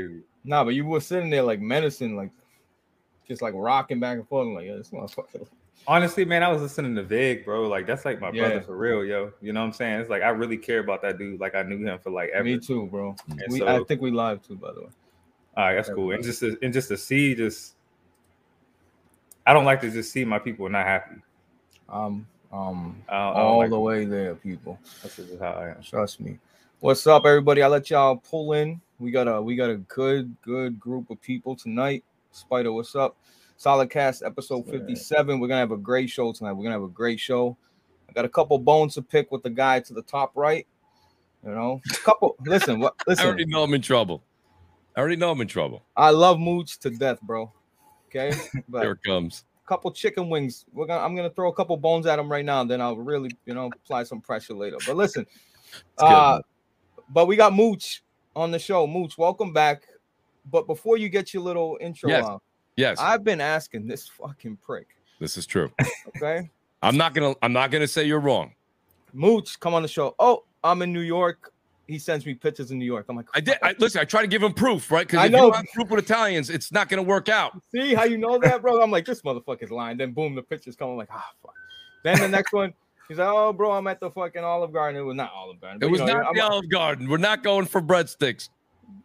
[0.00, 0.20] crazy.
[0.44, 2.30] Nah, but you were sitting there like menacing, like
[3.28, 4.48] just like rocking back and forth.
[4.48, 5.46] like, yeah, this motherfucker.
[5.86, 7.68] Honestly, man, I was listening to Vig, bro.
[7.68, 8.48] Like that's like my Yeah.
[8.48, 9.32] brother for real, yo.
[9.40, 10.00] You know what I'm saying?
[10.00, 11.40] It's like I really care about that dude.
[11.40, 12.44] Like I knew him for like ever.
[12.44, 13.16] Me too, bro.
[13.28, 14.88] And We, so- I think we live too, by the way.
[15.56, 16.12] All right, that's cool.
[16.12, 17.74] And just to, and just to see, just
[19.46, 21.16] I don't like to just see my people not happy.
[21.88, 24.78] Um, um, I don't, I don't all like the way there, people.
[25.02, 25.82] That's just how I am.
[25.82, 26.38] Trust me.
[26.82, 27.62] What's up, everybody?
[27.62, 28.80] I let y'all pull in.
[28.98, 32.02] We got a we got a good good group of people tonight.
[32.32, 33.16] Spider, what's up?
[33.56, 35.38] Solid Cast episode 57.
[35.38, 36.54] We're gonna have a great show tonight.
[36.54, 37.56] We're gonna have a great show.
[38.08, 40.66] I got a couple bones to pick with the guy to the top right.
[41.46, 42.34] You know, a couple.
[42.44, 42.94] listen, what?
[43.08, 44.24] I already know I'm in trouble.
[44.96, 45.84] I already know I'm in trouble.
[45.96, 47.52] I love moods to death, bro.
[48.08, 48.32] Okay,
[48.68, 49.44] but Here it comes.
[49.64, 50.64] A couple chicken wings.
[50.72, 52.96] We're gonna I'm gonna throw a couple bones at him right now, and then I'll
[52.96, 54.78] really, you know, apply some pressure later.
[54.84, 55.26] But listen,
[55.96, 56.42] good, uh, man.
[57.10, 58.02] But we got Mooch
[58.34, 58.86] on the show.
[58.86, 59.82] Mooch, welcome back.
[60.50, 62.24] But before you get your little intro Yes.
[62.24, 62.38] on,
[62.76, 64.86] Yes, I've been asking this fucking prick.
[65.20, 65.70] this is true.
[66.16, 66.50] Okay,
[66.82, 67.34] I'm not gonna.
[67.42, 68.54] I'm not gonna say you're wrong.
[69.12, 70.14] Mooch, come on the show.
[70.18, 71.52] Oh, I'm in New York.
[71.86, 73.06] He sends me pictures in New York.
[73.10, 73.58] I'm like, I did.
[73.62, 75.06] I, listen, I try to give him proof, right?
[75.06, 75.50] Because I know.
[75.50, 77.60] have proof with Italians, it's not gonna work out.
[77.74, 78.80] see how you know that, bro?
[78.82, 79.98] I'm like, this motherfucker's lying.
[79.98, 80.88] Then boom, the pictures come.
[80.90, 81.54] I'm like, ah, fuck.
[82.04, 82.72] Then the next one,
[83.08, 85.00] he's like, oh, bro, I'm at the fucking Olive Garden.
[85.00, 85.76] It was not Olive Garden.
[85.76, 87.08] It but, you was know, not I'm- the Olive Garden.
[87.08, 88.48] We're not going for breadsticks.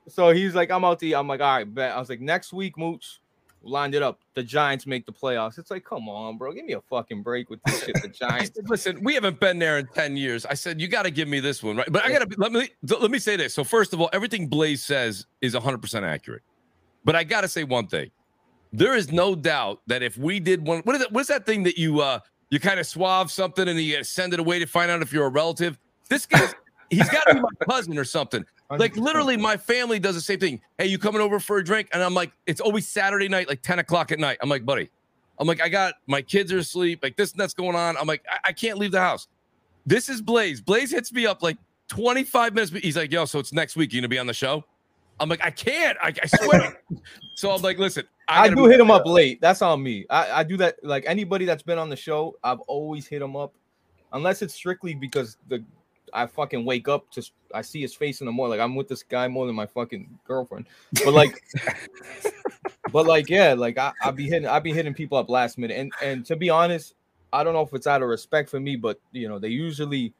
[0.07, 1.15] So he's like, I'm out to eat.
[1.15, 1.91] I'm like, all right, bet.
[1.95, 3.19] I was like, next week, Mooch,
[3.61, 4.19] lined it up.
[4.33, 5.57] The Giants make the playoffs.
[5.59, 6.51] It's like, come on, bro.
[6.53, 8.01] Give me a fucking break with this shit.
[8.01, 8.51] The Giants.
[8.55, 10.45] said, listen, we haven't been there in 10 years.
[10.45, 11.91] I said, you got to give me this one, right?
[11.91, 13.53] But I got to let me let me say this.
[13.53, 16.41] So, first of all, everything Blaze says is 100% accurate.
[17.03, 18.09] But I got to say one thing.
[18.73, 21.11] There is no doubt that if we did one, what is that?
[21.11, 24.39] What's that thing that you uh you kind of suave something and you send it
[24.39, 25.77] away to find out if you're a relative?
[26.09, 26.53] This guy's
[26.89, 28.45] he's got to be my cousin or something.
[28.69, 28.97] Like 100%.
[28.97, 30.61] literally, my family does the same thing.
[30.77, 31.89] Hey, you coming over for a drink?
[31.93, 34.37] And I'm like, it's always Saturday night, like 10 o'clock at night.
[34.41, 34.89] I'm like, buddy,
[35.39, 37.97] I'm like, I got my kids are asleep, like this and that's going on.
[37.97, 39.27] I'm like, I, I can't leave the house.
[39.85, 40.59] This is Blaze.
[40.59, 41.57] Blaze hits me up like
[41.89, 42.71] 25 minutes.
[42.71, 43.93] He's like, yo, so it's next week.
[43.93, 44.65] You gonna be on the show?
[45.19, 45.97] I'm like, I can't.
[46.01, 46.81] I, I swear.
[47.35, 49.39] so I'm like, listen, I do hit him up late.
[49.41, 50.05] That's on me.
[50.09, 50.83] I, I do that.
[50.83, 53.53] Like anybody that's been on the show, I've always hit him up,
[54.13, 55.63] unless it's strictly because the
[56.13, 57.23] I fucking wake up to
[57.53, 58.57] I see his face in the morning.
[58.57, 60.67] Like I'm with this guy more than my fucking girlfriend.
[61.03, 61.41] But like,
[62.91, 65.77] but like, yeah, like I I be hitting I be hitting people up last minute.
[65.77, 66.95] And and to be honest,
[67.31, 70.13] I don't know if it's out of respect for me, but you know they usually,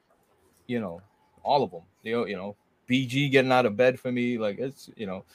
[0.67, 1.01] you know,
[1.43, 1.83] all of them.
[2.03, 2.55] You know, you know,
[2.89, 5.25] BG getting out of bed for me, like it's you know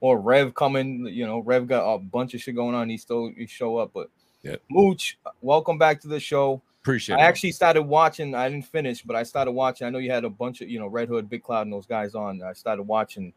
[0.00, 1.06] or Rev coming.
[1.06, 2.88] You know, Rev got a bunch of shit going on.
[2.88, 4.08] He still he show up, but
[4.42, 4.56] Yeah.
[4.70, 6.62] Mooch, welcome back to the show.
[6.82, 7.22] Appreciate I it.
[7.22, 8.34] actually started watching.
[8.34, 9.86] I didn't finish, but I started watching.
[9.86, 11.86] I know you had a bunch of you know Red Hood, Big Cloud, and those
[11.86, 12.42] guys on.
[12.42, 13.32] I started watching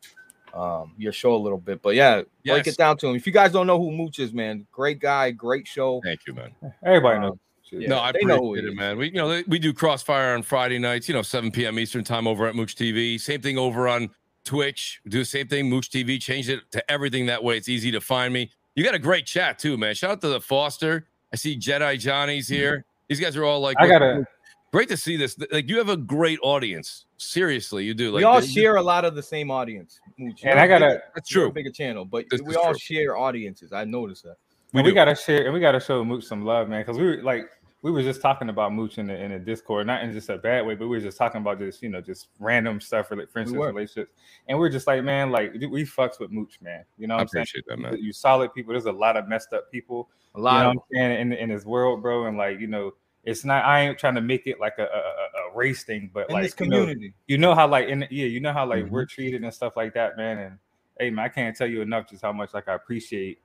[0.53, 2.67] um your show a little bit, but yeah, break Yes.
[2.67, 3.15] it down to him.
[3.15, 6.01] If you guys don't know who Mooch is, man, great guy, great show.
[6.03, 6.51] Thank you, man.
[6.83, 7.37] Everybody Um, knows.
[7.71, 7.87] yeah.
[7.87, 8.75] no, I know who appreciate he it, is.
[8.77, 8.97] man.
[8.97, 11.07] We, you know, we do Crossfire on Friday nights.
[11.07, 11.77] You know, 7 p.m.
[11.77, 13.19] Eastern time over at Mooch TV.
[13.19, 14.09] Same thing over on
[14.49, 14.99] Twitch.
[15.07, 15.69] Do the same thing.
[15.69, 17.55] Mooch TV changed it to everything that way.
[17.55, 18.49] It's easy to find me.
[18.73, 19.93] You got a great chat too, man.
[19.93, 21.07] Shout out to the Foster.
[21.31, 22.55] I see Jedi Johnny's mm-hmm.
[22.55, 22.85] here.
[23.07, 24.25] These guys are all like, I gotta.
[24.71, 25.37] great to see this.
[25.51, 27.05] Like, you have a great audience.
[27.17, 28.09] Seriously, you do.
[28.09, 29.99] Like, we all share a lot of the same audience.
[30.17, 30.41] Mooch.
[30.43, 31.51] And I You're a gotta- That's true.
[31.51, 32.79] bigger channel, but we all true.
[32.79, 33.71] share audiences.
[33.71, 34.37] I noticed that.
[34.73, 34.93] We, do.
[34.95, 36.81] gotta share and we gotta show Mooch some love, man.
[36.81, 37.49] Because we were like
[37.81, 40.37] we were just talking about Mooch in the in the Discord, not in just a
[40.37, 43.15] bad way, but we were just talking about just you know just random stuff, for
[43.15, 43.67] like friendships, were.
[43.67, 44.11] relationships,
[44.47, 46.83] and we're just like, man, like we fucks with Mooch, man.
[46.97, 47.41] You know I what I'm saying?
[47.43, 47.97] appreciate that, man.
[47.97, 48.73] You solid people.
[48.73, 50.09] There's a lot of messed up people.
[50.35, 52.67] A You lot know of I'm saying in in this world, bro, and like you
[52.67, 52.93] know.
[53.25, 53.65] It's not.
[53.65, 56.43] I ain't trying to make it like a, a, a- race thing, but in like
[56.43, 57.13] this you know- community.
[57.27, 58.89] you know how like in yeah, you know how like Mhm.
[58.91, 60.37] we're treated and stuff like that, man.
[60.37, 60.57] And
[60.97, 63.39] hey, man, I can't tell you enough just how much like I appreciate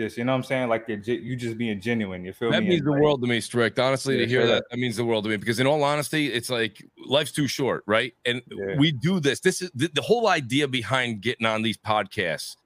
[0.00, 0.16] this.
[0.16, 0.68] You know what I'm saying?
[0.68, 2.24] Like you're, you just being genuine.
[2.24, 2.70] You feel That me?
[2.70, 3.78] means And, the like, world to me, Strict.
[3.78, 5.36] Honestly, Yeah, to hear that, that means the world to me.
[5.36, 8.12] Because in all honesty, it's like life's too short, right?
[8.24, 8.76] And Yeah.
[8.78, 9.40] we do this.
[9.40, 12.56] This is the, the whole idea behind getting on these podcasts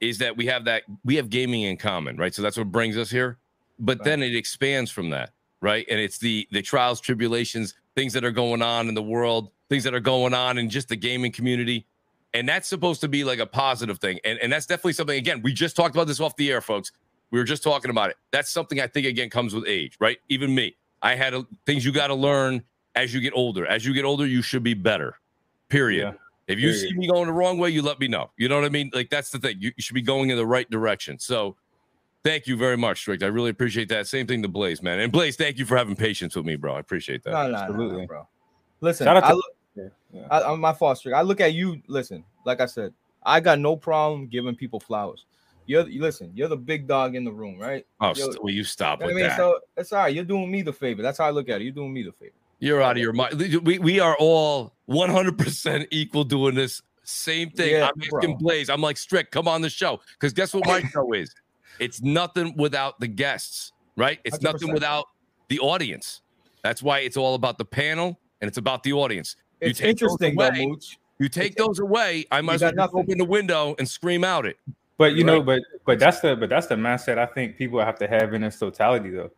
[0.00, 2.34] is that we have that we have gaming in common, right?
[2.34, 3.38] So that's what brings us here.
[3.78, 5.30] But then it expands from that,
[5.62, 5.86] right?
[5.90, 9.84] And it's the the trials, tribulations, things that are going on in the world, things
[9.84, 11.86] that are going on in just the gaming community.
[12.32, 14.20] And that's supposed to be like a positive thing.
[14.24, 16.92] And, and that's definitely something, again, we just talked about this off the air, folks.
[17.30, 18.16] We were just talking about it.
[18.30, 20.18] That's something I think, again, comes with age, right?
[20.28, 22.62] Even me, I had a, things you got to learn
[22.94, 23.66] as you get older.
[23.66, 25.16] As you get older, you should be better,
[25.68, 26.08] period.
[26.08, 26.12] Yeah.
[26.52, 26.80] If you Period.
[26.80, 28.32] see me going the wrong way, you let me know.
[28.36, 28.90] You know what I mean?
[28.92, 29.58] Like, that's the thing.
[29.60, 31.16] You, you should be going in the right direction.
[31.20, 31.54] So,
[32.24, 33.22] thank you very much, Strict.
[33.22, 34.08] I really appreciate that.
[34.08, 34.98] Same thing to Blaze, man.
[34.98, 36.74] And Blaze, thank you for having patience with me, bro.
[36.74, 37.30] I appreciate that.
[37.30, 38.06] No, no, no, no, Absolutely.
[38.06, 38.28] bro.
[38.80, 39.40] Listen, Shout out to- I
[39.84, 40.26] look, Yeah, yeah.
[40.30, 41.14] I, I'm my foster.
[41.14, 41.80] I look at you.
[41.86, 42.92] Listen, like I said,
[43.22, 45.26] I got no problem giving people flowers.
[45.66, 47.86] You're you listen, you're the big dog in the room, right?
[48.00, 49.36] Oh, Yo, st- will you stop You know with what I mean, that?
[49.36, 50.14] so it's all right.
[50.14, 51.02] You're doing me the favor.
[51.02, 51.64] That's how I look at it.
[51.64, 52.32] You're doing me the favor.
[52.58, 53.40] You're out of your mind.
[53.64, 57.72] We, we are all 100% equal doing this same thing.
[57.72, 58.38] Yeah, I'm asking bro.
[58.38, 58.68] Blaze.
[58.68, 60.00] I'm like, Strick, come on the show.
[60.12, 61.34] Because guess what my show is?
[61.78, 64.18] It's nothing without the guests, right?
[64.24, 64.74] It's nothing 100%.
[64.74, 65.06] without
[65.48, 66.20] the audience.
[66.62, 69.36] That's why it's all about the panel and it's about the audience.
[69.60, 70.98] You It's take those interesting though, away, Mooch.
[71.18, 74.56] You take those away, I might as well open the window and scream out it.
[74.96, 77.98] But you know, but but that's the but that's the mindset I think people have
[77.98, 79.30] to have in its totality though.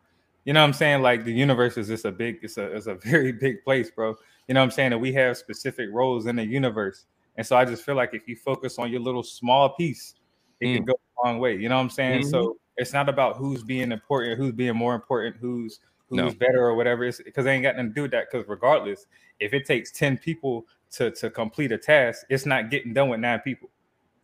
[0.45, 1.01] You know what I'm saying?
[1.01, 4.15] Like the universe is just a big, it's a it's a very big place, bro.
[4.47, 4.91] You know what I'm saying?
[4.93, 7.05] And we have specific roles in the universe.
[7.37, 10.15] And so I just feel like if you focus on your little small piece,
[10.59, 10.75] it Mm.
[10.75, 11.55] can go a long way.
[11.55, 12.21] You know what I'm saying?
[12.21, 12.29] Mm-hmm.
[12.29, 15.79] So it's not about who's being important, who's being more important, who's
[16.19, 16.39] who's No.
[16.39, 17.03] better or whatever.
[17.03, 18.27] It's because they ain't got nothing to do with that.
[18.31, 19.05] Because regardless,
[19.39, 23.19] if it takes 10 people to to complete a task, it's not getting done with
[23.19, 23.69] nine people.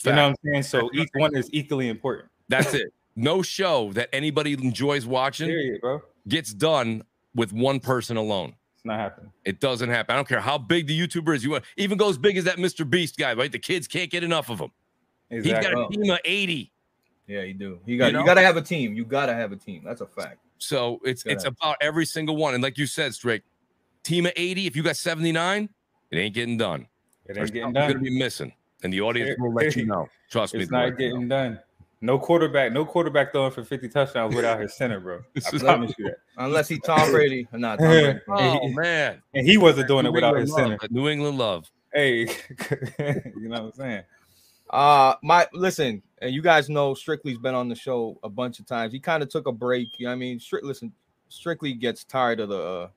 [0.03, 0.63] You know what I'm saying?
[0.63, 2.30] So each one is equally important.
[2.47, 2.94] That's it.
[3.15, 6.01] No show that anybody enjoys watching Period, bro.
[6.27, 7.03] gets done
[7.36, 8.56] with one person alone.
[8.75, 9.31] It's not happening.
[9.44, 10.13] It doesn't happen.
[10.13, 11.44] I don't care how big the YouTuber is.
[11.44, 12.89] You want even go as big as that Mr.
[12.89, 13.51] Beast guy, right?
[13.51, 14.71] The kids can't get enough of him.
[15.30, 16.71] He's got a team of 80.
[17.27, 17.80] Yeah, you do.
[17.85, 18.25] You got you, know?
[18.25, 18.95] got to have a team.
[18.95, 19.83] You got to have a team.
[19.85, 20.39] That's a fact.
[20.59, 22.53] So it's it's have- about every single one.
[22.53, 23.44] And like you said, Strick,
[24.03, 25.69] team of 80, if you got 79,
[26.11, 26.88] it ain't getting done.
[27.25, 28.53] It ain't getting something gonna be missing.
[28.83, 30.07] And the audience will let you know.
[30.29, 30.61] Trust me.
[30.61, 31.13] It's not let you know.
[31.15, 31.59] getting done.
[32.01, 35.19] No quarterback, no quarterback throwing for 50 touchdowns without his center, bro.
[35.53, 36.17] I promise you that.
[36.38, 38.19] Unless he Tom Brady or not Tom Brady.
[38.29, 39.21] Oh man.
[39.33, 40.88] And he wasn't doing it without England his love, center.
[40.91, 41.69] New England love.
[41.94, 42.19] Hey,
[43.35, 44.03] you know what I'm saying?
[44.69, 48.66] Uh my listen, and you guys know Strictly's been on the show a bunch of
[48.68, 48.94] times.
[48.94, 49.89] He kind of took a break.
[49.98, 50.39] You know I mean?
[50.39, 50.92] Strict listen,
[51.30, 52.88] Strictly gets tired of the uh,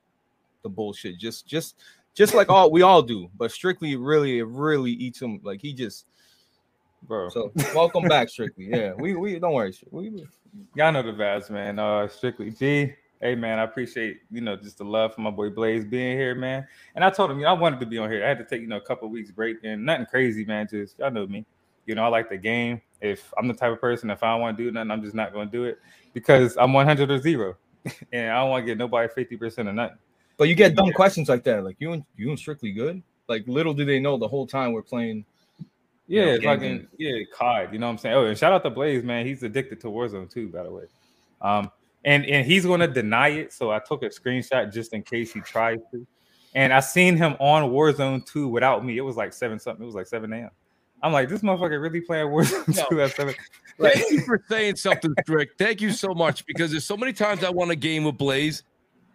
[0.61, 1.17] the bullshit.
[1.17, 1.75] Just just
[2.13, 6.05] just like all we all do, but Strictly really really eats him like he just
[7.07, 7.29] Bro.
[7.29, 8.69] so welcome back, Strictly.
[8.69, 9.73] Yeah, we we don't worry.
[9.91, 10.27] We, we-
[10.75, 11.79] Y'all know the vibes, man.
[11.79, 12.93] Uh strictly G.
[13.19, 16.35] Hey man, I appreciate you know just the love for my boy Blaze being here,
[16.35, 16.67] man.
[16.93, 18.23] And I told him, you know, I wanted to be on here.
[18.23, 20.67] I had to take, you know, a couple weeks break and nothing crazy, man.
[20.69, 21.43] Just y'all know me.
[21.85, 22.81] You know, I like the game.
[23.01, 25.15] If I'm the type of person, if I don't want to do nothing, I'm just
[25.15, 25.79] not gonna do it
[26.13, 27.57] because I'm 100 or zero.
[28.13, 29.97] and I don't want to get nobody 50% or nothing.
[30.37, 31.63] but you get dumb questions like that.
[31.65, 33.03] Like you and you and Strictly good.
[33.27, 35.25] Like little do they know the whole time we're playing.
[36.07, 37.73] Yeah, know, I yeah, COD.
[37.73, 38.15] You know what I'm saying?
[38.15, 39.25] Oh, and shout out to Blaze, man.
[39.25, 40.83] He's addicted to Warzone too, by the way.
[41.41, 41.71] Um,
[42.03, 43.53] and and he's gonna deny it.
[43.53, 46.05] So I took a screenshot just in case he tries to.
[46.55, 48.97] And I seen him on Warzone 2 without me.
[48.97, 49.81] It was like seven something.
[49.81, 50.51] It was like 7 a.m.
[51.03, 52.85] I'm like, this motherfucker really playing Warzone No.
[52.89, 53.35] 2 at seven.
[53.79, 55.51] Thank you for saying something, Strick.
[55.57, 58.63] Thank you so much because there's so many times I want a game with Blaze.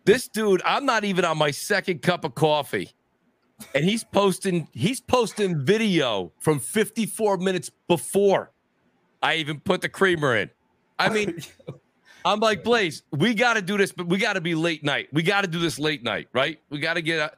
[0.05, 2.91] This dude, I'm not even on my second cup of coffee.
[3.75, 8.53] And he's posting, he's posting video from 54 minutes before
[9.23, 10.51] I even put the creamer in.
[10.99, 11.41] I mean,
[12.25, 15.09] I'm like, Blaze, we got to do this, but we got to be late night.
[15.13, 16.61] We got to do this late night, right?
[16.71, 17.37] We got to get.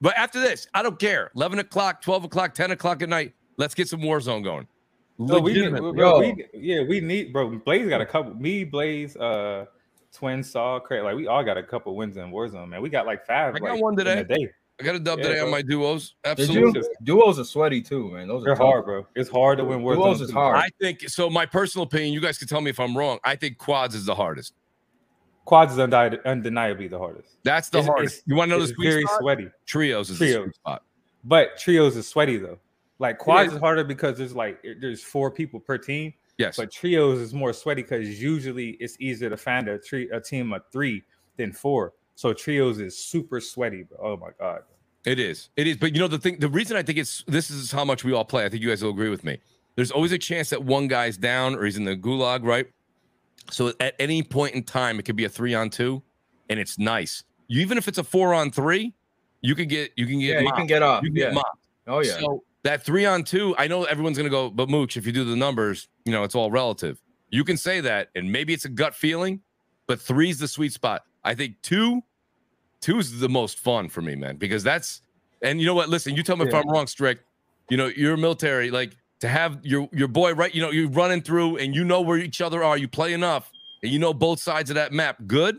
[0.00, 1.30] But after this, I don't care.
[1.36, 3.34] 11 o'clock, 12 o'clock, 10 o'clock at night.
[3.60, 4.66] Let's get some Warzone going.
[5.18, 7.50] No, we, need, bro, we, yeah, we need, bro.
[7.58, 8.32] Blaze got a couple.
[8.36, 9.66] Me, Blaze, uh,
[10.14, 11.04] Twin Saw, Craig.
[11.04, 12.80] Like we all got a couple wins in Warzone, man.
[12.80, 13.54] We got like five.
[13.54, 14.34] I got like, one in a today.
[14.46, 14.50] day.
[14.80, 16.14] I got a dub Yeah, today on my duos.
[16.24, 16.80] Absolutely.
[17.04, 18.28] Duos are sweaty too, man.
[18.28, 18.64] Those are They're tough.
[18.64, 19.06] hard, bro.
[19.14, 19.96] It's hard to win Warzone.
[19.96, 20.56] Duos is hard.
[20.56, 21.28] I think so.
[21.28, 23.18] My personal opinion, you guys can tell me if I'm wrong.
[23.22, 24.54] I think quads is the hardest.
[25.44, 27.28] Quads is undi- undeniably the hardest.
[27.42, 28.14] That's the It's- hardest.
[28.14, 29.20] it's- You want to know the It's sweet very spot?
[29.20, 29.50] sweaty.
[29.66, 30.44] Trios is the Trios.
[30.44, 30.82] sweet spot.
[31.24, 32.58] But trios is sweaty though.
[33.00, 33.54] Like quads is.
[33.54, 36.12] is harder because there's like there's four people per team.
[36.36, 36.56] Yes.
[36.56, 40.52] But trios is more sweaty because usually it's easier to find a tree a team
[40.52, 41.02] of three
[41.36, 41.94] than four.
[42.14, 43.84] So trios is super sweaty.
[43.84, 43.98] Bro.
[44.00, 44.60] Oh my god.
[45.06, 45.48] It is.
[45.56, 45.78] It is.
[45.78, 46.38] But you know the thing.
[46.38, 48.44] The reason I think it's this is how much we all play.
[48.44, 49.38] I think you guys will agree with me.
[49.76, 52.66] There's always a chance that one guy's down or he's in the gulag, right?
[53.50, 56.02] So at any point in time, it could be a three on two,
[56.50, 57.24] and it's nice.
[57.48, 58.94] You, even if it's a four on three,
[59.40, 61.02] you can get you can get Yeah, you can get off.
[61.02, 61.34] You can get Yeah.
[61.34, 61.58] mopped.
[61.86, 62.18] Oh yeah.
[62.20, 65.24] So that three on two, I know everyone's gonna go, but Mooch, if you do
[65.24, 67.00] the numbers, you know it's all relative.
[67.30, 69.40] You can say that, and maybe it's a gut feeling,
[69.86, 71.02] but three's the sweet spot.
[71.24, 72.02] I think two,
[72.80, 75.02] two's the most fun for me, man, because that's
[75.42, 75.88] and you know what?
[75.88, 77.20] Listen, you tell me if I'm wrong, Strick.
[77.68, 81.22] You know, you're military, like to have your your boy right, you know, you're running
[81.22, 83.50] through and you know where each other are, you play enough,
[83.82, 85.18] and you know both sides of that map.
[85.26, 85.58] Good,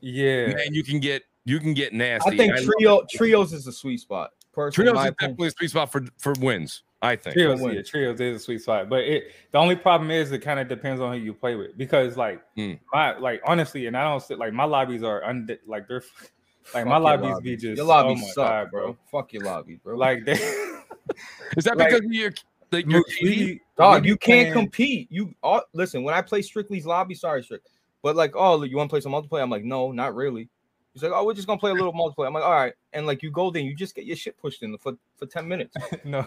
[0.00, 0.48] Yeah.
[0.48, 2.30] And you can get you can get nasty.
[2.30, 4.30] I think love trio trios is the sweet spot.
[4.54, 6.82] Personally, trios my is definitely a sweet spot for for wins.
[7.02, 7.34] I think.
[7.36, 7.74] Trios, win.
[7.74, 10.68] yeah, trios is a sweet spot, but it the only problem is it kind of
[10.68, 12.74] depends on who you play with because like Hmm.
[12.92, 16.02] my like honestly, and I don't sit like my lobbies are und- like they're
[16.74, 17.50] like Fuck my lobbies lobby.
[17.50, 18.96] be just your lobbies oh suck, God, bro.
[19.10, 19.96] Fuck your lobby, bro.
[19.96, 20.32] Like they
[21.56, 22.32] Is that Like- because of your
[22.70, 25.08] that you're Mooch, we- we Dog, you can't playing- compete.
[25.10, 27.14] You all listen when I play Strictly's lobby.
[27.14, 27.68] Sorry, Strict,
[28.02, 29.42] but like, oh, you want to play some multiplayer?
[29.42, 30.48] I'm like, no, not really.
[30.94, 32.28] He's like, oh, we're just gonna play a little multiplayer.
[32.28, 34.62] I'm like, all right, and like you go there, you just get your shit pushed
[34.62, 35.74] in for for ten minutes.
[36.04, 36.24] no.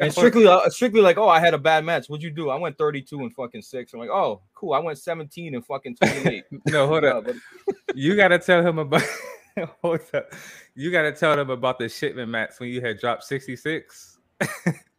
[0.00, 2.08] And strictly, uh, strictly like, oh, I had a bad match.
[2.08, 2.50] What'd you do?
[2.50, 3.94] I went 32 and fucking six.
[3.94, 4.72] I'm like, oh, cool.
[4.72, 6.44] I went 17 and fucking 28.
[6.66, 7.24] no, hold up.
[7.24, 7.36] but
[7.94, 9.02] You gotta tell him about.
[9.82, 10.32] hold up.
[10.74, 14.18] You gotta tell them about the shipment match when you had dropped 66.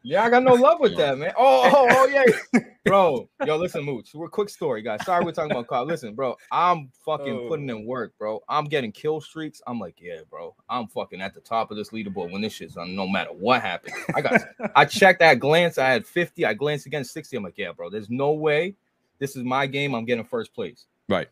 [0.03, 1.31] Yeah, I got no love with that, man.
[1.38, 3.29] Oh, oh, oh yeah, bro.
[3.46, 4.13] Yo, listen, Mooch.
[4.13, 5.03] We're quick story, guys.
[5.05, 5.86] Sorry, we're talking about car.
[5.86, 6.36] Listen, bro.
[6.51, 7.48] I'm fucking Oh.
[7.48, 8.41] putting in work, bro.
[8.50, 9.62] I'm getting kill streaks.
[9.67, 10.55] I'm like, yeah, bro.
[10.70, 12.96] I'm fucking at the top of this leaderboard when this shit's on.
[12.96, 14.41] No matter what happens, I got.
[14.75, 15.77] I checked that glance.
[15.77, 16.46] I had 50.
[16.46, 17.38] I glanced again 60.
[17.38, 17.89] I'm like, yeah, bro.
[17.89, 18.75] There's no way.
[19.20, 19.93] This is my game.
[19.93, 20.86] I'm getting first place.
[21.08, 21.27] Right.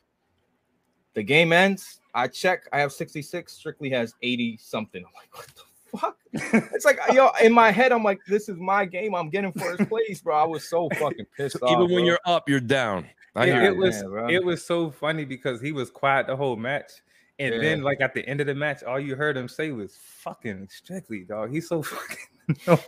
[1.16, 2.00] The game ends.
[2.14, 2.68] I check.
[2.72, 3.52] I have 66.
[3.52, 5.04] Strictly has 80 something.
[5.04, 5.64] I'm like, what the
[5.98, 6.18] fuck?
[6.34, 9.16] It's like yo, in my head, I'm like, this is my game.
[9.16, 10.36] I'm getting first place, bro.
[10.38, 11.72] I was so fucking pissed off.
[11.72, 12.04] Even when bro.
[12.06, 13.08] you're up, you're down.
[13.36, 13.72] I it, it you.
[13.74, 13.78] you.
[13.78, 14.30] was Yeah, bro.
[14.30, 16.92] it was so funny because he was quiet the whole match.
[17.38, 17.62] And Yeah.
[17.62, 20.68] then like at the end of the match, all you heard him say was fucking
[20.70, 21.52] strictly, dog.
[21.52, 22.18] He's so fucking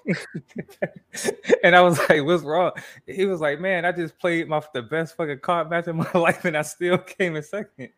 [1.63, 2.71] and I was like, what's wrong?
[3.05, 6.09] He was like, Man, I just played my the best fucking card match of my
[6.13, 7.89] life and I still came in second.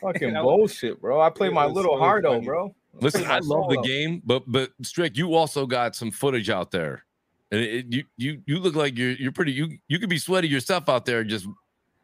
[0.00, 1.20] fucking And I- bullshit, bro.
[1.20, 2.44] I played my little so hardo, funny.
[2.46, 2.74] bro.
[2.94, 3.82] Listen, play my I love the solo.
[3.82, 7.04] game, but but Strick, you also got some footage out there,
[7.50, 9.52] and it, you you you look like you're you're pretty.
[9.52, 11.46] You you could be sweaty yourself out there, just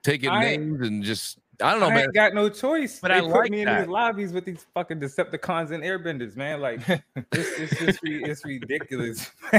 [0.02, 2.04] taking I- names and just I don't know, I man.
[2.04, 3.00] ain't got no choice.
[3.00, 6.36] But they I put like me in these lobbies with these fucking Decepticons and Airbenders,
[6.36, 6.60] man.
[6.60, 6.80] Like
[7.32, 9.30] it's, it's just re- it's ridiculous.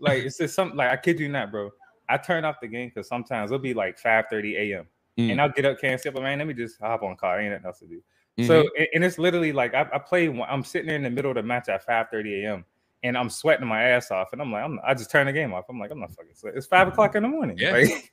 [0.00, 1.70] like it's just something like I kid you not, bro.
[2.08, 4.86] I turn off the game because sometimes it'll be like 5 30 a.m.
[5.18, 5.32] Mm.
[5.32, 7.40] and I'll get up, can't sleep, but man, let me just hop on car.
[7.40, 8.02] Ain't nothing else to do.
[8.44, 8.68] So mm-hmm.
[8.76, 10.28] and, and it's literally like I, I play.
[10.28, 12.64] I'm sitting there in the middle of the match at 5 30 a.m.
[13.02, 15.54] and I'm sweating my ass off, and I'm like, I'm, I just turn the game
[15.54, 15.64] off.
[15.70, 16.58] I'm like, I'm not fucking sweating.
[16.58, 16.92] It's five mm-hmm.
[16.92, 17.56] o'clock in the morning.
[17.58, 17.72] Yeah.
[17.72, 18.12] Like,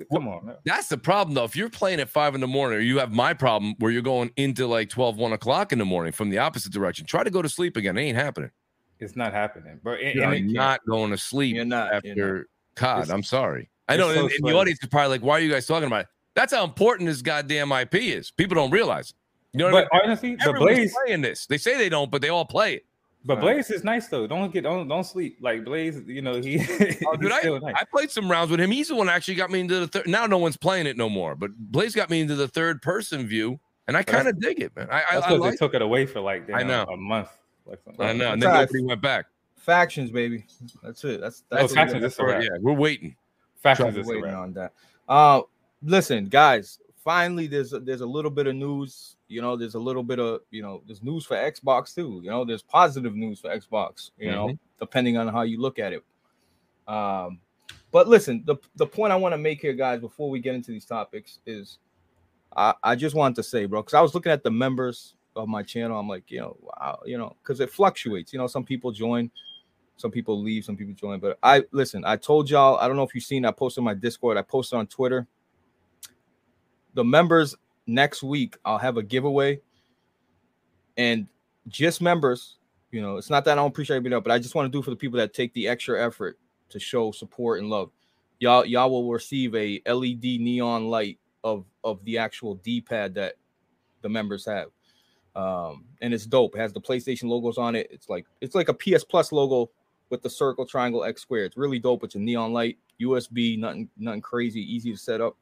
[0.12, 0.46] come on.
[0.46, 0.56] Man.
[0.64, 1.44] That's the problem, though.
[1.44, 4.00] If you're playing at five in the morning, or you have my problem where you're
[4.00, 7.30] going into like 12, 1 o'clock in the morning from the opposite direction, try to
[7.30, 7.98] go to sleep again.
[7.98, 8.50] It ain't happening.
[8.98, 9.94] It's not happening, bro.
[9.94, 11.92] And- You're and not going to sleep You're not.
[11.92, 12.44] after You're not.
[12.76, 13.02] COD.
[13.02, 13.68] It's- I'm sorry.
[13.86, 15.86] I know, so and, and the audience is probably like, why are you guys talking
[15.86, 16.06] about it?
[16.34, 18.30] That's how important this goddamn IP is.
[18.30, 19.10] People don't realize.
[19.10, 19.16] it.
[19.54, 20.06] You know what but I mean?
[20.10, 21.46] honestly, the Everyone's Blaze, playing this.
[21.46, 22.84] They say they don't, but they all play it.
[23.24, 24.26] but Blaze is nice though.
[24.26, 25.38] Don't get don't don't sleep.
[25.40, 26.56] Like Blaze, you know he.
[26.58, 27.74] Oh, he's dude, I, nice.
[27.76, 28.70] I played some rounds with him.
[28.70, 30.06] He's the one that actually got me into the third.
[30.08, 33.26] Now no one's playing it no more, but Blaze got me into the third person
[33.26, 33.58] view,
[33.88, 34.88] and I kind of dig it, man.
[34.90, 35.50] I, I, That's I because like.
[35.52, 36.82] they took it away for like I know.
[36.92, 37.28] a month.
[37.66, 38.04] Like something.
[38.04, 38.60] I know, and then all right.
[38.68, 39.26] nobody went back.
[39.56, 40.44] Factions, baby.
[40.82, 41.20] That's it.
[41.22, 41.76] That's Oh, that's it.
[41.76, 42.42] factions, That's it's a wrap.
[42.42, 43.16] Yeah, we're waiting.
[43.62, 44.34] Factions We're is waiting wrap.
[44.36, 44.72] on that.
[45.08, 45.40] Uh,
[45.82, 46.78] listen, guys.
[47.02, 49.13] Finally, there's a, there's a little bit of news.
[49.28, 52.20] You know, there's a little bit of you know, there's news for Xbox too.
[52.22, 54.10] You know, there's positive news for Xbox.
[54.18, 56.04] You know, depending on how you look at it.
[56.86, 57.40] Um,
[57.90, 60.72] but listen, the the point I want to make here, guys, before we get into
[60.72, 61.78] these topics, is
[62.56, 65.48] I I just wanted to say, bro, because I was looking at the members of
[65.48, 65.98] my channel.
[65.98, 68.32] I'm like, you know, wow, you know, because it fluctuates.
[68.32, 69.30] You know, some people join,
[69.96, 71.20] some people leave, some people join.
[71.20, 73.94] But I listen, I told y'all, I don't know if you've seen, I posted my
[73.94, 75.26] Discord, I posted on Twitter.
[76.94, 79.60] The members next week, I'll have a giveaway.
[80.96, 81.26] And
[81.68, 82.56] just members,
[82.90, 84.82] you know, it's not that I don't appreciate everybody but I just want to do
[84.82, 86.38] for the people that take the extra effort
[86.70, 87.90] to show support and love.
[88.38, 93.34] Y'all, y'all will receive a LED neon light of of the actual D-pad that
[94.02, 94.68] the members have.
[95.36, 96.54] Um, and it's dope.
[96.54, 97.88] It has the PlayStation logos on it.
[97.90, 99.70] It's like it's like a PS Plus logo
[100.10, 101.44] with the circle, triangle, X square.
[101.44, 102.04] It's really dope.
[102.04, 105.36] It's a neon light, USB, nothing, nothing crazy, easy to set up.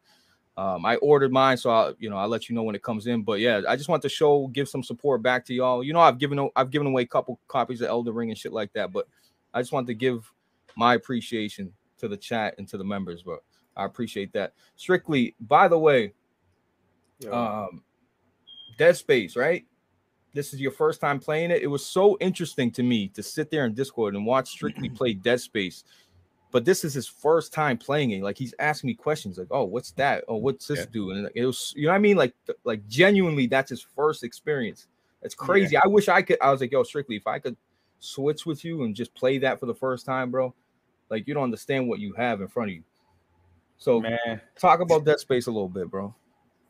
[0.57, 3.07] Um, I ordered mine, so I'll you know I'll let you know when it comes
[3.07, 3.23] in.
[3.23, 5.83] But yeah, I just want to show, give some support back to y'all.
[5.83, 8.53] You know, I've given I've given away a couple copies of Elden Ring and shit
[8.53, 9.09] like that, but
[9.55, 10.31] I just want to give
[10.77, 13.23] my appreciation to the chat and to the members.
[13.23, 13.41] But
[13.77, 14.53] I appreciate that.
[14.77, 16.13] Strictly, by the way,
[17.21, 17.83] Yo, um
[18.77, 19.65] Dead Space, right?
[20.35, 21.63] This is your first time playing it.
[21.63, 25.15] It was so interesting to me to sit there in Discord and watch Strictly play
[25.15, 25.85] Dead Space.
[26.53, 28.23] But this is his first time playing it.
[28.23, 30.23] Like he's asking me questions like, "Oh, what's that?
[30.29, 30.87] Oh, what's this Yeah.
[30.93, 32.17] do?" And it was, you know what I mean?
[32.17, 34.87] Like, like genuinely, that's his first experience.
[35.23, 35.77] That's crazy.
[35.77, 36.37] I wish I could.
[36.43, 37.57] I was like, "Yo, Strictly, if I could
[38.01, 40.55] switch with you and just play that for the first time, bro,
[41.09, 42.83] like you don't understand what you have in front of you."
[43.79, 44.41] So, man.
[44.59, 46.15] talk about Dead Space a little bit, bro.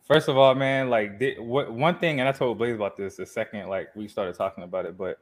[0.04, 3.16] First of all, man, like di- what one thing, and I told Blaze about this
[3.16, 5.18] the second like we started talking about it, but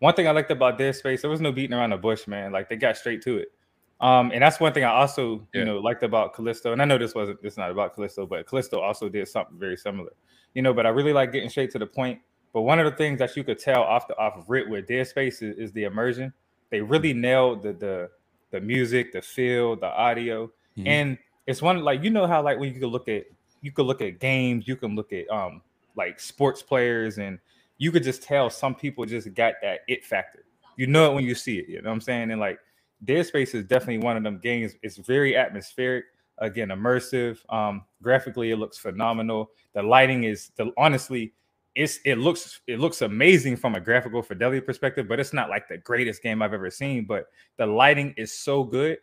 [0.00, 2.52] one thing I liked about Dead Space, there was no beating around the bush, man.
[2.52, 3.52] Like they got straight to it.
[4.00, 5.60] Um, and that's one thing I also, Yeah.
[5.60, 6.72] you know, liked about Callisto.
[6.72, 9.58] And I know this wasn't this is not about Callisto, but Callisto also did something
[9.58, 10.10] very similar.
[10.54, 12.20] You know, but I really like getting straight to the point.
[12.52, 14.88] But one of the things that you could tell off the off of rip with
[14.88, 16.32] Dead Space is, is the immersion.
[16.70, 18.10] They really nailed the the
[18.50, 20.86] the music, the feel, the audio, Mhm.
[20.86, 23.24] and it's one like you know how like when you could look at
[23.60, 25.62] you could look at games, you can look at um
[25.94, 27.38] like sports players, and
[27.78, 30.44] you could just tell some people just got that it factor.
[30.76, 31.68] You know it when you see it.
[31.68, 32.30] You know what I'm saying?
[32.30, 32.58] And like
[33.04, 34.74] Dead Space is definitely one of them games.
[34.82, 36.04] It's very atmospheric,
[36.38, 37.38] again immersive.
[37.52, 39.50] Um, graphically, it looks phenomenal.
[39.74, 41.32] The lighting is the honestly,
[41.74, 45.68] it's it looks it looks amazing from a graphical fidelity perspective, but it's not like
[45.68, 47.04] the greatest game I've ever seen.
[47.04, 47.26] But
[47.56, 48.98] the lighting is so good,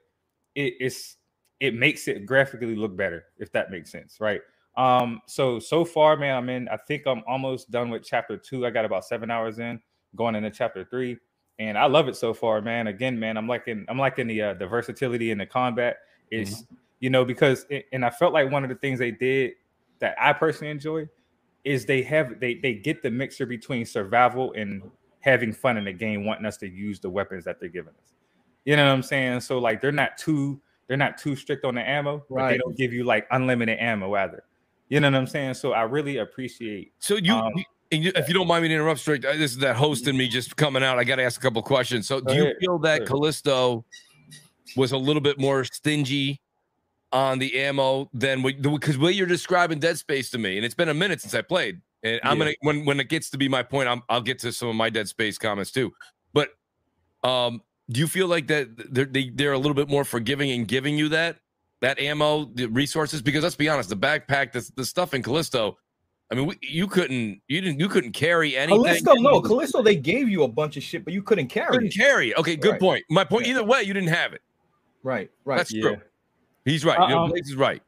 [0.56, 1.18] it, it's
[1.60, 4.42] it makes it graphically look better, if that makes sense, right?
[4.76, 6.68] Um, so so far, man, I'm in.
[6.70, 8.66] I think I'm almost done with chapter two.
[8.66, 9.80] I got about seven hours in,
[10.16, 11.18] going into chapter three,
[11.60, 12.88] and I love it so far, man.
[12.88, 15.98] Again, man, I'm liking I'm liking the uh, the versatility in the combat.
[16.32, 16.64] It's
[17.00, 19.54] you know because it, and I felt like one of the things they did
[20.00, 21.08] that I personally enjoy
[21.64, 24.84] is they have they they get the mixture between survival and
[25.20, 28.14] having fun in the game, wanting us to use the weapons that they're giving us.
[28.66, 29.42] You know what I'm saying?
[29.42, 32.78] So like they're not too they're not too strict on the ammo, but they don't
[32.78, 34.44] give you like unlimited ammo either.
[34.90, 35.56] You know what I'm saying?
[35.56, 39.00] So I really appreciate So you, Um, you- if you don't mind me to interrupt,
[39.00, 40.98] straight, uh, this is that host in me just coming out.
[41.00, 42.08] I got to ask a couple questions.
[42.08, 43.86] So, do you feel that Callisto
[44.76, 46.42] was a little bit more stingy
[47.12, 48.42] on the ammo than?
[48.44, 51.42] Because what you're describing Dead Space to me, and it's been a minute since I
[51.42, 52.46] played, and I'm Yeah.
[52.46, 54.76] gonna when when it gets to be my point, I'm, I'll get to some of
[54.76, 55.94] my Dead Space comments too.
[56.34, 56.50] But
[57.24, 60.66] um, do you feel like that they're they, they're a little bit more forgiving in
[60.66, 61.38] giving you that
[61.82, 63.22] that ammo, the resources?
[63.22, 65.78] Because let's be honest, the backpack, the, the stuff in Callisto.
[66.32, 68.84] I mean, we, you couldn't, you didn't, you couldn't carry anything.
[68.84, 71.88] Callisto, no, Callisto, they gave you a bunch of shit, but you couldn't carry couldn't
[71.88, 71.96] it.
[71.96, 72.36] carry.
[72.36, 72.80] Okay, good Right.
[72.82, 73.06] point.
[73.10, 73.46] My point.
[73.46, 73.54] Yeah.
[73.54, 74.42] Either way, you didn't have it.
[75.04, 75.56] Right, right.
[75.58, 75.82] That's Yeah.
[75.84, 75.98] true.
[76.66, 77.00] He's right.
[77.00, 77.82] Uh, You know, um, Blaze is right.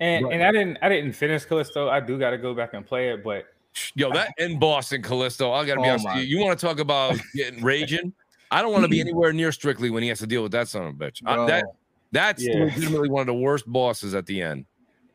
[0.00, 0.34] and Right.
[0.34, 1.88] and I didn't I didn't finish Callisto.
[1.88, 3.46] I do got to go back and play it, but
[3.94, 5.50] Yo, that in Boston, in Callisto.
[5.50, 6.22] I got to be Oh honest with you.
[6.38, 8.12] You want to talk about getting raging?
[8.50, 10.68] I don't want to be anywhere near Strictly when he has to deal with that
[10.68, 11.22] son of a bitch.
[11.22, 11.46] Bro.
[11.46, 11.64] that
[12.10, 12.64] that's Yeah.
[12.64, 14.66] legitimately one of the worst bosses at the end.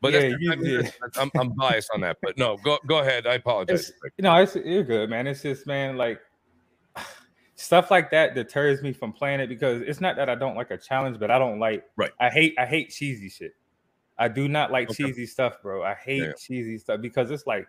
[0.02, 0.84] But Yeah, I mean,
[1.18, 2.18] I'm, I'm biased on that.
[2.22, 3.26] But no, go go ahead.
[3.26, 3.90] I apologize.
[3.90, 5.28] It's, you know, it's you're good, man.
[5.28, 6.20] It's just man, like
[7.56, 10.72] stuff like that deters me from playing it because it's not that I don't like
[10.72, 12.12] a challenge, but I don't like Right.
[12.20, 13.54] I hate I hate cheesy shit.
[14.18, 15.06] I do not like Okay.
[15.06, 15.84] cheesy stuff, bro.
[15.84, 16.34] I hate Yeah.
[16.40, 17.68] cheesy stuff because it's like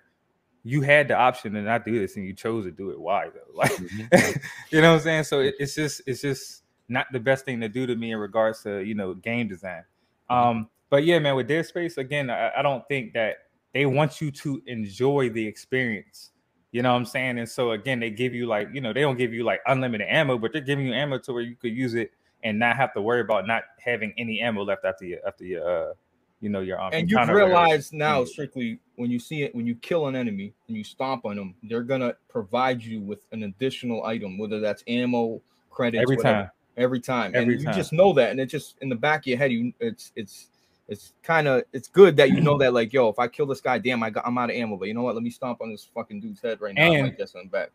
[0.65, 3.01] you had the option to not do this and you chose to do it.
[3.01, 3.41] Why though?
[3.55, 4.09] Like Mhm.
[4.71, 5.25] you know what I'm saying?
[5.25, 8.19] So it, it's just it's just not the best thing to do to me in
[8.19, 9.85] regards to you know game design.
[10.31, 13.37] Um, but yeah, man, with Dead Space again, I, I don't think that
[13.75, 16.31] they want you to enjoy the experience.
[16.73, 17.39] You know what I'm saying?
[17.39, 20.07] And so again, they give you like you know they don't give you like unlimited
[20.11, 22.13] ammo, but they're giving you ammo to where you could use it
[22.45, 25.91] and not have to worry about not having any ammo left after you after your
[25.91, 25.93] uh
[26.41, 27.61] you know your um, and you've encounter or whatever.
[27.63, 31.25] realized now, strictly, when you see it, when you kill an enemy and you stomp
[31.25, 36.17] on them, they're gonna provide you with an additional item, whether that's ammo, credits, every
[36.17, 36.51] whatever, time.
[36.77, 39.27] every time, Every and you just know that, and it just in the back of
[39.27, 40.49] your head, you it's it's
[40.89, 43.61] it's kind of it's good that you know that like yo, if I kill this
[43.61, 45.15] guy, damn, I got I'm out of ammo, but you know what?
[45.15, 46.93] Let me stomp on this fucking dude's head right now.
[46.93, 47.71] And- like this on back.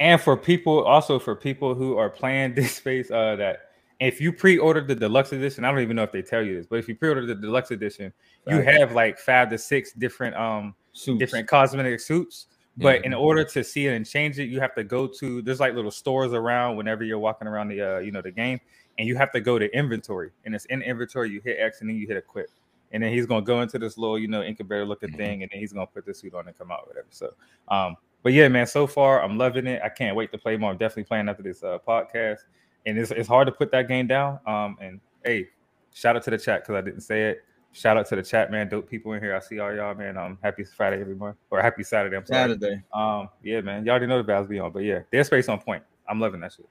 [0.00, 4.32] and for people also for people who are playing this space uh that if you
[4.32, 6.88] pre-ordered the deluxe edition i don't even know if they tell you this but if
[6.88, 8.12] you pre-order the deluxe edition
[8.48, 11.20] you have like five to six different um Suits.
[11.20, 14.82] different cosmetic suits but in order to see it and change it you have to
[14.82, 18.20] go to there's like little stores around whenever you're walking around the uh you know
[18.20, 18.60] the game
[18.98, 20.30] and you have to go to inventory.
[20.44, 22.48] And it's in inventory you hit x and then you hit equip.
[22.92, 25.16] And then he's gonna go into this little you know incubator looking Mhm.
[25.16, 27.06] thing and then he's gonna put the suit on and come out whatever.
[27.10, 27.34] So
[27.68, 29.82] um but yeah man so far i'm loving it.
[29.84, 30.70] I can't wait to play more.
[30.70, 32.38] I'm definitely playing after this uh podcast.
[32.86, 34.38] And it's, it's hard to put that game down.
[34.46, 35.48] Um and hey
[35.92, 37.44] shout out to the chat because i didn't say it.
[37.72, 38.68] Shout out to the chat man.
[38.68, 39.34] Dope people in here.
[39.34, 40.16] I see all y'all man.
[40.16, 41.34] Um happy friday everyone.
[41.50, 42.52] Or happy saturday i'm sorry.
[42.52, 42.82] Saturday.
[42.92, 43.84] um, yeah, man.
[43.84, 45.82] Y'all already know the battles be on, but yeah, Dead Space on point.
[46.08, 46.68] I'm loving that shit.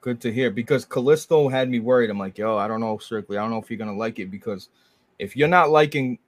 [0.00, 2.08] Good to hear because Callisto had me worried.
[2.10, 3.36] I'm like, yo, I don't know, Strictly.
[3.36, 4.68] I don't know if you're gonna like it because
[5.18, 6.18] if you're not liking,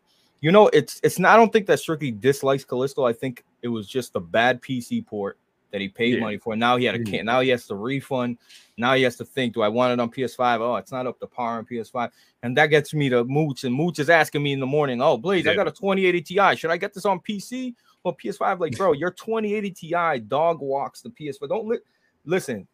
[0.40, 1.32] you know, it's it's not.
[1.32, 3.04] I don't think that Strictly dislikes Callisto.
[3.04, 5.38] I think it was just a bad PC port
[5.70, 6.20] that he paid Yeah.
[6.20, 6.56] money for.
[6.56, 7.06] Now he had a Mhm.
[7.06, 7.26] can.
[7.26, 8.38] Now he has to refund.
[8.76, 10.60] Now he has to think, do I want it on PS5?
[10.60, 12.10] Oh, it's not up to par on PS5,
[12.42, 13.62] and that gets me to Mooch.
[13.62, 16.56] And Mooch is asking me in the morning, oh, Blaze, I got a 2080 Ti.
[16.56, 18.58] Should I get this on PC or PS5?
[18.58, 21.48] Like, bro, your 2080 Ti dog walks the PS5.
[21.48, 21.78] Don't li-
[22.24, 22.66] listen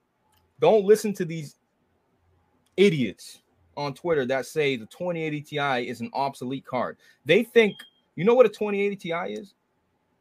[0.61, 1.57] don't listen to these
[2.77, 3.43] idiots
[3.77, 6.97] on Twitter that say the 2080 Ti is an obsolete card.
[7.25, 7.77] They think,
[8.15, 9.55] you know what a 2080 Ti is?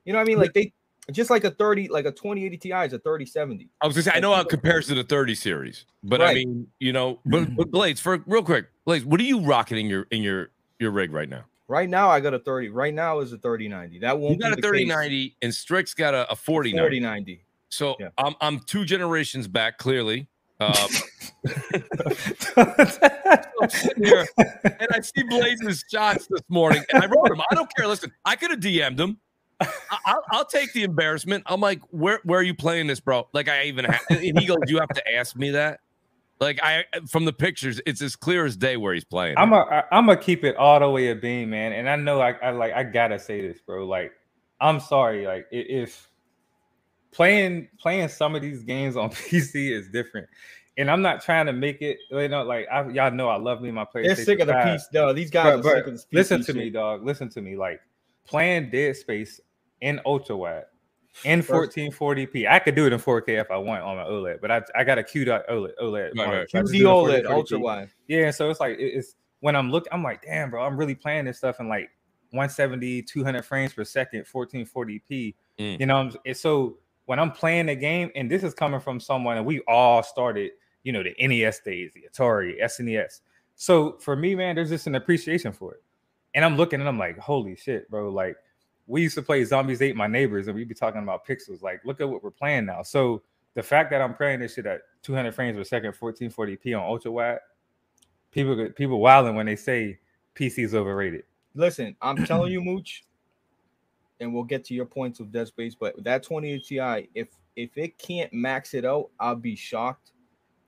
[0.04, 0.40] You know what I mean?
[0.40, 0.72] Like they
[1.12, 3.70] just like a 30, like a 2080 Ti is a 3070.
[3.82, 6.34] I was gonna say I know how it compares to the 30 series, but I
[6.34, 9.88] mean, you know, but, but Blaze for real quick, Blaze, what are you rocking in
[9.88, 11.46] your in your your rig right now?
[11.68, 12.70] Right now, I got a 30.
[12.70, 14.00] Right now is a 3090.
[14.00, 16.40] That won't You got be a the 3090 and Strix got a, a case.
[16.46, 17.00] 4090.
[17.00, 17.42] 4090.
[17.76, 18.10] So Yeah.
[18.18, 20.28] I'm I'm two generations back clearly
[20.60, 20.74] Um,
[23.98, 27.42] here and I see Blaze's shots this morning, and I wrote him.
[27.52, 27.88] I don't care.
[27.88, 29.18] Listen, I could have DM'd him.
[29.60, 29.68] I,
[30.06, 31.44] I'll, I'll take the embarrassment.
[31.46, 33.28] I'm like, where where are you playing this, bro?
[33.34, 35.80] Like, I even have, and he goes, you have to ask me that.
[36.40, 39.38] Like, I from the pictures, it's as clear as day where he's playing.
[39.38, 41.72] I'm a I'm gonna keep it all the way a beam, man.
[41.72, 43.86] And I know I, I like I gotta say this, bro.
[43.86, 44.12] Like,
[44.60, 46.10] I'm sorry, like if
[47.16, 50.28] playing playing some of these games on PC is different.
[50.78, 53.62] And I'm not trying to make it, you know, like I, y'all know I love
[53.62, 54.04] me my PlayStation.
[54.04, 54.66] They're sick of the 5.
[54.66, 55.14] piece, though.
[55.14, 57.06] These guys But- are but sick of this PC listen to me, dog.
[57.06, 57.56] Listen to me.
[57.56, 57.80] Like
[58.28, 59.40] playing Dead Space
[59.80, 60.66] in ultra wide
[61.24, 62.46] in 1440p.
[62.50, 64.84] I could do it in 4K if I want on my OLED, but I, I
[64.84, 65.72] got a Q dot OLED.
[65.82, 66.50] OLED Right, right.
[66.50, 67.90] so I just QD do it in OLED, ultra wide.
[68.10, 71.24] Yeah, so it's like it's when I'm looking, I'm like, damn, bro, I'm really playing
[71.26, 71.90] this stuff in like
[72.32, 75.36] 170, 200 frames per second, 1440p.
[75.58, 75.80] Mm.
[75.80, 79.00] You know, I'm- it's so when I'm playing the game, and this is coming from
[79.00, 80.52] someone, and we all started,
[80.84, 83.22] you know, the NES days, the Atari, SNES.
[83.56, 85.84] So for me, man, there's just an appreciation for it.
[86.34, 88.10] And I'm looking and I'm like, holy shit, bro.
[88.10, 88.36] Like,
[88.88, 91.62] we used to play Zombies Ate My Neighbors, and we'd be talking about pixels.
[91.62, 92.84] Like, look at what we're playing now.
[92.84, 96.84] So the fact that I'm playing this shit at 200 frames per second, 1440p on
[96.84, 97.40] ultra wide,
[98.32, 99.98] people people wilding when they say
[100.36, 101.24] PC's overrated.
[101.56, 103.06] Listen, I'm telling you, Mooch,
[104.20, 107.78] and we'll get to your points of Dead Space, but that 20 Ti, if if
[107.78, 110.12] it can't max it out, I'll be shocked.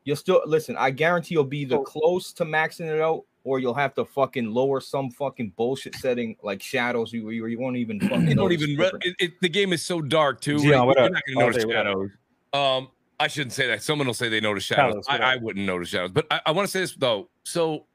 [0.05, 3.59] You'll still listen, I guarantee you'll be the So- close to maxing it out, or
[3.59, 7.75] you'll have to fucking lower some fucking bullshit setting like shadows you you, you won't
[7.77, 8.75] even fucking You don't even.
[8.75, 10.59] the Re- it, it- the game is so dark too.
[10.59, 12.09] Gian, what You're not going to notice day, shadows.
[12.53, 13.81] Um, I shouldn't say that.
[13.83, 15.05] Someone will say they notice shadows.
[15.07, 17.29] Carlos, I, I wouldn't notice shadows, but I, I want to say this though.
[17.43, 17.85] So,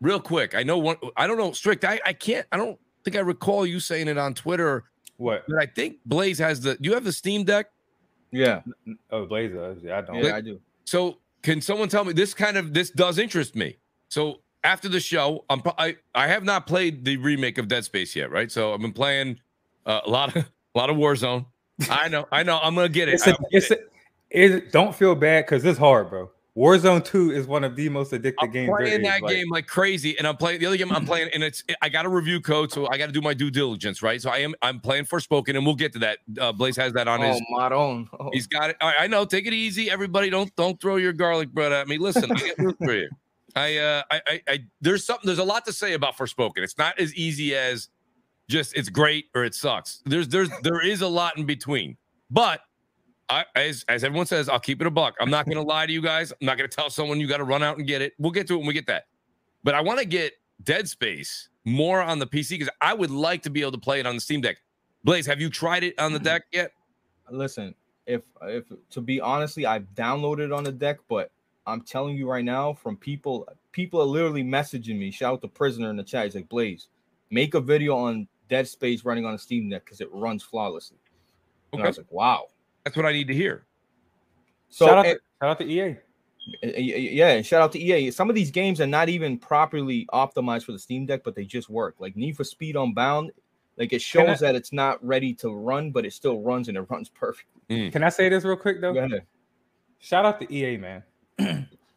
[0.00, 0.96] real quick, I know one.
[1.16, 1.84] I don't know strict.
[1.84, 2.46] I, I can't.
[2.52, 4.84] I don't think I recall you saying it on Twitter,
[5.16, 5.44] What?
[5.48, 6.76] but I think Blaze has the.
[6.80, 7.70] You have the Steam Deck.
[8.30, 8.62] Yeah,
[9.10, 9.76] Oh, Blazer.
[9.82, 10.16] Yeah, I don't.
[10.24, 10.60] yeah, I do.
[10.84, 13.76] So, can someone tell me this kind of this does interest me?
[14.08, 18.16] So after the show, I'm I I have not played the remake of Dead Space
[18.16, 18.50] yet, right?
[18.50, 19.38] So I've been playing
[19.86, 21.46] uh, a lot of a lot of Warzone.
[21.90, 23.14] I know, I know, I'm gonna get it.
[23.14, 23.76] It's a, I- it's a,
[24.30, 26.30] it, don't feel bad because it's hard, bro.
[26.56, 28.36] Warzone 2 is one of the most addictive games.
[28.42, 28.68] I'm games.
[28.68, 30.92] there playing is, that like- game like crazy, and I'm playing the other game.
[30.92, 33.34] I'm playing, and it's I got a review code, so I got to do my
[33.34, 34.22] due diligence, right?
[34.22, 36.18] So I am I'm playing Forspoken, and we'll get to that.
[36.40, 37.40] Uh, Blaze has that on his.
[37.40, 38.08] Oh, Maron.
[38.20, 38.30] Oh.
[38.32, 38.76] He's got it.
[38.80, 39.24] I, I know.
[39.24, 40.30] Take it easy, everybody.
[40.30, 41.98] Don't don't throw your garlic bread at me.
[41.98, 43.08] Listen, I get root for you.
[43.56, 45.26] I, uh, I, I, I, there's something.
[45.26, 46.58] There's a lot to say about Forspoken.
[46.58, 47.88] It's not as easy as
[48.48, 50.02] just it's great or it sucks.
[50.06, 51.96] There's there's there is a lot in between.
[52.30, 52.60] But
[53.28, 55.14] I, as as everyone says, I'll keep it a buck.
[55.20, 56.30] I'm not going to lie to you guys.
[56.32, 58.12] I'm not going to tell someone you got to run out and get it.
[58.18, 59.06] We'll get to it when we get that.
[59.62, 63.42] But I want to get Dead Space more on the PC because I would like
[63.44, 64.58] to be able to play it on the Steam Deck.
[65.04, 66.72] Blaze, have you tried it on the deck yet?
[67.30, 67.74] listen
[68.06, 71.30] if if to be honestly i've downloaded it on the deck but
[71.66, 75.48] i'm telling you right now from people people are literally messaging me shout out to
[75.48, 76.88] prisoner in the chat he's like blaze
[77.30, 80.98] make a video on dead space running on a steam deck because it runs flawlessly
[81.72, 81.80] Okay.
[81.80, 82.48] and i was like wow
[82.84, 83.66] That's what I need to hear.
[84.68, 85.80] so shout, out eh, to, shout out to EA.
[85.82, 85.96] eh,
[86.62, 90.06] eh, yeah and shout out to ea some of these games are not even properly
[90.12, 93.30] optimized for the steam deck but they just work like need for speed unbound
[93.78, 96.68] like it Can I- shows that it's not ready to run but it still runs
[96.68, 98.92] and it runs perfectly Can I say this real quick though?
[98.92, 99.22] Go ahead.
[100.00, 101.02] Shout out to EA, man.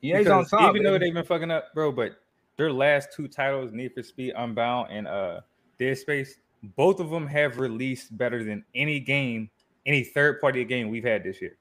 [0.01, 2.13] EA's on Because top even though they've been fucking up, bro, but
[2.55, 5.41] their last two titles, Need for Speed Unbound and uh
[5.77, 6.37] Dead Space,
[6.77, 9.49] both of them have released better than any game,
[9.87, 11.57] any third party game we've had this year.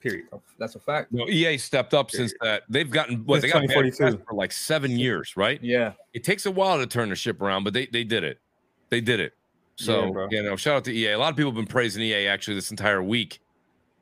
[0.00, 0.26] Period.
[0.32, 2.62] Oh, that's a fact No, EA stepped up since that.
[2.68, 5.62] They've gotten what Since they got bad for like seven years, right?
[5.62, 8.40] yeah It takes a while to turn the ship around, but they they did it.
[8.88, 9.34] They did it.
[9.76, 11.12] So Yeah, you know, shout out to EA.
[11.12, 13.40] A lot of people have been praising EA actually this entire week.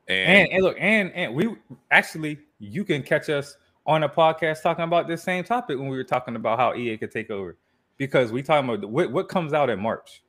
[0.07, 1.55] And, And and look, and and we
[1.91, 5.97] actually you can catch us on a podcast talking about this same topic when we
[5.97, 7.57] were talking about how EA could take over.
[7.97, 10.23] Because we talking about what, what comes out in March.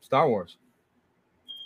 [0.00, 0.58] star wars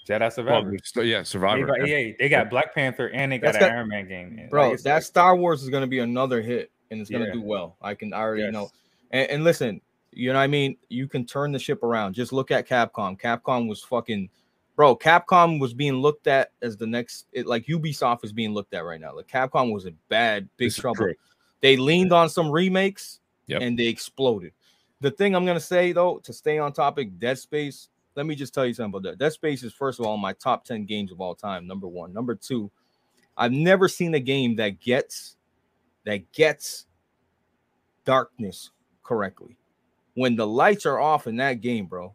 [0.06, 0.76] Jedi well, Survivor.
[0.84, 1.66] so, yeah, Made Survivor.
[1.66, 2.16] by EA.
[2.18, 4.36] They got Black Panther and they got That's an got- Iron Man game.
[4.36, 4.48] man.
[4.50, 7.22] bro Like, that like- star wars is going to be another hit and it's going
[7.22, 7.34] to Yeah.
[7.34, 8.52] do well i can I already Yes.
[8.52, 8.70] know
[9.10, 9.80] and, and listen
[10.12, 13.18] you know what i mean you can turn the ship around just look at capcom
[13.20, 14.28] capcom was fucking
[14.76, 18.74] bro capcom was being looked at as the next it, like ubisoft is being looked
[18.74, 21.10] at right now like capcom was in bad big This trouble
[21.62, 23.62] they leaned on some remakes Yep.
[23.62, 24.52] and they exploded
[25.00, 28.34] the thing i'm going to say though to stay on topic dead space let me
[28.34, 30.84] just tell you something about that dead space is first of all my top 10
[30.84, 32.70] games of all time number one number two
[33.36, 35.36] I've never seen a game that gets
[36.04, 36.86] that gets
[38.04, 38.70] darkness
[39.02, 39.56] correctly.
[40.14, 42.14] When the lights are off in that game, bro,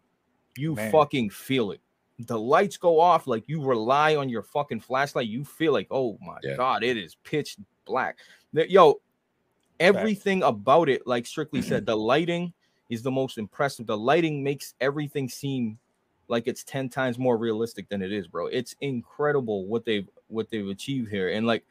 [0.56, 0.90] you Man.
[0.90, 1.80] fucking feel it.
[2.20, 5.26] The lights go off like you rely on your fucking flashlight.
[5.26, 6.56] You feel like, oh my Yeah.
[6.56, 8.18] god, it is pitch black.
[8.52, 9.00] Yo,
[9.78, 12.52] everything about it, like Strictly said, the lighting
[12.88, 13.86] is the most impressive.
[13.86, 15.78] The lighting makes everything seem
[16.30, 18.46] like it's 10 times more realistic than it is, bro.
[18.46, 21.30] It's incredible what they've what they've achieved here.
[21.30, 21.64] And like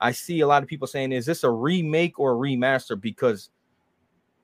[0.00, 3.00] I see a lot of people saying, is this a remake or a remaster?
[3.00, 3.50] Because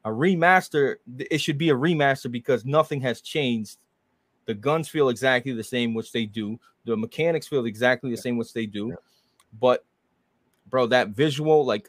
[0.05, 3.79] a remaster, it should be a remaster because nothing has changed.
[4.47, 6.59] The guns feel exactly the same, which they do.
[6.85, 8.95] The mechanics feel exactly the same, which they do.
[9.61, 9.85] But
[10.71, 11.89] bro, that visual, like,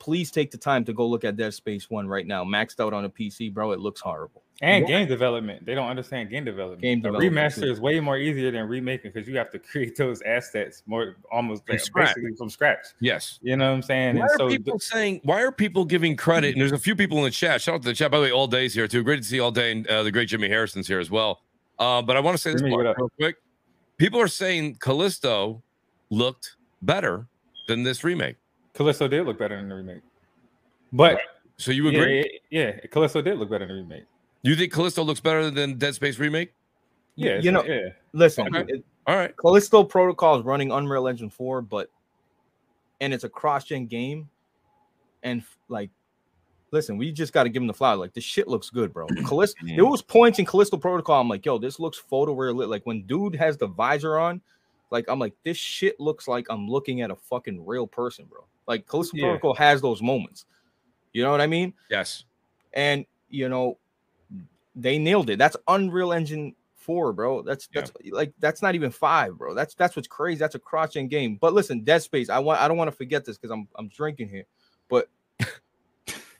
[0.00, 2.42] please take the time to go look at Dead Space One right now.
[2.42, 3.70] Maxed out on a PC, bro.
[3.70, 4.42] It looks horrible.
[4.62, 4.88] And What?
[4.88, 5.64] game development.
[5.64, 6.82] They don't understand game development.
[6.82, 7.70] Game a development, remaster too.
[7.70, 11.64] is way more easier than remaking because you have to create those assets more almost
[11.66, 12.06] From like, scratch.
[12.14, 12.86] basically from scratch.
[13.00, 13.38] Yes.
[13.42, 14.16] You know what I'm saying?
[14.16, 15.20] Why And are so people saying?
[15.22, 16.52] Why are people giving credit?
[16.54, 17.60] And there's a few people in the chat.
[17.62, 18.10] Shout out to the chat.
[18.10, 19.02] By the way, all day's here too.
[19.02, 21.40] Great to see all day, and uh, the great Jimmy Harrison's here as well.
[21.78, 23.36] Uh, but I want to say this Jimmy, part real quick.
[23.96, 25.62] People are saying Callisto
[26.10, 27.26] looked better
[27.68, 28.36] than this remake.
[28.80, 30.00] Callisto did look better in the remake.
[30.90, 31.18] But
[31.58, 32.40] So you agree?
[32.50, 34.04] yeah, yeah, Callisto did look better in the remake.
[34.40, 36.54] You think Callisto looks better than Dead Space remake?
[37.14, 37.90] Yeah, you know, yeah.
[38.14, 38.72] listen, Okay.
[38.72, 39.36] it- All right.
[39.36, 41.90] Callisto Protocol is running Unreal Engine 4, but
[43.02, 44.30] and it's a cross-gen game.
[45.22, 45.90] And like,
[46.70, 47.96] listen, we just got to give him the flower.
[47.96, 49.06] Like, this shit looks good, bro.
[49.26, 51.20] Callisto, there was points in Callisto Protocol.
[51.20, 52.68] I'm like, yo, this looks photorealistic.
[52.70, 54.40] Like when dude has the visor on,
[54.90, 58.46] like I'm like, this shit looks like I'm looking at a fucking real person, bro.
[58.66, 59.24] Like Callisto Yeah.
[59.24, 60.44] Protocol has those moments.
[61.12, 61.74] You know what I mean?
[61.90, 62.24] Yes.
[62.72, 63.78] and you know
[64.76, 67.80] they nailed it that's unreal engine 4 bro that's Yeah.
[67.80, 71.36] that's like that's not even 5 bro that's that's what's crazy that's a cross-gen game
[71.40, 73.88] but listen dead space i want i don't want to forget this because i'm i'm
[73.88, 74.44] drinking here
[74.88, 75.08] but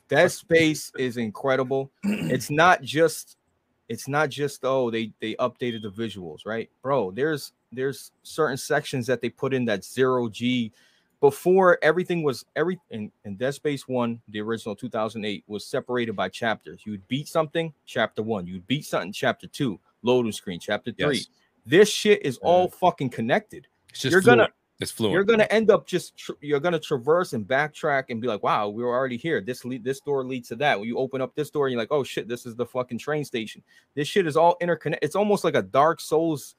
[0.07, 3.37] dead space is incredible it's not just
[3.89, 9.05] it's not just oh they they updated the visuals right bro there's there's certain sections
[9.07, 10.71] that they put in that zero g
[11.21, 16.27] before everything was every in, in Dead Space One, the original 2008, was separated by
[16.27, 16.81] chapters.
[16.83, 18.45] You would beat something, chapter one.
[18.47, 21.17] You would beat something, chapter two, loading screen, chapter three.
[21.17, 21.27] Yes.
[21.65, 23.67] This shit is all fucking connected.
[23.91, 25.13] It's just You're gonna- It's fluent.
[25.13, 28.67] You're gonna end up just tr- you're gonna traverse and backtrack and be like, wow,
[28.67, 29.39] we were already here.
[29.39, 30.79] This lead this door leads to that.
[30.79, 32.97] When you open up this door, and you're like, oh shit, this is the fucking
[32.97, 33.61] train station.
[33.93, 35.05] This shit is all interconnected.
[35.05, 36.55] It's almost like a Dark Souls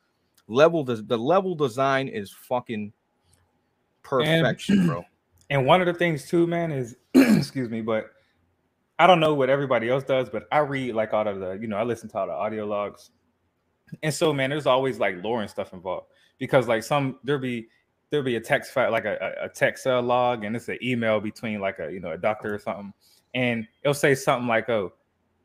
[0.46, 0.84] level.
[0.84, 2.92] The, the level design is fucking
[4.04, 5.04] perfection, bro.
[5.50, 8.10] And one of the things too, man, is excuse me, but
[8.98, 11.66] I don't know what everybody else does, but I read like all of the, you
[11.66, 13.10] know, I listen to all the audio logs.
[14.02, 16.06] And so, man, there's always like lore and stuff involved
[16.38, 17.68] because like some there'll be
[18.10, 20.78] there'll be a text file, like a, a a text uh, log, and it's an
[20.82, 22.92] email between like a you know a doctor or something,
[23.34, 24.92] and it'll say something like, "Oh,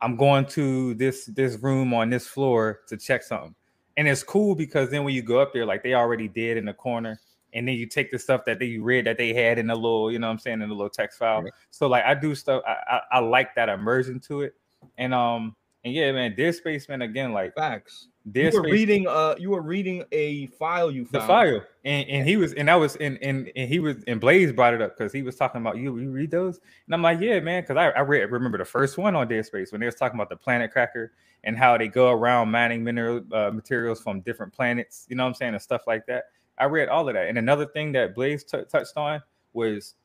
[0.02, 3.56] I'm going to this this room on this floor to check something,"
[3.96, 6.66] and it's cool because then when you go up there, like they already did in
[6.66, 7.20] the corner,
[7.54, 10.12] and then you take the stuff that they read that they had in a little,
[10.12, 11.44] you know what I'm saying, in a little text file.
[11.44, 11.54] Right.
[11.72, 14.56] So like I do stuff, I, I I like that immersion to it,
[14.98, 18.08] and um and yeah, man, Dead Space, man, again, like Facts.
[18.30, 22.10] Dead you were Space, reading uh you were reading a file you the file, and
[22.10, 24.82] and he was, and that was, and and and he was, and Blaze brought it
[24.82, 25.98] up because he was talking about you.
[25.98, 28.98] You read those, and I'm like, yeah, man, because I I read remember the first
[28.98, 31.14] one on Dead Space when they was talking about the planet cracker
[31.46, 35.30] and how they go around mining mineral uh, materials from different planets, you know what
[35.30, 36.26] I'm saying, and stuff like that.
[36.60, 37.28] I read all of that.
[37.28, 39.22] And another thing that Blaze t- touched on
[39.54, 39.96] was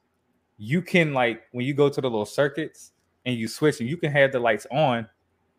[0.59, 2.93] you can like when you go to the little circuits
[3.25, 5.09] and you switch and you can have the lights on,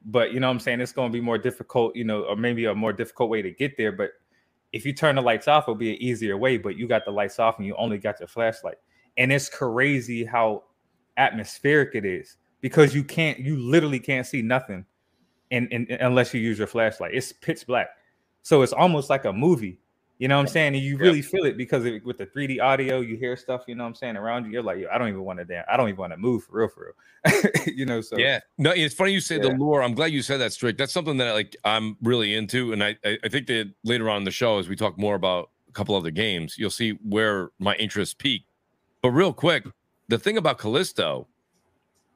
[0.05, 2.35] but you know what I'm saying it's going to be more difficult, you know, or
[2.35, 3.91] maybe a more difficult way to get there.
[3.91, 4.11] But
[4.71, 6.57] if you turn the lights off, it'll be an easier way.
[6.57, 8.77] But you got the lights off and you only got your flashlight,
[9.17, 10.63] and it's crazy how
[11.17, 14.85] atmospheric it is because you can't, you literally can't see nothing,
[15.51, 17.13] in, in, unless you use your flashlight.
[17.13, 17.89] It's pitch black,
[18.41, 19.79] so it's almost like a movie.
[20.19, 20.75] You know what I'm saying?
[20.75, 23.75] And you really feel it because it, with the 3D audio, you hear stuff, you
[23.75, 24.51] know what I'm saying, around you.
[24.51, 26.43] You're like, Yo, I don't even want to damn, I don't even want to move
[26.43, 26.93] for real, for
[27.25, 27.51] real.
[27.65, 29.81] you know, so Yeah, no, it's funny you say the lore.
[29.81, 30.77] I'm glad you said that, Strick.
[30.77, 34.23] That's something that like I'm really into, and I I think that later on in
[34.23, 37.75] the show, as we talk more about a couple other games, you'll see where my
[37.75, 38.43] interest peak.
[39.01, 39.65] But real quick,
[40.07, 41.27] the thing about Callisto,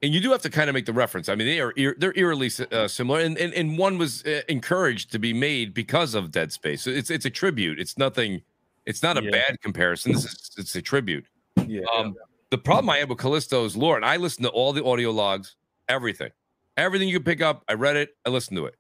[0.02, 1.30] and you do have to kind of make the reference.
[1.30, 5.12] I mean, they are they're eerily uh, similar, and, and and one was uh, encouraged
[5.14, 6.84] to be made because of Dead Space.
[6.84, 7.80] So it's it's a tribute.
[7.80, 8.42] It's nothing.
[8.86, 9.32] It's not a Yeah.
[9.32, 10.14] bad comparison.
[10.14, 11.26] This is it's a tribute.
[11.68, 11.82] yeah.
[11.96, 12.16] Um,
[12.50, 15.56] the problem I had with Callisto's lore, and I listened to all the audio logs,
[15.90, 16.32] everything,
[16.78, 17.64] everything you could pick up.
[17.68, 18.76] I read it, I listened to it.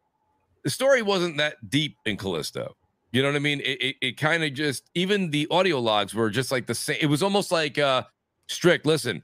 [0.63, 2.75] The story wasn't that deep in Callisto.
[3.12, 3.60] You know what I mean?
[3.62, 6.97] It it, it kind of just even the audio logs were just like the same.
[7.01, 8.03] It was almost like uh
[8.47, 8.86] strict.
[8.86, 9.23] Listen,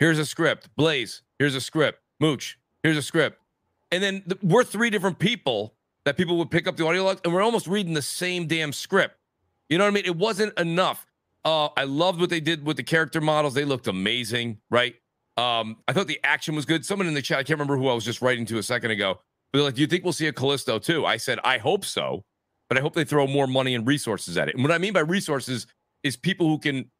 [0.00, 0.68] here's a script.
[0.76, 2.00] Blaze, here's a script.
[2.20, 3.38] Mooch, here's a script.
[3.90, 7.20] And then the, we're three different people that people would pick up the audio logs,
[7.24, 9.16] and we're almost reading the same damn script.
[9.68, 10.04] You know what I mean?
[10.04, 11.06] It wasn't enough.
[11.44, 13.54] Uh, I loved what they did with the character models.
[13.54, 14.94] They looked amazing, right?
[15.36, 16.84] Um, I thought the action was good.
[16.84, 18.92] Someone in the chat, I can't remember who I was just writing to a second
[18.92, 19.20] ago,
[19.52, 22.24] but like, "Do you think we'll see a Callisto too?" I said, "I hope so,
[22.68, 24.92] but I hope they throw more money and resources at it." And what I mean
[24.92, 25.66] by resources
[26.02, 26.90] is people who can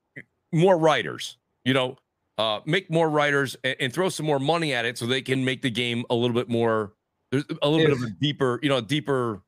[0.53, 1.97] more writers, you know,
[2.39, 5.45] uh, make more writers and, and throw some more money at it so they can
[5.45, 6.93] make the game a little bit more.
[7.31, 9.43] There's a little bit of a deeper, you know, deeper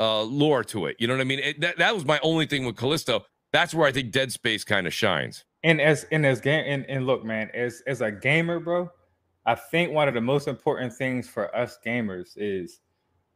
[0.00, 0.96] uh, lore to it.
[0.98, 1.40] You know what I mean?
[1.40, 3.24] It, that that was my only thing with Callisto.
[3.52, 5.44] That's where I think Dead Space kind of shines.
[5.64, 8.90] And as and as game and, and look, man, as as a gamer, bro,
[9.46, 12.80] I think one of the most important things for us gamers is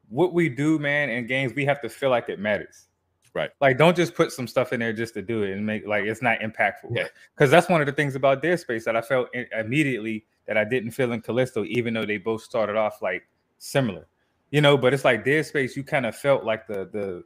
[0.09, 2.88] what we do, man, in games, we have to feel like it matters.
[3.32, 3.50] Right.
[3.60, 6.04] Like, don't just put some stuff in there just to do it and make like
[6.04, 6.90] it's not impactful.
[6.94, 7.06] Yeah.
[7.34, 10.56] Because that's one of the things about Dead Space that I felt i- immediately that
[10.56, 13.22] I didn't feel in Callisto, even though they both started off like
[13.58, 14.06] similar.
[14.50, 17.24] You know, but it's like Dead Space, you kind of felt like the the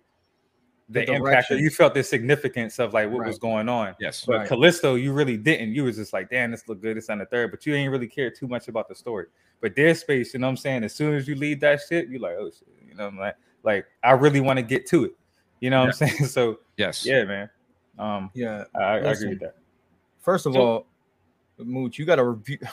[0.91, 3.95] the, The impact, or you felt the significance of like what was going on.
[3.99, 4.27] Yes.
[4.27, 4.49] But Right.
[4.49, 5.73] Callisto, you really didn't.
[5.73, 6.99] You was just like, damn, this look good.
[6.99, 9.29] It's on the third, but you ain't really care too much about the story.
[9.63, 10.85] But Dead Space, you know what I'm saying?
[10.85, 13.35] As soon as you leave that shit, you're like, oh shit, you know, I'm like,
[13.63, 15.13] like I really want to get to it.
[15.65, 16.27] You know what I'm saying?
[16.29, 17.07] So Yes.
[17.07, 17.49] yeah, man.
[17.99, 18.65] Um, Yeah.
[18.75, 19.55] I, I agree with that.
[20.21, 20.87] First of So- all,
[21.59, 22.59] Mooch, you got to review.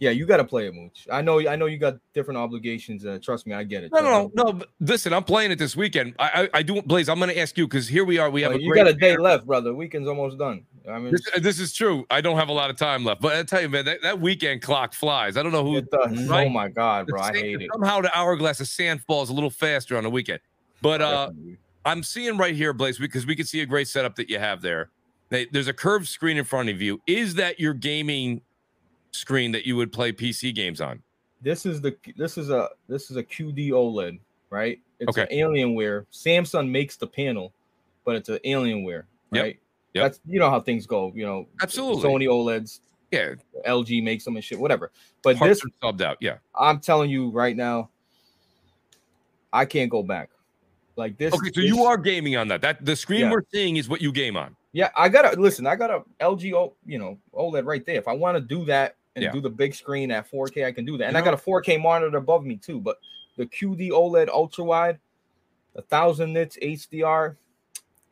[0.00, 1.06] Yeah, you got to play it, Mooch.
[1.10, 1.38] I know.
[1.48, 3.06] I know you got different obligations.
[3.06, 3.92] Uh, trust me, I get it.
[3.92, 4.52] No, no, no, no.
[4.52, 6.14] but Listen, I'm playing it this weekend.
[6.18, 7.08] I, I, I do, Blaze.
[7.08, 8.28] I'm going to ask you because here we are.
[8.28, 9.72] We have Well, a you great got a day left, brother.
[9.72, 10.66] Weekend's almost done.
[10.90, 12.04] I mean, This, this is true.
[12.10, 14.20] I don't have a lot of time left, but I tell you, man, that, that
[14.20, 15.36] weekend clock flies.
[15.36, 15.76] I don't know who.
[15.76, 16.28] it does.
[16.28, 16.46] right?
[16.48, 17.70] Oh my god, bro, I the sand- hate it.
[17.72, 20.40] Somehow the hourglass of sand falls a little faster on the weekend.
[20.82, 21.56] But uh, Definitely.
[21.84, 24.62] I'm seeing right here, Blaze, because we can see a great setup that you have
[24.62, 24.90] there.
[25.28, 27.00] They, there's a curved screen in front of you.
[27.06, 28.40] Is that your gaming
[29.10, 31.02] screen that you would play PC games on?
[31.42, 34.18] This is the this is a this is a QD OLED,
[34.50, 34.80] right?
[34.98, 35.22] It's Okay.
[35.30, 36.06] an Alienware.
[36.12, 37.52] Samsung makes the panel,
[38.04, 39.58] but it's an Alienware, right?
[39.92, 40.04] Yep.
[40.04, 41.12] That's you know how things go.
[41.14, 42.02] You know, Absolutely.
[42.02, 43.34] Sony OLEDs, Yeah.
[43.66, 44.90] LG makes them and shit, whatever.
[45.22, 46.16] But Parts this, subbed out.
[46.20, 46.38] Yeah.
[46.58, 47.90] I'm telling you right now,
[49.52, 50.30] I can't go back.
[50.96, 51.34] Like this.
[51.34, 52.62] Okay, so this- you are gaming on that.
[52.62, 53.30] That the screen Yeah.
[53.32, 54.54] we're seeing is what you game on.
[54.72, 55.66] Yeah, I gotta listen.
[55.66, 57.96] I got a LG, O- oh, you know, OLED right there.
[57.96, 59.32] If I want to do that and Yeah.
[59.32, 61.04] do the big screen at 4K, I can do that.
[61.06, 62.80] And You I got a 4K monitor above me too.
[62.80, 62.98] But
[63.36, 64.98] the QD OLED ultra wide,
[65.76, 67.36] a thousand nits HDR.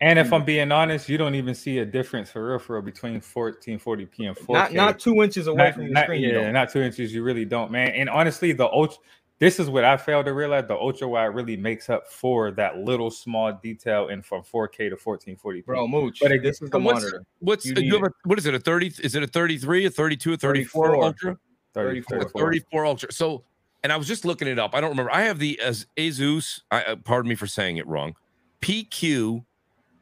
[0.01, 2.83] And if I'm being honest, you don't even see a difference for real, for real
[2.83, 4.53] between 1440p and 4K.
[4.53, 6.23] Not not two inches away Not- from the not- screen.
[6.23, 6.51] you yeah, know.
[6.51, 7.15] not two inches.
[7.15, 7.91] You really don't, man.
[7.91, 8.99] And honestly, the ultra.
[9.43, 10.69] This is what I failed to realize.
[10.69, 14.97] The ultra wide really makes up for that little small detail in from 4K to
[14.97, 15.65] 1440p.
[15.65, 15.89] bro.
[15.89, 17.25] Mooch, But it- this is the what's- monitor.
[17.41, 18.55] What's You you, have a, what is it?
[18.55, 18.93] A 30?
[19.03, 21.05] Is it a 33, a 32, a 34, 34.
[21.05, 21.39] ultra?
[21.75, 22.19] 34.
[22.21, 22.41] 34.
[22.41, 23.11] 34 ultra.
[23.13, 23.43] So,
[23.83, 24.77] and I was just looking it up.
[24.77, 25.11] I don't remember.
[25.13, 26.61] I have the as Asus.
[26.71, 28.15] I, uh, pardon me for saying it wrong.
[28.61, 29.45] PQ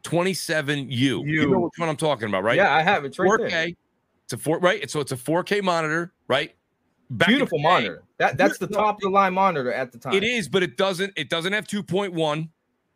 [0.02, 0.90] 27U.
[0.90, 1.50] You U.
[1.50, 2.56] know which one I'm talking about, right?
[2.56, 3.50] Yeah, I have it it's right 4K.
[3.50, 3.68] there.
[4.24, 4.88] It's a four, right?
[4.90, 6.54] So it's a 4K monitor, right?
[7.16, 8.02] Beautiful day, monitor.
[8.18, 10.14] That that's the top of the line monitor at the time.
[10.14, 11.12] It is, but it doesn't.
[11.16, 12.48] It doesn't have 2.1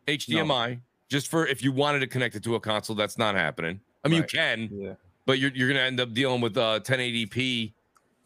[0.07, 0.79] HDMI.
[1.09, 3.79] Just for if you wanted to connect it to a console, that's not happening.
[4.03, 4.33] I mean, Right.
[4.33, 4.93] you can, Yeah.
[5.25, 7.73] but you're you're gonna end up dealing with uh 1080p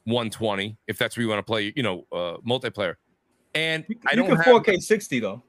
[0.05, 2.95] 120 if that's where you want to play, you know, uh multiplayer.
[3.55, 5.41] And You, I don't you can have, 4K 60 though.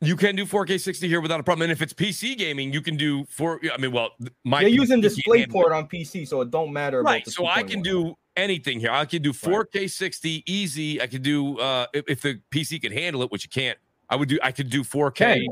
[0.00, 1.64] you can do 4K 60 here without a problem.
[1.64, 3.60] And if it's PC gaming, you can do four.
[3.72, 4.10] I mean, well,
[4.44, 7.00] my They're PC using DisplayPort on PC, so it don't matter.
[7.00, 7.28] about right.
[7.28, 8.90] So I can do anything here.
[8.90, 11.00] I can do 4K 60 easy.
[11.00, 13.78] I could do uh if, if the PC could handle it, which you can't.
[14.08, 14.38] I would do.
[14.42, 15.16] I could do 4K.
[15.16, 15.46] Can.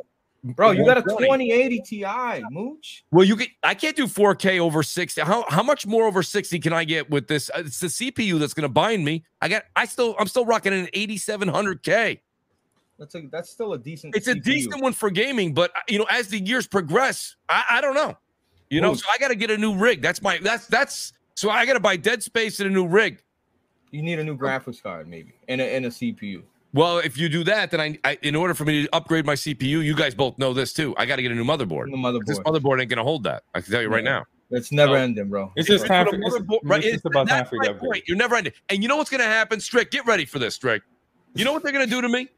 [0.44, 3.02] Bro, you got a 2080 Ti, Mooch.
[3.10, 3.46] Well, you can.
[3.62, 5.22] I can't do 4K over 60.
[5.22, 7.50] How how much more over 60 can I get with this?
[7.54, 9.24] Uh, It's the CPU that's going to bind me.
[9.40, 9.64] I got.
[9.74, 10.14] I still.
[10.18, 12.20] I'm still rocking an 8700K.
[12.98, 14.14] That's a that's still a decent.
[14.14, 17.64] It's a decent one for gaming, but uh, you know, as the years progress, I,
[17.70, 18.14] I don't know.
[18.68, 18.96] You know, Ooh.
[18.96, 20.02] so I got to get a new rig.
[20.02, 20.38] That's my.
[20.42, 21.13] That's that's.
[21.34, 23.20] So I got to buy Dead Space and a new rig.
[23.90, 26.42] You need a new graphics card, maybe, and a, and a CPU.
[26.72, 29.34] Well, if you do that, then I, I in order for me to upgrade my
[29.34, 30.94] CPU, you guys both know this too.
[30.98, 31.90] I got to get a new motherboard.
[31.90, 32.44] The This motherboard.
[32.60, 33.44] motherboard ain't gonna hold that.
[33.54, 34.10] I can tell you right Yeah.
[34.10, 34.24] now.
[34.50, 35.52] It's never So- ending, bro.
[35.56, 37.50] It's just It's time with for a it's, motherboard- it's right, just about time that's
[37.50, 37.90] for you to my upgrade.
[37.92, 38.04] point.
[38.08, 38.52] You're never ending.
[38.68, 39.90] And you know what's going to happen, Strick?
[39.92, 40.82] Get ready for this, Strick.
[41.34, 42.28] You know what they're going to do to me?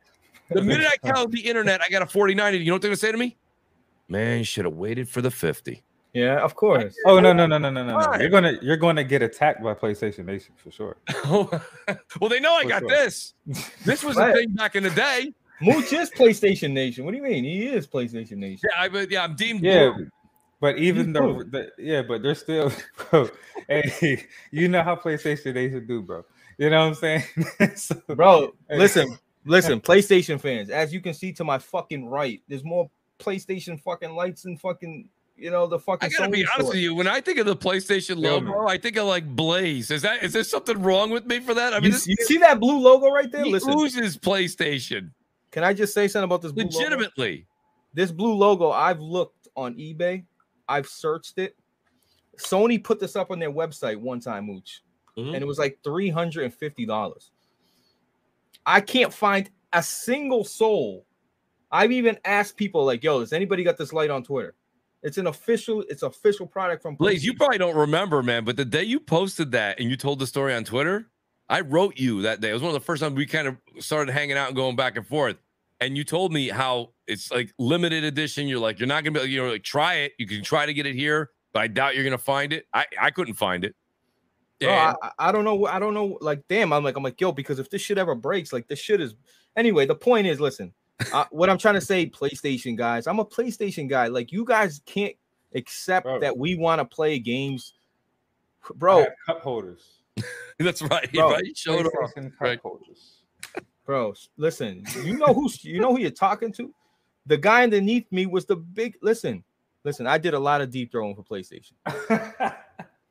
[0.51, 2.59] The minute I count the internet, I got a 4090.
[2.59, 3.36] You know what they're going to say to me?
[4.09, 5.82] Man, you should have waited for the 50.
[6.17, 6.97] Yeah, of course.
[7.05, 7.99] Oh no no no no no no!
[8.01, 8.14] no.
[8.19, 10.97] You're gonna you're gonna get attacked by PlayStation Nation for sure.
[11.27, 11.51] Oh,
[12.21, 12.89] well, they know I For got sure.
[12.89, 13.35] this.
[13.85, 15.35] This was a thing back in the day.
[15.61, 17.05] Mooch is PlayStation Nation.
[17.05, 17.45] What do you mean?
[17.45, 18.71] He is PlayStation Nation.
[18.73, 19.61] Yeah, I, but yeah, I'm deemed.
[19.62, 20.09] Yeah, blue.
[20.59, 22.73] but even He's though the, yeah, but they're still
[23.11, 23.29] bro.
[23.69, 26.25] Hey, you know how PlayStation Nation do, bro.
[26.57, 27.25] You know what I'm saying,
[27.77, 28.79] So- Bro, Hey.
[28.79, 30.71] listen, listen, PlayStation fans.
[30.71, 32.89] As you can see to my fucking right, there's more
[33.19, 36.07] PlayStation fucking lights and fucking you know the fucking.
[36.09, 36.68] I gotta Sony be honest store.
[36.70, 36.95] with you.
[36.95, 38.72] When I think of the PlayStation logo, me.
[38.72, 39.91] I think of like Blaze.
[39.91, 41.72] Is that is there something wrong with me for that?
[41.72, 43.45] I You, mean, this you see that blue logo right there?
[43.45, 45.11] he Listen, oozes PlayStation
[45.53, 46.76] can I just say something about this blue logo?
[46.78, 47.47] legitimately.
[47.95, 50.24] This blue logo, I've looked on eBay,
[50.68, 51.57] I've searched it.
[52.39, 54.82] Sony put this up on their website one time, Mooch,
[55.16, 55.28] Mhm.
[55.34, 57.30] and it was like three hundred and fifty dollars.
[58.66, 61.07] I can't find a single soul.
[61.70, 64.55] I've even asked people like, "Yo, does anybody got this light on Twitter?"
[65.07, 65.84] It's an official.
[65.88, 69.52] It's official product from Blaze, you probably don't remember, man, but the day you posted
[69.52, 71.09] that and you told the story on Twitter,
[71.48, 72.50] I wrote you that day.
[72.50, 74.74] It was one of the first times we kind of started hanging out and going
[74.74, 75.36] back and forth.
[75.80, 78.48] And you told me how it's like limited edition.
[78.48, 80.12] You're like, you're not gonna be, you know, like try it.
[80.18, 82.66] You can try to get it here, but I doubt you're gonna find it.
[82.74, 83.76] I I couldn't find it.
[84.61, 85.66] Bro, And- I, I don't know.
[85.66, 86.18] I don't know.
[86.20, 88.80] Like, damn, I'm like, I'm like, yo, because if this shit ever breaks, like, this
[88.80, 89.14] shit is.
[89.54, 90.72] Anyway, the point is, listen,
[91.12, 94.07] uh, what I'm trying to say, PlayStation guys, I'm a PlayStation guy.
[94.09, 95.14] Like, you guys can't
[95.55, 96.20] accept Bro.
[96.20, 97.74] that we want to play games,
[98.64, 98.99] I bro.
[99.01, 99.82] have cup holders.
[100.59, 101.11] that's right.
[101.12, 101.57] Bro, right?
[101.57, 102.14] Showed off.
[102.14, 102.61] Cup Right.
[102.61, 103.22] holders.
[103.84, 106.74] Bro, listen, you know who's you know who you're talking to.
[107.26, 108.97] The guy underneath me was the big.
[109.01, 109.44] Listen,
[109.84, 110.09] listen.
[110.09, 111.72] I did a lot of deep throwing for PlayStation,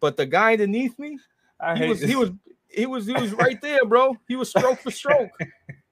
[0.01, 1.17] but the guy underneath me,
[1.61, 2.31] I he was he was
[2.67, 4.17] he was he was right there, bro.
[4.27, 5.31] He was stroke for stroke.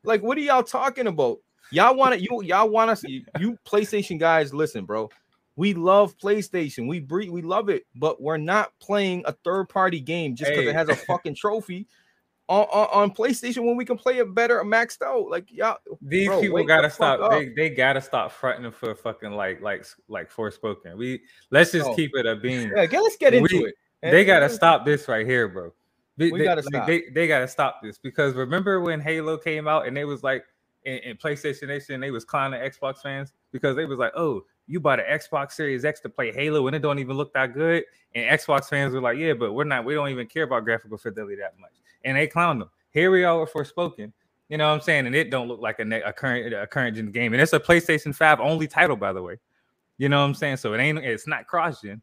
[0.05, 1.37] Like, what are y'all talking about?
[1.73, 2.21] Y'all want it?
[2.21, 3.03] You y'all want us?
[3.03, 5.09] You, you PlayStation guys, listen, bro.
[5.55, 6.87] We love PlayStation.
[6.87, 10.63] We breathe, we love it, but we're not playing a third party game just because
[10.65, 10.69] Hey.
[10.69, 11.87] it has a fucking trophy
[12.49, 15.29] on, on, on PlayStation when we can play it better maxed out.
[15.29, 17.31] Like y'all, These Bro, people gotta the stop.
[17.31, 20.95] They, they gotta stop fronting for fucking like like like Forspoken.
[20.97, 21.21] We
[21.51, 21.95] let's just Oh.
[21.95, 22.71] keep it a beam.
[22.75, 23.75] yeah, let's get into We- it.
[24.01, 25.71] they And- gotta stop this right here, bro.
[26.17, 26.87] They, We they- gotta like, stop.
[26.87, 30.45] They, they gotta stop this because remember when Halo came out and they was like
[30.85, 34.79] in, in PlayStation Nation, they was clowning Xbox fans because they was like, "Oh, you
[34.79, 37.83] bought an Xbox Series X to play Halo and it don't even look that good."
[38.15, 39.85] And Xbox fans were like, "Yeah, but we're not.
[39.85, 41.73] We don't even care about graphical fidelity that much."
[42.03, 42.69] And they clowned them.
[42.91, 44.11] Here we are with Forspoken.
[44.49, 45.07] You know what I'm saying?
[45.07, 47.53] And it don't look like a, ne- a current a current gen game, and it's
[47.53, 49.37] a PlayStation 5 only title, by the way.
[49.97, 50.57] You know what I'm saying?
[50.57, 52.01] So it ain't it's not cross gen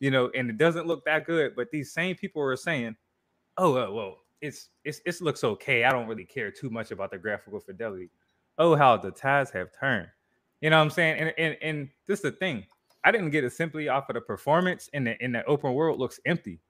[0.00, 1.54] you know, and it doesn't look that good.
[1.56, 2.96] But these same people are saying,
[3.56, 5.84] "Oh, uh, well, it's it's it looks okay.
[5.84, 8.10] I don't really care too much about the graphical fidelity."
[8.58, 10.08] Oh, how the tides have turned.
[10.60, 11.18] You know what I'm saying?
[11.20, 12.64] And and and this is the thing.
[13.04, 15.98] I didn't get it simply off of the performance, and the in the open world
[15.98, 16.60] looks empty.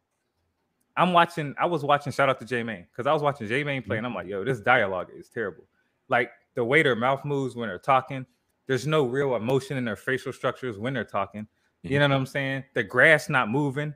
[0.97, 1.55] I'm watching.
[1.59, 2.13] I was watching.
[2.13, 4.05] Shout out to J Main because I was watching J Main play, mm-hmm.
[4.05, 5.65] and I'm like, "Yo, this dialogue is terrible."
[6.09, 8.27] Like the way their mouth moves when they're talking.
[8.67, 11.47] There's no real emotion in their facial structures when they're talking.
[11.83, 11.99] You mm-hmm.
[12.01, 12.65] know what I'm saying?
[12.75, 13.95] The grass not moving.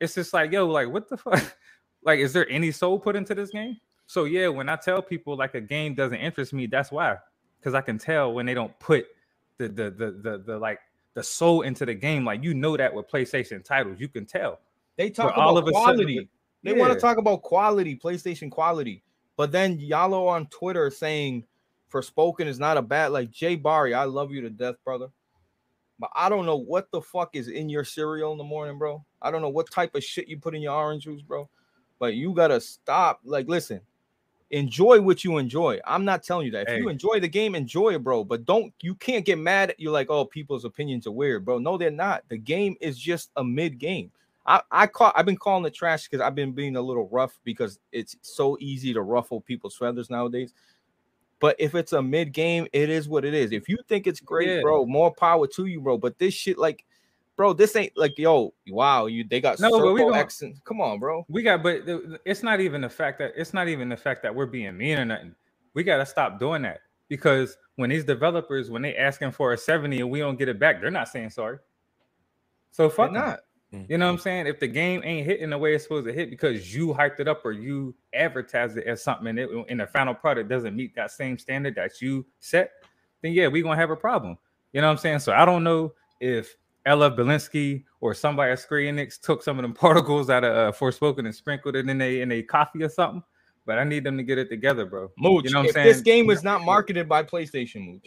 [0.00, 1.56] It's just like, yo, like what the fuck?
[2.04, 3.78] like, is there any soul put into this game?
[4.06, 7.16] So yeah, when I tell people like a game doesn't interest me, that's why.
[7.58, 9.06] Because I can tell when they don't put
[9.58, 10.80] the the the the, the like
[11.14, 12.24] the soul into the game.
[12.24, 14.60] Like you know that with PlayStation titles, you can tell.
[14.96, 16.18] They talk But all about of a sudden quality.
[16.20, 16.28] with-
[16.62, 19.02] they want to talk about quality, PlayStation quality.
[19.36, 21.44] But then Yalo on Twitter saying
[21.92, 23.92] Forspoken is not a bad like Jay Barry.
[23.92, 25.08] I love you to death, brother.
[25.98, 29.04] But I don't know what the fuck is in your cereal in the morning, bro.
[29.20, 31.48] I don't know what type of shit you put in your orange juice, bro.
[31.98, 33.20] But you gotta stop.
[33.24, 33.80] Like, listen,
[34.50, 35.80] enjoy what you enjoy.
[35.86, 36.68] I'm not telling you that.
[36.68, 38.24] If you enjoy the game, enjoy it, bro.
[38.24, 41.58] But don't you can't get mad at you like, oh, people's opinions are weird, bro.
[41.58, 42.24] No, they're not.
[42.28, 44.10] The game is just a mid game.
[44.46, 47.38] I, I call I've been calling it trash because I've been being a little rough
[47.44, 50.52] because it's so easy to ruffle people's feathers nowadays.
[51.40, 53.52] But if it's a mid game, it is what it is.
[53.52, 54.60] If you think it's great, Yeah.
[54.60, 55.98] bro, more power to you, bro.
[55.98, 56.84] But this shit, like,
[57.36, 60.42] bro, this ain't like, yo, wow, you they got No, but we circle gon- X
[60.42, 61.24] and come on, bro.
[61.28, 61.82] We got, but
[62.24, 64.98] it's not even the fact that it's not even the fact that we're being mean
[64.98, 65.34] or nothing.
[65.74, 69.58] We got to stop doing that because when these developers, when they asking for a
[69.58, 71.58] 70 and we don't get it back, they're not saying sorry.
[72.70, 73.14] So They're fuck 'em.
[73.14, 73.40] not.
[73.72, 73.90] Mm.
[73.90, 74.46] You know what I'm saying?
[74.46, 77.26] If the game ain't hitting the way it's supposed to hit because you hyped it
[77.26, 80.94] up or you advertised it as something and it in the final product doesn't meet
[80.94, 82.70] that same standard that you set,
[83.22, 84.38] then yeah, we're gonna have a problem.
[84.72, 85.18] You know what I'm saying?
[85.20, 86.56] So I don't know if
[86.86, 90.76] Ella Belinsky or somebody at Square Enix took some of them particles out of uh,
[90.76, 93.22] Forspoken and sprinkled it in a in a coffee or something.
[93.66, 95.10] But I need them to get it together, bro.
[95.18, 98.06] Mooch, You know what I'm if this game was not marketed by PlayStation, Mooch,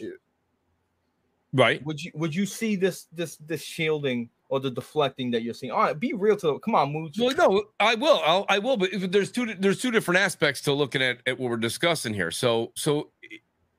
[1.52, 1.84] Right.
[1.84, 5.72] would you would you see this this this shielding or the deflecting that you're seeing?
[5.72, 7.16] All right, be real to come on, Mooch.
[7.18, 8.20] Well, no, I will.
[8.24, 8.76] I'll, I will.
[8.76, 12.14] But if there's two, there's two different aspects to looking at, at what we're discussing
[12.14, 12.30] here.
[12.30, 13.10] So, so,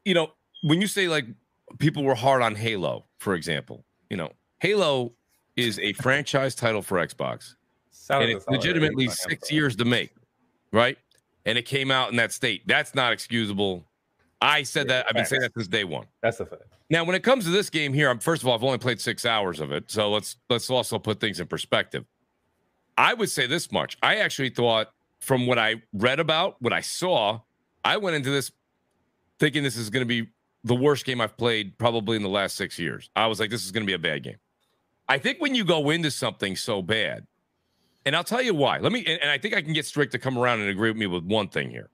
[0.04, 0.32] you know,
[0.64, 1.26] when you say like
[1.78, 5.14] people were hard on Halo, for example, you know, Halo
[5.56, 7.56] is a franchise title for Xbox,
[8.10, 10.14] out and it's legitimately six years to make,
[10.72, 10.98] right?
[11.46, 12.68] And it came out in that state.
[12.68, 13.86] That's not excusable
[14.42, 15.06] I said Yeah, that.
[15.08, 16.06] I've been saying that since day one.
[16.22, 16.64] That's a fact.
[16.90, 19.00] Now, when it comes to this game here, I'm first of all, I've only played
[19.00, 22.06] six hours of it, so let's let's also put things in perspective.
[22.98, 26.82] I would say this much: I actually thought, from what I read about, what I
[26.82, 27.42] saw,
[27.84, 28.52] I went into this
[29.40, 30.30] thinking this is going to be
[30.64, 33.10] the worst game I've played probably in the last six years.
[33.16, 34.38] I was like, this is going to be a bad game.
[35.10, 37.26] I think when you go into something so bad,
[38.06, 38.78] and I'll tell you why.
[38.78, 40.90] Let me, and, and I think I can get strict to come around and agree
[40.90, 41.90] with me with one thing here.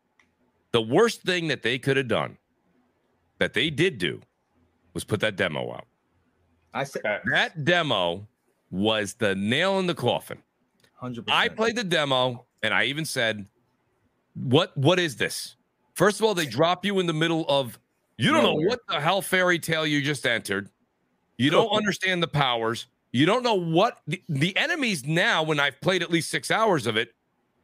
[0.72, 2.38] The worst thing that they could have done,
[3.39, 4.22] that they did do,
[4.93, 5.88] was put that demo out.
[6.74, 7.30] I said Facts.
[7.32, 8.28] That demo
[8.70, 10.39] was the nail in the coffin.
[10.95, 13.45] hundred I played the demo and I even said,
[14.34, 14.76] "What?
[14.78, 15.55] What is this?"
[15.93, 17.80] First of all, they drop you in the middle of
[18.18, 20.70] you don't know what the hell fairy tale you just entered.
[21.38, 22.88] You don't understand the powers.
[23.16, 25.41] You don't know what the, the enemies now.
[25.41, 27.13] When I've played at least six hours of it,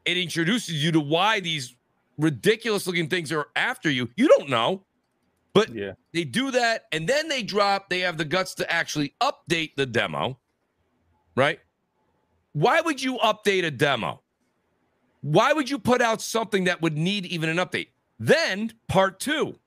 [0.05, 1.75] it introduces you to why these
[2.17, 4.07] ridiculous looking things are after you.
[4.15, 4.85] You don't know.
[5.53, 5.91] But Yeah.
[6.13, 9.85] they do that and then they drop they have the guts to actually update the
[9.85, 10.39] demo
[11.35, 11.59] right
[12.53, 14.21] why would you update a demo
[15.21, 17.87] why would you put out something that would need even an update
[18.17, 19.59] then part two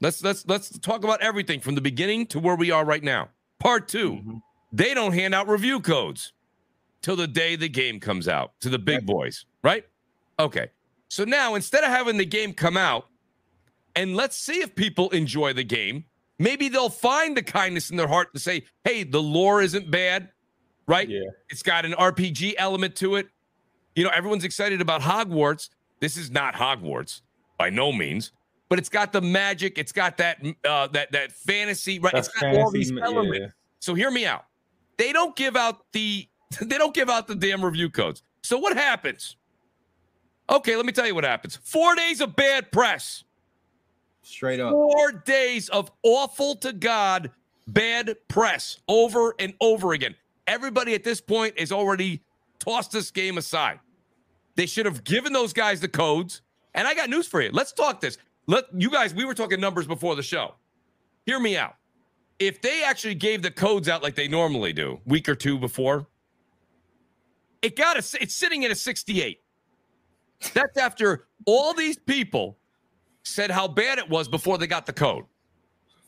[0.00, 3.28] let's let's let's talk about everything from the beginning to where we are right now
[3.58, 4.42] part 2 Mhm.
[4.72, 6.32] They don't hand out review codes
[7.02, 9.86] till the day the game comes out to the big boys right
[10.38, 10.70] okay
[11.08, 13.06] so now instead of having the game come out
[13.94, 16.04] and let's see if people enjoy the game.
[16.38, 20.30] Maybe they'll find the kindness in their heart to say, hey, the lore isn't bad,
[20.86, 21.08] right?
[21.08, 21.20] Yeah.
[21.50, 23.28] It's got an RPG element to it.
[23.94, 25.68] You know, everyone's excited about Hogwarts.
[26.00, 27.20] This is not Hogwarts
[27.58, 28.32] by no means,
[28.68, 29.78] but it's got the magic.
[29.78, 32.12] It's got that uh, that that fantasy, right?
[32.12, 33.38] That's it's got all these elements.
[33.38, 33.46] yeah.
[33.78, 34.46] So hear me out.
[35.02, 36.28] They don't give out the
[36.60, 38.22] they don't give out the damn review codes.
[38.44, 39.36] So what happens?
[40.48, 41.56] Okay, let me tell you what happens.
[41.56, 43.24] Four days of bad press.
[44.22, 44.70] straight up.
[44.70, 47.32] Four days of awful to God
[47.66, 50.14] bad press over and over again.
[50.46, 52.22] Everybody at this point has already
[52.60, 53.80] tossed this game aside.
[54.54, 56.42] They should have given those guys the codes.
[56.74, 57.50] And I got news for you.
[57.52, 58.18] Let's talk this.
[58.46, 60.54] Let you guys, we were talking numbers before the show.
[61.26, 61.74] Hear me out.
[62.38, 66.06] If they actually gave the codes out like they normally do, week or two before,
[67.62, 69.40] it got a, it's sitting at a 68.
[70.54, 72.58] That's after all these people
[73.22, 75.24] said how bad it was before they got the code.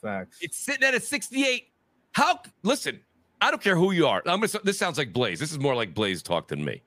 [0.03, 0.39] Facts.
[0.41, 1.69] It's sitting at a 68.
[2.13, 3.01] How listen,
[3.41, 4.23] I don't care who you are.
[4.27, 5.41] I'm gonna this sounds like Blaze.
[5.41, 6.83] This is more like Blaze talk than me.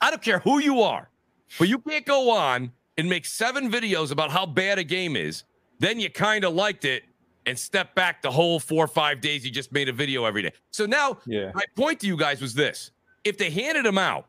[0.00, 1.10] I don't care who you are,
[1.58, 5.44] but you can't go on and make seven videos about how bad a game is.
[5.78, 7.04] Then you kind of liked it
[7.48, 10.42] and step back the whole four or five days you just made a video every
[10.42, 10.52] day.
[10.70, 11.50] So now Yeah.
[11.54, 12.90] my point to you guys was this
[13.24, 14.26] if they handed them out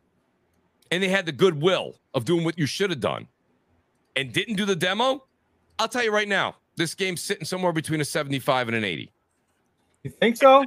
[0.90, 3.28] and they had the goodwill of doing what you should have done
[4.16, 5.24] and didn't do the demo,
[5.78, 9.12] I'll tell you right now, this game's sitting somewhere between a 75 and an 80.
[10.02, 10.64] You think so?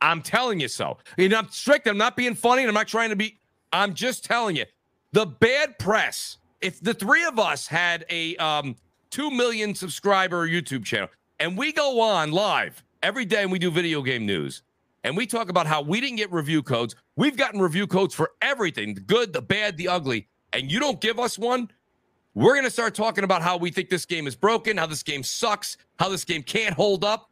[0.00, 0.98] I'm telling you so.
[1.16, 1.88] And I'm strict.
[1.88, 3.38] I'm not being funny and I'm not trying to be,
[3.72, 4.66] I'm just telling you.
[5.12, 8.76] The bad press, if the three of us had a um
[9.10, 11.08] 2 million subscriber YouTube channel
[11.40, 14.62] and we go on live every day and we do video game news
[15.04, 18.32] and we talk about how we didn't get review codes, we've gotten review codes for
[18.42, 21.70] everything the good, the bad, the ugly, and you don't give us one,
[22.34, 25.02] we're going to start talking about how we think this game is broken, how this
[25.02, 27.30] game sucks, how this game can't hold up.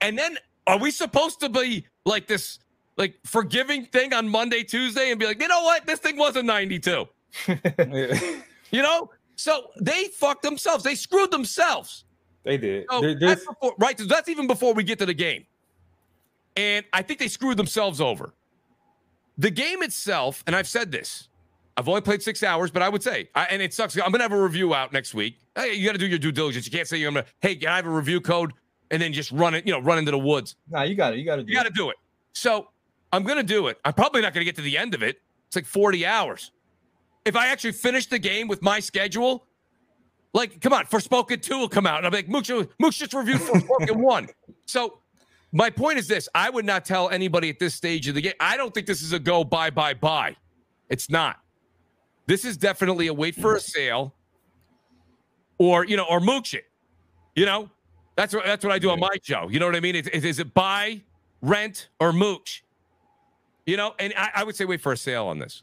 [0.00, 2.58] And then are we supposed to be like this
[2.96, 5.86] like forgiving thing on Monday, Tuesday and be like, "You know what?
[5.86, 7.06] This thing was a 92."
[8.70, 9.10] You know?
[9.36, 10.82] So they fucked themselves.
[10.82, 12.05] They screwed themselves.
[12.46, 12.86] They did.
[12.90, 13.96] So that's before, right.
[13.98, 15.44] That's even before we get to the game.
[16.56, 18.32] And I think they screwed themselves over.
[19.36, 21.28] The game itself, and I've said this,
[21.76, 23.94] I've only played six hours, but I would say, I, and it sucks.
[23.98, 25.38] I'm gonna have a review out next week.
[25.54, 26.64] Hey, you got to do your due diligence.
[26.64, 28.54] You can't say you're gonna, hey, can I have a review code
[28.90, 30.56] and then just run it, you know, run into the woods.
[30.70, 31.18] Nah, you got it.
[31.18, 31.96] You got to do You got to do it.
[32.32, 32.68] So
[33.12, 33.78] I'm going to do it.
[33.84, 35.20] I'm probably not going to get to the end of it.
[35.48, 36.52] It's like 40 hours.
[37.24, 39.45] If I actually finish the game with my schedule,
[40.36, 41.98] like, come on, Forspoken 2 will come out.
[41.98, 44.28] And I'm like, Mooch, Mooch just reviewed Forspoken 1.
[44.66, 44.98] So
[45.52, 48.34] my point is this I would not tell anybody at this stage of the game.
[48.38, 50.36] I don't think this is a go buy, buy, buy.
[50.90, 51.38] It's not.
[52.26, 54.14] This is definitely a wait for a sale
[55.58, 56.64] or, you know, or mooch it.
[57.34, 57.70] You know,
[58.16, 59.48] that's what that's what I do on my show.
[59.50, 59.94] You know what I mean?
[59.94, 61.02] Is, is, is it buy,
[61.40, 62.64] rent, or mooch?
[63.64, 65.62] You know, and I, I would say wait for a sale on this.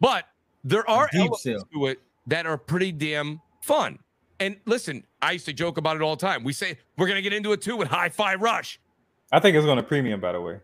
[0.00, 0.24] But
[0.62, 1.66] there are elements sale.
[1.72, 3.98] to it that are pretty damn fun.
[4.44, 6.44] And listen, I used to joke about it all the time.
[6.44, 8.78] We say we're gonna get into it too with Hi-Fi Rush.
[9.32, 10.58] I think it's going to premium, by the way,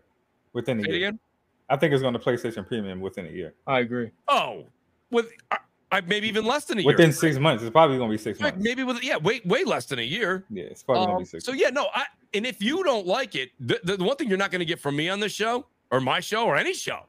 [0.53, 1.07] within a Say it year.
[1.09, 1.19] again.
[1.67, 3.55] I think it's going to PlayStation Premium within a year.
[3.65, 4.11] I agree.
[4.27, 4.65] Oh,
[5.09, 5.57] with uh,
[5.91, 6.91] I, maybe even less than a year.
[6.91, 8.63] Within six months, it's probably gonna be six months.
[8.63, 10.45] maybe with yeah, way way less than a year.
[10.51, 11.43] Yeah, it's probably gonna Um, be six.
[11.43, 12.05] so yeah, no, I
[12.35, 14.65] and if you don't like it, the, the, the one thing you're not going to
[14.65, 16.99] get from me on this show or my show or any show,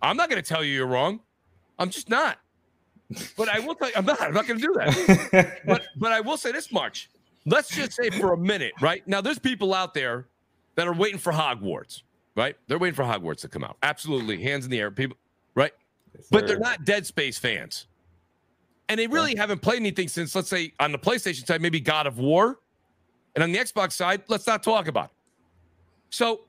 [0.00, 1.20] I'm not going to tell you you're wrong.
[1.78, 2.38] I'm just not.
[3.36, 4.20] But I will tell you, I'm not.
[4.20, 5.60] I'm not going to do that.
[5.66, 7.10] But but I will say this much.
[7.44, 10.26] Let's just say for a minute, right now, there's people out there
[10.76, 12.02] that are waiting for Hogwarts,
[12.36, 12.56] right?
[12.68, 13.76] They're waiting for Hogwarts to come out.
[13.82, 15.16] Absolutely, hands in the air, people,
[15.54, 15.72] right?
[16.14, 17.86] Yes, But they're not Dead Space fans.
[18.88, 22.06] And they really haven't played anything since, let's say, on the PlayStation side, maybe God
[22.06, 22.58] of War.
[23.34, 25.10] And on the Xbox side, let's not talk about it.
[26.10, 26.42] So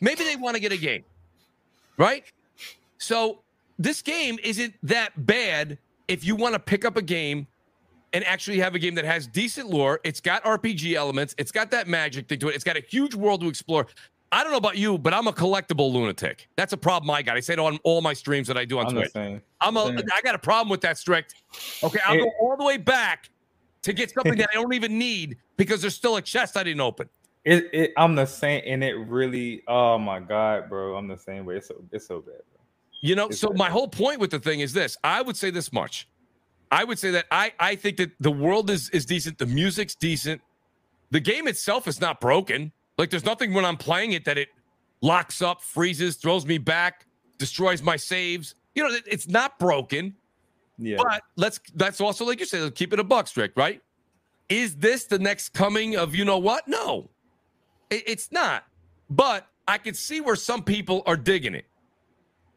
[0.00, 1.04] maybe they want to get a game,
[1.96, 2.24] right?
[2.98, 3.40] So
[3.82, 5.78] this game isn't that bad
[6.08, 7.46] if you want to pick up a game
[8.12, 10.00] and actually have a game that has decent lore.
[10.04, 13.14] It's got RPG elements, it's got that magic thing to it, it's got a huge
[13.14, 13.86] world to explore.
[14.30, 16.48] I don't know about you, but I'm a collectible lunatic.
[16.56, 17.36] That's a problem I got.
[17.36, 19.10] I say it on all my streams that I do on I'm Twitch.
[19.60, 19.98] I'm a, Same.
[20.14, 21.34] I got a problem with that strict.
[21.82, 23.28] Okay, I'll It- go all the way back
[23.82, 26.80] to get something that I don't even need because there's still a chest I didn't
[26.80, 27.10] open.
[27.44, 29.64] It, it, I'm the same, and it really.
[29.66, 31.56] Oh my god, bro, I'm the same way.
[31.56, 32.36] It's so, it's so bad.
[32.52, 32.61] Bro.
[33.02, 34.96] You know, so my whole point with the thing is this.
[35.02, 36.08] I would say this much.
[36.70, 39.94] I would say that I I think that the world is is decent, the music's
[39.94, 40.40] decent.
[41.10, 42.72] The game itself is not broken.
[42.96, 44.48] Like there's nothing when I'm playing it that it
[45.02, 47.06] locks up, freezes, throws me back,
[47.38, 48.54] destroys my saves.
[48.74, 50.14] You know, it- it's not broken.
[50.78, 53.82] Yeah, But let's that's also like you said, let's keep it a buck strict, right?
[54.48, 56.66] Is this the next coming of you know what?
[56.68, 57.10] No,
[57.90, 58.64] It- it's not.
[59.10, 61.66] But I can see where some people are digging it.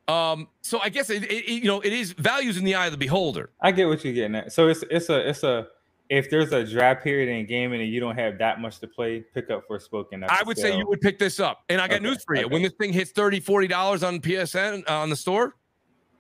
[0.08, 2.92] Um, so I guess it, it, you know it is values in the eye of
[2.92, 3.50] the beholder.
[3.62, 4.52] I get what you're getting at.
[4.54, 5.68] So it's it's a it's a
[6.10, 9.22] if there's a dry period in gaming and you don't have that much to play,
[9.34, 10.24] pick up Forspoken.
[10.30, 11.64] I would say you would pick this up.
[11.70, 12.46] And I got Okay, news for you.
[12.46, 12.54] okay.
[12.54, 15.56] When this thing hits 30 $40 on PSN uh, on the store,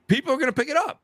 [0.07, 1.01] people are gonna pick it up.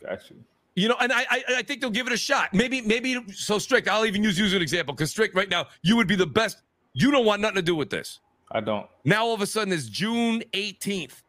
[0.00, 0.36] Got you.
[0.76, 2.54] You know, and I, I I think they'll give it a shot.
[2.54, 3.88] Maybe maybe so strict.
[3.88, 6.26] I'll even use you as an example because strict right now you would be the
[6.26, 6.62] best.
[6.94, 8.20] You don't want nothing to do with this.
[8.52, 8.86] I don't.
[9.04, 11.22] Now all of a sudden it's June 18th.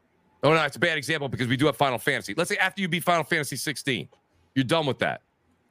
[0.43, 2.33] Oh no, it's a bad example because we do have Final Fantasy.
[2.35, 4.09] Let's say after you beat Final Fantasy 16,
[4.55, 5.21] you're done with that.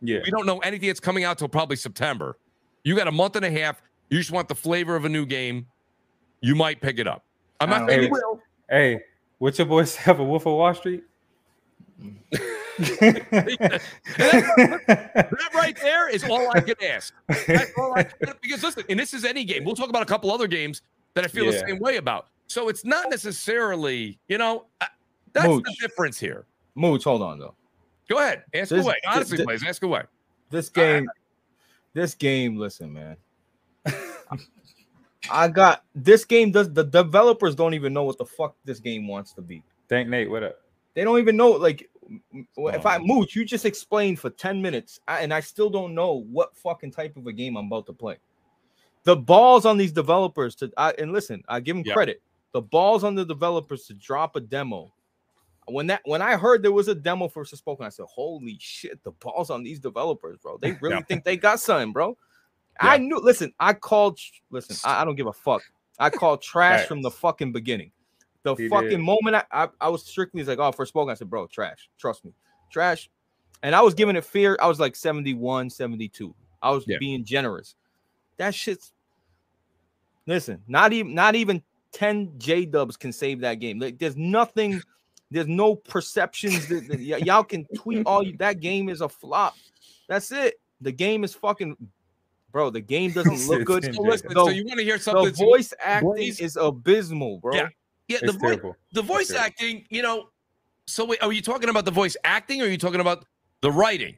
[0.01, 2.37] Yeah, We don't know anything that's coming out till probably September.
[2.83, 3.81] You got a month and a half.
[4.11, 5.67] You just want the flavor of a new game.
[6.41, 7.25] You might pick it up.
[7.61, 8.41] I'm not saying will.
[8.69, 9.01] Hey,
[9.39, 11.05] what your boys have a Wolf of Wall Street?
[12.79, 13.81] That
[15.55, 17.15] right there is all I can ask.
[17.29, 17.35] I
[18.05, 19.65] can, because listen, and this is any game.
[19.65, 20.83] We'll talk about a couple other games
[21.15, 22.27] that I feel the same way about.
[22.53, 24.87] So it's not necessarily, you know, uh,
[25.33, 25.65] that's Mooch.
[25.65, 26.45] the difference here.
[26.75, 27.55] Mooch, hold on though.
[28.11, 28.97] Go ahead, ask This- away.
[29.07, 30.03] Honestly, th- please ask away.
[30.51, 31.09] This game,
[31.95, 32.59] this game.
[32.59, 33.17] Listen, man.
[35.31, 36.51] I got this game.
[36.51, 39.63] Does the developers don't even know what the fuck this game wants to be?
[39.89, 40.29] Thank Nate.
[40.29, 40.57] What up?
[40.95, 41.53] They don't even know.
[41.53, 41.89] Like,
[42.35, 43.01] m- if I Oh.
[43.05, 47.17] mooch, you just explained for ten minutes, and I still don't know what fucking type
[47.17, 48.19] of a game I'm about to play.
[49.05, 51.95] The balls on these developers to, I, and listen, I give them Yeah.
[51.95, 52.21] credit.
[52.53, 54.93] The balls on the developers to drop a demo.
[55.67, 59.03] When that when I heard there was a demo for Spoken, I said, "Holy shit!"
[59.05, 60.59] The balls on these developers, bro.
[60.59, 61.03] They really Yeah.
[61.09, 62.17] think they got something, bro.
[62.81, 63.19] I knew.
[63.19, 64.19] Listen, I called.
[64.51, 65.63] Listen, I, I don't give a fuck.
[65.99, 67.93] I called trash from the fucking beginning.
[68.43, 69.01] The He fucking did.
[69.01, 71.89] moment I, I I was strictly like, oh, Forspoken, I said, bro, trash.
[71.99, 72.33] Trust me,
[72.73, 73.09] trash.
[73.63, 74.59] And I was giving it fear.
[74.61, 76.35] I was like 71, 72.
[76.61, 76.99] I was Yeah.
[76.99, 77.77] being generous.
[78.39, 78.93] That shit's
[80.27, 81.63] listen, not even not even
[81.93, 83.79] 10 J dubs can save that game.
[83.79, 84.81] Like there's nothing,
[85.31, 89.09] there's no perceptions that, that y- y'all can tweet all you that game is a
[89.09, 89.55] flop.
[90.09, 90.55] That's it.
[90.81, 91.77] The game is fucking
[92.51, 92.71] bro.
[92.71, 93.95] The game doesn't look good.
[93.95, 95.25] So listen, The- so you want to hear something?
[95.25, 97.55] The that's- voice acting Blaze- is abysmal, bro.
[97.55, 97.69] Yeah.
[98.09, 98.77] yeah, the It's voice, terrible.
[98.93, 99.45] the voice terrible.
[99.47, 99.87] acting.
[99.91, 100.29] You know,
[100.87, 103.25] so wait, are you talking about the voice acting, or are you talking about
[103.61, 104.17] the writing,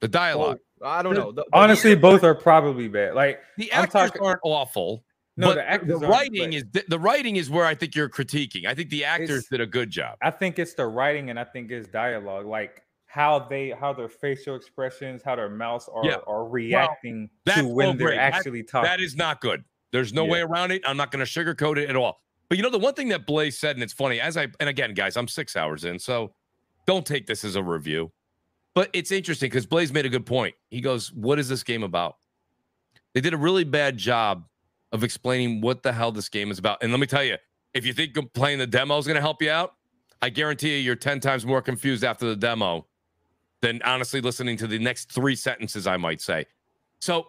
[0.00, 0.58] the dialogue?
[0.82, 1.32] I don't know.
[1.32, 3.14] The- the- Honestly, both are probably bad.
[3.14, 5.04] Like the I'm actors talking- aren't awful.
[5.38, 8.08] No, but the actors the writing is the, the writing is where I think you're
[8.08, 8.66] critiquing.
[8.66, 10.18] I think the actors did a good job.
[10.22, 14.08] I think it's the writing and I think it's dialogue, like how they how their
[14.08, 16.16] facial expressions, how their mouths are Yeah.
[16.26, 18.16] are reacting that's to when they're great.
[18.16, 18.88] That- actually talking.
[18.88, 19.64] That is not good.
[19.92, 20.32] There's no Yeah.
[20.32, 20.82] way around it.
[20.84, 22.20] I'm not going to sugarcoat it at all.
[22.48, 24.68] But you know, the one thing that Blaze said, and it's funny, as I, and
[24.68, 26.34] again, guys, I'm six hours in, so
[26.86, 28.10] don't take this as a review.
[28.74, 30.54] But it's interesting because Blaze made a good point.
[30.70, 32.16] He goes, What is this game about?
[33.14, 34.44] They did a really bad job
[34.92, 36.82] of explaining what the hell this game is about.
[36.82, 37.36] And let me tell you,
[37.74, 39.74] if you think playing the demo is going to help you out,
[40.22, 42.86] I guarantee you, you're 10 times more confused after the demo
[43.60, 46.46] than honestly listening to the next three sentences, I might say.
[47.00, 47.28] So,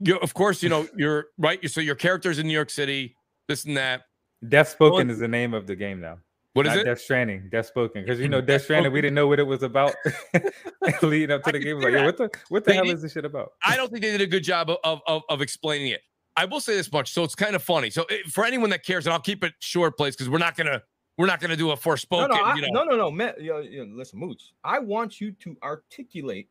[0.00, 1.68] you of course, you know, you're right.
[1.70, 3.16] So, your character's in New York City,
[3.48, 4.02] this and that.
[4.48, 6.18] Deaf Spoken is the name of the game now.
[6.52, 6.84] What is Not it?
[6.84, 8.02] Death Stranding, Death Spoken.
[8.04, 9.94] Because you know, Death Stranding, we didn't know what it was about
[11.02, 11.80] leading up to the game.
[11.80, 12.04] Like, that.
[12.04, 13.54] what the what the They hell did- is this shit about?
[13.64, 16.02] I don't think they did a good job of, of, of explaining it.
[16.36, 17.90] I will say this much, so it's kind of funny.
[17.90, 20.56] So eh, for anyone that cares, and I'll keep it short, please, because we're not
[20.56, 20.82] gonna
[21.16, 23.34] we're not gonna do a No, no, I, you know, no, no, no, man.
[23.38, 24.52] Yo, yo, listen, Mooch.
[24.64, 26.48] I want you to articulate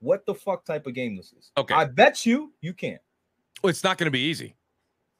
[0.00, 1.50] what the fuck type of game this is.
[1.56, 1.74] Okay.
[1.74, 3.00] I bet you you can't.
[3.62, 4.56] Well, it's not gonna be easy,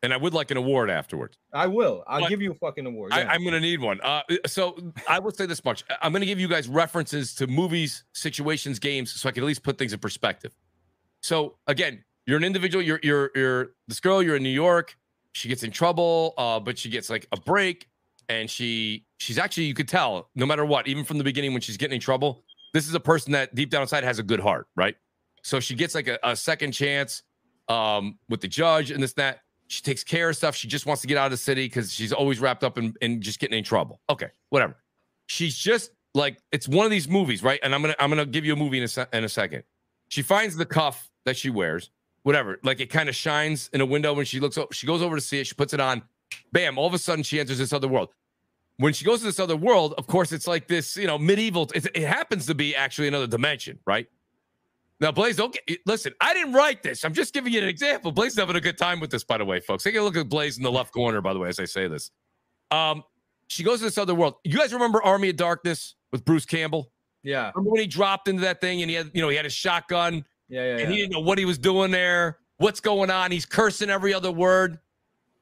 [0.03, 1.37] and I would like an award afterwards.
[1.53, 2.05] I will.
[2.07, 3.13] I'll But give you a fucking award.
[3.13, 3.31] I, yeah.
[3.31, 4.01] I'm gonna need one.
[4.01, 8.05] Uh, so I will say this much: I'm gonna give you guys references to movies,
[8.15, 10.57] situations, games, so I can at least put things in perspective.
[11.21, 12.83] So again, you're an individual.
[12.83, 14.22] You're you're you're this girl.
[14.22, 14.97] You're in New York.
[15.33, 17.89] She gets in trouble, uh, but she gets like a break,
[18.28, 21.61] and she she's actually you could tell no matter what, even from the beginning when
[21.61, 24.39] she's getting in trouble, this is a person that deep down inside has a good
[24.39, 24.95] heart, right?
[25.43, 27.24] So she gets like a, a second chance
[27.68, 29.41] um, with the judge and this that.
[29.66, 30.57] She takes care of stuff.
[30.57, 32.93] She just wants to get out of the city because she's always wrapped up in,
[33.01, 34.01] in just getting in trouble.
[34.11, 34.76] Okay, whatever.
[35.26, 37.61] She's just like it's one of these movies, right?
[37.62, 39.62] And I'm gonna I'm gonna give you a movie in a se- in a second.
[40.09, 41.91] She finds the cuff that she wears,
[42.23, 42.59] whatever.
[42.62, 44.57] Like it kind of shines in a window when she looks.
[44.59, 45.47] o- She goes over to see it.
[45.47, 46.03] She puts it on.
[46.53, 46.79] Bam!
[46.79, 48.11] All of a sudden, she enters this other world.
[48.77, 51.68] When she goes to this other world, of course, it's like this, you know, medieval.
[51.75, 54.07] It, it happens to be actually another dimension, right?
[55.01, 56.12] Now, Blaze, don't get, listen.
[56.21, 57.05] I didn't write this.
[57.05, 58.12] I'm just giving you an example.
[58.12, 59.83] Blaze is having a good time with this, by the way, folks.
[59.85, 61.89] Take a look at Blaze in the left corner, by the way, as I say
[61.89, 62.11] this.
[62.71, 63.03] Um,
[63.49, 64.35] she goes to this other world.
[64.45, 66.91] You guys remember Army of Darkness with Bruce Campbell?
[67.23, 69.45] yeah, Remember when he dropped into that thing and he had, you know, he had
[69.45, 70.71] his shotgun yeah, yeah.
[70.73, 70.87] and yeah.
[70.91, 73.31] he didn't know what he was doing there, what's going on.
[73.31, 74.79] He's cursing every other word.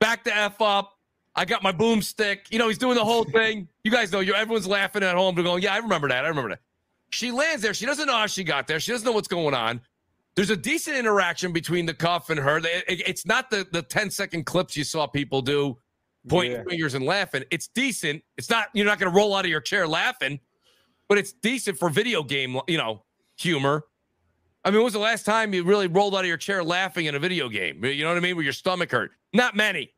[0.01, 0.95] Back the F up.
[1.35, 2.39] I got my boomstick.
[2.51, 3.69] You know, he's doing the whole thing.
[3.85, 5.35] You guys know, you everyone's laughing at home.
[5.35, 6.25] They're going, Yeah, I remember that.
[6.25, 6.61] I remember that.
[7.11, 7.73] She lands there.
[7.75, 8.79] She doesn't know how she got there.
[8.79, 9.81] She doesn't know what's going on.
[10.37, 12.59] There's a decent interaction between the cuff and her.
[12.59, 15.79] It- it- it's not the, the 10 second clips you saw people do,
[16.29, 16.65] pointing Yeah.
[16.69, 17.45] fingers and laughing.
[17.51, 18.23] It's decent.
[18.37, 20.39] It's not, you're not going to roll out of your chair laughing,
[21.09, 23.05] but it's decent for video game, you know,
[23.37, 23.85] humor.
[24.65, 27.07] I mean, when was the last time you really rolled out of your chair laughing
[27.07, 27.85] in a video game?
[27.85, 28.37] You know what I mean?
[28.37, 29.13] Where your stomach hurt?
[29.33, 29.93] Not many.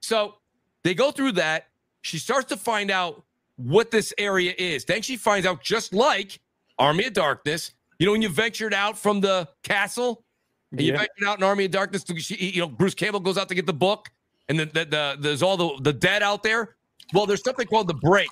[0.00, 0.36] So
[0.82, 1.68] they go through that.
[2.02, 3.22] She starts to find out
[3.56, 4.84] what this area is.
[4.84, 6.40] Then she finds out, just like
[6.78, 10.24] Army of Darkness, you know, when you ventured out from the castle
[10.72, 10.98] and you Yeah.
[10.98, 13.54] ventured out in Army of Darkness, to, she, you know, Bruce Campbell goes out to
[13.54, 14.08] get the book,
[14.48, 16.76] and then the, the, there's all the, the dead out there.
[17.12, 18.30] Well, there's something called the break.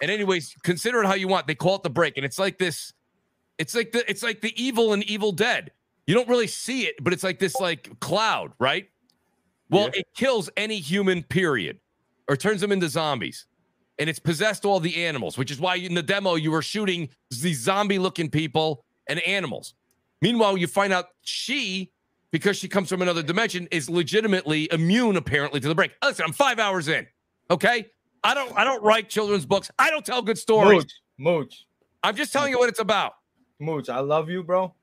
[0.00, 1.48] And anyways, consider it how you want.
[1.48, 2.92] They call it the break, and it's like this.
[3.60, 5.70] It's like the it's like the evil and Evil Dead.
[6.06, 8.88] You don't really see it, but it's like this like cloud, right?
[9.68, 10.00] Well, Yeah.
[10.00, 11.78] it kills any human, period,
[12.26, 13.46] or turns them into zombies.
[13.98, 17.10] And it's possessed all the animals, which is why in the demo you were shooting
[17.30, 19.74] these zombie-looking people and animals.
[20.22, 21.92] Meanwhile, you find out she,
[22.30, 25.92] because she comes from another dimension, is legitimately immune, apparently, to the break.
[26.02, 27.06] Listen, I'm five hours in.
[27.50, 27.90] Okay.
[28.24, 29.70] I don't I don't write children's books.
[29.78, 30.82] I don't tell good stories.
[30.82, 31.66] Mooch, Mooch,
[32.02, 33.12] I'm just telling you what it's about.
[33.60, 33.88] Mooch.
[33.88, 34.74] I love you, bro.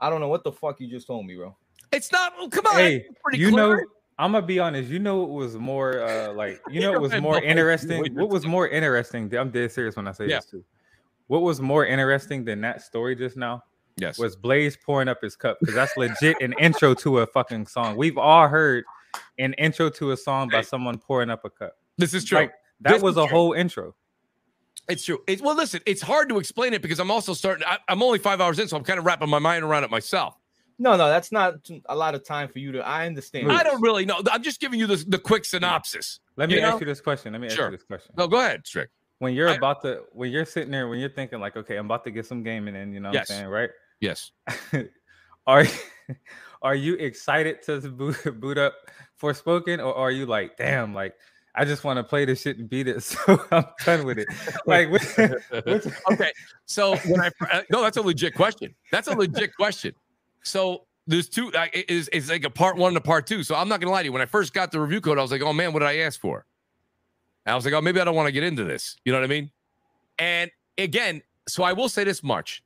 [0.00, 1.56] I don't know what the fuck you just told me, bro.
[1.92, 2.32] It's not.
[2.38, 2.76] oh, come on.
[2.78, 3.76] Hey, pretty you clear.
[3.76, 3.84] know,
[4.18, 4.90] I'm gonna be honest.
[4.90, 8.14] You know, what was more uh like you know, You're what was more interesting.
[8.14, 9.34] What was more interesting?
[9.36, 10.36] I'm dead serious when I say Yeah.
[10.36, 10.64] this too.
[11.26, 13.62] What was more interesting than that story just now
[13.96, 14.18] Yes.
[14.18, 17.96] was Blaze pouring up his cup because that's legit an intro to a fucking song.
[17.96, 18.84] We've all heard
[19.38, 20.62] an intro to a song by Hey.
[20.64, 21.76] someone pouring up a cup.
[21.98, 22.38] this is true.
[22.38, 22.52] Like
[22.82, 23.28] that This was a true.
[23.28, 23.94] whole intro.
[24.90, 25.22] It's true.
[25.26, 27.64] It's, well, listen, it's hard to explain it because I'm also starting.
[27.66, 29.90] I, I'm only five hours in, so I'm kind of wrapping my mind around it
[29.90, 30.36] myself.
[30.78, 31.54] No, no, that's not
[31.90, 32.80] a lot of time for you to.
[32.86, 33.52] I understand.
[33.52, 34.22] I don't really know.
[34.32, 36.20] I'm just giving you the, the quick synopsis.
[36.36, 36.80] Let me You ask know?
[36.80, 37.32] you this question.
[37.32, 37.66] Let me Sure.
[37.66, 38.14] ask you this question.
[38.16, 38.88] No, go ahead, Strick.
[39.18, 41.84] When you're I- about to, when you're sitting there, when you're thinking like, okay, I'm
[41.84, 43.28] about to get some gaming in, you know Yes.
[43.28, 43.70] what I'm saying, right?
[44.00, 44.32] Yes.
[45.46, 45.66] are
[46.62, 48.74] are you excited to boot, boot up
[49.20, 51.14] Forspoken, or are you like, damn, like
[51.54, 54.28] I just want to play this shit and beat it, so I'm done with it?
[54.66, 55.04] Like, which,
[55.64, 56.32] which, okay.
[56.66, 58.74] So when I uh, no, that's a legit question.
[58.92, 59.94] That's a legit question.
[60.42, 61.50] So there's two.
[61.72, 63.42] It is it's like a part one and a part two.
[63.42, 64.12] So I'm not gonna lie to you.
[64.12, 65.98] When I first got the review code, I was like, oh man, what did I
[65.98, 66.46] ask for?
[67.46, 68.96] And I was like, oh, maybe I don't want to get into this.
[69.04, 69.50] You know what I mean?
[70.18, 72.62] And again, so I will say this much: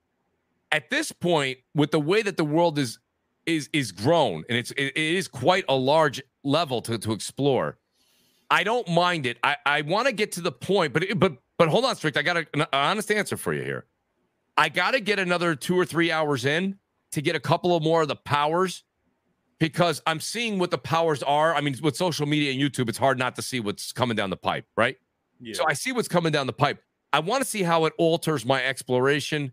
[0.72, 2.98] at this point, with the way that the world is
[3.46, 7.78] is is grown, and it's it, it is quite a large level to to explore.
[8.54, 9.36] I don't mind it.
[9.42, 12.16] I, I want to get to the point, but but but hold on, strict.
[12.16, 13.86] I got a, an honest answer for you here.
[14.56, 16.78] I got to get another two or three hours in
[17.10, 18.84] to get a couple of more of the powers
[19.58, 21.52] because I'm seeing what the powers are.
[21.52, 24.30] I mean, with social media and YouTube, it's hard not to see what's coming down
[24.30, 24.98] the pipe, right?
[25.40, 25.54] yeah.
[25.54, 26.80] So I see what's coming down the pipe.
[27.12, 29.52] I want to see how it alters my exploration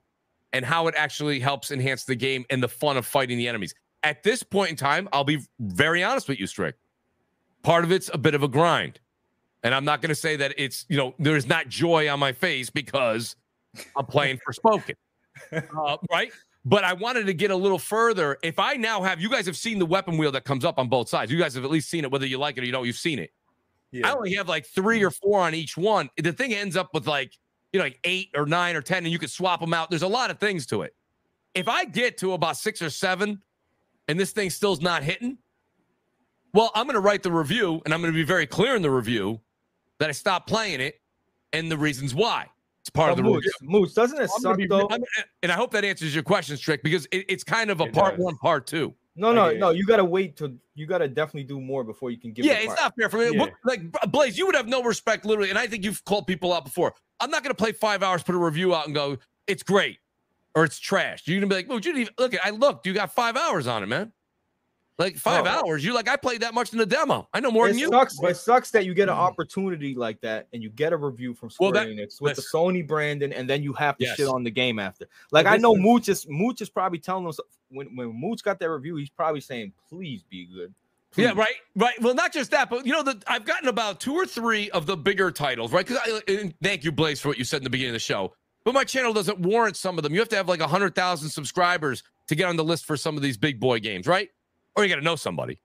[0.53, 3.73] and how it actually helps enhance the game and the fun of fighting the enemies.
[4.03, 6.75] At this point in time, I'll be very honest with you, Strick.
[7.63, 8.99] Part of it's a bit of a grind.
[9.63, 12.31] And I'm not going to say that it's, you know, there's not joy on my
[12.31, 13.35] face because
[13.95, 14.95] I'm playing Forspoken.
[15.51, 16.31] Uh, right?
[16.65, 18.37] But I wanted to get a little further.
[18.43, 20.87] If I now have, you guys have seen the weapon wheel that comes up on
[20.87, 21.31] both sides.
[21.31, 22.97] You guys have at least seen it, whether you like it or you don't, you've
[22.97, 23.31] seen it.
[23.91, 24.07] Yeah.
[24.07, 26.09] I only have like three or four on each one.
[26.17, 27.33] The thing ends up with like,
[27.73, 29.89] you know, like eight or nine or 10, and you could swap them out.
[29.89, 30.93] There's a lot of things to it.
[31.55, 33.41] If I get to about six or seven
[34.07, 35.37] and this thing still's not hitting,
[36.53, 38.81] well, I'm going to write the review and I'm going to be very clear in
[38.81, 39.39] the review
[39.99, 40.99] that I stopped playing it
[41.53, 42.47] and the reasons why.
[42.81, 43.79] It's part But of the Moose, review.
[43.79, 44.87] Moose, doesn't it I'm suck be- though?
[44.87, 47.79] I'm- eh, and I hope that answers your question, Strick, because it, it's kind of
[47.79, 48.23] a It part does.
[48.25, 48.95] one, part two.
[49.15, 49.69] No, no, no.
[49.71, 52.45] You gotta wait till you gotta definitely do more before you can give.
[52.45, 52.79] Yeah, the it's part.
[52.79, 53.37] not fair for me.
[53.37, 53.47] Yeah.
[53.65, 55.49] Like Blaze, you would have no respect, literally.
[55.49, 56.93] And I think you've called people out before.
[57.19, 59.99] I'm not going to play five hours, put a review out, and go, "It's great,"
[60.55, 62.85] or "It's trash." You're gonna be like, "Well, you didn't even look." I looked.
[62.87, 64.13] You got five hours on it, man.
[64.99, 65.49] Like five Oh.
[65.49, 65.83] hours.
[65.83, 67.27] you're like I played that much in the demo.
[67.33, 67.89] I know more it than you.
[67.89, 68.19] sucks.
[68.21, 71.49] it sucks that you get an opportunity like that and you get a review from
[71.49, 72.41] Square Well, that- Enix with the.
[72.41, 74.17] Sony branding, and then you have to Yes.
[74.17, 75.07] shit on the game after.
[75.31, 77.39] Like But I know is- Mooch is Mooch is probably telling us
[77.69, 80.73] when when Mooch got that review, he's probably saying, "Please be good."
[81.17, 81.99] Yeah, right, right.
[82.01, 84.85] Well, not just that, but you know, the, I've gotten about two or three of
[84.85, 85.85] the bigger titles, right?
[85.85, 87.99] Because I uh, thank you, Blaze, for what you said in the beginning of the
[87.99, 88.33] show.
[88.63, 90.13] But my channel doesn't warrant some of them.
[90.13, 93.17] You have to have like hundred thousand subscribers to get on the list for some
[93.17, 94.29] of these big boy games, right?
[94.75, 95.61] Or you got to know somebody.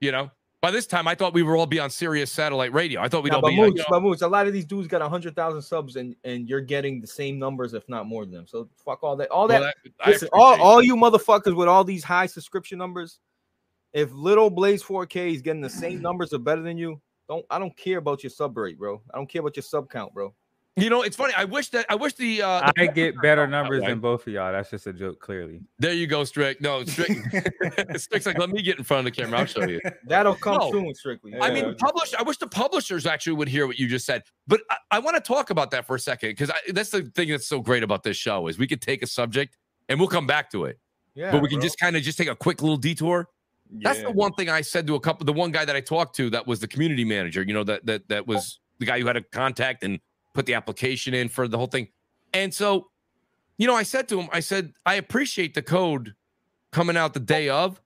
[0.00, 0.30] You know.
[0.62, 3.00] By this time, I thought we were all be on Sirius satellite radio.
[3.00, 3.56] I thought we'd Nah, all but be.
[3.56, 5.96] Like, Mooch, you know, but Mooch, a lot of these dudes got hundred thousand subs,
[5.96, 8.46] and and you're getting the same numbers, if not more than them.
[8.46, 9.30] So fuck all that.
[9.30, 9.60] All that.
[9.62, 13.20] well, that- listen, all, appreciate all you motherfuckers with all these high subscription numbers,
[13.94, 17.58] if little Blaze 4K is getting the same numbers or better than you, don't I
[17.58, 19.00] don't care about your sub rate, bro.
[19.14, 20.34] I don't care about your sub count, bro.
[20.76, 21.34] You know, it's funny.
[21.36, 22.42] I wish that I wish the.
[22.42, 24.52] uh the I get better numbers than both of y'all.
[24.52, 25.60] That's just a joke, clearly.
[25.78, 26.60] There you go, Strick.
[26.60, 27.10] No, Strick.
[27.96, 29.40] Strick's like, let me get in front of the camera.
[29.40, 29.80] I'll show you.
[30.06, 30.70] That'll come No.
[30.70, 31.34] soon, strictly.
[31.40, 32.14] I mean, publish.
[32.14, 34.22] I wish the publishers actually would hear what you just said.
[34.46, 37.28] But I, I want to talk about that for a second because that's the thing
[37.30, 39.56] that's so great about this show is we could take a subject
[39.88, 40.78] and we'll come back to it,
[41.16, 41.64] yeah, but we can bro.
[41.66, 43.26] just kind of just take a quick little detour.
[43.72, 43.92] Yeah.
[43.92, 45.26] That's the one thing I said to a couple.
[45.26, 47.42] The one guy that I talked to that was the community manager.
[47.42, 49.98] You know that that that was the guy who had a contact and
[50.34, 51.88] put the application in for the whole thing.
[52.32, 52.88] And so,
[53.58, 56.14] you know, I said to him, I said, I appreciate the code
[56.72, 57.80] coming out the day of,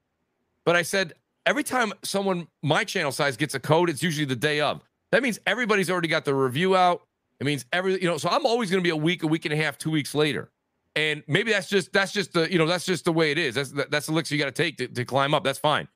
[0.65, 1.15] but I said
[1.47, 4.83] every time someone my channel size gets a code, it's usually the day of.
[5.11, 7.03] That means everybody's already got the review out.
[7.41, 8.17] It means every you know.
[8.17, 10.15] So I'm always going to be a week, a week and a half, two weeks
[10.15, 10.51] later.
[10.97, 13.55] And maybe that's just that's just the you know that's just the way it is.
[13.55, 15.45] That's that's the licks you got to take to, to climb up.
[15.45, 15.89] That's fine.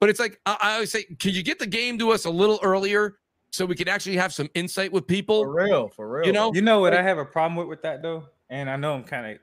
[0.00, 2.30] But it's like I, I always say, can you get the game to us a
[2.30, 3.16] little earlier
[3.54, 5.44] so we could actually have some insight with people.
[5.44, 6.26] for real, for real.
[6.26, 6.52] You know?
[6.52, 9.04] You know what I have a problem with with that though, and I know I'm
[9.04, 9.38] kind of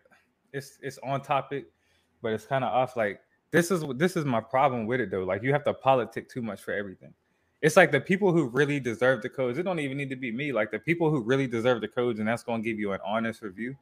[0.54, 1.68] it's it's on topic,
[2.22, 2.98] but it's kind of off.
[2.98, 5.24] Like this is this is my problem with it though.
[5.24, 7.14] Like you have to politic too much for everything.
[7.62, 9.58] It's like the people who really deserve the codes.
[9.58, 10.52] It don't even need to be me.
[10.52, 13.00] Like the people who really deserve the codes, and that's going to give you an
[13.06, 13.76] honest review.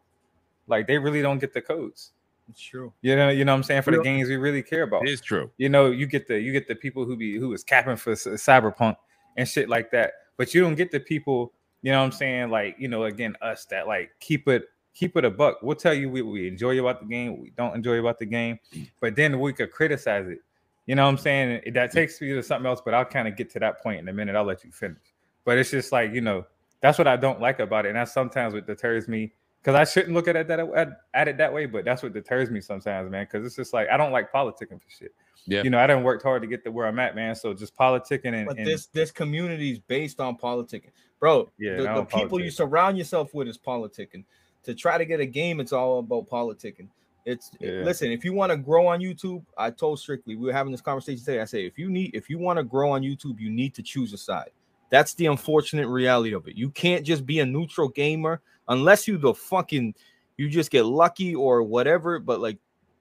[0.68, 2.12] Like they really don't get the codes.
[2.50, 2.94] it's true.
[3.02, 5.08] You know, you know what I'm saying for the games we really care about.
[5.08, 5.50] It is true.
[5.58, 8.14] You know, you get the you get the people who be who is capping for
[8.14, 8.98] cyberpunk
[9.38, 11.52] and shit like that, but you don't get the people.
[11.82, 12.50] You know what I'm saying?
[12.50, 14.64] Like you know, again, us that like keep it
[14.96, 15.60] keep it a buck.
[15.62, 18.58] We'll tell you what we enjoy about the game, we don't enjoy about the game,
[19.00, 20.40] but then we could criticize it.
[20.88, 21.74] You know what I'm saying?
[21.74, 24.08] That takes me to something else, but I'll kind of get to that point in
[24.08, 24.36] a minute.
[24.36, 24.98] I'll let you finish.
[25.46, 26.46] But it's just like you know,
[26.82, 29.84] that's what I don't like about it, and that's sometimes what deters me because I
[29.84, 32.62] shouldn't look at it that at, at it that way, but that's what deters me
[32.62, 33.28] sometimes, man.
[33.30, 35.14] Because it's just like I don't like politicking for shit.
[35.46, 35.64] Yeah.
[35.64, 37.36] You know, I didn't worked hard to get to where I'm at, man.
[37.36, 41.50] So just politicking and, But and this this community is based on politicking, bro.
[41.58, 44.24] Yeah, the, the don't people you surround yourself with is politicking.
[44.64, 46.90] To try to get a game, it's all about politicking.
[47.26, 47.82] It's Yeah.
[47.84, 48.12] listen.
[48.12, 51.24] If you want to grow on YouTube, I told Strictly we were having this conversation
[51.24, 51.42] today.
[51.42, 53.84] I say if you need if you want to grow on YouTube, you need to
[53.84, 54.52] choose a side.
[54.90, 56.56] That's the unfortunate reality of it.
[56.56, 59.94] You can't just be a neutral gamer unless you the fucking
[60.38, 62.20] you just get lucky or whatever.
[62.20, 62.58] But like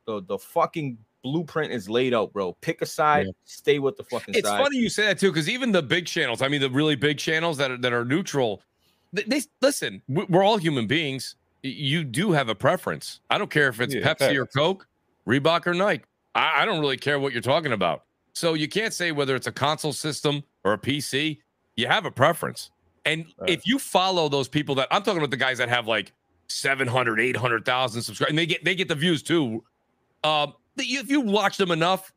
[0.07, 2.52] the the fucking blueprint is laid out, bro.
[2.60, 3.32] Pick a side, Yeah.
[3.44, 4.62] stay with the fucking It's side.
[4.62, 7.18] funny you say that too, because even the big channels, I mean, the really big
[7.18, 8.62] channels that are, that are neutral,
[9.12, 10.02] they, they listen.
[10.08, 11.34] we- We're all human beings.
[11.62, 13.20] You do have a preference.
[13.30, 14.46] I don't care if it's Yeah, Pepsi or.
[14.46, 14.86] Coke,
[15.26, 16.04] Reebok or Nike.
[16.34, 18.04] I, I don't really care what you're talking about.
[18.32, 21.38] So you can't say whether it's a console system or a PC.
[21.76, 22.70] You have a preference,
[23.04, 23.50] and Right.
[23.50, 26.12] if you follow those people that I'm talking about, the guys that have like
[26.48, 29.64] 700, 800,000 subscribers, and they get they get the views too.
[30.24, 30.54] Um, that you-
[30.87, 32.12] if you watch them enough,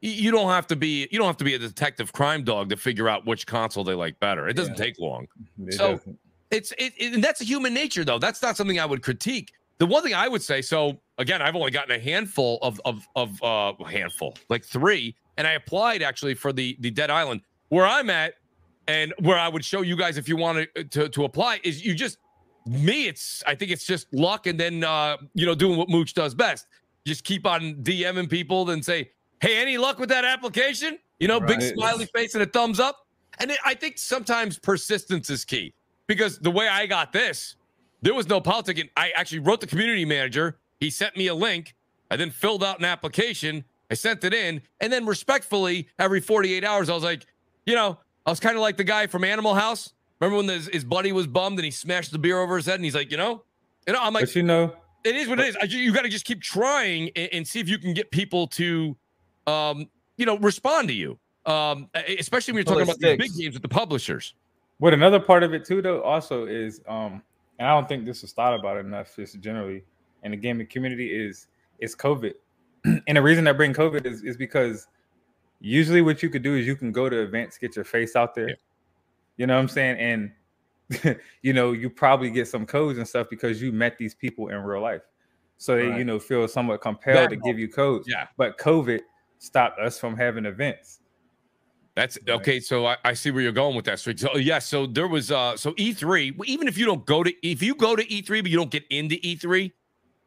[0.00, 2.76] you don't have to be you don't have to be a detective crime dog to
[2.76, 4.48] figure out which console they like better.
[4.48, 4.84] It doesn't Yeah.
[4.84, 5.26] take long.
[5.66, 6.18] it so- doesn't.
[6.50, 8.18] It's it, it and that's a human nature though.
[8.18, 9.52] That's not something I would critique.
[9.78, 13.06] The one thing I would say, so again, I've only gotten a handful of of
[13.16, 17.40] of uh handful, like three, and I applied actually for the the Dead Island.
[17.70, 18.34] Where I'm at,
[18.88, 21.82] And where I would show you guys if you want to, to, to apply is
[21.86, 22.18] you just
[22.66, 26.12] me, it's I think it's just luck and then uh, you know, doing what Mooch
[26.14, 26.66] does best.
[27.06, 30.98] Just keep on DMing people, and say, Hey, any luck with that application?
[31.18, 33.06] You know, big smiley face and a thumbs up.
[33.38, 35.74] And it, I think sometimes persistence is key
[36.06, 37.56] because the way I got this,
[38.02, 38.90] there was no politicking.
[38.96, 40.58] I actually wrote the community manager.
[40.80, 41.74] He sent me a link.
[42.10, 43.64] I then filled out an application.
[43.90, 44.62] I sent it in.
[44.80, 47.26] And then respectfully, every 48 hours, I was like,
[47.66, 49.92] you know, I was kind of like the guy from Animal House.
[50.20, 52.76] Remember when his, his buddy was bummed and he smashed the beer over his head
[52.76, 53.42] and he's like, you know,
[53.86, 54.74] you know, I'm like, but you know,
[55.04, 55.56] it is what it is.
[55.56, 58.46] I, you got to just keep trying and, and see if you can get people
[58.48, 58.96] to,
[59.46, 61.18] um, you know, respond to you.
[61.44, 61.88] Um,
[62.18, 64.34] especially when you're talking it about these big games with the publishers.
[64.78, 67.22] What another part of it too, though, also is, um,
[67.58, 69.82] and I don't think this is thought about enough, just generally
[70.22, 71.48] in the gaming community is
[71.80, 72.34] is COVID,
[72.84, 74.86] and the reason I bring COVID is is because
[75.60, 78.34] usually what you could do is you can go to events, get your face out
[78.34, 78.54] there, Yeah.
[79.36, 80.30] you know what I'm saying, and
[81.42, 84.58] you know you probably get some codes and stuff because you met these people in
[84.58, 85.02] real life,
[85.58, 88.08] so they you know feel somewhat compelled That to give you codes.
[88.08, 88.26] Yeah.
[88.36, 89.00] but COVID
[89.38, 91.00] stopped us from having events.
[91.94, 92.36] That's Right.
[92.40, 92.60] okay.
[92.60, 94.00] So I, I see where you're going with that.
[94.00, 97.32] So, so yeah, so there was uh so E3, even if you don't go to
[97.46, 99.70] if you go to E3 but you don't get into E3,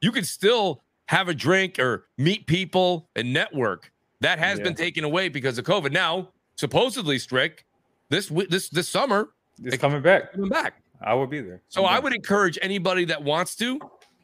[0.01, 3.91] you can still have a drink or meet people and network.
[4.21, 4.65] That has Yeah.
[4.65, 5.91] been taken away because of COVID.
[5.91, 7.63] Now, supposedly strict
[8.09, 9.29] this this this summer
[9.63, 10.33] It's It- coming back.
[10.33, 10.75] coming back.
[11.01, 11.61] I will be there.
[11.69, 13.79] So I would encourage anybody that wants to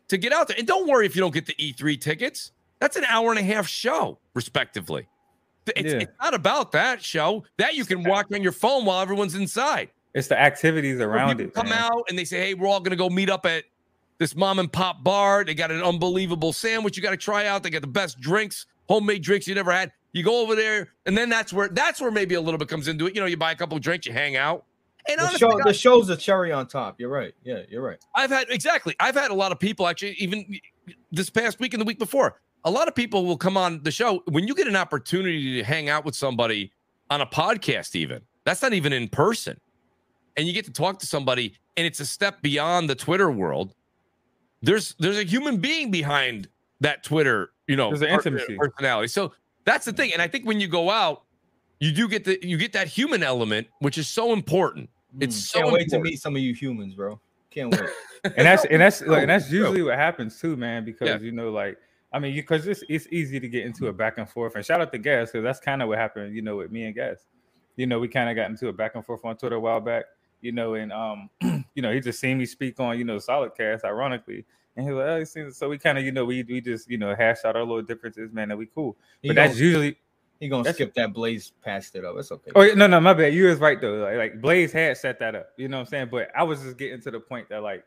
[0.07, 0.57] to get out there.
[0.57, 2.51] And don't worry if you don't get the E3 tickets.
[2.79, 5.07] That's an hour and a half show, respectively.
[5.67, 5.99] It's, Yeah.
[5.99, 7.43] it's not about that show.
[7.57, 9.89] That you can watch on your phone while everyone's inside.
[10.13, 11.53] It's the activities around it.
[11.53, 11.77] come man.
[11.77, 13.63] out and they say, "Hey, we're all going to go meet up at
[14.17, 15.43] this mom and pop bar.
[15.45, 17.63] They got an unbelievable sandwich you got to try out.
[17.63, 19.91] They got the best drinks, homemade drinks you never had.
[20.13, 22.88] You go over there, and then that's where that's where maybe a little bit comes
[22.89, 23.15] into it.
[23.15, 24.65] You know, you buy a couple of drinks, you hang out.
[25.10, 26.99] And The honestly, show, God, the show's a cherry on top.
[26.99, 27.34] You're right.
[27.43, 27.97] Yeah, you're right.
[28.16, 28.95] I've had exactly.
[28.99, 30.60] I've had a lot of people actually, even
[31.12, 32.39] this past week and the week before.
[32.64, 35.64] A lot of people will come on the show when you get an opportunity to
[35.64, 36.72] hang out with somebody
[37.10, 37.95] on a podcast.
[37.95, 39.60] Even that's not even in person,
[40.38, 43.74] and you get to talk to somebody, and it's a step beyond the Twitter world.
[44.62, 46.49] There's there's a human being behind
[46.82, 48.56] that Twitter, you know, There's an intimacy.
[48.58, 49.08] personality.
[49.08, 49.34] So
[49.66, 51.24] that's the thing, and I think when you go out,
[51.82, 54.89] you do get the you get that human element, which is so important.
[55.19, 55.39] It's Mm.
[55.51, 57.19] so Can't wait to meet some of you humans, bro.
[57.49, 57.89] Can't wait.
[58.23, 60.86] and that's and that's like, and that's usually what happens too, man.
[60.86, 61.19] Because Yeah.
[61.19, 61.77] you know, like
[62.13, 64.55] I mean, because it's it's easy to get into a back and forth.
[64.55, 66.84] And shout out to Gas because that's kind of what happened, you know, with me
[66.86, 67.25] and Gas.
[67.77, 69.82] You know, we kind of got into a back and forth on Twitter a while
[69.82, 70.05] back.
[70.41, 71.29] You know, and um,
[71.75, 74.91] you know, he just seen me speak on you know Solid Cast, ironically, and he
[74.93, 76.97] was like, oh, he seen- so we kind of you know we we just you
[76.97, 78.95] know hash out our little differences, man, and we cool.
[79.23, 79.97] But gonna, that's usually
[80.41, 82.15] he gonna that's- skip that blaze past it up.
[82.17, 82.51] It's okay.
[82.55, 83.31] Oh no, no, my bad.
[83.33, 83.93] You was right though.
[83.97, 85.49] Like, like Blaze had set that up.
[85.55, 86.07] You know what I'm saying?
[86.11, 87.85] But I was just getting to the point that like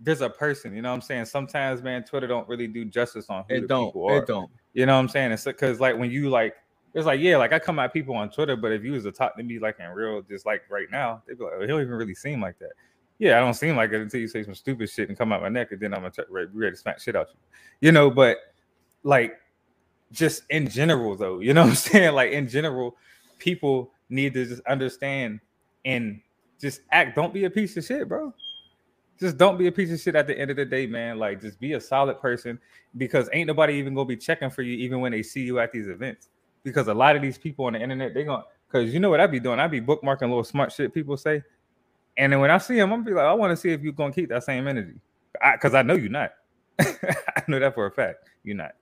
[0.00, 0.74] there's a person.
[0.74, 1.26] You know what I'm saying?
[1.26, 3.88] Sometimes, man, Twitter don't really do justice on who the it don't.
[3.88, 4.18] people are.
[4.18, 4.50] It don't.
[4.72, 5.32] You know what I'm saying?
[5.32, 6.54] It's because like when you like,
[6.94, 9.12] it's like yeah, like I come at people on Twitter, but if you was to
[9.12, 11.66] talk to me like in real, just like right now, they'd be like, oh, he
[11.66, 12.72] don't even really seem like that.
[13.18, 15.42] Yeah, I don't seem like it until you say some stupid shit and come out
[15.42, 17.88] my neck, and then I'm gonna ready, ready to smack shit out you.
[17.88, 18.38] You know, but
[19.02, 19.36] like
[20.12, 22.14] just in general though, you know what I'm saying?
[22.14, 22.96] Like in general,
[23.38, 25.40] people need to just understand
[25.84, 26.20] and
[26.60, 27.16] just act.
[27.16, 28.34] Don't be a piece of shit, bro.
[29.18, 31.18] Just don't be a piece of shit at the end of the day, man.
[31.18, 32.58] Like just be a solid person
[32.96, 35.72] because ain't nobody even gonna be checking for you even when they see you at
[35.72, 36.28] these events.
[36.62, 39.20] Because a lot of these people on the internet, they gonna because you know what
[39.20, 39.58] i'd be doing?
[39.58, 41.42] i'd be bookmarking little smart shit people say.
[42.16, 43.80] And then when I see them, I'm gonna be like, I want to see if
[43.82, 44.94] you're gonna keep that same energy.
[45.52, 46.32] Because I, know you're not.
[46.80, 48.28] I know that for a fact.
[48.42, 48.72] You're not.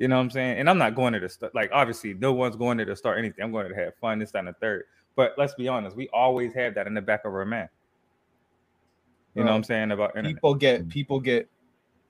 [0.00, 0.58] You know what I'm saying?
[0.58, 1.54] And I'm not going there to start.
[1.54, 3.44] Like obviously, no one's going there to start anything.
[3.44, 4.18] I'm going to have fun.
[4.18, 4.84] This, that, and the third.
[5.14, 7.68] But let's be honest, we always have that in the back of our mind.
[9.34, 10.36] You know what I'm saying about internet?
[10.36, 11.50] People get people get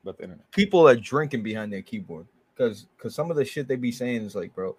[0.04, 0.50] About the internet.
[0.52, 4.22] people are drinking behind their keyboard because because some of the shit they be saying
[4.22, 4.76] is like, bro.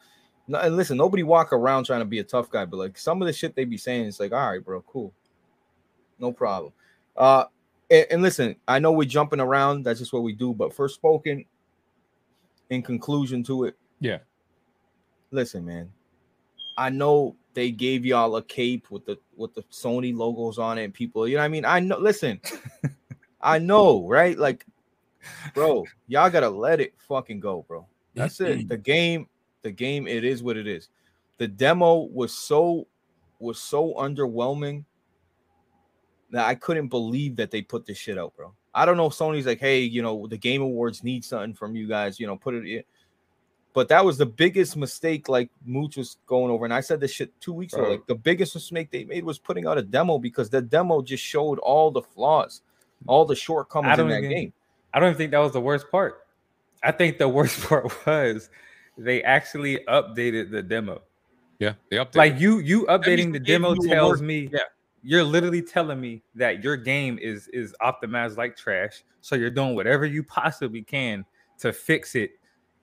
[0.47, 3.21] No, and listen, nobody walk around trying to be a tough guy, but like some
[3.21, 5.13] of the shit they be saying is like, all right, bro, cool,
[6.17, 6.71] no problem.
[7.15, 7.43] Uh,
[7.89, 9.83] and, and listen, I know we're jumping around.
[9.83, 10.53] That's just what we do.
[10.53, 11.45] But Forspoken,
[12.71, 14.19] in conclusion to it, Yeah.
[15.29, 15.91] Listen, man,
[16.77, 20.85] I know they gave y'all a cape with the with the Sony logos on it,
[20.85, 21.97] and people, you know, what I mean, I know.
[21.97, 22.41] Listen,
[23.41, 24.37] I know, right?
[24.37, 24.65] Like,
[25.53, 27.87] bro, y'all gotta let it fucking go, bro.
[28.13, 28.67] That's it.
[28.67, 29.27] The game,
[29.61, 30.89] the game, it is what it is.
[31.37, 32.87] The demo was so
[33.39, 34.85] was so underwhelming
[36.31, 38.53] that I couldn't believe that they put this shit out, bro.
[38.73, 41.75] I don't know if Sony's like, hey, you know, the Game Awards need something from
[41.75, 42.83] you guys, you know, put it in.
[43.73, 46.65] But that was the biggest mistake, like Mooch was going over.
[46.65, 47.89] And I said this shit two weeks ago.
[47.89, 51.23] Like the biggest mistake they made was putting out a demo because the demo just
[51.23, 52.61] showed all the flaws,
[53.07, 54.53] all the shortcomings I in that even- game.
[54.93, 56.25] I don't even think that was the worst part.
[56.83, 58.49] I think the worst part was
[58.97, 61.01] they actually updated the demo.
[61.59, 62.15] Yeah, they updated.
[62.15, 64.59] Like you, you updating the demo tells more- me, yeah.
[65.03, 69.03] You're literally telling me that your game is is optimized like trash.
[69.21, 71.25] So you're doing whatever you possibly can
[71.59, 72.31] to fix it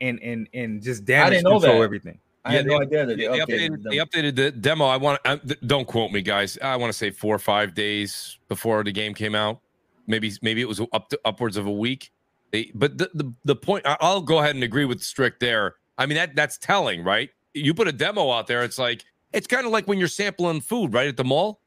[0.00, 1.84] and and and just damage didn't know control that.
[1.84, 2.18] everything.
[2.44, 4.86] I Yeah, had no they- idea that they, they updated, updated, they updated the demo.
[4.86, 6.56] I want th- don't quote me, guys.
[6.62, 9.60] I want to say four or five days before the game came out.
[10.06, 12.10] Maybe maybe it was up to upwards of a week.
[12.50, 15.74] They, but the, the the point, I- I'll go ahead and agree with Strick there.
[15.98, 17.30] I mean that that's telling, right?
[17.54, 20.60] You put a demo out there, it's like it's kind of like when you're sampling
[20.60, 21.60] food, right, at the mall.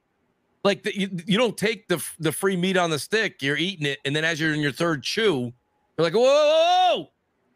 [0.64, 3.86] Like the, you, you don't take the the free meat on the stick, you're eating
[3.88, 5.52] it, and then as you're in your third chew,
[5.98, 7.12] you're like, whoa, whoa, whoa,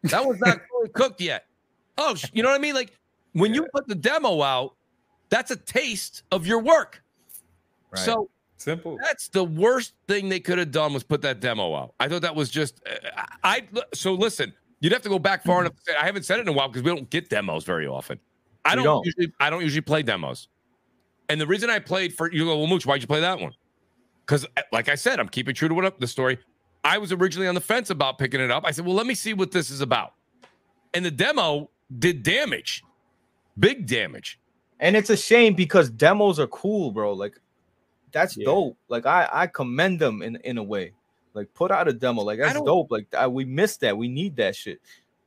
[0.10, 1.46] that was not fully cooked yet.
[1.98, 2.74] Oh, you know what I mean?
[2.74, 2.98] Like
[3.34, 4.76] when you put the demo out,
[5.30, 7.04] that's a taste of your work.
[7.92, 8.04] Right.
[8.04, 8.98] So Simple.
[9.04, 11.94] that's the worst thing they could have done was put that demo out.
[12.00, 13.68] I thought that was just uh, I.
[13.76, 15.76] I- So listen, you'd have to go back far enough.
[15.76, 17.86] To say, I haven't said it in a while because we don't get demos very
[17.86, 18.20] often.
[18.66, 19.06] I don't, don't.
[19.06, 19.32] usually.
[19.40, 20.48] I don't usually play demos.
[21.30, 23.54] And the reason I played for you go, well, Mooch, why'd you play that one?
[24.26, 26.38] Because, like I said, I'm keeping true to what up the story.
[26.84, 28.64] I was originally on the fence about picking it up.
[28.66, 30.14] I said, well, let me see what this is about.
[30.94, 31.70] And the demo
[32.00, 32.84] did damage,
[33.60, 34.40] big damage.
[34.80, 37.14] And it's a shame because demos are cool, bro.
[37.14, 37.40] Like
[38.12, 38.46] that's Yeah.
[38.46, 38.78] dope.
[38.88, 40.94] Like I I commend them in in a way.
[41.34, 42.24] Like put out a demo.
[42.24, 42.92] Like that's dope.
[42.92, 43.98] Like I, we missed that.
[43.98, 44.80] We need that shit.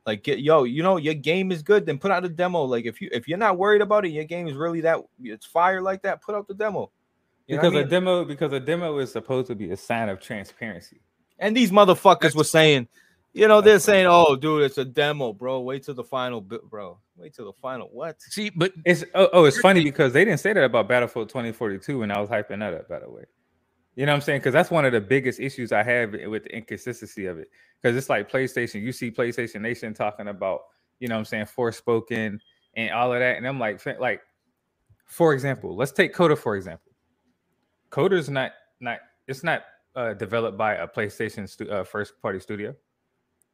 [0.09, 1.85] Like get yo, you know your game is good.
[1.85, 2.63] Then put out a demo.
[2.63, 5.45] Like if you if you're not worried about it, your game is really that it's
[5.45, 6.23] fire like that.
[6.23, 6.89] Put out the demo.
[7.45, 7.89] You because I a mean?
[7.89, 10.99] demo because a demo is supposed to be a sign of transparency.
[11.37, 12.87] and these motherfuckers were saying,
[13.33, 15.59] you know, they're saying, "Oh, dude, it's a demo, bro.
[15.59, 16.97] Wait till the final, bit, bro.
[17.15, 18.19] Wait till the final." What?
[18.19, 21.99] See, but It's oh, oh it's funny because they didn't say that about Battlefield 2042
[21.99, 23.25] when I was hyping that up, by the way.
[23.99, 24.39] You know what I'm saying?
[24.39, 27.49] Because that's one of the biggest issues I have with the inconsistency of it.
[27.81, 30.61] Because it's like PlayStation, you see PlayStation Nation talking about,
[31.01, 32.39] you know what I'm saying, Forspoken
[32.77, 33.35] and all of that.
[33.35, 34.21] And I'm like, like,
[35.05, 36.93] for example, let's take Coda for example.
[37.89, 39.63] Coda's not not it's not
[39.97, 42.73] uh, developed by a PlayStation stu- uh, first party studio.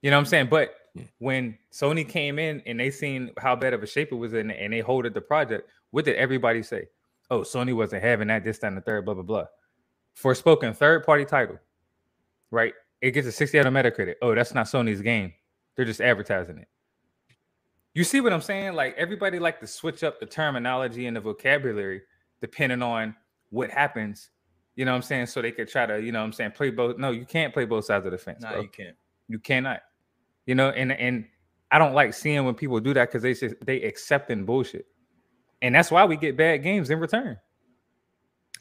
[0.03, 0.49] You know what I'm saying?
[0.51, 0.75] But
[1.17, 4.51] when Sony came in and they seen how bad of a shape it was in
[4.51, 6.85] and they holded the project, what did everybody say?
[7.31, 9.45] Oh, Sony wasn't having that, this, that, and the third, blah, blah, blah.
[10.21, 11.59] Forspoken, third party title,
[12.51, 12.73] right?
[13.01, 14.15] It gets a 60 out of Metacritic.
[14.21, 15.33] Oh, that's not Sony's game.
[15.75, 16.67] They're just advertising it.
[17.93, 18.73] You see what I'm saying?
[18.73, 22.01] Like everybody like to switch up the terminology and the vocabulary
[22.41, 23.15] depending on
[23.49, 24.29] what happens.
[24.75, 25.27] You know what I'm saying?
[25.27, 26.97] So they could try to, you know what I'm saying, play both.
[26.97, 28.43] No, you can't play both sides of the fence.
[28.43, 28.61] Bro.
[28.61, 28.95] you can't.
[29.27, 29.81] You cannot.
[30.45, 31.25] You know, and and
[31.71, 34.85] I don't like seeing when people do that because they just they accepting bullshit,
[35.61, 37.37] and that's why we get bad games in return.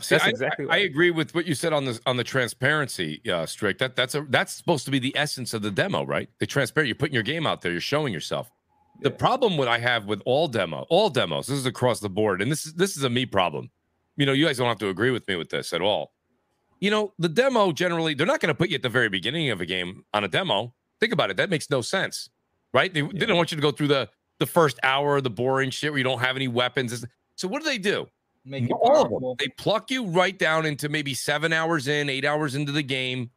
[0.01, 2.25] See, That's I, exactly I, I agree with what you said on the on the
[2.25, 3.79] transparency, uh, strict.
[3.79, 6.29] That that's a that's supposed to be the essence of the demo, right?
[6.41, 6.89] The transparent.
[6.89, 7.71] You're putting your game out there.
[7.71, 8.51] You're showing yourself.
[9.01, 12.43] The problem what I have with all demo, all demos, this is across the board,
[12.43, 13.71] and this is this is a me problem.
[14.17, 16.13] You know, you guys don't have to agree with me with this at all.
[16.81, 19.51] You know, the demo generally they're not going to put you at the very beginning
[19.51, 20.75] of a game on a demo.
[20.99, 21.37] Think about it.
[21.37, 22.31] That makes no sense,
[22.73, 22.93] right?
[22.93, 24.09] They, they don't want you to go through the
[24.41, 27.05] the first hour, of the boring shit where you don't have any weapons.
[27.37, 28.09] So what do they do?
[28.45, 29.35] Make it All of them.
[29.39, 33.31] They pluck you right down into maybe seven hours in, eight hours into the game.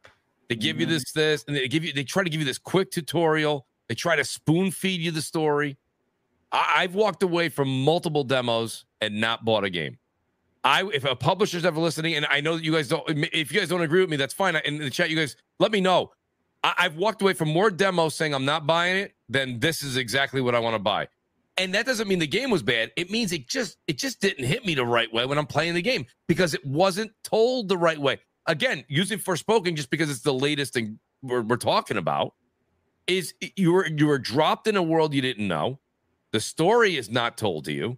[0.49, 0.89] They give you Mhm.
[0.89, 1.93] this, this, and they give you.
[1.93, 3.67] They try to give you this quick tutorial.
[3.87, 5.77] They try to spoon feed you the story.
[6.51, 9.97] I, I've walked away from multiple demos and not bought a game.
[10.63, 13.03] I, if a publisher's ever listening, and I know that you guys don't,
[13.33, 14.55] if you guys don't agree with me, that's fine.
[14.65, 16.11] In the chat, you guys let me know.
[16.63, 19.95] I, I've walked away from more demos saying I'm not buying it than this is
[19.95, 21.07] exactly what I want to buy
[21.57, 22.91] and that doesn't mean the game was bad.
[22.95, 25.73] It means it just it just didn't hit me the right way when i'm playing
[25.73, 28.19] the game because it wasn't told the right way.
[28.45, 32.33] Again using Forspoken just because it's the latest thing we're, we're talking about
[33.07, 35.79] is you were you were dropped in a world you didn't know.
[36.31, 37.97] The story is not told to you.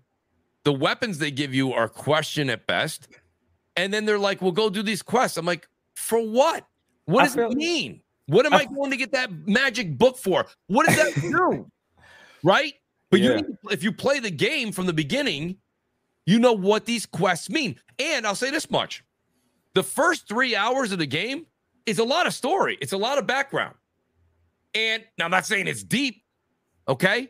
[0.63, 3.07] The weapons they give you are question at best.
[3.75, 5.37] And then they're like well go do these quests.
[5.37, 6.65] I'm like for what?
[7.05, 8.01] What does feel- it mean?
[8.27, 10.45] What am I, I- going to get that magic book for?
[10.67, 11.65] What does that do?
[12.43, 12.73] Right
[13.09, 13.35] but you Yeah.
[13.37, 15.57] need to- if you play the game from the beginning,
[16.25, 17.79] you know what these quests mean.
[17.97, 19.03] And I'll say this much.
[19.73, 21.47] The first 3 hours of the game
[21.85, 22.77] is a lot of story.
[22.81, 23.75] It's a lot of background.
[24.73, 26.23] And now I'm not saying it's deep,
[26.87, 27.29] okay?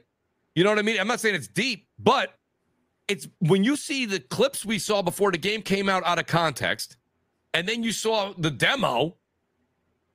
[0.56, 1.00] You know what I mean?
[1.00, 2.38] I'm not saying it's deep, but
[3.08, 6.28] it's when you see the clips we saw before the game came out out of
[6.28, 6.98] context,
[7.54, 9.18] and then you saw the demo,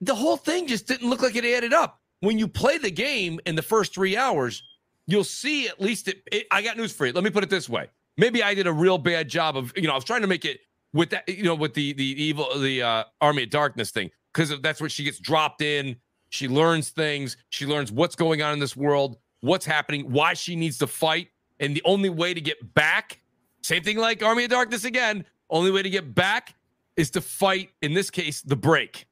[0.00, 2.00] the whole thing just didn't look like it added up.
[2.20, 4.62] When you play the game in the first three hours,
[5.06, 7.12] you'll see at least it, it, I got news for you.
[7.12, 7.88] Let me put it this way.
[8.16, 10.44] Maybe I did a real bad job of, you know, I was trying to make
[10.44, 10.60] it
[10.92, 14.58] with that, you know, with the the evil the uh Army of Darkness thing because
[14.60, 15.96] that's what she gets dropped in.
[16.30, 17.36] She learns things.
[17.50, 21.28] She learns what's going on in this world, what's happening, why she needs to fight,
[21.60, 23.20] and the only way to get back,
[23.62, 25.24] same thing like Army of Darkness again.
[25.50, 26.54] Only way to get back
[26.96, 27.70] is to fight.
[27.82, 29.06] In this case, the break.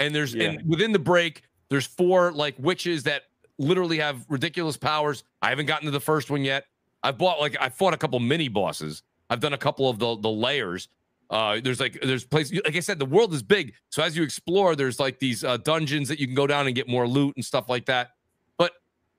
[0.00, 0.50] And there's Yeah.
[0.50, 3.22] and within the break, there's four like witches that
[3.58, 5.24] literally have ridiculous powers.
[5.42, 6.64] I haven't gotten to the first one yet.
[7.02, 9.02] I've bought like I fought a couple mini bosses.
[9.30, 10.88] I've done a couple of the the layers.
[11.30, 13.74] Uh, there's like there's places like I said, the world is big.
[13.90, 16.74] So as you explore, there's like these uh, dungeons that you can go down and
[16.74, 18.12] get more loot and stuff like that.
[18.56, 18.72] But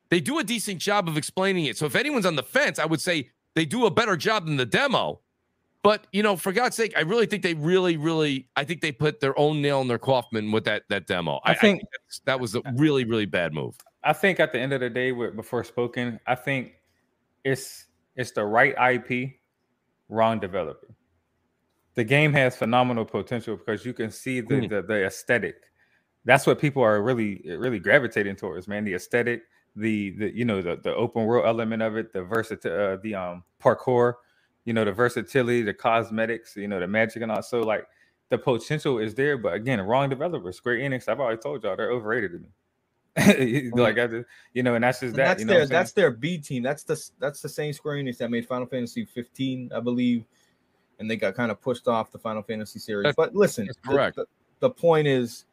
[0.10, 1.78] they do a decent job of explaining it.
[1.78, 4.58] So if anyone's on the fence, I would say they do a better job than
[4.58, 5.20] the demo.
[5.84, 8.92] But you know, for God's sake, I really think they really, really, I think they
[8.92, 11.40] put their own nail in their coffin with that that demo.
[11.46, 13.78] I think- that's, that was a really, really bad move.
[14.04, 16.74] I think at the end of the day, with Forspoken, I think
[17.44, 17.86] it's
[18.16, 19.32] it's the right IP,
[20.10, 20.88] wrong developer.
[21.96, 24.70] The game has phenomenal potential because you can see the Mm.
[24.70, 25.56] the, the aesthetic.
[26.26, 28.86] That's what people are really really gravitating towards, man.
[28.86, 29.44] The aesthetic,
[29.76, 33.16] the the you know the the open world element of it, the versatility, uh, the
[33.16, 34.14] um parkour,
[34.66, 37.42] you know the versatility, the cosmetics, you know the magic and all.
[37.42, 37.86] So like
[38.30, 40.52] the potential is there, but again, wrong developer.
[40.52, 42.50] Square Enix, I've already told y'all they're overrated to me.
[43.74, 45.26] like I just, you know, and that's just And that.
[45.26, 46.64] that's You know, their that's their B team.
[46.64, 50.26] That's the that's the same Square Enix that made Final Fantasy 15, I believe,
[51.00, 53.04] and they got kind of pushed off the Final Fantasy series.
[53.04, 54.16] That's- but listen, that's the- correct.
[54.18, 54.26] The,
[54.60, 55.46] the point is,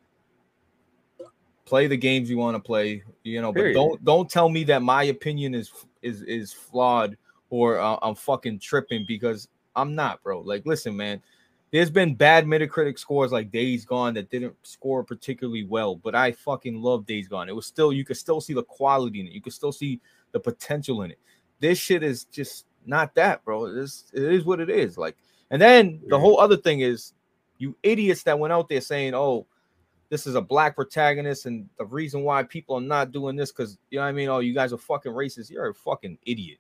[1.65, 3.03] play the games you want to play.
[3.23, 5.73] You know, but don't don't tell me that my opinion is
[6.03, 7.17] is is flawed
[7.51, 10.41] or uh, I'm fucking tripping because I'm not, bro.
[10.41, 11.23] Like, listen, man.
[11.77, 16.33] There's been bad Metacritic scores like Days Gone that didn't score particularly well, but I
[16.33, 17.51] fucking love Days Gone.
[17.51, 19.35] It was still you could still see the quality in it.
[19.35, 20.01] You could still see
[20.33, 21.19] the potential in it.
[21.61, 23.67] This shit is just not that, bro.
[23.67, 24.97] It is it is what it is.
[24.97, 25.19] Like,
[25.51, 27.13] and then the whole other thing is
[27.59, 29.47] you idiots that went out there saying, "Oh,
[30.09, 33.77] this is a black protagonist," and the reason why people are not doing this because
[33.91, 34.31] you know what I mean.
[34.31, 35.51] Oh, you guys are fucking racist.
[35.51, 36.57] You're a fucking idiot.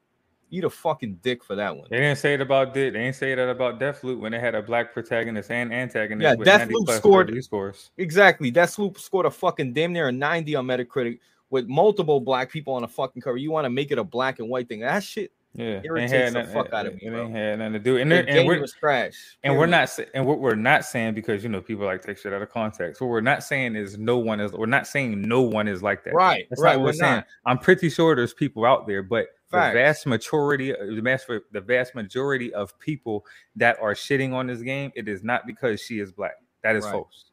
[0.50, 1.88] Eat a fucking dick for that one.
[1.90, 2.72] They didn't say it about.
[2.72, 6.22] They didn't say that about Deathloop when they had a black protagonist and antagonist.
[6.22, 7.90] Yeah, with 90 Deathloop scored- scores.
[7.96, 8.52] Exactly.
[8.52, 11.18] Deathloop scored a fucking damn near a 90 on Metacritic
[11.50, 13.36] with multiple black people on a fucking cover.
[13.36, 14.80] You want to make it a black and white thing.
[14.80, 17.22] That shit Yeah, irritates had the nothing- fuck out of me, It bro.
[17.24, 17.96] ain't had nothing to do.
[17.96, 19.38] And, the and we're was trash.
[19.42, 22.32] and we're not and what we're not saying because you know people like take shit
[22.32, 23.00] out of context.
[23.00, 24.52] What we're not saying is no one is.
[24.52, 26.12] We're not saying no one is like that.
[26.14, 26.46] right.
[26.50, 26.76] That's right.
[26.76, 27.14] what We're we're saying.
[27.16, 27.26] not.
[27.46, 29.72] I'm pretty sure there's people out there, but Facts.
[29.72, 33.24] the vast majority, the vast, the vast majority of people
[33.54, 36.34] that are shitting on this game, it is not because she is black.
[36.64, 36.92] That is Right.
[36.92, 37.30] false.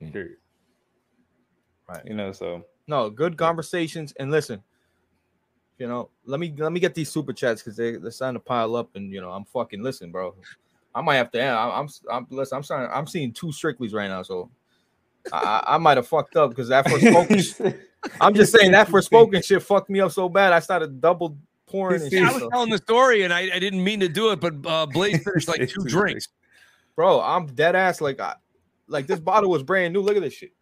[0.00, 0.12] Mm.
[0.12, 0.36] Period.
[1.88, 2.02] Right.
[2.04, 4.12] You know, so No, good conversations.
[4.20, 4.62] And listen,
[5.78, 8.44] you know, let me let me get these super chats because they they're starting to
[8.44, 10.34] pile up, and you know, I'm fucking listen, bro.
[10.94, 11.38] I might have to.
[11.38, 12.56] Yeah, I'm, I'm, I'm listen.
[12.56, 12.90] I'm starting.
[12.92, 14.50] I'm seeing two Strickleys right now, so
[15.32, 15.36] I,
[15.66, 17.78] I I might have fucked up because that Forspoken.
[18.20, 20.52] I'm just saying that Forspoken shit fucked me up so bad.
[20.52, 21.36] I started double
[21.66, 22.22] pouring and shit.
[22.22, 24.54] I was so- telling the story and I, I didn't mean to do it, but
[24.64, 26.28] uh, Blaze finished like two drinks.
[26.94, 27.20] bro.
[27.20, 28.00] I'm dead ass.
[28.00, 28.34] Like, I,
[28.86, 30.00] like this bottle was brand new.
[30.00, 30.52] Look at this shit.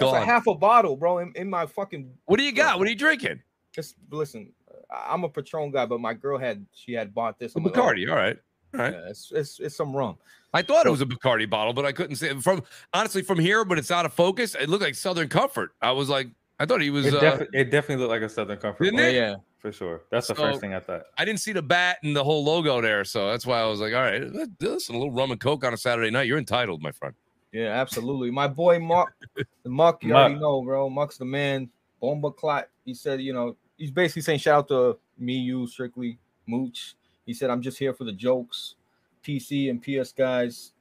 [0.00, 1.18] It's That's a half a bottle, bro.
[1.18, 2.10] In, in my fucking.
[2.26, 2.78] What do you got?
[2.78, 3.40] What are you drinking?
[3.72, 4.52] Just listen.
[4.90, 7.54] I- I'm a Patron guy, but my girl had she had bought this.
[7.54, 8.08] A I'm like, oh, Bacardi.
[8.10, 8.36] All right.
[8.74, 8.92] All right.
[8.92, 10.16] Yeah, it's, it's it's some rum.
[10.54, 12.62] I thought it was a Bacardi bottle, but I couldn't see it from
[12.92, 14.54] honestly from here, but it's out of focus.
[14.54, 15.72] It looked like Southern Comfort.
[15.82, 16.28] I was like,
[16.58, 17.06] I thought he was.
[17.06, 19.14] it, Uh, it definitely looked like a Southern Comfort Didn't it?
[19.14, 20.02] Yeah, for sure.
[20.10, 21.02] That's the So- first thing I thought.
[21.18, 23.80] I didn't see the bat and the whole logo there, so that's why I was
[23.80, 26.26] like, all right, let- listen, a little rum and coke on a Saturday night.
[26.26, 27.14] You're entitled, my friend.
[27.52, 28.30] Yeah, absolutely.
[28.30, 30.88] My boy Mark, the Muck, you already know, bro.
[30.88, 31.68] Muck's the man.
[32.00, 32.68] Bomba Clot.
[32.84, 36.94] He said, you know, he's basically saying shout out to me, you, strictly Mooch.
[37.26, 38.76] He said, I'm just here for the jokes.
[39.24, 40.72] PC and PS guys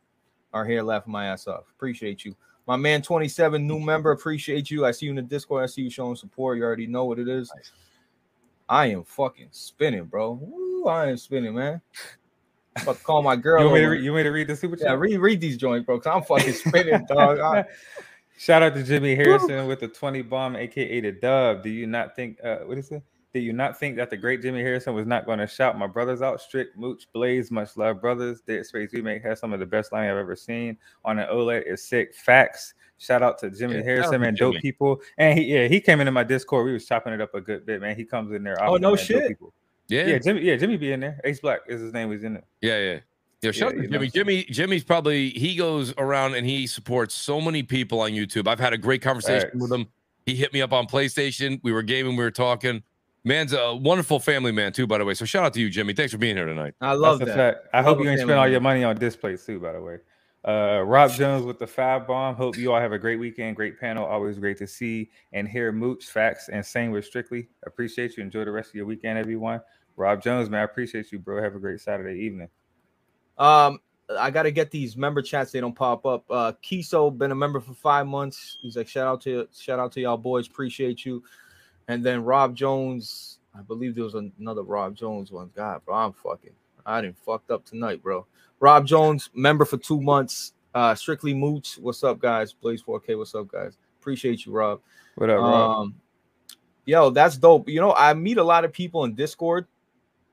[0.53, 1.65] are here laughing my ass off.
[1.75, 2.35] Appreciate you.
[2.65, 4.85] My man 27, new member, appreciate you.
[4.85, 5.63] I see you in the Discord.
[5.63, 6.57] I see you showing support.
[6.57, 7.51] You already know what it is.
[8.67, 10.33] I am fucking spinning, bro.
[10.33, 11.81] Woo, I am spinning, man.
[12.85, 13.61] To call my girl.
[13.61, 14.87] You want, me to re- you want me to read the super chat?
[14.87, 15.99] Yeah, read read these joints, bro.
[15.99, 17.39] Cause I'm fucking spinning, dog.
[17.39, 17.65] I-
[18.37, 21.61] Shout out to Jimmy Harrison with the 20 bomb, aka the dub.
[21.61, 23.03] Do you not think uh what is it?
[23.33, 25.85] Do you not think that the great Jimmy Harrison was not going to shout my
[25.85, 26.41] brothers out?
[26.41, 28.41] Strict Mooch Blaze, much love, brothers.
[28.41, 31.71] Dead Space Remake has some of the best line I've ever seen on an OLED.
[31.71, 32.15] Is sick.
[32.15, 32.73] Facts.
[32.97, 34.35] Shout out to Jimmy Yeah, Harrison, man.
[34.35, 35.01] Dope people.
[35.17, 36.65] And he yeah, he came into my Discord.
[36.65, 37.95] We was chopping it up a good bit, man.
[37.95, 38.61] He comes in there.
[38.63, 38.97] Oh, no man.
[38.97, 39.27] Shit?
[39.27, 39.53] people.
[39.89, 41.19] Yeah, Yeah, yeah, Jimmy, yeah, Jimmy be in there.
[41.23, 42.45] Ace Black is his name, He's in it.
[42.61, 42.77] yeah.
[42.79, 42.99] Yeah,
[43.41, 44.07] Yeah, shout Yeah, out to Jimmy.
[44.09, 48.47] Jimmy, Jimmy's probably he goes around and he supports so many people on YouTube.
[48.47, 49.61] I've had a great conversation Facts.
[49.61, 49.87] with him.
[50.25, 51.59] He hit me up on PlayStation.
[51.63, 52.83] We were gaming, we were talking.
[53.25, 55.13] Man's a wonderful family man too, by the way.
[55.13, 55.93] So shout out to you, Jimmy.
[55.93, 56.73] Thanks for being here tonight.
[56.79, 57.55] I love That's that.
[57.63, 57.67] fact.
[57.73, 59.97] I hope you ain't spend all your money on displays too, by the way.
[60.47, 62.33] Uh, Rob Jones with the five bomb.
[62.35, 64.05] Hope you all have a great weekend, great panel.
[64.05, 67.49] Always great to see and hear Mooch facts and same with Strictly.
[67.65, 68.23] Appreciate you.
[68.23, 69.59] Enjoy the rest of your weekend, everyone.
[69.99, 71.43] Rob Jones, man, I appreciate you, bro.
[71.43, 72.47] Have a great Saturday evening.
[73.37, 73.79] Um,
[74.17, 75.51] I gotta get these member chats.
[75.51, 76.23] They don't pop up.
[76.29, 78.57] Uh, Kiso been a member for five months.
[78.61, 80.47] He's like, shout out to shout out to y'all boys.
[80.47, 81.21] Appreciate you.
[81.89, 83.39] And then Rob Jones.
[83.53, 85.51] I believe there was another Rob Jones one.
[85.55, 86.53] God, bro, I'm fucking.
[86.85, 88.25] I didn't fucked up tonight, bro.
[88.59, 90.53] Rob Jones, member for two months.
[90.73, 91.77] Uh, strictly Mooch.
[91.79, 92.53] What's up, guys?
[92.53, 93.17] Blaze 4K.
[93.17, 93.77] What's up, guys?
[93.99, 94.81] Appreciate you, Rob.
[95.15, 95.79] What up, Rob?
[95.79, 95.95] Um,
[96.85, 97.67] yo, that's dope.
[97.67, 99.65] You know, I meet a lot of people in Discord,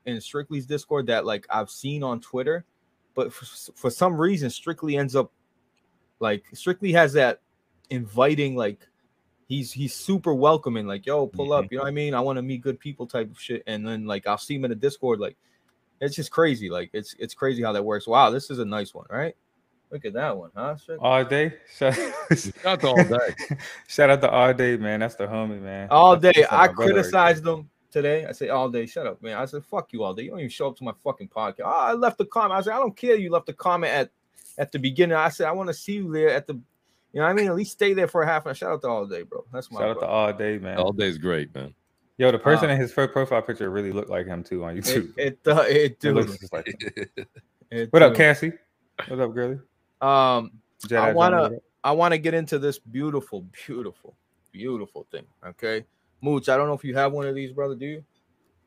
[0.07, 2.65] in Strictly's Discord that like I've seen on Twitter,
[3.15, 5.33] but for, for some reason, Strictly ends up
[6.21, 7.41] like Strictly has that
[7.91, 8.87] inviting, like
[9.47, 11.65] he's he's super welcoming, like yo, pull up.
[11.65, 11.75] Mm-hmm.
[11.75, 12.15] You know what I mean?
[12.15, 14.65] I want to meet good people type of shit, and then like I'll see him
[14.65, 15.37] in the Discord, like
[16.01, 16.71] it's just crazy.
[16.71, 18.07] Like it's it's crazy how that works.
[18.07, 19.35] Wow, this is a nice one, right?
[19.91, 20.77] Look at that one, huh?
[20.77, 20.99] Shit.
[20.99, 21.55] all day.
[21.77, 23.35] Shout, Shout out to all day.
[23.87, 25.01] shout out to all day, man.
[25.01, 25.89] That's the homie, man.
[25.91, 26.45] All day.
[26.51, 27.65] I brother right there.
[27.91, 28.27] Criticized them today.
[28.29, 28.87] I say all day.
[28.87, 29.37] Shut up, man.
[29.37, 30.25] I said fuck you all day.
[30.25, 31.61] You don't even show up to my fucking podcast.
[31.65, 32.53] Oh, I left a comment.
[32.55, 33.17] I said I don't care.
[33.17, 34.11] You left a comment at
[34.59, 35.17] at the beginning.
[35.17, 36.55] I said I want to see you there at the.
[37.13, 37.47] You know what I mean?
[37.47, 38.55] At least stay there for a half an hour.
[38.55, 39.45] Shout out to all day, bro.
[39.53, 39.81] That's my.
[39.81, 40.77] Shout out to all day, man.
[40.79, 41.75] All day's great, man.
[42.19, 44.77] Yo, the person Uh, in his first profile picture really looked like him too on
[44.77, 45.13] YouTube.
[45.17, 46.17] it, uh, it It dude.
[46.17, 47.07] looks just like him.
[47.71, 48.15] it What up.
[48.15, 48.53] Cassie?
[49.09, 49.59] What up, girlie?
[50.01, 50.51] Um,
[50.87, 51.63] Jedi I wanna- what?
[51.85, 54.17] I want to get into this beautiful, beautiful,
[54.51, 55.25] beautiful thing.
[55.47, 55.85] Okay,
[56.21, 56.49] Mooch.
[56.49, 57.75] I don't know if you have one of these, brother.
[57.75, 58.05] Do you?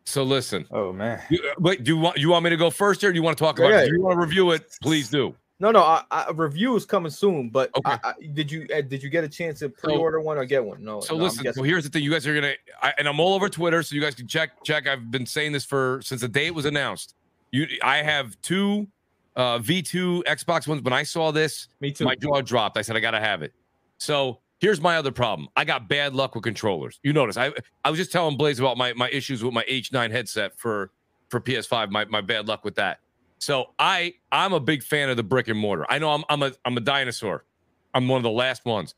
[0.06, 1.22] So listen, Oh man.
[1.30, 3.12] you, uh, wait, do you want you want me to go first here?
[3.12, 3.70] Or do you want to talk about?
[3.70, 3.82] yeah.
[3.82, 3.88] it?
[3.90, 4.76] Do you want to review it?
[4.82, 5.36] Please do.
[5.60, 5.82] No, no.
[5.82, 7.92] I, I, a review is coming soon, but Okay.
[7.92, 10.64] I, I, did you uh, did you get a chance to pre-order one or get
[10.64, 10.84] one?
[10.84, 11.02] No.
[11.02, 13.36] So no, listen, so here's the thing: you guys are gonna, I, and I'm all
[13.36, 14.64] over Twitter, so you guys can check.
[14.64, 14.88] Check.
[14.88, 17.16] I've been saying this for since the day it was announced.
[17.52, 18.88] You, I have two
[19.36, 20.82] uh, V2 Xbox ones.
[20.82, 22.06] When I saw this, me too.
[22.06, 22.78] my jaw dropped.
[22.78, 23.54] I said I gotta have it.
[23.98, 25.50] So here's my other problem.
[25.56, 27.00] I got bad luck with controllers.
[27.04, 27.52] You notice I
[27.84, 30.92] I was just telling Blaze about my my issues with my H9 headset for
[31.30, 31.90] for PS5.
[31.90, 33.00] My my bad luck with that.
[33.40, 35.86] So I I'm a big fan of the brick and mortar.
[35.90, 37.46] I know I'm I'm a I'm a dinosaur.
[37.94, 38.96] I'm one of the last ones.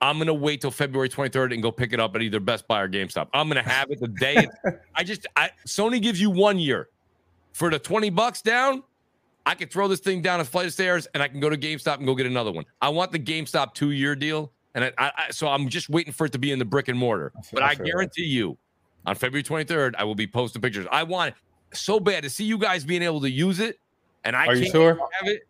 [0.00, 2.80] I'm gonna wait till February 23rd and go pick it up at either Best Buy
[2.82, 3.28] or GameStop.
[3.34, 4.46] I'm gonna have it the day.
[4.94, 6.88] I just I Sony gives you one year
[7.52, 8.84] for the 20 bucks down.
[9.46, 11.56] I can throw this thing down a flight of stairs and I can go to
[11.56, 12.66] GameStop and go get another one.
[12.82, 14.52] I want the GameStop two year deal.
[14.82, 16.88] And I, I, I- so I'm just waiting for it to be in the brick
[16.88, 17.32] and mortar.
[17.36, 17.90] I But I I feel that.
[17.90, 18.56] guarantee you
[19.06, 20.86] on February 23rd, I will be posting pictures.
[20.92, 23.78] I want it so bad to see you guys being able to use it.
[24.24, 24.94] And I Are you can't sure?
[24.94, 25.42] have it.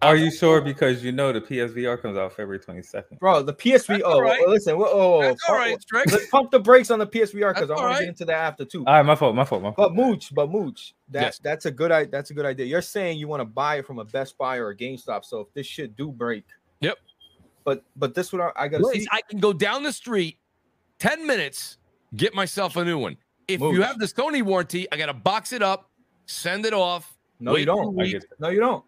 [0.00, 0.60] Are you sure?
[0.60, 3.20] Because you know the PSVR comes out February 22nd.
[3.20, 3.40] bro.
[3.42, 3.86] The PSV.
[3.86, 4.48] That's Oh, all right.
[4.48, 4.76] listen.
[4.76, 6.10] Well, oh, That's all pump- right, Strick.
[6.10, 8.34] Let's pump the brakes on the PSVR because I all want to get into that
[8.36, 8.84] after too.
[8.84, 9.76] All right, my fault, my fault, my fault.
[9.76, 11.38] But Mooch, but Mooch, that Yes.
[11.38, 12.10] that's a good idea.
[12.10, 12.66] That's a good idea.
[12.66, 15.24] You're saying you want to buy it from a Best Buy or a GameStop.
[15.24, 16.44] So if this shit do break,
[16.80, 16.98] Yep.
[17.64, 19.06] But but this what I, gotta see.
[19.10, 20.38] I can go down the street
[21.02, 21.78] 10 minutes,
[22.14, 23.16] get myself a new one.
[23.48, 25.90] If you have the Sony warranty, I got to box it up,
[26.26, 27.18] send it off.
[27.40, 27.98] No, you don't.
[27.98, 28.12] I weeks.
[28.12, 28.40] get that.
[28.40, 28.84] No, you don't.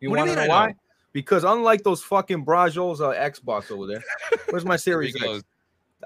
[0.00, 0.66] You What do you want to mean why?
[0.68, 0.76] don't?
[1.12, 4.02] Because unlike those fucking Brajos uh, Xbox over there,
[4.48, 5.42] where's my Series X?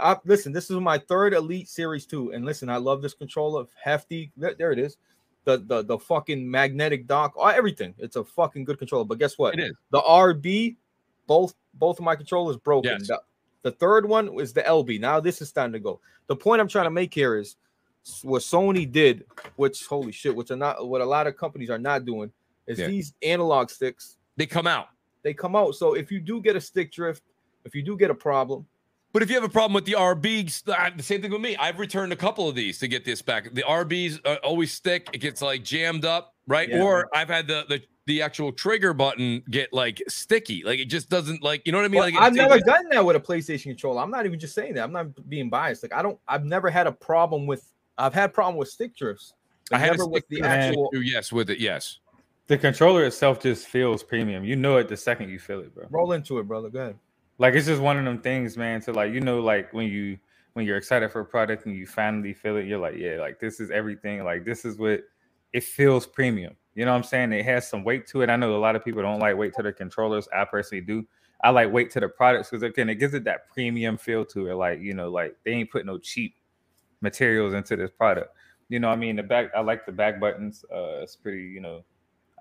[0.00, 2.32] I, listen, this is my third Elite Series 2.
[2.32, 3.66] And listen, I love this controller.
[3.82, 4.32] Hefty.
[4.36, 4.96] There, there it is.
[5.44, 7.94] The, the the fucking magnetic dock, oh, everything.
[7.98, 9.04] It's a fucking good controller.
[9.04, 9.54] But guess what?
[9.54, 9.76] it is.
[9.92, 10.74] The RB,
[11.26, 12.96] both both of my controllers broken.
[12.98, 13.08] Yes.
[13.08, 13.20] The,
[13.62, 15.00] the third one is the LB.
[15.00, 16.00] Now this is time to go.
[16.26, 17.56] The point I'm trying to make here is
[18.22, 19.24] what Sony did,
[19.56, 22.30] which holy shit, which are not what a lot of companies are not doing,
[22.66, 22.86] is Yeah.
[22.86, 24.16] these analog sticks.
[24.36, 24.88] They come out.
[25.22, 25.74] They come out.
[25.74, 27.22] So if you do get a stick drift,
[27.64, 28.66] if you do get a problem,
[29.12, 31.56] But if you have a problem with the RBs, uh, the same thing with me.
[31.56, 33.54] I've returned a couple of these to get this back.
[33.54, 35.08] The RBs uh, always stick.
[35.14, 36.68] It gets like jammed up, right?
[36.68, 36.82] Yeah.
[36.82, 40.62] Or I've had the, the the actual trigger button get like sticky.
[40.64, 42.00] Like it just doesn't like you know what I mean?
[42.00, 44.00] Well, like I've never it- done that with a PlayStation controller.
[44.00, 44.84] I'm not even just saying that.
[44.84, 45.82] I'm not being biased.
[45.82, 46.18] Like I don't.
[46.28, 47.72] I've never had a problem with.
[47.98, 49.34] I've had problem with stick drifts.
[49.72, 50.90] I had a never with the actual.
[50.92, 51.58] issue, yes with it.
[51.58, 51.98] Yes.
[52.46, 54.44] The controller itself just feels premium.
[54.44, 55.86] You know it the second you feel it, bro.
[55.90, 56.70] Roll into it, brother.
[56.70, 56.98] Go ahead.
[57.38, 58.80] Like it's just one of them things, man.
[58.82, 60.16] To like, you know, like when you
[60.52, 63.40] when you're excited for a product and you finally feel it, you're like, yeah, like
[63.40, 64.22] this is everything.
[64.22, 65.02] Like this is what
[65.52, 66.54] it feels premium.
[66.76, 67.32] You know what I'm saying?
[67.32, 68.30] It has some weight to it.
[68.30, 70.28] I know a lot of people don't like weight to their controllers.
[70.32, 71.04] I personally do.
[71.42, 74.48] I like weight to the products because again, it gives it that premium feel to
[74.48, 74.54] it.
[74.54, 76.34] Like, you know, like they ain't put no cheap
[77.00, 78.36] materials into this product.
[78.68, 80.64] You know, what I mean, the back, I like the back buttons.
[80.70, 81.82] Uh, it's pretty, you know,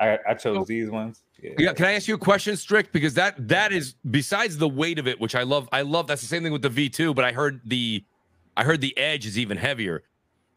[0.01, 0.65] I, I chose Oh.
[0.65, 1.23] these ones.
[1.41, 1.51] Yeah.
[1.57, 2.91] Yeah, can I ask you a question, Strict?
[2.91, 5.69] Because that that is besides the weight of it, which I love.
[5.71, 8.03] I love that's the same thing with the V2, but I heard the
[8.57, 10.03] I heard the edge is even heavier.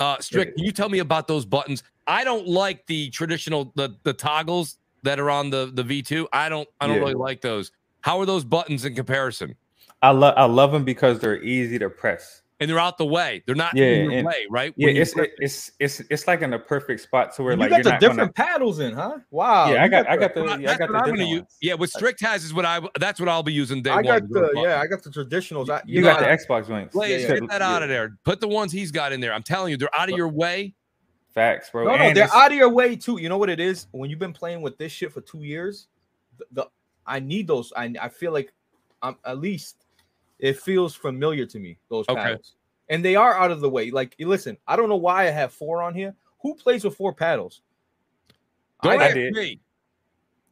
[0.00, 1.82] Uh Strict, can you tell me about those buttons?
[2.06, 6.26] I don't like the traditional the the toggles that are on the the V2.
[6.32, 7.02] I don't I don't Yeah.
[7.02, 7.72] really like those.
[8.02, 9.54] How are those buttons in comparison?
[10.02, 12.42] I love I love them because they're easy to press.
[12.60, 13.40] And they're out the way.
[13.46, 14.74] They're not Yeah, in your and- way, right?
[14.76, 17.70] Yeah, it's press- it's it's it's like in a perfect spot to where you like
[17.70, 19.18] got you're the not different gonna, paddles in, huh?
[19.30, 19.70] Wow.
[19.72, 21.30] Yeah, I you got I got the Well, yeah, I got the I'm different gonna
[21.30, 21.42] use.
[21.62, 24.04] Yeah, what Strict has is what I that's what I'll be using day I one.
[24.04, 24.80] got is the yeah.
[24.80, 25.70] I got the traditionals.
[25.70, 26.26] I, You know got the?
[26.26, 26.92] Xbox joints.
[26.94, 28.18] Blaze, Yeah, get that out of there.
[28.24, 29.32] Put the ones he's got in there.
[29.32, 30.74] I'm telling you, they're out of your way.
[31.34, 31.84] Facts, bro.
[31.84, 33.20] No, no, And they're out of your way too.
[33.20, 33.86] You know what it is?
[33.92, 35.86] When you've been playing with this shit for two years,
[36.38, 36.66] the, the
[37.06, 37.72] I need those.
[37.76, 38.52] I I feel like
[39.00, 39.84] I'm at least
[40.38, 41.78] it feels familiar to me.
[41.90, 42.20] Those Okay.
[42.20, 42.54] paddles,
[42.88, 43.90] and they are out of the way.
[43.90, 46.14] Like, listen, I don't know why I have four on here.
[46.42, 47.62] Who plays with four paddles?
[48.82, 49.32] Don't I ask did.
[49.34, 49.60] me.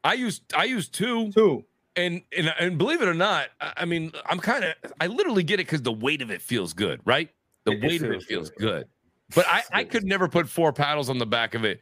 [0.04, 1.64] I use I use two, Two.
[1.96, 5.42] and and and believe it or not, I I mean I'm kind of I literally
[5.42, 7.28] get it because the weight of it feels good, right?
[7.64, 8.58] The It- it weight of it feels feels good.
[8.58, 8.88] good.
[9.34, 11.80] But I I could never put four paddles on the back of it.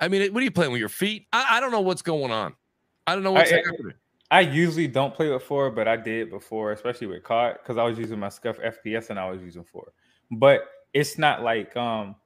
[0.00, 1.26] I mean, what are you playing with your feet?
[1.32, 2.54] I, I don't know what's going on.
[3.06, 3.94] I don't know what's I- I- happening.
[4.30, 7.84] I usually don't play with four, but I did before, especially with COD, because I
[7.84, 9.92] was using my Scuff FPS and I was using four.
[10.30, 10.62] But
[10.92, 12.16] it's not like um,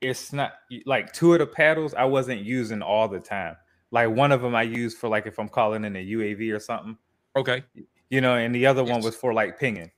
[0.00, 0.54] it's not
[0.86, 3.56] like two of the paddles I wasn't using all the time.
[3.90, 6.60] Like one of them I used for like if I'm calling in a UAV or
[6.60, 6.98] something,
[7.36, 7.62] Okay,
[8.10, 9.90] you know, and the other one was for like pinging,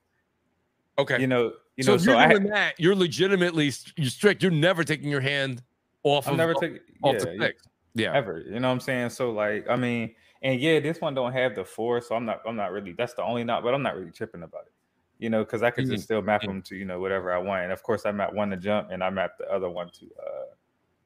[0.99, 1.19] okay.
[1.19, 1.99] you know, you so know.
[1.99, 4.43] So I, that, you're legitimately you're strict.
[4.43, 5.63] You're never taking your hand
[6.03, 7.49] off I'm of never off, taking off yeah, the yeah.
[7.95, 8.15] Yeah.
[8.15, 8.41] ever.
[8.41, 9.11] You know what I'm saying?
[9.11, 12.43] So like, I mean, and yeah, this one don't have the four, so I'm not,
[12.47, 12.93] I'm not really.
[12.93, 14.73] That's the only not, but I'm not really tripping about it.
[15.19, 15.87] You know, because I could Mhm.
[15.87, 18.33] just still map them to you know whatever I want, and of course I map
[18.33, 20.55] one to jump, and I map the other one to uh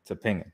[0.07, 0.53] to pinging.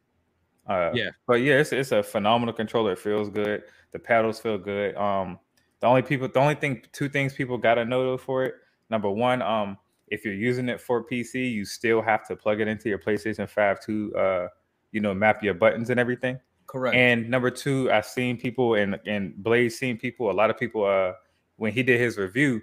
[0.66, 1.10] Uh, Yeah.
[1.26, 2.92] but yeah, it's it's a phenomenal controller.
[2.92, 3.64] It feels good.
[3.92, 4.94] The paddles feel good.
[4.96, 5.40] Um,
[5.80, 8.54] the only people, the only thing, two things people gotta know though for it.
[8.90, 9.78] Number one, um,
[10.08, 13.48] if you're using it for PC, you still have to plug it into your PlayStation
[13.48, 14.48] Five to uh,
[14.92, 16.38] you know, map your buttons and everything.
[16.70, 16.96] Correct.
[16.96, 20.30] And number two, I've seen people and and Blaze seen people.
[20.30, 21.14] A lot of people, uh,
[21.56, 22.60] when he did his review,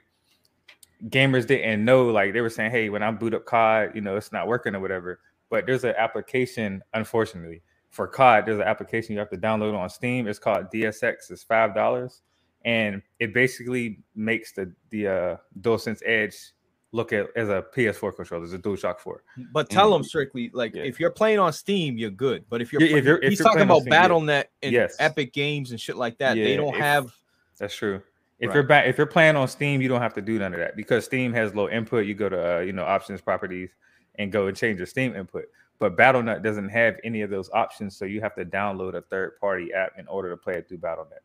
[1.09, 2.05] gamers didn't know.
[2.05, 4.75] Like they were saying, "Hey, when I boot up COD, you know, it's not working
[4.75, 5.19] or whatever."
[5.49, 8.45] But there's an application, unfortunately, for COD.
[8.45, 10.25] There's an application you have to download on Steam.
[10.25, 11.29] It's called DSX.
[11.29, 12.21] It's five dollars,
[12.63, 16.53] and it basically makes the the uh, DualSense Edge
[16.93, 19.21] look at as a PS4 controller, as a DualShock 4.
[19.51, 19.95] But tell Mm.
[19.95, 20.83] them strictly, like Yeah.
[20.83, 22.45] if you're playing on Steam, you're good.
[22.49, 24.07] But if you're, Yeah, if you're- if he's you're talking about Steam, yeah.
[24.07, 24.95] BattleNet and Yes.
[24.99, 26.35] Epic Games and shit like that.
[26.35, 27.13] they don't if- have.
[27.57, 28.01] That's true.
[28.39, 28.53] If Right.
[28.55, 30.75] you're back, if you're playing on Steam, you don't have to do none of that
[30.75, 32.05] because Steam has low input.
[32.05, 33.71] You go to uh, you know options, properties,
[34.15, 35.45] and go and change your Steam input.
[35.79, 39.39] But BattleNet doesn't have any of those options, so you have to download a third
[39.39, 41.19] party app in order to play it through BattleNet.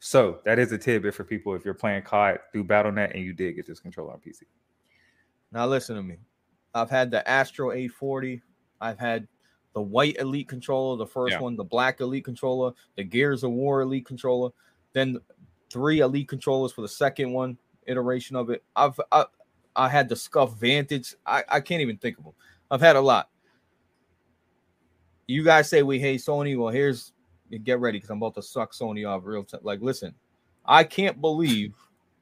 [0.00, 3.32] So that is a tidbit for people if you're playing COD through BattleNet and you
[3.32, 4.42] did get this controller on PC.
[5.52, 6.16] Now listen to me.
[6.74, 8.42] I've had the Astro 840.
[8.80, 9.28] I've had
[9.74, 11.40] the white Elite controller, the first Yeah.
[11.40, 14.50] one, the black Elite controller, the Gears of War Elite controller,
[14.92, 15.18] then
[15.70, 17.56] three Elite controllers for the second one
[17.86, 18.62] iteration of it.
[18.76, 19.26] I've I,
[19.76, 21.14] I had the Scuff Vantage.
[21.24, 22.34] I, I can't even think of them.
[22.70, 23.28] I've had a lot.
[25.26, 26.58] You guys say we hate Sony.
[26.58, 27.12] Well, here's
[27.64, 29.60] get ready because I'm about to suck Sony off real time.
[29.62, 30.14] Like, listen,
[30.64, 31.74] I can't believe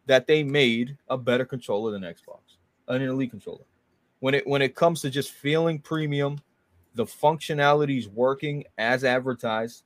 [0.06, 2.39] that they made a better controller than Xbox
[2.96, 3.64] an elite controller.
[4.20, 6.38] When it when it comes to just feeling premium,
[6.94, 9.84] the functionality is working as advertised.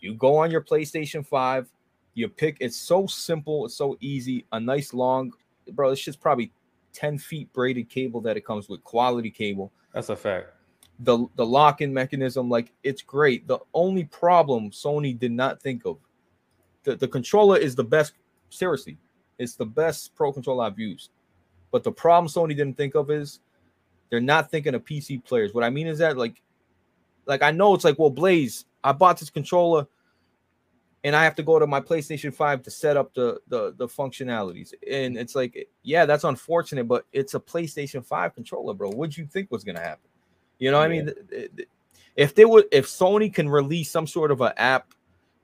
[0.00, 1.68] You go on your PlayStation 5,
[2.14, 5.32] you pick it's so simple, it's so easy, a nice long
[5.72, 6.52] bro, it's just probably
[6.92, 9.72] 10 feet braided cable that it comes with, quality cable.
[9.92, 10.48] That's a fact.
[11.00, 13.46] The the lock-in mechanism, like it's great.
[13.46, 15.98] The only problem Sony did not think of.
[16.84, 18.14] The, the controller is the best,
[18.48, 18.96] seriously,
[19.38, 21.10] it's the best pro controller I've used.
[21.70, 23.40] But the problem Sony didn't think of is
[24.10, 25.52] they're not thinking of PC players.
[25.52, 26.42] What I mean is that like,
[27.26, 29.86] like I know it's like, well, Blaze, I bought this controller,
[31.02, 33.88] and I have to go to my PlayStation Five to set up the the the
[33.88, 38.90] functionalities, and it's like, yeah, that's unfortunate, but it's a PlayStation Five controller, bro.
[38.90, 40.08] What'd you think was gonna happen?
[40.58, 41.10] You know, what I mean,
[42.16, 44.94] if they would, if Sony can release some sort of an app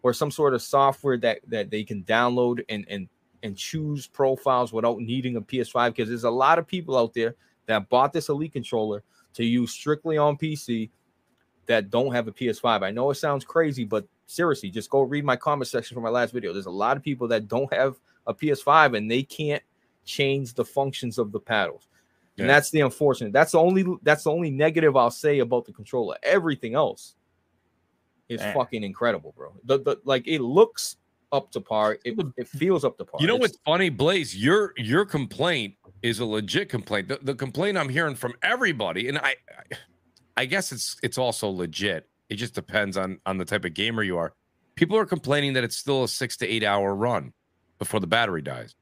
[0.02, 3.08] or some sort of software that that they can download and and
[3.43, 7.35] and choose profiles without needing a PS5 because there's a lot of people out there
[7.66, 9.02] that bought this Elite controller
[9.35, 10.90] to use strictly on PC
[11.66, 12.82] that don't have a PS5.
[12.82, 16.09] I know it sounds crazy, but seriously, just go read my comment section for my
[16.10, 16.52] last video.
[16.52, 17.97] There's a lot of people that don't have
[18.27, 19.62] a PS5 and they can't
[20.05, 21.89] change the functions of the paddles.
[22.39, 22.55] And Yeah.
[22.55, 23.32] that's the unfortunate.
[23.32, 26.16] That's the only that's the only negative I'll say about the controller.
[26.23, 27.14] Everything else
[28.28, 28.55] is Damn.
[28.55, 29.55] fucking incredible, bro.
[29.64, 30.97] The, the like it looks
[31.32, 31.98] up to par.
[32.04, 33.20] It, it feels up to par.
[33.20, 34.36] You know It's- what's funny, Blaze?
[34.36, 37.09] Your your complaint is a legit complaint.
[37.09, 39.76] The, the complaint I'm hearing from everybody, and I, I,
[40.38, 42.09] I guess it's it's also legit.
[42.28, 44.34] It just depends on on the type of gamer you are.
[44.74, 47.32] People are complaining that it's still a six to eight hour run
[47.78, 48.74] before the battery dies.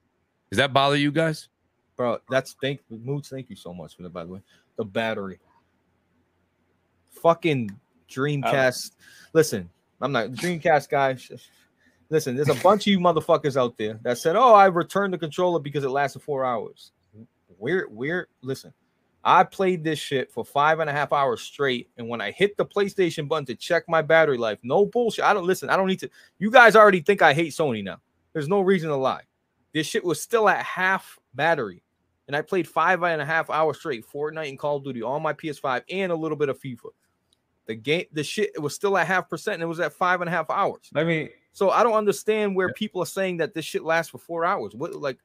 [0.50, 1.48] Does that bother you guys?
[1.96, 2.18] bro.
[2.30, 3.28] That's thank moods.
[3.28, 4.10] Thank you so much for that.
[4.10, 4.40] By the way,
[4.76, 5.38] the battery.
[7.22, 7.70] Fucking
[8.08, 8.92] Dreamcast.
[9.34, 9.68] Listen,
[10.00, 11.16] I'm not Dreamcast guy.
[12.10, 15.18] Listen, there's a bunch of you motherfuckers out there that said, "Oh, I returned the
[15.18, 16.90] controller because it lasted four hours."
[17.56, 18.74] We're we're listen.
[19.22, 22.56] I played this shit for five and a half hours straight, and when I hit
[22.56, 25.24] the PlayStation button to check my battery life, no bullshit.
[25.24, 25.70] I don't listen.
[25.70, 26.10] I don't need to.
[26.38, 28.00] You guys already think I hate Sony now.
[28.32, 29.22] There's no reason to lie.
[29.72, 31.82] This shit was still at half battery,
[32.26, 35.22] and I played five and a half hours straight, Fortnite and Call of Duty on
[35.22, 36.88] my PS5 and a little bit of FIFA.
[37.66, 40.22] The game, the shit, it was still at half percent, and it was at five
[40.22, 40.90] and a half hours.
[40.92, 44.18] Let me So I don't understand where people are saying that this shit lasts for
[44.18, 44.74] four hours.
[44.74, 45.18] What like?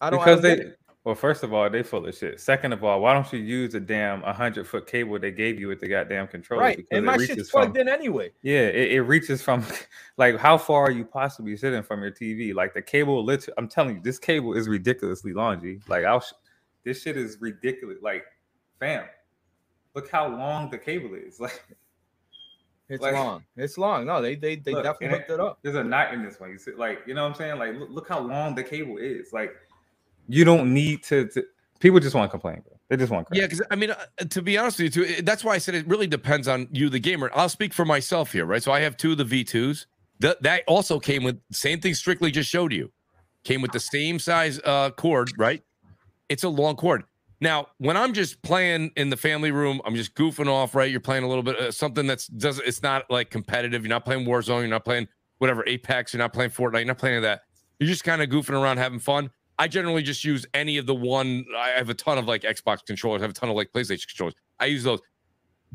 [0.00, 0.20] I don't.
[0.20, 2.40] I because don't get they well, first of all, they full of shit.
[2.40, 5.66] Second of all, why don't you use a damn hundred foot cable they gave you
[5.68, 6.62] with the goddamn controller?
[6.62, 8.30] right, Because and my shit's plugged from- in anyway.
[8.42, 9.64] Yeah, it, it reaches from
[10.18, 12.54] like how far are you possibly sitting from your TV?
[12.54, 15.62] Like the cable, literally, I'm telling you, this cable is ridiculously long.
[15.62, 15.78] G.
[15.88, 16.32] Like I'll, sh-
[16.84, 17.96] this shit is ridiculous.
[18.02, 18.24] Like,
[18.78, 19.04] fam,
[19.94, 21.40] look how long the cable is.
[21.40, 21.64] Like,
[22.90, 23.44] It's Like- long.
[23.56, 24.04] It's long.
[24.04, 25.58] No, they they they Look, definitely and hooked it up.
[25.62, 26.50] there's a knot in this one.
[26.50, 27.58] You see, like, you know what I'm saying?
[27.58, 29.32] Like, look, look how long the cable is.
[29.32, 29.54] Like,
[30.28, 31.26] you don't need to.
[31.28, 31.44] to
[31.78, 32.76] people just want to complain, bro.
[32.88, 33.28] They just want.
[33.28, 33.36] To.
[33.38, 35.74] Yeah, because I mean, uh, to be honest with you, too, that's why I said
[35.76, 37.30] it really depends on you, the gamer.
[37.32, 38.62] I'll speak for myself here, right?
[38.62, 39.86] So I have two of the V2s.
[40.18, 41.94] That that also came with same thing.
[41.94, 42.90] Strictly just showed you,
[43.44, 45.62] came with the same size uh cord, right?
[46.28, 47.04] It's a long cord.
[47.40, 50.90] Now, when I'm just playing in the family room, I'm just goofing off, right?
[50.90, 53.82] You're playing a little bit uh, something that's doesn't it's not like competitive.
[53.82, 54.60] You're not playing Warzone.
[54.60, 55.08] You're not playing
[55.38, 56.12] whatever Apex.
[56.12, 56.80] You're not playing Fortnite.
[56.80, 57.42] You're not playing that.
[57.78, 59.30] You're just kind of goofing around, having fun.
[59.58, 61.44] I generally just use any of the one.
[61.56, 63.22] I have a ton of like Xbox controllers.
[63.22, 64.34] I have a ton of like PlayStation controllers.
[64.58, 65.00] I use those.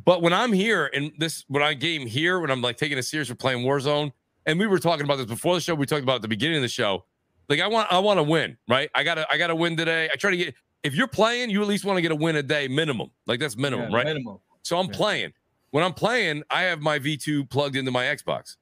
[0.03, 3.03] But when I'm here and this, when I game here, when I'm like taking it
[3.03, 4.11] serious for playing Warzone,
[4.45, 6.57] and we were talking about this before the show, we talked about at the beginning
[6.57, 7.05] of the show.
[7.49, 8.89] Like I want, I want to win, right?
[8.93, 10.09] I gotta, I gotta win today.
[10.11, 10.55] I try to get.
[10.85, 13.09] If you're playing, you at least want to get a win a day minimum.
[13.25, 14.05] Like that's minimum, Yeah, right?
[14.05, 14.37] Minimum.
[14.61, 14.95] So I'm Yeah.
[14.95, 15.33] playing.
[15.71, 18.57] When I'm playing, I have my V2 plugged into my Xbox.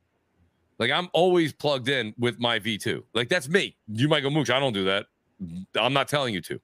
[0.80, 3.04] Like I'm always plugged in with my V2.
[3.14, 3.76] Like that's me.
[3.88, 5.08] You might go, Mooch, I don't do that.
[5.78, 6.62] I'm not telling you to.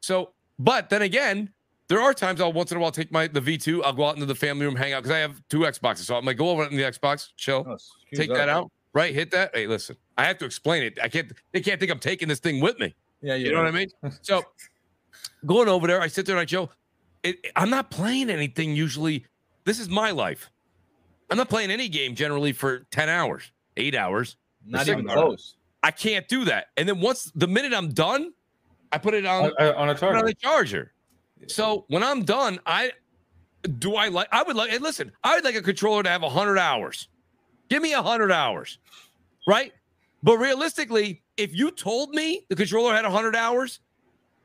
[0.00, 1.50] So, but then again,
[1.88, 3.82] there are times I'll once in a while take my the V2.
[3.84, 6.04] I'll go out into the family room, hang out because I have two Xboxes.
[6.04, 7.76] So I'm like, go over in the Xbox, chill, Oh,
[8.14, 9.12] take that out, right?
[9.12, 9.50] Hit that.
[9.52, 10.98] Hey, listen, I have to explain it.
[11.02, 11.32] I can't.
[11.52, 12.94] They can't think I'm taking this thing with me.
[13.20, 13.48] Yeah, yeah.
[13.48, 13.88] You know what I mean?
[14.22, 14.42] So
[15.46, 16.68] going over there, I sit there and I.
[17.22, 19.26] It, I'm not playing anything usually.
[19.64, 20.50] This is my life.
[21.30, 24.36] I'm not playing any game generally for 10 hours, eight hours.
[24.66, 25.54] Not even second- close.
[25.82, 26.66] I can't do that.
[26.76, 28.32] And then once the minute I'm done,
[28.92, 30.26] I put it on, on, uh, on a it on charger.
[30.26, 30.92] the charger.
[31.48, 32.92] So when I'm done, I
[33.78, 36.22] do I like I would like hey, listen, I would like a controller to have
[36.22, 37.08] hundred hours.
[37.68, 38.78] Give me hundred hours,
[39.48, 39.72] right?
[40.22, 43.80] But realistically, if you told me the controller had hundred hours,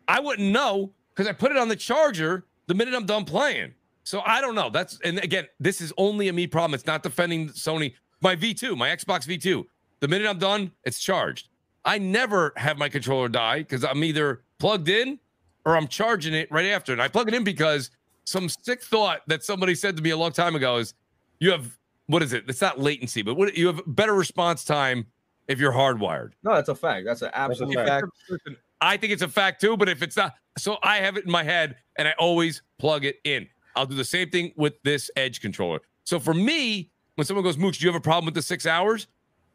[0.08, 3.74] I wouldn't know because I put it on the charger the minute I'm done playing.
[4.04, 4.70] So I don't know.
[4.70, 6.74] That's and again, this is only a me problem.
[6.74, 7.94] It's not defending Sony.
[8.22, 9.64] My V2, my Xbox V2.
[10.00, 11.50] The minute I'm done, it's charged.
[11.86, 15.20] I never have my controller die because I'm either plugged in
[15.66, 16.94] or I'm charging it right after.
[16.94, 17.92] And I plug it in because
[18.24, 20.94] some sick thought that somebody said to me a long time ago is
[21.40, 21.78] you have
[22.08, 22.46] what is it?
[22.48, 25.06] It's not latency, but what you have better response time
[25.48, 26.32] if you're hardwired.
[26.44, 27.06] No, that's a fact.
[27.06, 27.90] That's an absolute fact.
[27.90, 28.06] fact.
[28.30, 31.26] Listen, I think it's a fact too, but if it's not, so I have it
[31.26, 33.48] in my head and I always plug it in.
[33.76, 35.80] I'll do the same thing with this Edge controller.
[36.04, 38.66] So for me, when someone goes, Mooch, do you have a problem with the six
[38.66, 39.08] hours?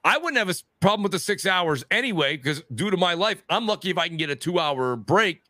[0.04, 3.42] I wouldn't have a problem with the six hours anyway, because due to my life,
[3.48, 5.42] I'm lucky if I can get a two hour break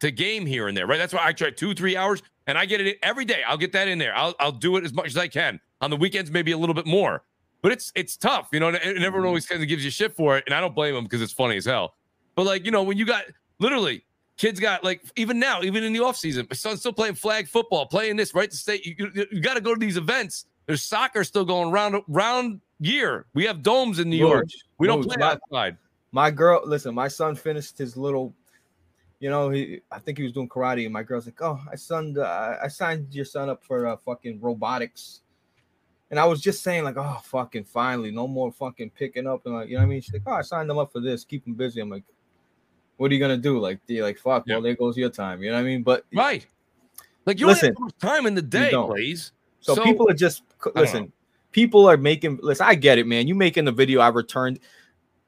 [0.00, 0.96] to game here and there, right?
[0.96, 3.42] That's why I try two, three hours and I get it every day.
[3.46, 4.16] I'll get that in there.
[4.16, 5.60] I'll, I'll do it as much as I can.
[5.80, 7.22] On the weekends, maybe a little bit more.
[7.60, 9.28] But it's it's tough, you know, and, and everyone mm.
[9.28, 10.44] always kind of gives you shit for it.
[10.46, 11.94] And I don't blame them because it's funny as hell.
[12.38, 13.24] But like, you know, when you got
[13.58, 14.04] literally
[14.36, 17.48] kids got like even now, even in the off season, my son's still playing flag
[17.48, 18.48] football, playing this, right?
[18.48, 20.46] To state you, you, you got to go to these events.
[20.66, 23.26] There's soccer still going round round year.
[23.34, 24.44] We have domes in New York.
[24.44, 25.78] Mooch, We don't play my- outside.
[26.12, 28.32] My girl, listen, my son finished his little,
[29.18, 31.74] you know, he I think he was doing karate, and my girl's like, "Oh, I
[31.74, 35.22] signed, uh, I signed your son up for uh, fucking robotics,"
[36.12, 39.56] and I was just saying like, "Oh, fucking finally, no more fucking picking up," and
[39.56, 40.02] like, you know what I mean?
[40.02, 42.04] She's like, "Oh, I signed them up for this, keep him busy." I'm like,
[42.98, 45.48] "What are you gonna do?" Like, you're like, "Fuck, well, there goes your time," you
[45.50, 45.82] know what I mean?
[45.82, 46.46] But Right.
[47.24, 49.32] Like you Listen, don't have time in the day, please.
[49.60, 50.42] so, So- people are just
[50.74, 51.12] listen.
[51.52, 52.38] people are making.
[52.42, 53.26] Listen, I get it, man.
[53.28, 54.00] You making the video.
[54.00, 54.60] I returned.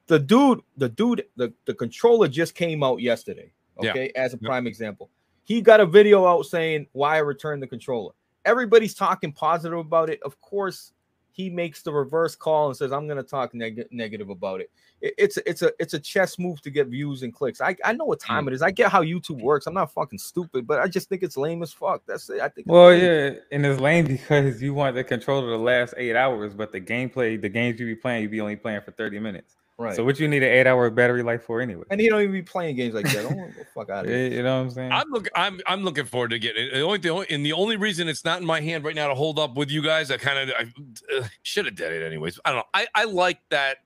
[0.07, 3.51] The dude, the dude, the, the controller just came out yesterday.
[3.81, 3.91] Yeah.
[3.91, 4.47] Okay, as a Yep.
[4.49, 5.09] prime example,
[5.43, 8.13] he got a video out saying why I returned the controller.
[8.45, 10.21] Everybody's talking positive about it.
[10.23, 10.93] Of course,
[11.33, 14.69] he makes the reverse call and says, "I'm going to talk neg- negative about it."
[15.01, 17.61] It- It's a, it's a it's a chess move to get views and clicks.
[17.61, 18.61] I, I know what time it is.
[18.61, 19.67] I get how YouTube works.
[19.67, 22.03] I'm not fucking stupid, but I just think it's lame as fuck.
[22.05, 22.41] That's it.
[22.41, 22.67] I think.
[22.67, 26.71] Well, yeah, and it's lame because you want the controller to last eight hours, but
[26.71, 29.55] the gameplay, the games you be playing, you be only playing for 30 minutes.
[29.81, 29.95] Right.
[29.95, 31.83] So what you need an eight hour battery life for anyway?
[31.89, 33.23] and he don't even be playing games like that.
[33.23, 34.27] Don't go fuck out of Yeah, here.
[34.29, 34.91] you know what I'm saying?
[34.91, 35.27] I'm look.
[35.35, 36.73] I'm I'm looking forward to getting it.
[36.73, 39.07] The only, the only and the only reason it's not in my hand right now
[39.07, 42.05] to hold up with you guys, I kind of I uh, should have did it
[42.05, 42.39] anyways.
[42.45, 42.63] I don't know.
[42.73, 43.77] I I like that.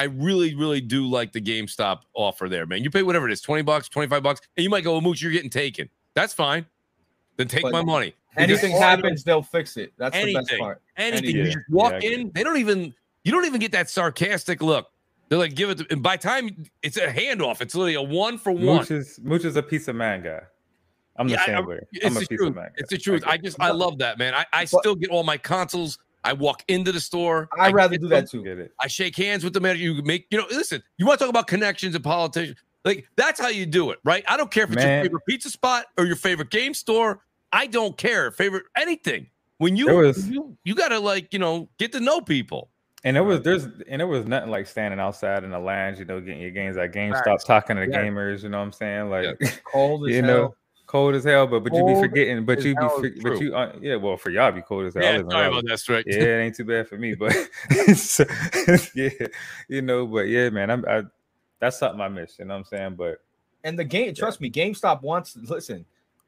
[0.00, 2.84] I really really do like the GameStop offer there, man.
[2.84, 5.00] You pay whatever it is, twenty bucks, twenty five bucks, and you might go, well,
[5.00, 5.88] Mooch, you're getting taken.
[6.14, 6.66] That's fine.
[7.36, 8.14] Then take But my money.
[8.36, 9.92] Anything Because all I know- happens, they'll fix it.
[9.98, 10.80] That's the best part.
[10.96, 11.36] anything.
[11.36, 12.30] Yeah, You just walk yeah, in.
[12.34, 12.94] They don't even.
[13.24, 14.86] You don't even get that sarcastic look.
[15.28, 15.78] They're like, give it.
[15.78, 18.64] To, and by time it's a handoff, it's literally a one for one.
[18.64, 20.40] Mooch is Mooch is a piece of man guy.
[21.16, 21.80] I'm the Yeah, I- way.
[21.92, 22.48] It's I'm a the piece truth.
[22.50, 22.70] of man.
[22.76, 23.22] It's the truth.
[23.22, 24.34] get I just I love that, man.
[24.34, 25.98] I, I But- still get all my consoles.
[26.24, 27.48] I walk into the store.
[27.58, 28.68] I'd rather do them, that too.
[28.80, 29.78] I shake hands with the man.
[29.78, 32.56] You make, you know, listen, you want to talk about connections and politicians.
[32.84, 34.24] Like that's how you do it, right?
[34.28, 37.20] I don't care if it's your favorite pizza spot or your favorite game store.
[37.52, 38.30] I don't care.
[38.30, 39.28] Favorite anything.
[39.58, 42.70] When you was- you, you gotta like, you know, get to know people.
[43.08, 46.04] And it was there's and there was nothing like standing outside in the lounge, you
[46.04, 47.44] know, getting your games at GameStop, Facts.
[47.44, 48.02] talking to the Yeah.
[48.04, 48.42] gamers.
[48.42, 49.08] You know what I'm saying?
[49.08, 50.36] Like Cold as you hell.
[50.36, 50.54] know,
[50.86, 51.46] cold as hell.
[51.46, 52.44] But but you be forgetting.
[52.44, 53.96] But as you be for- but you uh, yeah.
[53.96, 55.02] Well, for y'all, be cold as hell.
[55.04, 56.04] Yeah, live in sorry about that, Strick.
[56.06, 57.32] yeah, it ain't too bad for me, but
[57.96, 58.24] so,
[58.94, 59.08] yeah,
[59.68, 61.02] you know, but yeah, man, I'm I,
[61.60, 62.38] that's something I miss.
[62.38, 62.94] You know what I'm saying?
[62.96, 63.18] But
[63.64, 65.36] And the game, trust me, GameStop wants.
[65.36, 65.84] Listen,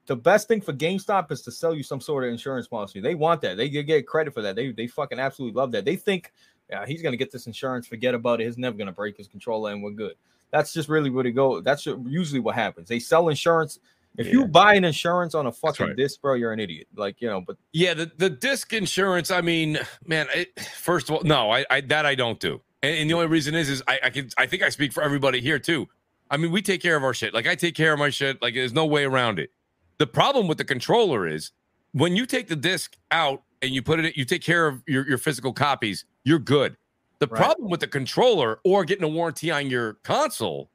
[0.06, 3.00] the best thing for GameStop is to sell you some sort of insurance policy.
[3.00, 3.56] They want that.
[3.56, 4.56] They get- get credit for that.
[4.56, 5.84] They they fucking absolutely love that.
[5.84, 6.32] They think,
[6.70, 7.86] yeah, he's gonna get this insurance.
[7.86, 8.44] Forget about it.
[8.44, 10.14] He's never gonna break his controller, and we're good.
[10.50, 11.60] That's just really what it go.
[11.60, 12.88] That's usually what happens.
[12.88, 13.78] They sell insurance.
[14.16, 15.96] If you buy an insurance on a fucking right.
[15.96, 16.88] disc, bro, you're an idiot.
[16.96, 19.30] Like you know, but Yeah, the, the disc insurance.
[19.30, 20.26] I mean, man.
[20.34, 23.28] It, first of all, no, I, I that I don't do, and, and the only
[23.28, 25.88] reason is, is I, I can I think I speak for everybody here too.
[26.30, 27.34] I mean, we take care of our shit.
[27.34, 28.40] Like I take care of my shit.
[28.40, 29.50] Like there's no way around it.
[29.98, 31.52] The problem with the controller is
[31.92, 35.06] when you take the disc out and you put it, you take care of your,
[35.08, 36.04] your physical copies.
[36.24, 36.76] You're good.
[37.18, 37.38] The Right.
[37.38, 40.70] problem with the controller or getting a warranty on your console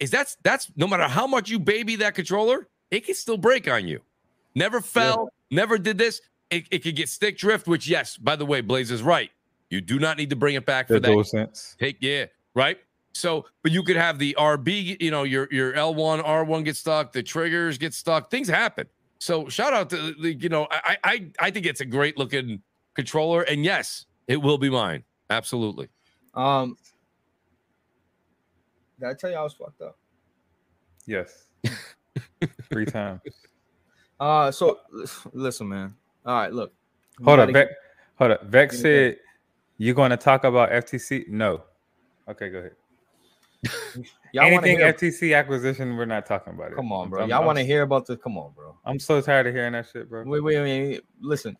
[0.00, 3.68] is that's that's no matter how much you baby that controller, it can still break
[3.68, 4.00] on you.
[4.54, 6.20] Never fell, never did this.
[6.50, 9.30] It, it could get stick drift, which yes, by the way, Blaze is right.
[9.70, 11.08] You do not need to bring it back for that.
[11.08, 11.76] DualSense.
[11.76, 12.78] Take yeah, right.
[13.12, 17.12] So, but you could have the RB, you know, your your L1, R1 get stuck,
[17.12, 18.86] the triggers get stuck, things happen.
[19.18, 22.62] So, shout out to the, you know, I I I think it's a great looking
[22.94, 25.02] controller, and yes, it will be mine.
[25.30, 25.88] Absolutely.
[26.34, 26.76] um,
[29.00, 29.96] did I tell you I was fucked up?
[31.06, 31.46] Yes,
[32.70, 33.20] three times.
[34.20, 34.78] Uh, so
[35.32, 35.94] listen, man.
[36.26, 36.72] All right, look.
[37.24, 37.68] Hold up, gotta
[38.16, 38.44] Hold up.
[38.44, 39.16] Vec Yeah, said
[39.78, 41.28] you're going to talk about FTC.
[41.28, 41.62] No.
[42.28, 42.72] Okay, go ahead.
[44.32, 46.76] Y'all wanna Anything hear- FTC acquisition, we're not talking about it.
[46.76, 47.20] Come on, bro.
[47.20, 48.16] I'm- Y'all want to hear about the?
[48.16, 48.76] Come on, bro.
[48.84, 50.24] I'm so tired of hearing that shit, bro.
[50.24, 50.88] Wait, wait, wait.
[50.88, 51.00] wait.
[51.20, 51.56] Listen,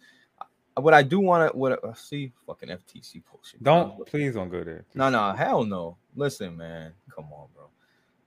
[0.78, 3.62] what I do want to, what uh, see, fucking FTC bullshit.
[3.62, 4.84] Don't please don't go there.
[4.94, 5.96] No, no, hell no.
[6.16, 6.92] Listen, man.
[7.14, 7.64] Come on, bro.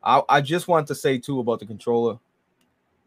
[0.03, 2.17] I, I just want to say too about the controller.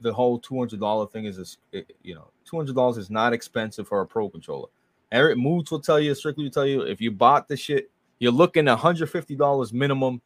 [0.01, 3.11] The whole two hundred dollar thing is, is it- you know, two hundred dollars is
[3.11, 4.69] not expensive for a pro controller.
[5.13, 8.33] Eric Moods will tell you, strictly will tell you, if you bought the shit, you're
[8.33, 10.21] looking at hundred fifty dollars minimum,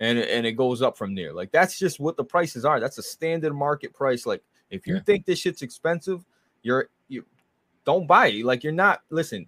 [0.00, 1.32] and it- and it goes up from there.
[1.32, 2.80] Like that's just what the prices are.
[2.80, 4.26] That's a standard market price.
[4.26, 5.00] Like if you Yeah.
[5.02, 6.24] think this shit's expensive,
[6.62, 7.24] you're you
[7.84, 8.44] don't buy it.
[8.44, 9.02] Like you're not.
[9.10, 9.46] Listen,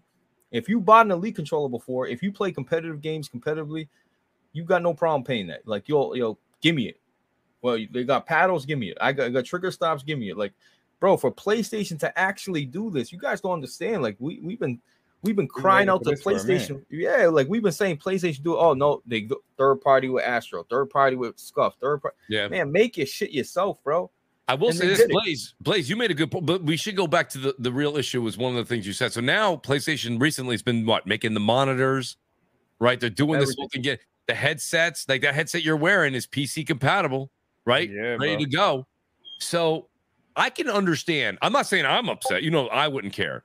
[0.50, 3.88] if you bought an elite controller before, if you play competitive games competitively,
[4.52, 5.66] you got no problem paying that.
[5.66, 7.00] Like you'll you'll give me it.
[7.62, 8.98] Well, they got paddles, give me it.
[9.00, 10.36] I got, I got trigger stops, give me it.
[10.36, 10.52] Like,
[10.98, 14.02] bro, for PlayStation to actually do this, you guys don't understand.
[14.02, 14.80] Like we we've been
[15.22, 16.68] we've been crying out to this for a minute.
[16.68, 16.84] PlayStation.
[16.90, 18.58] Yeah, like we've been saying PlayStation do it.
[18.58, 22.16] Oh no, they third party with Astro, third party with Scuff, third party.
[22.28, 22.48] Yeah.
[22.48, 24.10] Man, make your shit yourself, bro.
[24.48, 25.06] I will And say this.
[25.08, 25.54] Blaze.
[25.60, 27.96] Blaze, you made a good point, but we should go back to the, the real
[27.96, 28.20] issue.
[28.22, 29.12] Was one of the things you said.
[29.12, 32.16] So now PlayStation recently has been what making the monitors,
[32.80, 32.98] right?
[32.98, 33.82] They're doing this whole thing.
[33.82, 37.30] Get the headsets, like that headset you're wearing is PC compatible,
[37.64, 37.88] right?
[37.88, 38.44] Yeah, Ready bro.
[38.44, 38.86] to go.
[39.38, 39.88] So
[40.36, 41.38] I can understand.
[41.40, 42.42] I'm not saying I'm upset.
[42.42, 43.44] You know, I wouldn't care,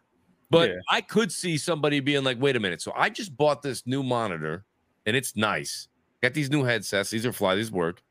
[0.50, 0.76] but Yeah.
[0.90, 4.02] I could see somebody being like, "Wait a minute." So I just bought this new
[4.04, 4.66] monitor,
[5.06, 5.88] and it's nice.
[6.24, 7.12] Got these new headsets.
[7.12, 7.56] These are fly.
[7.56, 8.02] These work.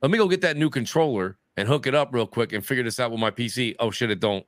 [0.00, 2.84] Let me go get that new controller and hook it up real quick and figure
[2.84, 3.74] this out with my PC.
[3.78, 4.44] Oh shit, it don't,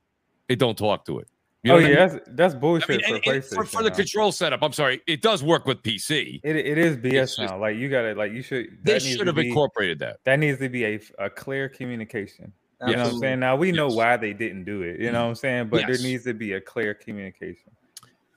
[0.49, 1.27] it don't talk to it.
[1.63, 2.15] You know oh what I yeah, mean?
[2.15, 3.55] that's that's I bullshit mean, for and- and PlayStation.
[3.55, 6.39] for, for the control setup, I'm sorry, it does work with PC.
[6.43, 7.59] It, it is BS just- now.
[7.59, 8.77] Like you gotta like you should.
[8.83, 10.17] They should have be- incorporated that.
[10.25, 12.51] That needs to be a, a clear communication.
[12.85, 13.39] You know what I'm saying?
[13.39, 14.99] Now we know why they didn't do it.
[14.99, 15.69] You know what I'm saying?
[15.69, 15.97] But Yes.
[16.01, 17.71] there needs to be a clear communication.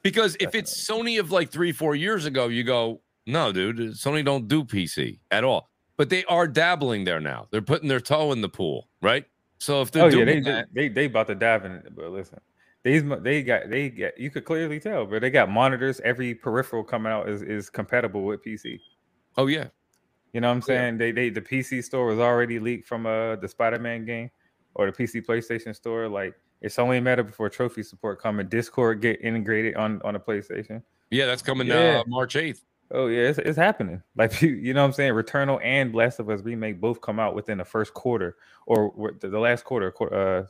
[0.02, 4.24] Because if it's Sony of like three, four years ago, you go, no, dude, Sony
[4.24, 5.68] don't do PC at all.
[5.98, 7.48] But they are dabbling there now.
[7.50, 9.26] They're putting their toe in the pool, right?
[9.58, 11.82] So if they're Oh yeah, doing they, that, they they about to dive in.
[11.94, 12.38] But listen,
[12.84, 16.00] these they got they get you could clearly tell, but they got monitors.
[16.00, 18.78] Every peripheral coming out is is compatible with PC.
[19.36, 19.66] oh yeah,
[20.32, 20.78] You know what I'm Oh, yeah.
[20.82, 20.98] saying?
[20.98, 24.30] They they the PC store was already leaked from uh the Spider-Man game
[24.74, 26.08] or the PC PlayStation store.
[26.08, 30.14] Like it's only a matter before trophy support come and Discord get integrated on on
[30.14, 30.80] the PlayStation.
[31.10, 31.98] yeah, that's coming Yeah.
[32.00, 32.60] uh, March 8th.
[32.90, 34.02] Oh yeah, it's, it's happening.
[34.16, 35.12] Like you, you know what I'm saying?
[35.12, 38.36] Returnal and Last of Us remake both come out within the first quarter
[38.66, 40.42] or the last quarter, qu- uh,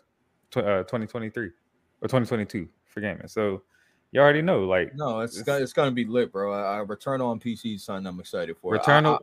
[0.51, 1.51] tw- uh 2023 or
[2.03, 3.27] 2022 for gaming.
[3.29, 3.63] So
[4.13, 6.53] you already know, like No, it's It's- gonna, it's gonna be lit, bro.
[6.53, 8.75] I, I return on PC something I'm excited for.
[8.75, 9.19] I- Returnal.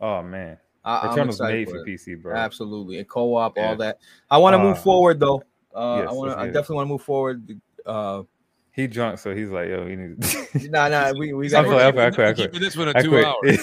[0.00, 1.86] oh man, I, I, Returnal's made for it.
[1.86, 2.34] PC, bro.
[2.34, 3.68] Absolutely, and co-op, Yeah.
[3.68, 3.98] all that.
[4.30, 5.42] I want to Uh, move forward though.
[5.74, 6.30] Uh, yes, I want.
[6.38, 7.60] I definitely want to move forward.
[7.86, 8.22] Uh,
[8.74, 10.20] He drunk, so he's like, yo, he need.
[10.20, 11.64] to- nah, nah, we we got.
[11.64, 13.24] I'm We're I quit, I keeping this one I two quit.
[13.24, 13.58] hours.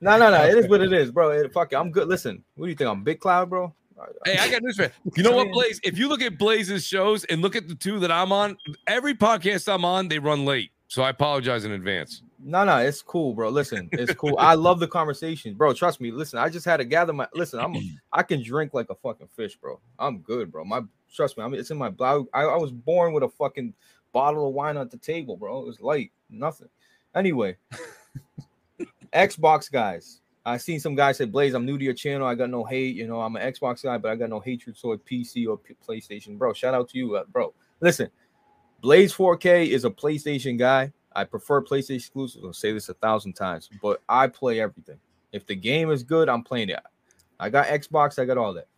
[0.00, 0.44] No, no, no.
[0.44, 1.30] It is what it is, bro.
[1.30, 1.76] It, fuck it.
[1.76, 2.08] I'm good.
[2.08, 2.88] Listen, what do you think?
[2.90, 3.74] I'm Big Cloud, bro.
[4.24, 4.90] Hey, I got news for you.
[5.16, 5.80] You know what, Blaze?
[5.84, 8.56] If you look at Blaze's shows and look at the two that I'm on,
[8.86, 10.70] every podcast I'm on, they run late.
[10.88, 12.22] So I apologize in advance.
[12.38, 13.48] No, no, it's cool, bro.
[13.48, 14.36] Listen, it's cool.
[14.38, 15.72] I love the conversations, bro.
[15.72, 16.12] Trust me.
[16.12, 17.26] Listen, I just had to gather my.
[17.34, 17.74] Listen, I'm.
[18.12, 19.80] I can drink like a fucking fish, bro.
[19.98, 20.64] I'm good, bro.
[20.64, 21.44] My trust me.
[21.44, 22.26] I mean, it's in my blood.
[22.32, 23.74] I, I was born with a fucking
[24.16, 25.60] bottle of wine at the table, bro.
[25.60, 26.70] It was light, nothing.
[27.14, 27.58] Anyway,
[29.12, 30.22] Xbox guys.
[30.46, 32.26] I seen some guys say, Blaze, I'm new to your channel.
[32.26, 32.96] I got no hate.
[32.96, 35.74] You know, I'm an Xbox guy, but I got no hatred toward PC or P-
[35.86, 36.54] PlayStation, bro.
[36.54, 37.52] Shout out to you, uh, bro.
[37.80, 38.08] Listen,
[38.80, 40.94] Blaze 4K is a PlayStation guy.
[41.14, 42.42] I prefer PlayStation exclusives.
[42.42, 44.98] I'll say this a thousand times, but I play everything.
[45.30, 46.80] If the game is good, I'm playing it.
[47.38, 48.68] I got Xbox, I got all that.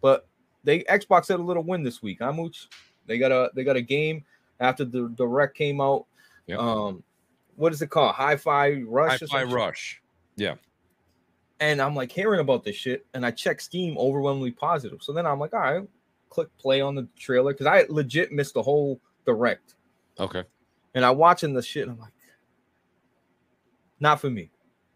[0.00, 0.26] But
[0.64, 2.70] they Xbox had a little win this week, huh, Mooch?
[3.06, 4.24] They got a they got a game
[4.60, 6.06] after the direct came out.
[6.46, 6.58] Yep.
[6.58, 7.02] Um,
[7.56, 8.14] what is it called?
[8.14, 9.22] Hi-Fi Rush.
[9.22, 9.56] or Hi-Fi some shit?
[9.56, 10.02] Rush.
[11.58, 15.02] And I'm like hearing about this shit, and I check Steam overwhelmingly positive.
[15.02, 15.88] So then I'm like, all right,
[16.28, 19.74] click play on the trailer because I legit missed the whole direct.
[20.18, 20.44] Okay.
[20.96, 21.82] and I watching the shit.
[21.82, 22.12] And I'm like,
[24.00, 24.50] not for me.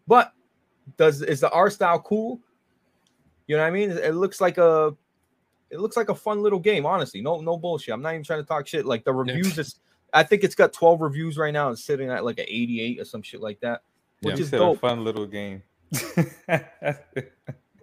[0.07, 0.33] But
[0.97, 2.41] does is the art style cool?
[3.47, 3.91] You know what I mean?
[3.91, 4.95] It looks like a
[5.71, 7.21] it looks like a fun little game, honestly.
[7.21, 7.93] No, no bullshit.
[7.93, 8.85] I'm not even trying to talk shit.
[8.85, 9.79] Like the reviews is
[10.13, 13.05] I think it's got 12 reviews right now and sitting at like an 88 or
[13.05, 13.83] some shit like that.
[14.21, 15.63] Which You is said a fun little game.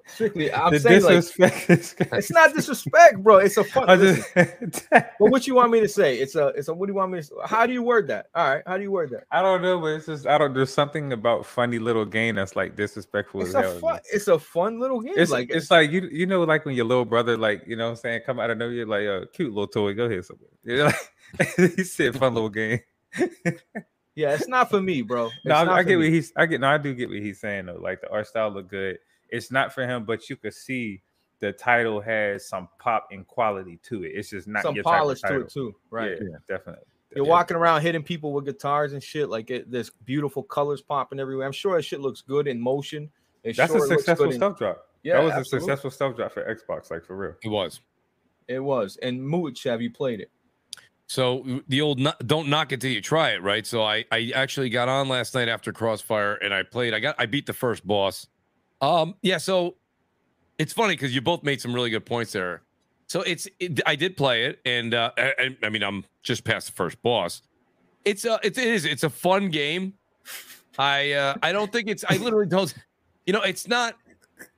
[0.09, 3.39] Strictly, I'm the saying like disrespect is it's not disrespect, bro.
[3.39, 3.99] It's a fun.
[3.99, 4.35] Just,
[4.91, 6.19] but what you want me to say?
[6.19, 7.35] It's a it's a what do you want me to say?
[7.45, 8.27] How do you word that?
[8.35, 9.25] All right, how do you word that?
[9.31, 10.55] I don't know, but it's just I don't.
[10.55, 13.79] There's something about funny little game that's like disrespectful It's as a hell.
[13.79, 15.15] fun, it's a fun little game.
[15.17, 17.77] It's like like it's like you you know like when your little brother like you
[17.77, 20.25] know what I'm saying come out of nowhere like a cute little toy go ahead
[20.25, 20.51] somewhere.
[20.65, 22.81] You're like he said fun little game.
[24.15, 25.27] Yeah, it's not for me, bro.
[25.27, 27.41] It's no, I, I get what he's I get no I do get what he's
[27.41, 27.79] saying though.
[27.81, 28.99] Like the art style look good.
[29.31, 31.03] It's not for him, but you could see
[31.41, 34.13] the title has some pop and quality to it.
[34.15, 36.19] It's just not some your type of polish to it too, right?
[36.21, 36.85] Yeah, definitely.
[37.15, 37.31] You're Yeah.
[37.31, 39.29] walking around hitting people with guitars and shit.
[39.29, 41.47] Like it, there's beautiful colors popping everywhere.
[41.47, 43.11] I'm sure that shit looks good in motion.
[43.45, 44.85] It That's sure a looks good successful in- stealth drop.
[45.05, 45.59] Yeah, that was absolutely.
[45.59, 47.35] a successful stealth drop for Xbox, like for real.
[47.43, 47.81] It was.
[48.49, 48.97] It was.
[49.01, 50.31] And Mooch, have you played it?
[51.07, 53.67] So the old don't knock it till you try it, right?
[53.67, 56.93] So I I actually got on last night after Crossfire and I played.
[56.93, 58.27] I got I beat the first boss.
[58.81, 59.77] Um yeah, so
[60.59, 62.63] it's funny because you both made some really good points there.
[63.07, 66.67] So it's it, I did play it and uh I, I- mean I'm just past
[66.67, 67.43] the first boss.
[68.05, 69.95] It's a it's it is it's a fun game.
[70.79, 72.73] I uh I don't think it's I literally don't
[73.27, 73.95] you know it's not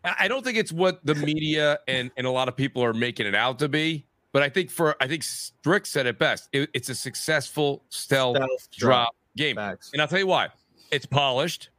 [0.04, 3.26] I don't think it's what the media and and a lot of people are making
[3.26, 4.04] it out to be.
[4.32, 6.48] But I think for I think Strick said it best.
[6.52, 9.90] It- it's a successful stealth, Stealth drop game, Facts.
[9.92, 10.48] and I'll tell you why.
[10.92, 11.70] It's polished.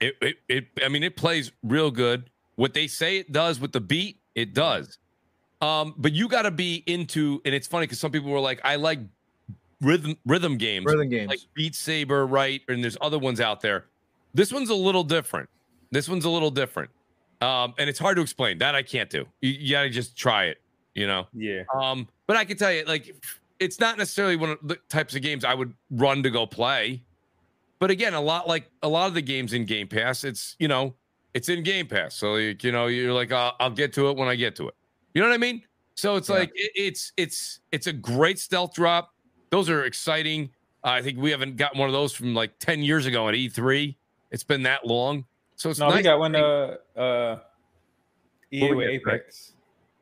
[0.00, 2.30] It, it it I mean it plays real good.
[2.56, 4.98] What they say it does with the beat, it does.
[5.60, 8.60] Um, but you got to be into, and it's funny because some people were like,
[8.64, 9.00] I like
[9.80, 11.28] rhythm rhythm games Rhythm games.
[11.28, 12.60] like Beat Saber, right?
[12.68, 13.86] And there's other ones out there.
[14.34, 15.48] This one's a little different.
[15.90, 16.90] This one's a little different.
[17.40, 18.58] Um, and it's hard to explain.
[18.58, 19.26] That I can't do.
[19.40, 20.60] You, you gotta just try it,
[20.94, 21.26] you know.
[21.32, 21.62] Yeah.
[21.72, 23.14] Um, but I can tell you, like,
[23.60, 27.02] it's not necessarily one of the types of games I would run to go play.
[27.84, 30.68] But again, a lot like a lot of the games in Game Pass, it's you
[30.68, 30.94] know,
[31.34, 32.14] it's in Game Pass.
[32.14, 34.68] So you, you know, you're like, I'll, I'll get to it when I get to
[34.68, 34.74] it.
[35.12, 35.60] You know what I mean?
[35.94, 36.36] So it's Yeah.
[36.36, 39.12] like it, it's it's it's a great stealth drop.
[39.50, 40.48] those are exciting.
[40.82, 43.34] Uh, I think we haven't gotten one of those from like 10 years ago at
[43.34, 43.94] E3.
[44.30, 45.26] It's been that long.
[45.56, 46.34] So it's no, nice we got one.
[46.34, 47.38] Uh, uh,
[48.50, 48.88] EA with?
[48.88, 49.52] Apex.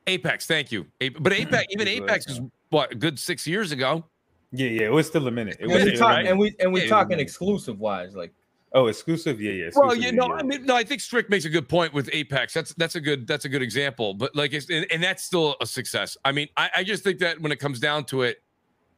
[0.06, 0.86] Apex, thank you.
[1.18, 4.04] But Apex, even Apex was what a good six years ago.
[4.52, 5.56] Yeah, yeah, it was still a minute.
[5.60, 6.26] It And was we Yeah, talk, right.
[6.26, 8.34] and we and we Yeah, talking exclusive wise, like
[8.74, 9.40] oh exclusive.
[9.40, 9.70] Yeah, yeah.
[9.74, 11.94] Well, exclusive, you know, yeah, I mean, no, I think Strick makes a good point
[11.94, 12.52] with Apex.
[12.52, 14.12] That's that's a good that's a good example.
[14.14, 16.16] But like, it's and, and that's still a success.
[16.24, 18.38] I mean, I, I just think that when it comes down to it,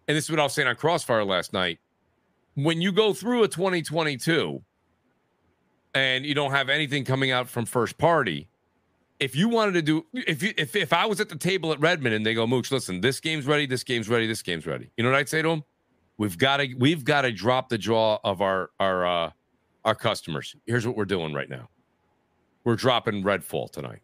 [0.08, 1.78] and this is what I was saying on Crossfire last night,
[2.54, 4.60] when you go through a 2022
[5.94, 8.48] and you don't have anything coming out from first party,
[9.20, 11.80] if you wanted to do if you if if I was at the table at
[11.80, 14.90] Redmond and they go, Mooch, listen, this game's ready, this game's ready, this game's ready.
[14.96, 15.64] You know what I'd say to them?
[16.18, 19.30] We've got to we've got to drop the jaw of our our uh
[19.84, 20.54] our customers.
[20.66, 21.68] Here's what we're doing right now.
[22.64, 24.00] We're dropping Redfall tonight.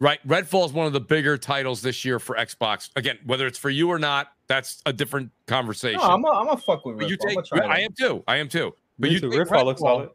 [0.00, 2.90] Right, Redfall is one of the bigger titles this year for Xbox.
[2.94, 5.98] Again, whether it's for you or not, that's a different conversation.
[5.98, 7.00] no, I'm a, I'm a fuck with.
[7.00, 7.30] you Redfall.
[7.30, 8.22] I'ma take, I am too.
[8.28, 8.72] I am too.
[9.00, 9.30] But Me you too.
[9.30, 10.10] take Redfall looks solid.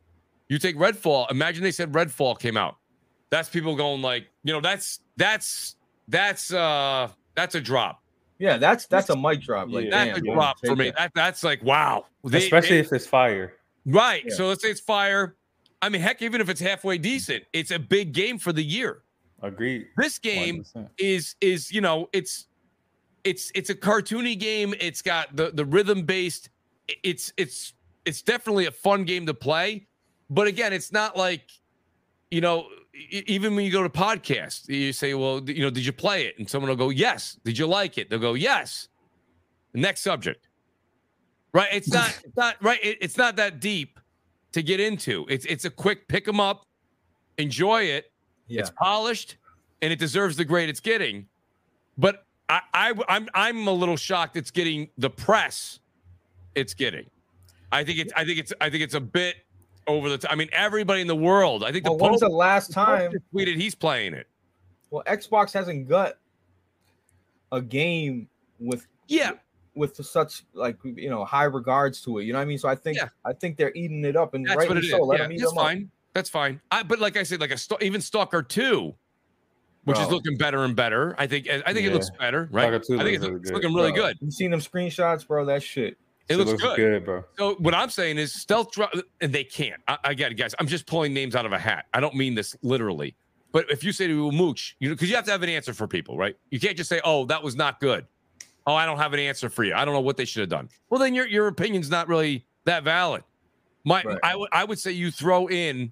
[0.48, 1.30] You take Redfall.
[1.32, 2.78] Imagine they said Redfall came out.
[3.34, 5.76] That's people going like, you know, that's that's
[6.08, 8.04] that's uh that's a drop.
[8.38, 9.70] Yeah, that's that's a mic drop.
[9.72, 10.86] Like, Yeah, That's damn, a drop for me.
[10.92, 10.96] that.
[10.98, 12.06] That that's like wow.
[12.24, 13.54] They- Especially they- if it's fire.
[13.88, 14.24] right.
[14.28, 14.36] Yeah.
[14.36, 15.36] So let's say it's fire.
[15.82, 19.02] I mean, heck, even if it's halfway decent, it's a big game for the year.
[19.42, 19.88] Agreed.
[19.98, 20.90] This game 100%.
[21.00, 22.46] is is you know it's
[23.24, 24.76] it's it's a cartoony game.
[24.80, 26.50] It's got the the rhythm based.
[27.02, 27.74] It's it's
[28.06, 29.88] it's definitely a fun game to play.
[30.30, 31.50] But again, it's not like
[32.30, 35.94] you know even when you go to podcasts, you say, well, you know, did you
[35.94, 36.38] play it?
[36.38, 37.38] And someone will go, yes.
[37.44, 38.10] Did you like it?
[38.10, 38.90] They'll go, yes.
[39.74, 40.48] Next subject.
[41.54, 41.70] Right?
[41.72, 42.80] It's not it's not right.
[42.84, 44.00] It- it's not that deep
[44.52, 45.26] to get into.
[45.30, 46.66] It's it's a quick pick them up,
[47.38, 48.12] enjoy it.
[48.48, 49.38] Yeah, It's polished
[49.82, 51.28] and it deserves the grade it's getting.
[51.98, 55.80] But I, I I'm I'm a little shocked it's getting the press
[56.56, 57.10] it's getting.
[57.72, 59.38] I think it's I think it's I think it's a bit
[59.88, 60.32] over the top.
[60.32, 61.64] I mean, everybody in the world.
[61.64, 63.12] I think the Well, when's the Pope last the Pope time?
[63.12, 64.28] just tweeted he's playing it.
[64.90, 66.14] Well, Xbox hasn't got
[67.52, 68.28] a game
[68.60, 69.34] with Yeah,
[69.76, 72.26] with such like you know high regards to it.
[72.26, 72.58] You know what I mean?
[72.58, 73.10] So I think Yeah.
[73.26, 74.92] I think they're eating it up, and that's rightly what it is.
[74.92, 75.02] so.
[75.04, 75.66] Let yeah, them eat that's them up.
[75.66, 75.92] fine.
[76.14, 76.62] That's fine.
[76.72, 78.94] I, but like I said, like a st- even Stalker Two,
[79.84, 81.16] which is looking better and better.
[81.18, 82.68] I think I think it looks better, right?
[82.68, 84.18] I think it's, really it's looking really Bro, good.
[84.22, 85.46] You seen them screenshots, bro?
[85.46, 85.98] That shit.
[86.30, 86.78] It looks, looks good.
[86.78, 87.24] good, bro.
[87.38, 89.82] So what I'm saying is stealth drop, and they can't.
[89.88, 90.56] I, I get it, guys.
[90.60, 91.86] I'm just pulling names out of a hat.
[91.94, 93.16] I don't mean this literally.
[93.52, 95.74] But if you say to Mooch, you know, because you have to have an answer
[95.74, 96.36] for people, right?
[96.50, 98.08] You can't just say, "Oh, that was not good."
[98.66, 99.74] Oh, I don't have an answer for you.
[99.74, 100.70] I don't know what they should have done.
[100.90, 103.24] Well, then your your opinion's not really that valid.
[103.84, 104.18] My Right.
[104.24, 105.92] I would I would say you throw in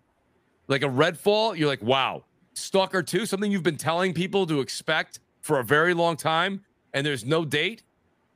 [0.67, 1.57] like a Redfall.
[1.57, 5.93] You're like, wow, Stalker Two, something you've been telling people to expect for a very
[5.93, 6.63] long time,
[6.93, 7.83] and there's no date.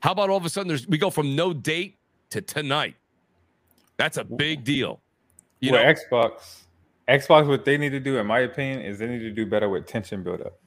[0.05, 1.97] How about all of a sudden there's we go from no date
[2.29, 2.93] to tonight?
[3.97, 5.01] That's a big deal.
[5.61, 6.61] You with know, Xbox,
[7.09, 9.67] Xbox, what they need to do, in my opinion, is they need to do better
[9.67, 10.59] with tension buildup.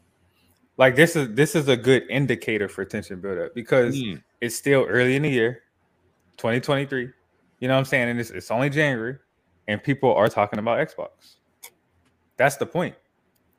[0.77, 4.21] Like this is this is a good indicator for tension buildup because Mm.
[4.41, 5.63] it's still early in the year,
[6.39, 7.09] 2023.
[7.61, 8.09] You know what I'm saying?
[8.09, 9.19] And it's, it's only January,
[9.69, 11.37] and people are talking about Xbox.
[12.39, 12.97] That's the point.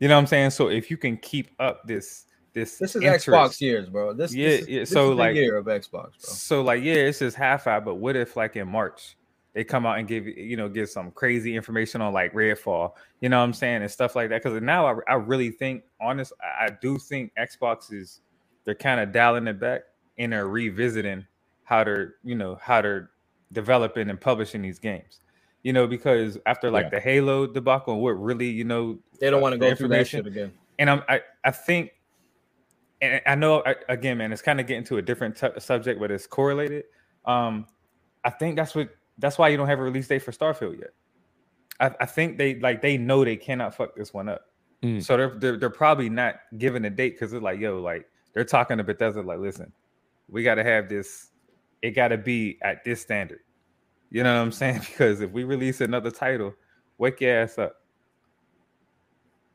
[0.02, 0.50] You know what I'm saying?
[0.50, 4.14] So if you can keep up this this This is interest- Xbox years, bro.
[4.14, 6.10] This, Yeah, this is, yeah, so, like- year of Xbox, bro.
[6.20, 7.86] So like, yeah, it's just half out.
[7.86, 9.16] But what if like in March
[9.54, 12.94] they come out and give you you know give some crazy information on like Redfall,
[13.22, 14.44] you know what I'm saying, and stuff like that?
[14.44, 18.22] Because now I, I really think, honest, I, I do think Xbox is
[18.66, 19.82] they're kind of dialing it back
[20.18, 21.26] and they're revisiting
[21.64, 23.10] how they're you know how they're
[23.52, 25.22] developing and publishing these games.
[25.64, 26.90] You know, because after like Yeah.
[26.92, 29.90] the Halo debacle, and what really you know They don't uh, want to go through
[29.90, 30.54] that shit again.
[30.78, 31.92] and I'm, I I think,
[33.02, 36.12] and I know again, man, it's kind of getting to a different t- subject, but
[36.12, 36.86] it's correlated.
[37.26, 37.68] Um,
[38.24, 40.92] I think that's what that's why you don't have a release date for Starfield yet.
[41.80, 44.42] I, I think they like they know they cannot fuck this one up,
[44.84, 45.04] Mm.
[45.04, 48.46] so they're, they're they're probably not giving a date because they're like, yo, like they're
[48.46, 49.74] talking to Bethesda, like, listen,
[50.30, 51.32] we got to have this,
[51.82, 53.42] it got to be at this standard.
[54.12, 54.82] You know what I'm saying?
[54.90, 56.54] Because if we release another title,
[56.98, 57.76] wake your ass up.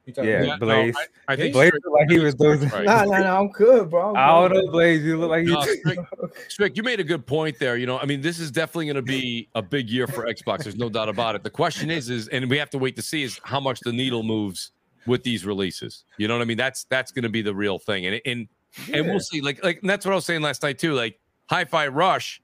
[0.07, 0.95] You talking Yeah, about- no, Blaze.
[0.97, 2.69] I, I think Blaze looked like he was dozing.
[2.69, 2.85] Right.
[2.85, 3.41] Nah, nah, nah.
[3.41, 4.11] I'm good, bro.
[4.11, 5.03] I'm I don't know, Blaze.
[5.03, 5.55] You look like you.
[5.55, 5.99] No, Strick,
[6.49, 7.77] Strick, you made a good point there.
[7.79, 10.65] You know, I mean, this is definitely going to be a big year for Xbox.
[10.65, 11.43] There's no doubt about it.
[11.43, 13.93] The question is, is, and we have to wait to see, is how much the
[13.93, 14.73] needle moves
[15.07, 16.05] with these releases.
[16.19, 16.59] You know what I mean?
[16.59, 18.49] That's that's going to be the real thing, and and
[18.93, 19.41] and we'll see.
[19.41, 20.93] Like like and that's what I was saying last night too.
[20.93, 21.19] Like
[21.49, 22.43] Hi-Fi Rush,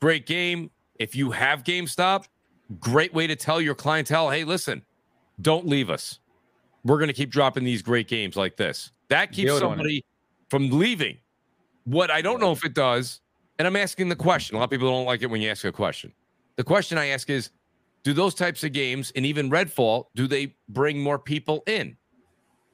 [0.00, 0.70] great game.
[0.98, 2.24] If you have GameStop,
[2.80, 4.82] great way to tell your clientele, hey, listen,
[5.42, 6.20] don't leave us.
[6.86, 8.92] We're going to keep dropping these great games like this.
[9.08, 10.04] That keeps Build somebody
[10.48, 11.18] from leaving.
[11.84, 13.20] What I don't know if it does
[13.58, 14.56] And I'm asking the question.
[14.56, 16.12] A lot of people don't like it when you ask a question.
[16.56, 17.50] The question I ask is,
[18.02, 21.96] do those types of games and even Redfall, do they bring more people in?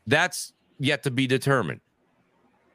[0.06, 1.80] That's yet to be determined.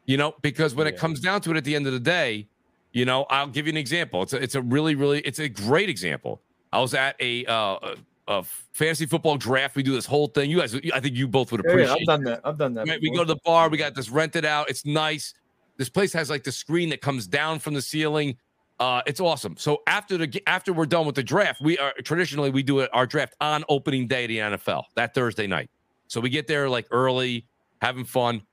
[0.05, 0.93] You know, because when yeah.
[0.93, 2.47] it comes down to it at the end of the day,
[2.93, 4.23] you know, I'll give you an example.
[4.23, 6.41] It's a, it's a really, really, it's a great example.
[6.71, 7.95] I was at a, uh,
[8.27, 8.43] a
[8.73, 9.75] fantasy football draft.
[9.75, 10.49] We do this whole thing.
[10.49, 11.87] You guys, I think you both would appreciate.
[11.87, 12.41] Yeah, I've done that.
[12.43, 12.87] I've done that.
[12.87, 12.99] Right?
[13.01, 13.69] We go to the bar.
[13.69, 14.69] We got this rented out.
[14.69, 15.33] It's nice.
[15.77, 18.37] This place has like the screen that comes down from the ceiling.
[18.79, 19.55] Uh, it's awesome.
[19.57, 23.07] So after the after we're done with the draft, we are traditionally we do our
[23.07, 25.69] draft on opening day of the NFL that Thursday night.
[26.07, 27.47] So we get there like early,
[27.81, 28.43] having fun.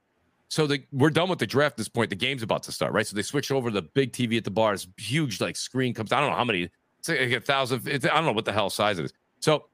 [0.48, 2.10] So the, we're done with the draft at this point.
[2.10, 3.06] The game's about to start, right?
[3.06, 4.72] So they switch over to the big TV at the bar.
[4.72, 6.12] This huge like screen comes.
[6.12, 6.70] I don't know how many.
[7.00, 7.86] It's like a thousand.
[7.86, 9.12] It's, I don't know what the hell size it is.
[9.44, 9.66] So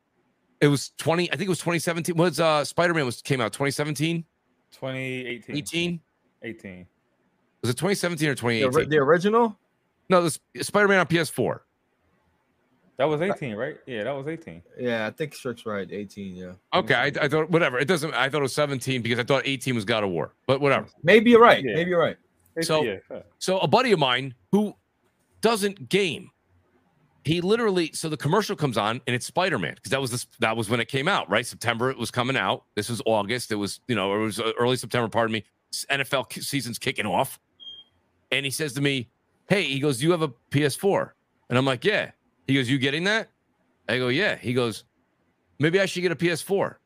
[0.60, 2.16] it was 20, I think it was 2017.
[2.16, 4.24] Was uh Spider-Man was came out 2017?
[4.72, 5.56] 2018.
[5.56, 6.00] 18?
[6.42, 6.86] 18.
[7.62, 8.72] Was it 2017 or 2018?
[8.72, 9.56] The, the original?
[10.08, 11.60] No, the Spider-Man on PS4.
[12.96, 13.76] That was 18, right?
[13.86, 14.60] Yeah, that was 18.
[14.76, 15.86] Yeah, I think Strick's right.
[15.88, 16.52] 18, yeah.
[16.74, 17.78] Okay, I, I, thought whatever.
[17.78, 20.34] It doesn't I thought it was 17 because I thought 18 was God of War.
[20.48, 20.88] But whatever.
[21.04, 21.64] Maybe you're right.
[21.64, 21.76] Yeah.
[21.76, 22.16] Maybe you're right.
[22.62, 22.96] So, yeah.
[23.38, 24.74] so a buddy of mine who
[25.40, 26.32] doesn't game
[27.24, 30.56] he literally so the commercial comes on and it's spider-man because that was this that
[30.56, 31.46] was when it came out right?
[31.46, 32.64] September it was coming out.
[32.74, 33.52] This was august.
[33.52, 35.44] It was you know it was uh, early september pardon me.
[35.90, 37.38] Nfl season's kicking off.
[38.32, 39.08] And he says to me
[39.48, 41.10] hey he goes you have a ps4
[41.48, 42.10] and i'm like yeah.
[42.46, 43.28] He goes you getting that?
[43.88, 44.36] I go yeah.
[44.36, 44.84] He goes
[45.58, 46.76] maybe i should get a ps4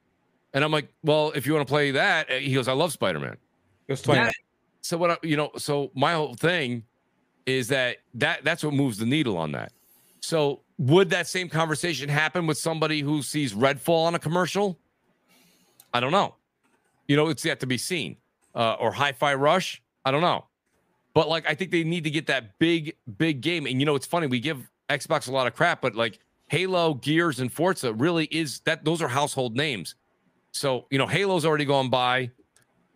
[0.53, 3.37] and i'm like well if you want to play that he goes i love spider-man.
[3.87, 4.31] It was 20
[4.81, 6.83] so what I, you know so my whole thing
[7.47, 9.73] is that that that's what moves the needle on that
[10.25, 14.79] so would that same conversation happen with somebody who sees Redfall on a commercial?
[15.93, 16.35] I don't know.
[17.07, 18.17] You know, it's yet to be seen.
[18.55, 19.83] Uh, or Hi-Fi Rush.
[20.05, 20.47] I don't know.
[21.13, 23.67] But like, I think they need to get that big, big game.
[23.67, 24.27] And you know, it's funny.
[24.27, 26.19] We give Xbox a lot of crap, but like
[26.49, 29.95] Halo, Gears, and Forza really is that those are household names.
[30.53, 32.31] So you know, Halo's already gone by.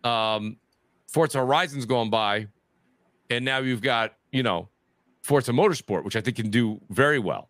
[0.03, 0.57] Um,
[1.07, 2.47] Forza Horizon's gone by,
[3.29, 4.69] and now you've got you know
[5.21, 7.49] Forza Motorsport, which I think can do very well.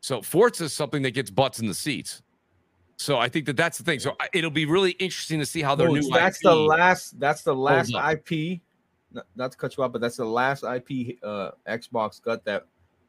[0.00, 2.22] So Forza is something that gets butts in the seats.
[2.96, 3.98] So I think that that's the thing.
[3.98, 6.02] So it'll be really interesting to see how their new.
[6.10, 7.18] That's IP the last.
[7.18, 8.60] That's the last IP.
[9.34, 12.66] Not to cut you off, but that's the last IP uh, Xbox got that,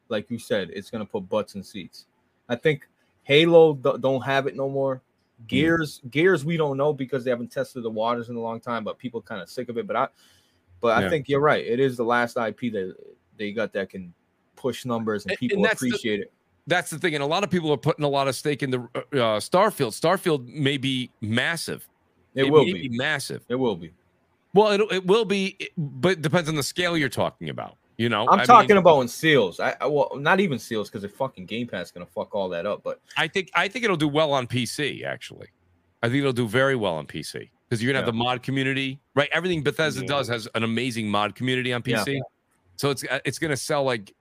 [0.10, 2.06] like you said, it's gonna put butts in seats.
[2.48, 2.88] I think
[3.24, 5.02] Halo don't have it no more.
[5.42, 5.46] Hmm.
[5.48, 6.12] Gears, mm.
[6.12, 8.98] Gears, we don't know because they haven't tested the waters in a long time, but
[8.98, 9.88] people kind of sick of it.
[9.88, 10.08] But I,
[10.80, 11.06] but yeah.
[11.06, 11.66] I think you're right.
[11.66, 12.96] It is the last IP that
[13.42, 14.14] they got that can
[14.56, 16.34] push numbers and people and appreciate the, it.
[16.68, 18.70] That's the thing, and a lot of people are putting a lot of stake in
[18.70, 20.00] the uh, uh Starfield.
[20.00, 21.88] Starfield may be massive.
[22.36, 22.88] It, it will be.
[22.88, 22.98] be.
[22.98, 23.44] massive.
[23.50, 23.92] It will be.
[24.54, 27.78] Well, it, it will be, but it depends on the scale you're talking about.
[27.98, 29.60] You know, I'm I talking mean, about in seals.
[29.60, 32.50] I, I, well, not even seals because the fucking Game Pass is gonna fuck all
[32.50, 32.84] that up.
[32.84, 35.04] But I think I think it'll do well on PC.
[35.04, 35.48] Actually,
[36.04, 38.06] I think it'll do very well on PC because you're gonna yeah.
[38.06, 39.30] have the mod community, right?
[39.32, 40.08] Everything Bethesda yeah.
[40.08, 42.16] does has an amazing mod community on PC.
[42.16, 42.20] Yeah.
[42.82, 44.12] So it's uh, it's going to sell like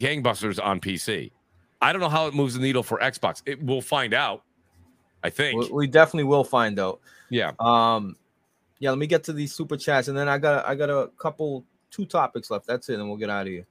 [0.00, 1.30] gangbusters on PC.
[1.80, 3.42] I don't know how it moves the needle for Xbox.
[3.46, 4.42] It will find out.
[5.22, 6.98] I think we definitely will find out.
[7.30, 7.52] Yeah.
[7.60, 8.16] Um.
[8.80, 8.90] Yeah.
[8.90, 11.64] Let me get to these super chats, and then I got I got a couple
[11.92, 12.66] two topics left.
[12.66, 13.66] That's it, and we'll get out of here.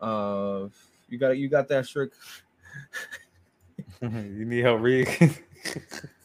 [0.00, 0.68] Uh,
[1.08, 2.12] you got you got that, Strick.
[4.00, 5.08] you need help read.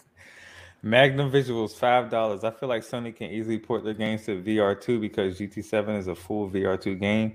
[0.83, 2.43] Magnum Visuals, five dollars.
[2.43, 6.15] I feel like Sony can easily port their games to VR2 because GT7 is a
[6.15, 7.33] full VR2 game.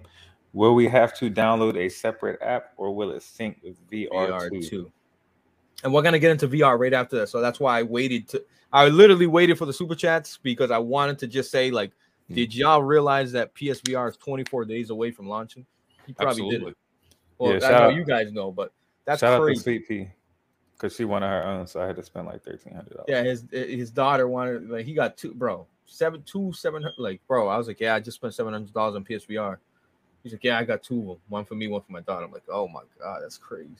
[0.52, 4.10] Will we have to download a separate app or will it sync with VR2?
[4.10, 4.90] VR2.
[5.84, 7.28] And we're gonna get into VR right after that.
[7.28, 10.78] So that's why I waited to I literally waited for the super chats because I
[10.78, 11.92] wanted to just say, like,
[12.28, 12.34] hmm.
[12.34, 15.64] did y'all realize that PSVR is 24 days away from launching?
[16.06, 16.58] You probably Absolutely.
[16.58, 16.76] didn't.
[17.38, 18.72] Well, yeah, I know out, you guys know, but
[19.04, 19.52] that's shout crazy.
[19.52, 20.10] out to Sweet Pea
[20.76, 23.06] because she wanted her own, so I had to spend like thirteen hundred dollars.
[23.08, 27.48] Yeah, his his daughter wanted like he got two, bro, seven two seven like bro.
[27.48, 29.56] I was like, yeah, I just spent seven hundred dollars on PSVR.
[30.22, 32.24] He's like, yeah, I got two of them, one for me, one for my daughter.
[32.24, 33.70] I'm like, oh my god, that's crazy.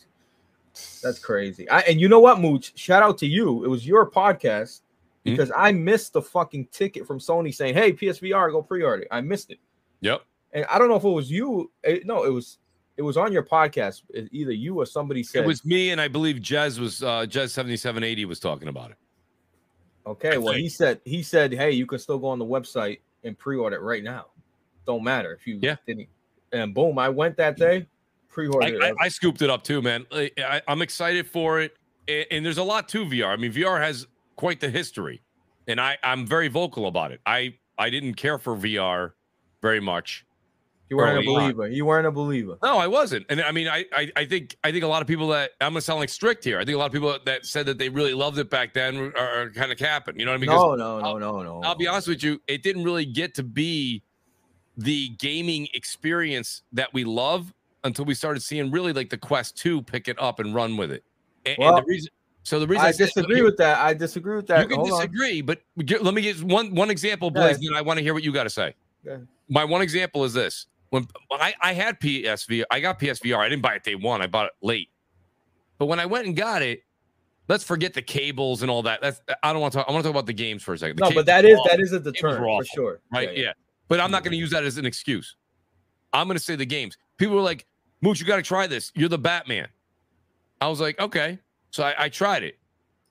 [1.02, 1.68] That's crazy.
[1.70, 2.73] I, and you know what, Mooch?
[2.77, 3.64] Shout out to you.
[3.64, 4.82] It was your podcast
[5.24, 5.31] hmm?
[5.31, 5.60] because mm-hmm.
[5.60, 9.59] I missed the fucking ticket from Sony saying, "Hey, PSVR, go pre-order." I missed it.
[10.01, 10.23] Yep.
[10.52, 11.70] And I don't know if it was you.
[11.82, 12.59] It, no, it was
[12.97, 14.02] it was on your podcast.
[14.31, 17.51] Either you or somebody said it was me, and I believe Jez was uh Jez
[17.51, 18.97] seventy seven eighty was talking about it.
[20.06, 23.01] Okay, I well he said he said, hey, you can still go on the website
[23.24, 24.27] and pre-order it right now.
[24.86, 25.77] Don't matter if you yeah.
[25.86, 26.09] didn't.
[26.52, 27.86] And boom, I went that day,
[28.28, 28.82] pre-ordered.
[28.82, 30.06] I, I, I scooped it up too, man.
[30.12, 33.28] I, am excited for it, and, and there's a lot to VR.
[33.28, 34.06] I mean, VR has
[34.36, 35.23] quite the history,
[35.66, 37.20] and I I'm very vocal about it.
[37.27, 39.12] I I didn't care for VR
[39.60, 40.24] very much
[40.88, 41.40] You weren't early a on.
[41.52, 41.68] believer.
[41.68, 42.58] You weren't a believer.
[42.62, 43.26] No, I wasn't.
[43.28, 45.72] And I mean, I, I I think I think a lot of people that I'm
[45.72, 46.58] gonna sound like strict here.
[46.60, 48.96] I think a lot of people that said that they really loved it back then
[49.16, 50.18] are, are kind of capping.
[50.18, 50.50] You know what I mean?
[50.50, 51.60] No, no, no, no, no.
[51.64, 54.02] I'll be honest with you, it didn't really get to be
[54.78, 57.52] the gaming experience that we love
[57.84, 60.92] until we started seeing really like the Quest 2 pick it up and run with
[60.92, 61.02] it.
[61.46, 62.10] And, and Well, the reason
[62.42, 63.78] so the reason I said- disagree with that.
[63.78, 64.60] I disagree with that.
[64.62, 64.98] you can Hold on.
[64.98, 67.60] disagree, but get- let me get one one example, Blaze, ahead.
[67.62, 68.74] then I want to hear what you got to say.
[69.48, 70.66] My one example is this:
[71.28, 73.39] when I, I had PSVR, I got PSVR.
[73.39, 74.23] I didn't buy it day one.
[74.23, 74.89] I bought it late.
[75.78, 76.82] But when I went and got it,
[77.48, 79.01] let's forget the cables and all that.
[79.02, 79.89] That's I don't want to talk.
[79.89, 80.97] I want to talk about the games for a second.
[80.98, 83.01] The No, but that is awful, that is a deterrent for sure.
[83.12, 83.36] right.
[83.36, 83.52] Yeah,
[83.89, 85.36] But I'm not going to use that as an excuse.
[86.12, 86.97] I'm going to say the games.
[87.18, 87.66] People were like,
[88.01, 88.90] "Mooch, you got to try this.
[88.94, 89.68] You're the Batman."
[90.60, 91.39] I was like, "Okay."
[91.70, 92.59] So I, I tried it.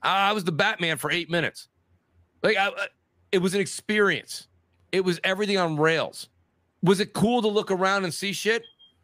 [0.02, 1.68] I, I was the Batman for eight minutes.
[2.42, 2.72] Like, I-
[3.32, 4.48] it was an experience.
[4.92, 6.30] It was everything on rails.
[6.86, 8.64] Was it cool to look around and see shit?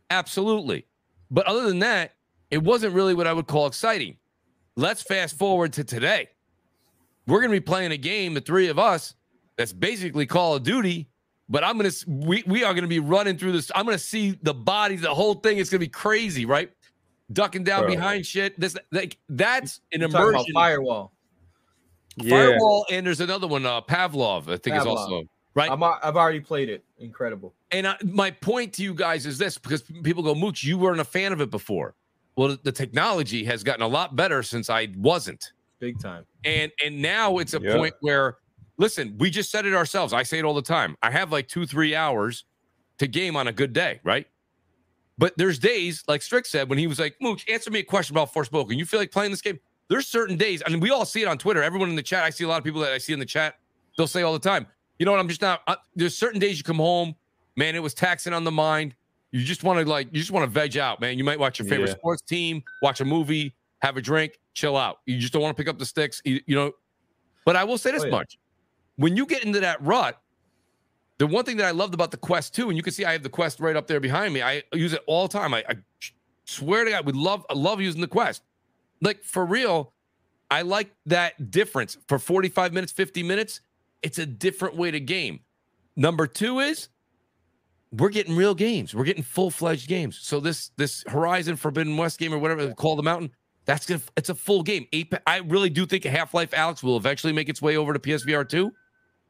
[0.09, 0.85] Absolutely.
[1.31, 2.13] But other than that,
[2.51, 4.17] it wasn't really what I would call exciting.
[4.75, 6.29] Let's fast forward to today.
[7.27, 9.15] We're going to be playing a game, the three of us,
[9.57, 11.07] that's basically Call of Duty.
[11.49, 13.69] But I'm gonna we we are gonna be running through this.
[13.75, 15.57] I'm gonna see the bodies, the whole thing.
[15.57, 16.71] It's gonna be crazy, right?
[17.33, 17.89] Ducking down Bro.
[17.89, 18.57] behind shit.
[18.57, 20.53] This like that's an You're talking about immersion.
[20.53, 21.11] firewall.
[22.15, 22.29] Yeah.
[22.29, 24.47] Firewall, and there's another one, uh, Pavlov.
[24.47, 25.69] I think is also right.
[25.69, 26.85] I'm, I've already played it.
[26.99, 27.53] Incredible.
[27.71, 30.99] And I, my point to you guys is this because people go, Mooch, you weren't
[30.99, 31.95] a fan of it before.
[32.35, 35.51] Well, the technology has gotten a lot better since I wasn't.
[35.79, 36.25] Big time.
[36.43, 37.75] And and now it's a Yeah.
[37.75, 38.37] point where
[38.77, 40.11] listen, we just said it ourselves.
[40.11, 40.95] I say it all the time.
[41.03, 42.45] I have like two, three hours
[42.97, 44.27] to game on a good day, right?
[45.17, 48.15] But there's days, like Strick said, when he was like, Mooch, answer me a question
[48.15, 48.77] about Forspoken.
[48.77, 49.59] You feel like playing this game?
[49.87, 51.61] There's certain days, I mean, we all see it on Twitter.
[51.61, 53.25] Everyone in the chat, I see a lot of people that I see in the
[53.25, 53.55] chat,
[53.97, 54.65] they'll say all the time,
[54.97, 55.19] you know what?
[55.19, 55.61] I'm just not.
[55.67, 57.13] Uh, there's certain days you come home,
[57.61, 58.95] man, it was taxing on the mind.
[59.31, 61.17] You just want to like, you just want to veg out, man.
[61.17, 61.95] You might watch your favorite Yeah.
[61.95, 64.97] sports team, watch a movie, have a drink, chill out.
[65.05, 66.71] You just don't want to pick up the sticks, you, you know.
[67.45, 68.11] But I will say this Oh, yeah.
[68.11, 68.37] much:
[68.95, 70.19] when you get into that rut,
[71.19, 73.11] the one thing that I loved about the Quest 2, and you can see I
[73.11, 74.41] have the Quest right up there behind me.
[74.41, 75.53] I use it all the time.
[75.53, 75.75] I, I
[76.45, 78.41] swear to God, we love I love using the Quest.
[79.01, 79.93] Like for real,
[80.49, 81.97] I like that difference.
[82.07, 83.61] For 45 minutes, 50 minutes,
[84.01, 85.39] it's a different way to game.
[85.95, 86.89] Number two is
[87.91, 88.95] we're getting real games.
[88.95, 90.19] We're getting full-fledged games.
[90.21, 93.31] So this this Horizon Forbidden West game or whatever they call the mountain,
[93.65, 94.85] that's gonna it's a full game.
[94.93, 98.47] Eight, I really do think Half-Life Alyx will eventually make its way over to PSVR
[98.47, 98.71] 2.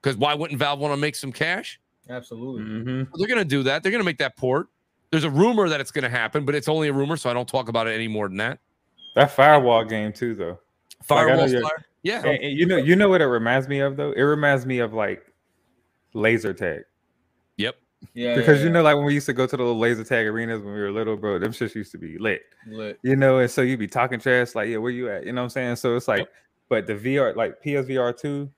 [0.02, 1.80] Because why wouldn't Valve want to make some cash?
[2.10, 2.64] Absolutely.
[2.64, 3.08] Mhm.
[3.16, 3.84] They're going to do that.
[3.84, 4.68] They're going to make that port.
[5.12, 7.34] There's a rumor that it's going to happen, but it's only a rumor, so I
[7.34, 8.60] don't talk about it any more than that.
[9.16, 10.58] That firewall game too, though.
[11.10, 11.86] Like, I know Firewall you're- Fire.
[12.04, 12.26] Yeah.
[12.26, 14.12] And, and you know, you know what it reminds me of though.
[14.14, 15.24] It reminds me of like
[16.14, 16.82] laser tag
[17.58, 17.76] Yep.
[18.14, 18.36] Yeah.
[18.36, 20.26] because yeah, you know, like when we used to go to the little laser tag
[20.28, 21.40] arenas when we were little, bro.
[21.40, 22.42] Them shits used to be lit.
[22.68, 23.00] Lit.
[23.04, 25.26] you know, and so you'd be talking trash, like, yeah, where you at?
[25.26, 25.76] You know what I'm saying?
[25.78, 26.30] So it's like, Yep.
[26.70, 28.50] but the VR, like PSVR 2,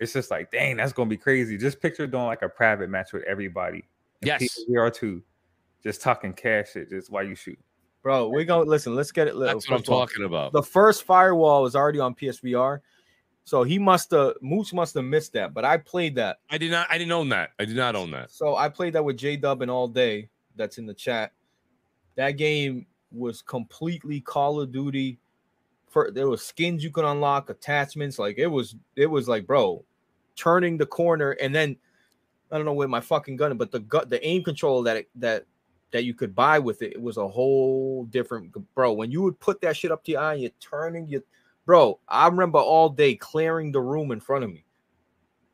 [0.00, 1.58] it's just like, dang, that's gonna be crazy.
[1.58, 3.84] Just picture doing like a private match with everybody.
[4.22, 4.42] in Yes.
[4.68, 5.22] PSVR 2,
[5.82, 7.58] just talking cash shit just while you shoot.
[8.02, 8.94] Bro, we're going to listen.
[8.94, 9.48] Let's get it lit.
[9.48, 10.52] That's what I'm First of all, talking about.
[10.52, 12.78] The first firewall was already on PSVR.
[13.48, 15.54] So he must have, Moose must have missed that.
[15.54, 16.40] But I played that.
[16.50, 16.86] I did not.
[16.90, 17.52] I didn't own that.
[17.58, 18.30] I did not own that.
[18.30, 20.28] So I played that with J Dub and all day.
[20.56, 21.32] That's in the chat.
[22.16, 25.18] That game was completely Call of Duty.
[25.88, 28.18] For there was skins you could unlock, attachments.
[28.18, 29.82] Like it was, it was like, bro,
[30.36, 31.74] turning the corner and then
[32.52, 35.08] I don't know where my fucking gun, but the gut, the aim control that it,
[35.14, 35.46] that
[35.92, 38.92] that you could buy with it, it was a whole different, bro.
[38.92, 41.22] When you would put that shit up to your eye, and you're turning, you,
[41.68, 42.00] bro.
[42.08, 44.64] I remember all day clearing the room in front of me.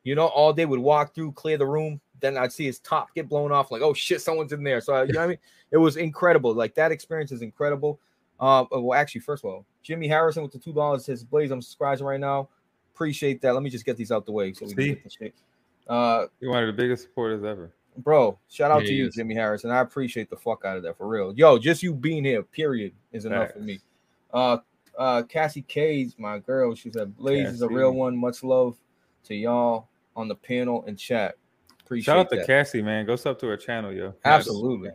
[0.03, 1.99] You know, all day would walk through, clear the room.
[2.21, 3.69] Then I'd see his top get blown off.
[3.69, 4.79] Like, oh shit, someone's in there.
[4.79, 5.37] So I, you know what I mean?
[5.71, 6.53] It was incredible.
[6.53, 7.99] Like that experience is incredible.
[8.39, 11.61] Um, well, actually, first of all, Jimmy Harrison with the two dollars says, Blaze, I'm
[11.61, 12.47] subscribing right now.
[12.93, 13.53] Appreciate that.
[13.53, 14.87] Let me just get these out the way so we can See?
[14.89, 15.33] get the shit.
[15.89, 17.73] Uh, You're one of the biggest supporters ever.
[17.97, 19.15] bro, shout out Yeah, to you, is.
[19.15, 19.69] Jimmy Harrison.
[19.71, 21.33] I appreciate the fuck out of that for real.
[21.33, 23.79] Yo, just you being here, period, is enough for me.
[24.33, 24.57] Uh,
[24.97, 26.75] uh, Cassie K's my girl.
[26.75, 28.17] She said, Blaze is a real one.
[28.17, 28.77] Much love
[29.25, 31.35] to y'all on the panel and chat.
[31.83, 32.45] Appreciate Shout out to.
[32.45, 33.05] Cassie, man.
[33.05, 34.13] Go sub to her channel, yo.
[34.23, 34.89] Absolutely.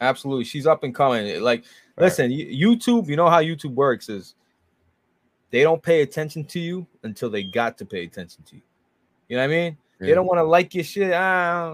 [0.00, 0.44] Absolutely.
[0.44, 1.42] She's up and coming.
[1.42, 1.64] Like,
[1.98, 4.34] listen, you- YouTube, you know how YouTube works is
[5.50, 8.62] they don't pay attention to you until they got to pay attention to you.
[9.28, 9.76] You know what I mean?
[9.98, 11.12] They don't want to like your shit.
[11.12, 11.68] Ah,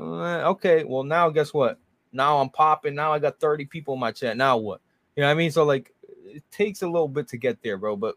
[0.50, 0.84] okay.
[0.84, 1.78] Well, now guess what?
[2.12, 2.94] Now I'm popping.
[2.94, 4.36] Now I got 30 people in my chat.
[4.36, 4.80] Now what?
[5.16, 5.50] You know what I mean?
[5.50, 5.92] So like
[6.36, 7.96] it takes a little bit to get there, bro.
[7.96, 8.16] But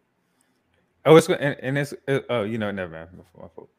[1.05, 3.09] Oh, it's and, and it's uh, oh, you know, never mind.
[3.39, 3.69] My fault.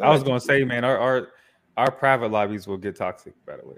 [0.00, 1.28] I was gonna say, man, our our
[1.76, 3.34] our private lobbies will get toxic.
[3.46, 3.76] By the way,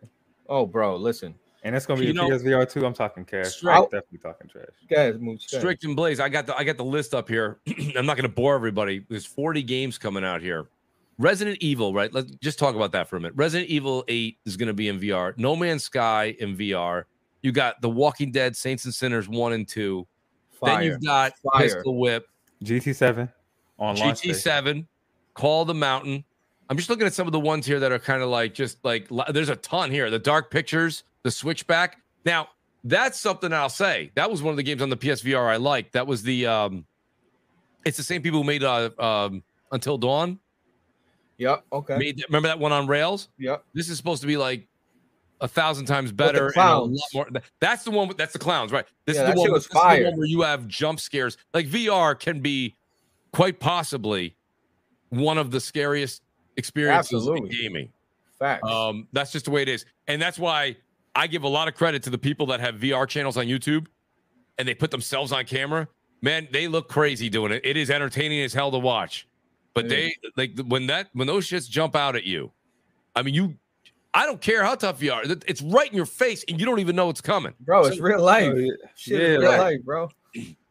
[0.49, 1.35] Oh, bro, listen.
[1.65, 2.85] And it's gonna be You a know- PSVR too.
[2.87, 3.55] I'm talking cash.
[3.57, 4.67] Straight- I'm definitely talking trash.
[4.89, 5.21] Guys, move.
[5.23, 5.41] go ahead.
[5.41, 6.21] Strict and Blaze.
[6.21, 7.59] I got the I got the list up here.
[7.97, 9.05] I'm not going to bore everybody.
[9.09, 10.67] There's 40 games coming out here.
[11.19, 12.13] Resident Evil, right?
[12.13, 13.35] Let's just talk about that for a minute.
[13.37, 15.33] Resident Evil 8 is going to be in VR.
[15.39, 17.05] No Man's Sky in VR.
[17.45, 20.07] You got The Walking Dead, Saints and Sinners 1 and 2.
[20.63, 21.63] Then you've got Fire.
[21.63, 22.27] Pistol Whip,
[22.65, 23.31] GT7
[23.79, 23.97] on.
[23.97, 24.87] GT7,
[25.35, 26.25] Call the Mountain.
[26.71, 28.83] I'm just looking at some of the ones here that are kind of like just
[28.83, 30.09] like there's a ton here.
[30.09, 32.01] The Dark Pictures, the Switchback.
[32.25, 32.49] Now,
[32.83, 34.11] that's something I'll say.
[34.15, 35.93] That was one of the games on the PSVR I liked.
[35.93, 36.87] That was the um
[37.85, 40.39] it's the same people who made uh um Until Dawn.
[41.37, 41.63] Yep.
[41.75, 41.99] Okay.
[41.99, 43.29] Made remember that one on Rails?
[43.37, 43.67] Yep.
[43.75, 44.67] This is supposed to be like
[45.45, 46.51] a thousand times better.
[46.51, 47.01] clowns.
[47.13, 47.29] more.
[47.61, 48.11] That's the one.
[48.17, 48.87] That's the clowns, right?
[49.07, 49.47] This Yeah, is the one.
[49.47, 51.37] shit with- was this is the one where you have jump scares.
[51.53, 52.75] Like VR can be
[53.33, 54.37] quite possibly
[55.11, 56.23] one of the scariest
[56.57, 57.93] experiences in gaming.
[58.39, 58.69] Facts.
[58.69, 60.77] Um, that's just the way it is, and that's why
[61.15, 63.87] I give a lot of credit to the people that have VR channels on YouTube,
[64.59, 65.87] and they put themselves on camera.
[66.23, 67.61] Man, they look crazy doing it.
[67.65, 69.29] It is entertaining as hell to watch,
[69.75, 72.51] but It they like when that when those shits jump out at you.
[73.15, 73.57] I mean, you.
[74.15, 75.23] I don't care how tough you are.
[75.25, 77.53] It's right in your face, and you don't even know it's coming.
[77.61, 78.55] bro, it's real life.
[78.95, 80.09] Shit, Yeah, real life, bro.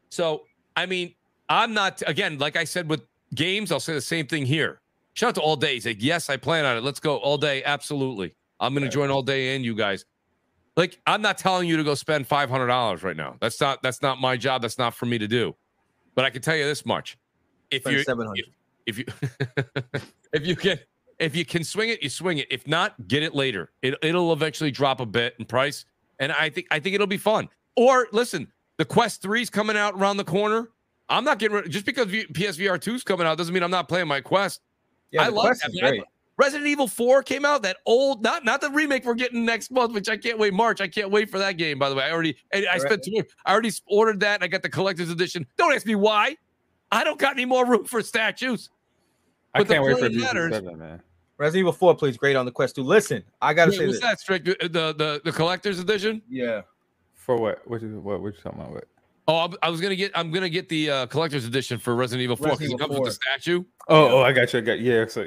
[0.08, 0.44] So,
[0.76, 1.14] I mean,
[1.50, 3.02] I'm not again, like I said with
[3.34, 4.80] games, I'll say the same thing here.
[5.12, 5.74] Shout out to all day.
[5.74, 6.82] He's like, yes, I plan on it.
[6.82, 7.62] Let's go all day.
[7.64, 8.34] Absolutely.
[8.60, 10.06] I'm gonna join all day and you guys.
[10.76, 13.36] Like, I'm not telling you to go spend five hundred dollars right now.
[13.40, 14.62] That's not that's not my job.
[14.62, 15.54] That's not for me to do.
[16.14, 17.18] But I can tell you this much:
[17.70, 18.46] if Spend you seven hundred.
[18.86, 19.04] if you
[20.32, 20.78] if you can
[21.18, 22.46] if you can swing it, you swing it.
[22.50, 23.70] If not, get it later.
[23.82, 25.84] It, it'll eventually drop a bit in price,
[26.18, 27.48] and I think I think it'll be fun.
[27.76, 30.70] Or listen, the Quest 3's coming out around the corner.
[31.08, 33.88] I'm not getting rid just because v- PSVR 2's coming out doesn't mean I'm not
[33.88, 34.60] playing my Quest.
[35.10, 35.84] Yeah, I like Quest that, is man.
[35.84, 36.02] I- great.
[36.36, 39.92] Resident Evil 4 came out, that old, not not the remake we're getting next month,
[39.94, 40.52] which I can't wait.
[40.52, 41.78] March, I can't wait for that game.
[41.78, 42.80] By the way, I already, I Right.
[42.80, 43.22] spent two.
[43.46, 44.36] I already ordered that.
[44.36, 45.46] And I got the collector's edition.
[45.56, 46.36] Don't ask me why.
[46.90, 48.68] I don't got any more room for statues.
[49.54, 51.02] I But can't wait for point matters- GT7, man.
[51.36, 52.82] Resident Evil 4 plays great on the Quest 2.
[52.82, 54.08] Listen, I gotta Wait, say what's this.
[54.08, 54.46] that strict?
[54.46, 56.22] The, the the collector's edition?
[56.28, 56.62] Yeah.
[57.14, 57.66] For what?
[57.68, 58.20] What you what?
[58.20, 58.72] What you talking about?
[58.72, 58.84] What?
[59.26, 60.12] Oh, I'm- I was gonna get.
[60.14, 62.92] I'm gonna get the uh, collector's edition for Resident Evil 4 because it Resident comes
[62.92, 63.64] Evil with the statue.
[63.88, 64.58] Oh, oh, I got you.
[64.60, 65.06] I got yeah.
[65.08, 65.26] So,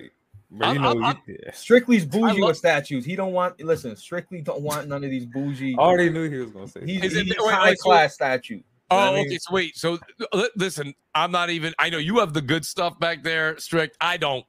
[0.52, 1.52] but I'm- you know, I'm- you- I'm- yeah.
[1.52, 3.04] Strictly's bougie love- with statues.
[3.04, 5.76] He don't want listen, Strictly don't want none of these bougie.
[5.78, 6.82] I already knew he was gonna say.
[6.86, 7.08] He's, that.
[7.08, 8.62] Is it- he's wait, wait, high so- class statue.
[8.90, 9.30] Oh, know what I okay.
[9.30, 9.40] mean?
[9.40, 9.78] So wait.
[9.78, 10.00] So
[10.34, 11.74] li- listen, I'm not even.
[11.80, 13.98] I know you have the good stuff back there, strict.
[14.02, 14.46] I don't.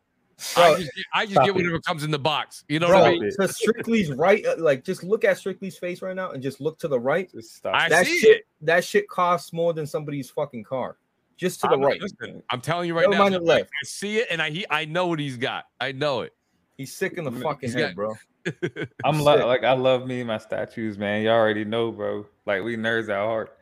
[0.55, 1.57] Bro, I just, get- I just stop get it.
[1.57, 2.65] whatever comes in the box.
[2.69, 3.31] You know what I bro, mean?
[3.33, 4.47] So Strictly's right.
[4.47, 7.29] uh, Like, just look at Strictly's face right now and just look to the right.
[7.33, 7.75] Just stop.
[7.75, 8.47] I that see shit, it.
[8.63, 10.97] that shit costs more than somebody's fucking car.
[11.37, 12.01] Just to the I'm, right.
[12.01, 13.23] listen, I'm telling you right Never now.
[13.23, 13.71] mind the left.
[13.71, 15.65] I see it, and I he, I know what he's got.
[15.81, 16.33] I know it.
[16.77, 18.15] He's sick in the He's fucking got- head, bro.
[19.05, 21.23] I'm lo- like I love me my statues, man.
[21.23, 22.27] You already know, bro.
[22.47, 23.58] Like we nerds at heart.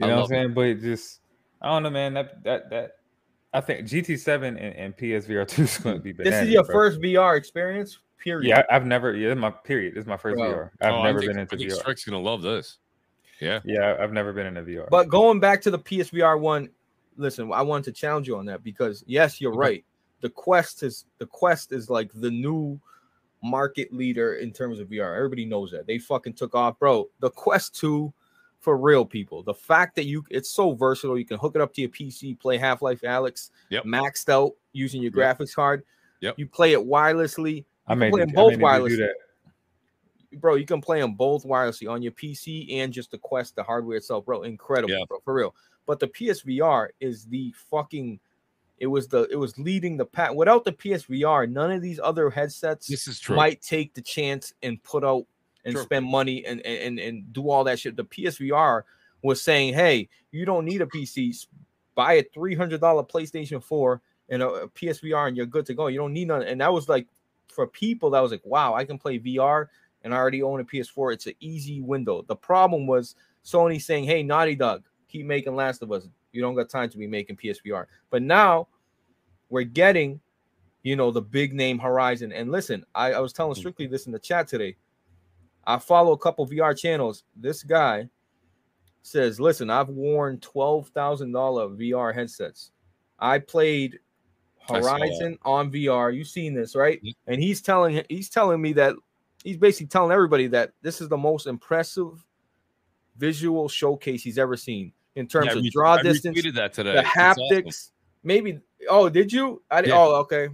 [0.00, 0.54] You I know what I'm love saying?
[0.54, 1.20] But just
[1.60, 2.14] I don't know, man.
[2.14, 2.90] That that that
[3.52, 6.12] I think GT7 and, and PSVR 2 is going to be.
[6.12, 6.72] This is your bro.
[6.72, 8.48] first VR experience, period.
[8.48, 9.14] Yeah, I- I've never.
[9.14, 9.94] Yeah, my period.
[9.94, 10.50] This is my first Bro.
[10.52, 10.70] VR.
[10.80, 11.76] I've Oh, I never think- been I into think VR.
[11.76, 12.78] Strick's gonna love this.
[13.40, 13.60] Yeah.
[13.64, 14.88] Yeah, I've never been in a VR.
[14.90, 16.68] But going back to the PSVR one,
[17.16, 19.58] listen, I wanted to challenge you on that because yes, you're Okay.
[19.58, 19.84] right.
[20.20, 22.78] The Quest is the Quest is like the new
[23.42, 25.16] market leader in terms of VR.
[25.16, 25.86] Everybody knows that.
[25.86, 27.08] They fucking took off, bro.
[27.20, 28.12] The Quest 2
[28.60, 29.42] for real people.
[29.42, 32.38] The fact that you it's so versatile, you can hook it up to your PC,
[32.38, 33.84] play Half-Life Alyx, Yep.
[33.84, 35.38] maxed out using your Yep.
[35.38, 35.82] graphics card.
[36.20, 36.38] Yep.
[36.38, 37.64] You play it wirelessly.
[37.86, 39.14] I may play them both may need do that.
[40.34, 43.64] bro, you can play them both wirelessly on your PC and just the Quest, the
[43.64, 44.42] hardware itself, bro.
[44.44, 45.04] Incredible, Yeah.
[45.08, 45.54] bro, for real.
[45.86, 48.20] But the PSVR is the fucking.
[48.78, 50.32] It was the it was leading the pack.
[50.34, 53.34] Without the PSVR, none of these other headsets This is true.
[53.36, 55.26] might take the chance and put out
[55.64, 55.82] and True.
[55.82, 57.96] spend money and, and and do all that shit.
[57.96, 58.82] The PSVR
[59.22, 61.46] was saying, "Hey, you don't need a PC.
[61.94, 65.74] Buy a three hundred dollar PlayStation Four and a, a PSVR, and you're good to
[65.74, 65.88] go.
[65.88, 67.06] You don't need none." And that was like
[67.48, 69.66] for people that was like, "Wow, I can play VR
[70.02, 71.14] and I already own a PS4.
[71.14, 73.14] It's an easy window." The problem was
[73.44, 76.08] Sony saying, "Hey, Naughty Dog, keep making Last of Us.
[76.32, 78.68] You don't got time to be making PSVR." But now
[79.48, 80.20] we're getting
[80.82, 82.32] you know, the big name Horizon.
[82.32, 83.60] And listen, I, I was telling mm-hmm.
[83.60, 84.76] Strictly this in the chat today.
[85.74, 87.24] I follow a couple VR channels.
[87.36, 88.08] This guy
[89.02, 92.72] says, listen, I've worn $12,000 VR headsets.
[93.18, 93.98] I played
[94.68, 94.78] I.
[94.78, 96.14] Horizon on VR.
[96.14, 97.00] You've seen this, right?
[97.26, 98.94] And he's telling he's telling me that
[99.44, 102.24] he's basically telling everybody that this is the most impressive
[103.16, 106.92] visual showcase he's ever seen in terms Yeah, of re- draw I distance, that today.
[106.92, 107.42] the It's awesome.
[107.50, 107.90] haptics.
[108.22, 108.60] Maybe.
[108.88, 109.62] Oh, did you?
[109.70, 109.96] I Yeah.
[109.98, 110.48] Oh, okay.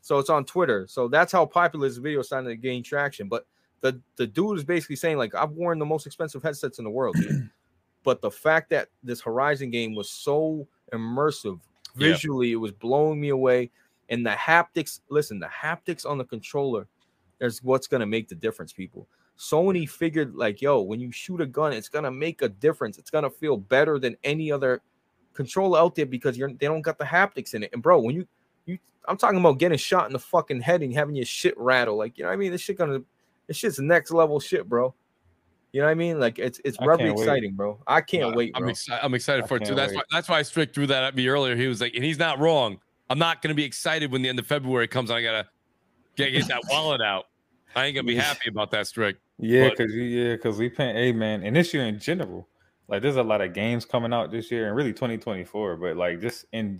[0.00, 0.86] So it's on Twitter.
[0.88, 3.28] So that's how popular this video is starting to gain traction.
[3.28, 3.46] But
[3.80, 6.90] the the dude is basically saying like I've worn the most expensive headsets in the
[6.90, 7.16] world,
[8.04, 11.60] but the fact that this Horizon game was so immersive
[11.96, 12.10] Yeah.
[12.12, 13.70] visually, it was blowing me away.
[14.08, 16.86] And the haptics, listen, the haptics on the controller,
[17.40, 19.08] is what's gonna make the difference, people.
[19.38, 22.96] Sony figured like, yo, when you shoot a gun, it's gonna make a difference.
[22.98, 24.80] It's gonna feel better than any other
[25.34, 27.70] controller out there because you're they don't got the haptics in it.
[27.74, 28.26] And bro, when you
[28.64, 31.96] you I'm talking about getting shot in the fucking head and having your shit rattle.
[31.96, 32.52] Like, you know what I mean?
[32.52, 33.02] This shit gonna
[33.46, 34.94] this shit's next level shit, bro.
[35.72, 36.18] You know what I mean?
[36.18, 37.20] Like it's it's I really wait.
[37.20, 37.78] exciting, bro.
[37.86, 38.70] I can't wait, I'm bro.
[38.70, 39.04] excited.
[39.04, 39.74] I'm excited I for it too.
[39.74, 39.96] That's wait.
[39.98, 40.02] why.
[40.10, 41.54] That's why Strick threw that at me earlier.
[41.56, 42.78] He was like, and he's not wrong.
[43.10, 45.10] I'm not going to be excited when the end of February comes.
[45.10, 45.46] I gotta
[46.16, 47.26] get, get that wallet out.
[47.74, 49.16] I ain't gonna be happy about that, Strick.
[49.38, 52.48] Yeah, But- because yeah, because we paying a man, and this year in general,
[52.88, 55.76] like there's a lot of games coming out this year, and really 2024.
[55.76, 56.78] But like just in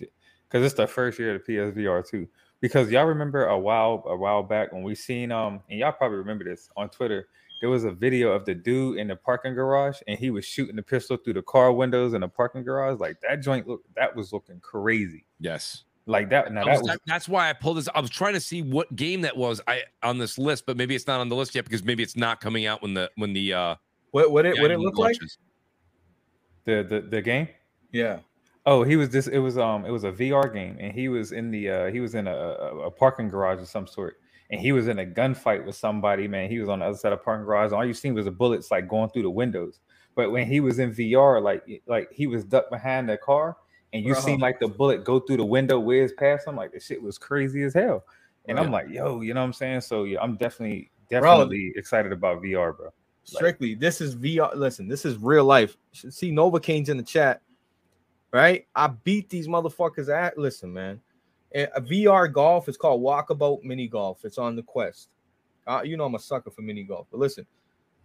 [0.49, 2.27] because it's the first year of the PSVR too.
[2.67, 6.19] Because y'all remember a while a while back when we seen um, and y'all probably
[6.19, 7.29] remember this on Twitter.
[7.61, 10.75] There was a video of the dude in the parking garage, and he was shooting
[10.75, 12.99] the pistol through the car windows in the parking garage.
[12.99, 15.25] Like that joint look, that was looking crazy.
[15.39, 15.85] Yes.
[16.07, 16.53] Like that.
[16.53, 17.89] Now I that was- was that's why I pulled this.
[17.95, 19.61] I was trying to see what game that was.
[19.69, 22.17] I on this list, but maybe it's not on the list yet because maybe it's
[22.17, 23.75] not coming out when the when the uh
[24.11, 25.17] What what it what it game look like?
[26.65, 27.49] the the the game.
[27.93, 28.19] Yeah.
[28.67, 31.33] Oh, he was just it was um, it was a VR game, and he was
[31.33, 34.19] in the uh, he was in a, a, a parking garage of some sort,
[34.51, 36.27] and he was in a gunfight with somebody.
[36.27, 37.73] Man, he was on the other side of the parking garage.
[37.73, 39.79] All you seen was the bullets like going through the windows.
[40.17, 43.57] But when he was in VR, like like he was ducked behind the car,
[43.93, 44.23] and you Bro.
[44.23, 46.57] seen like the bullet go through the window, whiz past him.
[46.57, 48.05] Like the shit was crazy as hell.
[48.49, 49.81] And I'm like, yo, you know what I'm saying?
[49.83, 52.91] So yeah, I'm definitely definitely excited about VR, bro.
[53.25, 54.55] Strictly, this is VR.
[54.55, 55.77] Listen, this is real life.
[55.93, 57.43] See Novocaine's in the chat,
[58.37, 58.67] right?
[58.75, 60.37] I beat these motherfuckers at.
[60.39, 61.01] Listen, man,
[61.55, 64.25] a a VR golf is called Walkabout Mini Golf.
[64.25, 65.09] It's on the Quest.
[65.67, 67.45] Uh, you know I'm a sucker for mini golf, but listen,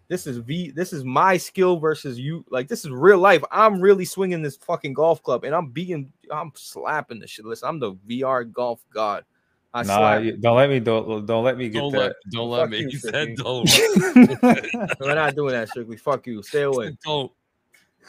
[0.08, 0.72] this is V.
[0.72, 2.44] This is my skill versus you.
[2.50, 3.44] Like this is real life.
[3.52, 6.12] I'm really swinging this fucking golf club, and I'm beating.
[6.32, 7.46] I'm slapping the shit.
[7.46, 9.26] Listen, I'm the VR golf god.
[9.74, 10.24] I Nah, slap.
[10.24, 12.00] you- don't let me don't don't let me get Don't that.
[12.00, 12.80] let don't let me.
[12.80, 13.70] you, He said don't.
[15.00, 15.98] We're not doing that, strictly.
[15.98, 16.42] Fuck you.
[16.44, 16.98] Stay away.
[17.06, 17.32] don't.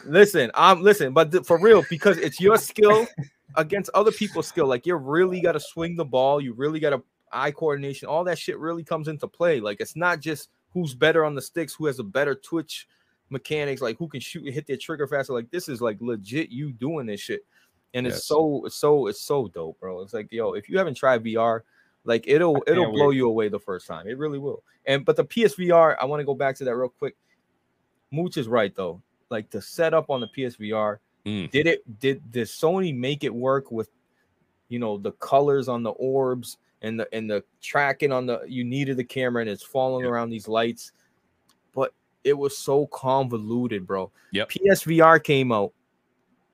[0.05, 3.07] Listen, I'm listen, but th- for real, because it's your skill
[3.55, 4.67] against other people's skill.
[4.67, 6.41] Like you really got to swing the ball.
[6.41, 8.07] You really got to eye coordination.
[8.07, 9.59] All that shit really comes into play.
[9.59, 12.87] Like it's not just who's better on the sticks, who has a better twitch
[13.29, 15.33] mechanics, like who can shoot and hit their trigger faster.
[15.33, 17.45] Like this is like legit you doing this shit,
[17.93, 18.17] and Yes.
[18.17, 20.01] it's so it's so it's so dope, bro.
[20.01, 21.61] It's like yo, if you haven't tried VR,
[22.03, 23.17] like it'll it'll blow wait.
[23.17, 24.07] you away the first time.
[24.07, 24.63] It really will.
[24.85, 27.15] And but the PSVR, I want to go back to that real quick.
[28.11, 29.01] Mooch is right though.
[29.33, 31.49] Like the setup on the PSVR, Mm.
[31.51, 33.89] did it did did Sony make it work with
[34.69, 38.63] you know the colors on the orbs and the and the tracking on the you
[38.63, 40.11] needed the camera and it's following Yep.
[40.11, 40.91] around these lights,
[41.73, 41.93] but
[42.23, 44.11] it was so convoluted, bro.
[44.33, 44.49] Yep.
[44.49, 45.73] PSVR came out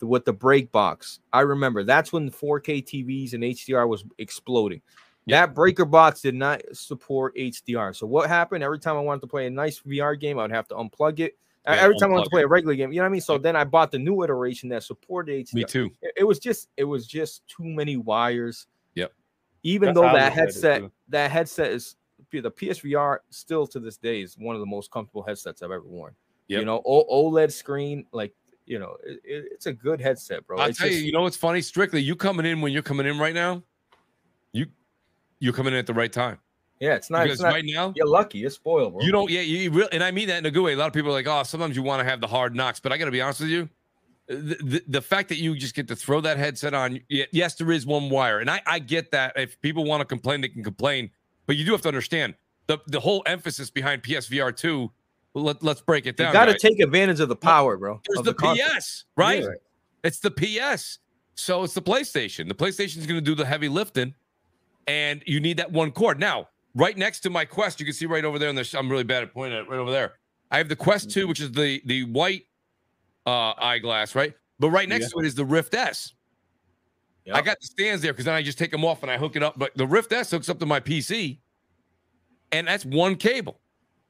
[0.01, 1.19] with the break box.
[1.33, 4.81] I remember that's when the 4K TVs and HDR was exploding.
[5.27, 7.95] That breaker box did not support HDR.
[7.95, 8.63] So what happened?
[8.63, 11.37] Every time I wanted to play a nice VR game, I'd have to unplug it.
[11.67, 13.21] Yeah, Every time I wanted to play a regular game, you know what I mean?
[13.21, 13.41] So Yep.
[13.43, 15.53] then I bought the new iteration that supported HDR.
[15.53, 15.91] Me too.
[16.01, 18.67] It, it was just it was just too many wires.
[18.95, 19.11] Yep.
[19.63, 21.95] Even That's though that look at it, headset that headset is
[22.31, 25.83] the PSVR still to this day is one of the most comfortable headsets I've ever
[25.83, 26.15] worn.
[26.47, 26.59] Yep.
[26.59, 28.33] You know, o- OLED screen, like
[28.65, 30.59] you know, it, it- it's a good headset, bro.
[30.59, 30.97] I'll It's tell you.
[30.97, 31.61] You know what's funny?
[31.61, 33.63] Strictly, you coming in when you're coming in right now.
[34.53, 34.67] You
[35.39, 36.39] you're coming in at the right time
[36.79, 37.23] yeah, it's not.
[37.23, 38.39] because It's not right now you're lucky.
[38.39, 39.01] You're spoiled, bro.
[39.01, 40.73] You don't, yeah, you really, and I mean that in a good way.
[40.73, 42.79] A lot of people are like, oh, sometimes you want to have the hard knocks,
[42.79, 43.69] but I got to be honest with you.
[44.27, 47.71] The, the, the fact that you just get to throw that headset on, yes, there
[47.71, 49.33] is one wire, and I, I get that.
[49.35, 51.09] If people want to complain, they can complain,
[51.47, 52.35] but you do have to understand
[52.67, 54.91] the the whole emphasis behind PSVR two.
[55.33, 56.27] Let, let's break it down.
[56.27, 56.61] You got to guys.
[56.61, 58.01] take advantage of the power, bro.
[58.07, 58.33] There's of the.
[58.33, 59.43] PS, right?
[59.43, 59.49] Yeah.
[60.03, 60.99] It's the PS.
[61.35, 62.47] So it's the PlayStation.
[62.47, 64.13] The PlayStation's going to do the heavy lifting,
[64.87, 66.19] and you need that one cord.
[66.19, 66.49] Now,
[66.79, 68.49] right next to my Quest, you can see right over there.
[68.49, 70.13] And I'm really bad at pointing at it, right over there.
[70.51, 72.45] I have the Quest Two, which is the the white
[73.25, 74.33] uh eyeglass, right?
[74.59, 75.09] But right next Yeah.
[75.09, 76.13] to it is the Rift S.
[77.31, 77.45] I Yep.
[77.45, 79.43] got the stands there because then I just take them off and I hook it
[79.43, 79.59] up.
[79.59, 81.39] But the Rift S hooks up to my PC,
[82.51, 83.59] and that's one cable.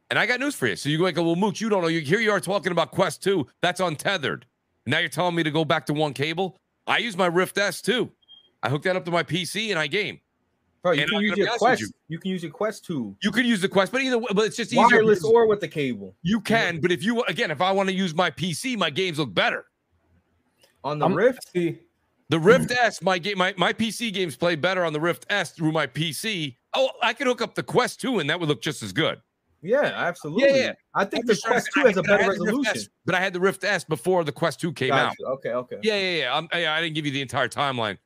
[0.10, 0.76] And I got news for you.
[0.76, 1.88] So you go like, well, Mooch, you don't know.
[1.88, 3.46] You here you are talking about Quest 2.
[3.62, 4.46] That's untethered.
[4.86, 6.58] Now you're telling me to go back to one cable.
[6.88, 8.10] I use my Rift S too.
[8.64, 10.20] I hook that up to my PC and I game.
[10.82, 11.82] Bro, you And can I'm use your Quest.
[11.82, 11.90] you.
[12.08, 12.20] You.
[12.20, 14.56] can use your Quest two, You could use the Quest, but either way, but it's
[14.56, 14.84] just easier.
[14.88, 17.96] wireless or with the cable you can, but if you again, if I want to
[17.96, 19.66] use my PC, my games look better.
[20.84, 21.52] on the I'm- Rift.
[21.54, 25.52] The Rift S, my game, my, my PC games play better on the Rift S
[25.52, 26.56] through my PC.
[26.76, 29.20] Oh, I could hook up the Quest 2 and that would look just as good.
[29.64, 30.58] Yeah, absolutely.
[30.60, 30.74] yeah.
[30.94, 32.44] I think I'm the just Quest 2 has a had- but I better had the
[32.46, 32.78] Rift resolution.
[32.78, 35.16] S- but I had the Rift S before the Quest 2 came out.
[35.22, 35.78] Okay, okay.
[35.82, 36.38] Yeah, yeah, yeah.
[36.38, 37.98] I'm, yeah, I didn't give you the entire timeline,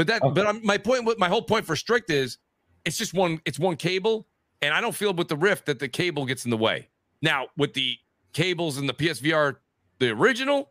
[0.00, 0.32] but that, Okay.
[0.32, 2.38] but I'm, my point, with my whole point for strict is,
[2.86, 4.26] it's just one, it's one cable,
[4.62, 6.88] and I don't feel with the Rift that the cable gets in the way.
[7.20, 7.96] Now with the
[8.32, 9.56] cables in the PSVR,
[9.98, 10.70] the original,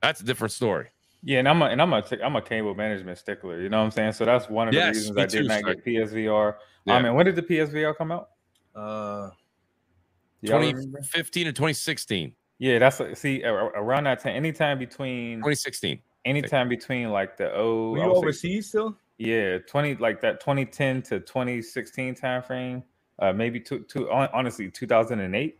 [0.00, 0.88] that's a different story.
[1.22, 3.60] Yeah, and I'm a and I'm a t- I'm a cable management stickler.
[3.60, 4.12] You know what I'm saying?
[4.12, 5.84] So that's one of the Yes, reasons me I did too, not Strick.
[5.84, 6.54] get PSVR.
[6.86, 6.96] Yeah.
[6.96, 8.30] Um, and when did the PSVR come out?
[8.74, 9.28] Uh,
[10.46, 14.34] 2015 or 2016, Yeah, that's see a- a- around that time.
[14.34, 16.00] Anytime between 2016.
[16.30, 18.96] Anytime between like the oh were you would say- overseas still?
[19.18, 22.82] Yeah, twenty like that 2010 to 2016 time frame.
[23.18, 25.58] Uh, maybe two, two honestly 2008.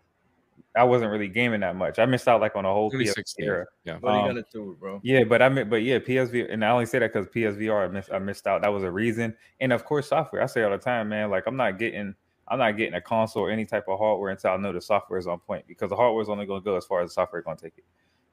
[0.76, 1.98] I wasn't really gaming that much.
[1.98, 3.44] I missed out like on a whole PS 2016.
[3.44, 3.66] era.
[3.84, 3.96] Yeah.
[4.00, 5.00] What are you Um, gonna do, bro?
[5.02, 7.88] Yeah, but I mean, but yeah, PSV, and I only say that because PSVR, I
[7.88, 8.62] missed, I missed out.
[8.62, 10.42] That was a reason, and of course, software.
[10.42, 11.28] I say all the time, man.
[11.28, 12.14] Like I'm not getting,
[12.48, 15.18] I'm not getting a console or any type of hardware until I know the software
[15.18, 17.14] is on point because the hardware is only going to go as far as the
[17.14, 17.84] software is going to take it.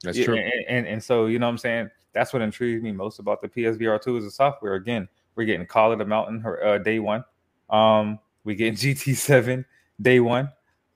[0.02, 0.36] That's Yeah, true.
[0.36, 1.90] And, and and so you know what I'm saying.
[2.12, 4.74] That's what intrigues me most about the PSVR two is the software.
[4.74, 7.24] Again, we're getting Call of the Mountain uh, day one.
[7.70, 9.64] Um, we getting GT7
[10.00, 10.50] day one.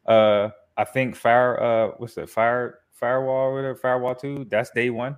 [0.06, 1.60] Uh, I think Fire.
[1.60, 2.30] Uh, what's that?
[2.30, 3.74] Fire Firewall or whatever.
[3.74, 4.46] Firewall two.
[4.50, 5.16] That's day one.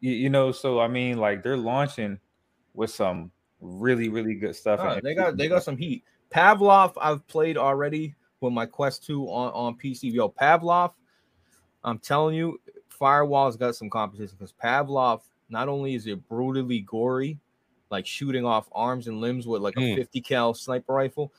[0.00, 2.18] You, you know, so I mean, like they're launching
[2.74, 3.30] with some
[3.60, 4.78] really really good stuff.
[4.80, 6.04] Nah, they got they got some heat.
[6.30, 10.12] Pavlov, I've played already with my Quest 2 on, on PC.
[10.12, 10.92] Yo, Pavlov,
[11.82, 12.60] I'm telling you,
[13.00, 17.38] Firewall's got some competition because Pavlov not only is it brutally gory,
[17.90, 19.96] like shooting off arms and limbs with like a Mm.
[19.96, 21.32] 50 cal sniper rifle,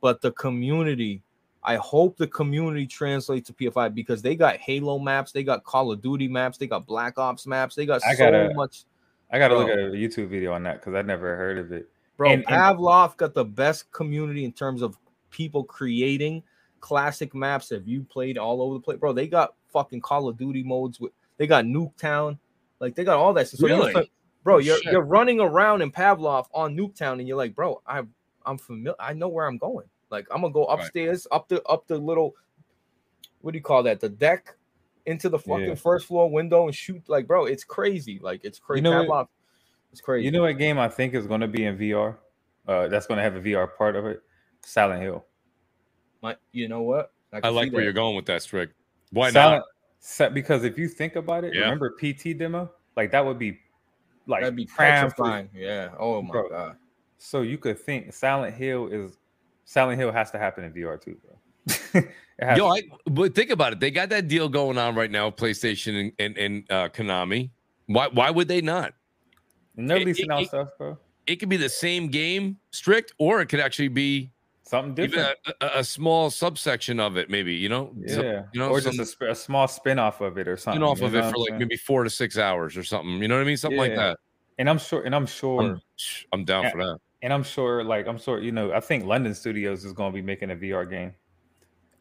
[0.00, 1.22] but the community.
[1.64, 5.92] I hope the community translates to PFI because they got Halo maps, they got Call
[5.92, 8.84] of Duty maps, they got Black Ops maps, they got I so gotta- much.
[9.30, 11.70] I got to look at a YouTube video on that because I never heard of
[11.72, 11.88] it.
[12.16, 14.98] Bro, And- and- Pavlov got the best community in terms of
[15.30, 16.42] people creating
[16.80, 18.98] classic maps that you played all over the place.
[18.98, 22.38] Bro, they got fucking Call of Duty modes with they got Nuketown,
[22.80, 23.48] like they got all that.
[23.48, 23.58] shit.
[23.60, 24.04] So you're
[24.44, 24.92] bro, you're shit.
[24.92, 28.02] you're running around in Pavlov on Nuketown, and you're like, bro, I
[28.44, 28.94] I'm familiar.
[29.00, 29.86] I know where I'm going.
[30.10, 30.78] Like I'm gonna go Right.
[30.80, 32.34] upstairs, up the up the little
[33.40, 33.98] what do you call that?
[34.00, 34.54] The deck
[35.06, 35.74] into the fucking Yeah.
[35.74, 37.02] first floor window and shoot.
[37.08, 38.20] Like, bro, it's crazy.
[38.22, 38.82] Like it's crazy.
[38.82, 39.28] know what- Pavlov,
[39.90, 40.24] it's crazy.
[40.24, 42.18] You know what game I think is going to be in VR?
[42.68, 44.22] Uh, that's going to have a VR part of it.
[44.64, 45.24] Silent Hill.
[46.22, 47.12] My, you know what?
[47.32, 47.84] I can like where that.
[47.84, 48.70] you're going with that, Strick.
[49.12, 49.64] Why Silent, not?
[50.00, 51.62] Sa- because if you think about it, Yeah.
[51.62, 52.70] remember PT demo?
[52.96, 53.58] Like that would be
[54.26, 55.48] like That'd be prime petrifying.
[55.54, 55.90] Yeah.
[55.98, 56.48] Oh my Bro.
[56.48, 56.76] god.
[57.18, 59.18] So you could think Silent Hill is
[59.64, 62.02] Silent Hill has to happen in VR too, bro.
[62.56, 62.66] Yo.
[62.68, 63.80] I, but think about it.
[63.80, 67.50] They got that deal going on right now, PlayStation and and, and uh, Konami.
[67.86, 68.94] Why why would they not?
[69.76, 70.98] And they're it- leasing it- out it- stuff, bro.
[71.28, 74.31] It could be the same game, strict, or it could actually be
[74.72, 75.38] Something even different.
[75.60, 77.54] a, a, a small subsection of it, maybe.
[77.54, 80.38] You know, yeah, you know, or some- just a, sp- a small spin off of
[80.38, 80.80] it or something.
[80.80, 83.20] spin off of it for like maybe four to six hours or something.
[83.22, 83.56] You know what I mean?
[83.58, 84.18] Something like that.
[84.58, 85.80] And I'm sure, and I'm sure, I'm,
[86.32, 86.70] I'm down Yeah.
[86.70, 86.98] for that.
[87.22, 90.14] and I'm sure, like I'm sure, you know, I think London Studios is going to
[90.14, 91.12] be making a VR game.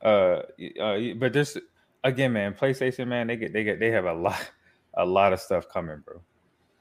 [0.02, 0.42] Uh,
[0.82, 1.58] uh, but there's
[2.04, 4.50] again, man, PlayStation, man, they get they get they have a lot,
[4.96, 6.22] a lot of stuff coming, bro.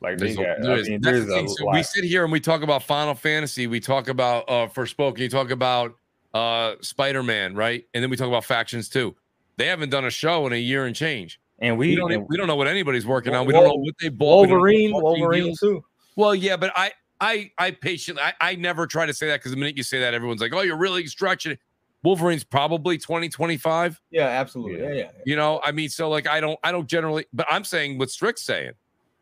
[0.03, 2.33] Like There's a- got, there I mean, there's the a So we sit here and
[2.33, 3.67] we talk about Final Fantasy.
[3.67, 5.19] We talk about uh Forspoken.
[5.19, 5.95] You talk about
[6.33, 7.85] uh Spider Man, right?
[7.93, 9.15] And then we talk about factions too.
[9.57, 11.39] They haven't done a show in a year and change.
[11.59, 12.13] and We we, don't.
[12.13, 13.47] and- we don't know what anybody's working on.
[13.47, 14.43] We don't know what they bought.
[14.43, 15.59] We don't know Wolverine, Wolverine deals.
[15.61, 15.85] too.
[16.17, 19.53] Well, yeah, but I, I, I patiently, I, I never try to say that because
[19.53, 21.59] the minute you say that, everyone's like, "Oh, you're really stretching." it."
[22.03, 24.01] Wolverine's probably 2025.
[24.11, 24.81] Yeah, absolutely.
[24.81, 24.89] Yeah.
[24.89, 25.11] Yeah, yeah.
[25.27, 28.11] You know, I mean, so like, I don't, I don't generally, but I'm saying what
[28.11, 28.73] Strick's saying.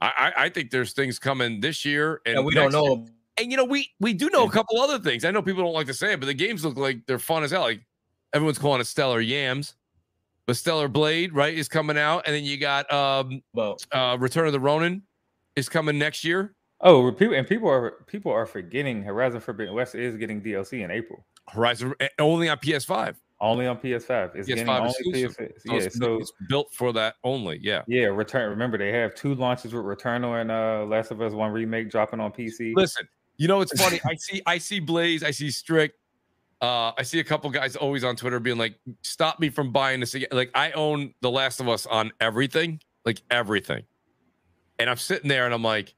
[0.01, 2.97] I, I, I think there's things coming this year, and And we don't next year.
[2.97, 3.07] know.
[3.41, 5.25] And you know, we we do know a couple other things.
[5.25, 7.45] I know people don't like to say it, but the games look like they're fun
[7.45, 7.63] as hell.
[7.63, 7.81] Like
[8.33, 9.75] everyone's calling it Stellar Yams.
[10.47, 14.47] but Stellar Blade, right, is coming out, and then you got um about uh Return
[14.47, 15.03] of the Ronin
[15.57, 16.55] is coming next year.
[16.81, 21.25] oh, and people are people are forgetting Horizon Forbidden West is getting DLC in April,
[21.49, 23.15] Horizon eh, only on PS5.
[23.41, 24.35] Only on PS5.
[24.37, 25.55] It's getting PS5 only exclusive.
[25.57, 25.63] PS.
[25.65, 27.59] So Yeah, it's, so it's built for that only.
[27.63, 27.83] Yeah.
[27.87, 28.51] yeah, return.
[28.51, 32.21] Remember, they have two launches with Returnal and uh Last of Us One remake dropping
[32.21, 32.75] on PC.
[32.75, 34.01] Listen, you know it's funny.
[34.05, 35.95] I see I see Blaze, I see Strict.
[36.61, 40.01] Uh, I see a couple guys always on Twitter being like, "Stop me from buying
[40.01, 43.85] this again." Like I own The Last of Us on everything, like everything,
[44.81, 45.95] and I'm sitting there and I'm like,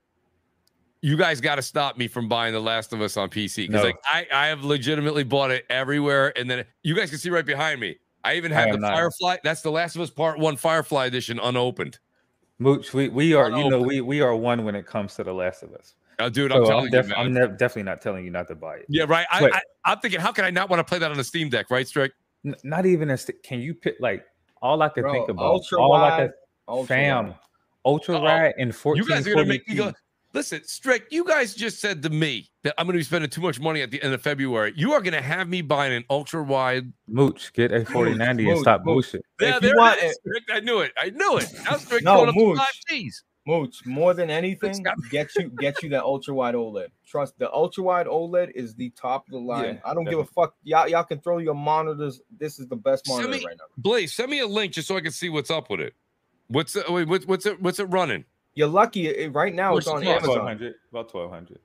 [1.02, 3.82] "You guys got to stop me from buying The Last of Us on PC because
[3.82, 3.82] No.
[3.82, 7.46] like I I have legitimately bought it everywhere, and then you guys can see right
[7.46, 7.96] behind me.
[8.24, 8.92] I even I have the not.
[8.94, 9.36] Firefly.
[9.42, 11.98] That's The Last of Us Part One Firefly Edition unopened.
[12.58, 15.32] Mooch, we, we are, you know, we we are one when it comes to The
[15.32, 15.94] Last of Us.
[16.18, 17.16] Oh, dude, I'm So telling I'm, you, def- man.
[17.18, 18.86] I'm ne- definitely not telling you not to buy it.
[18.90, 19.26] Yeah, right.
[19.32, 21.24] I, But- I, I'm thinking, how can I not want to play that on the
[21.24, 22.12] Steam Deck, right, Strick?
[22.44, 23.16] N- not even a.
[23.16, 24.26] st- Can you pick like
[24.60, 25.46] all I could Bro, think about?
[25.46, 26.32] ultra all I could,
[26.68, 27.36] ultra fam, wide.
[27.86, 28.24] ultra Uh-oh.
[28.24, 29.02] wide and fourteen.
[29.04, 29.94] You guys are gonna make me go.
[30.32, 33.58] Listen, Strick, you guys just said to me that I'm gonna be spending too much
[33.58, 34.72] money at the end of February.
[34.76, 36.92] You are gonna have me buying an ultra wide.
[37.08, 38.94] Mooch, get a forty ninety and stop Mooch.
[38.94, 39.24] bullshit.
[39.40, 40.18] Yeah, If there want it is.
[40.24, 40.44] Strick.
[40.52, 40.92] I knew it.
[40.96, 41.52] I knew it.
[41.64, 42.58] Now Strick No, going up to Mooch.
[42.58, 43.24] five G's.
[43.46, 44.94] Mooch, more than anything, Stop.
[45.10, 46.88] get you get you that ultra wide OLED.
[47.04, 49.64] Trust the ultra wide OLED is the top of the line.
[49.64, 50.54] Yeah, I don't give a fuck.
[50.62, 52.20] Y'all, y'all can throw your monitors.
[52.38, 53.64] This is the best Send monitor me- right now.
[53.78, 55.94] Blaze, send me a link just so I can see what's up with it.
[56.48, 56.88] What's it?
[56.88, 57.60] Wait, what's what's it?
[57.60, 58.24] What's it running?
[58.60, 59.08] You're lucky.
[59.08, 60.02] Eh, eh, right now, What's it's on?
[60.02, 60.46] Twelve Amazon.
[60.46, 61.60] hundred, about twelve hundred.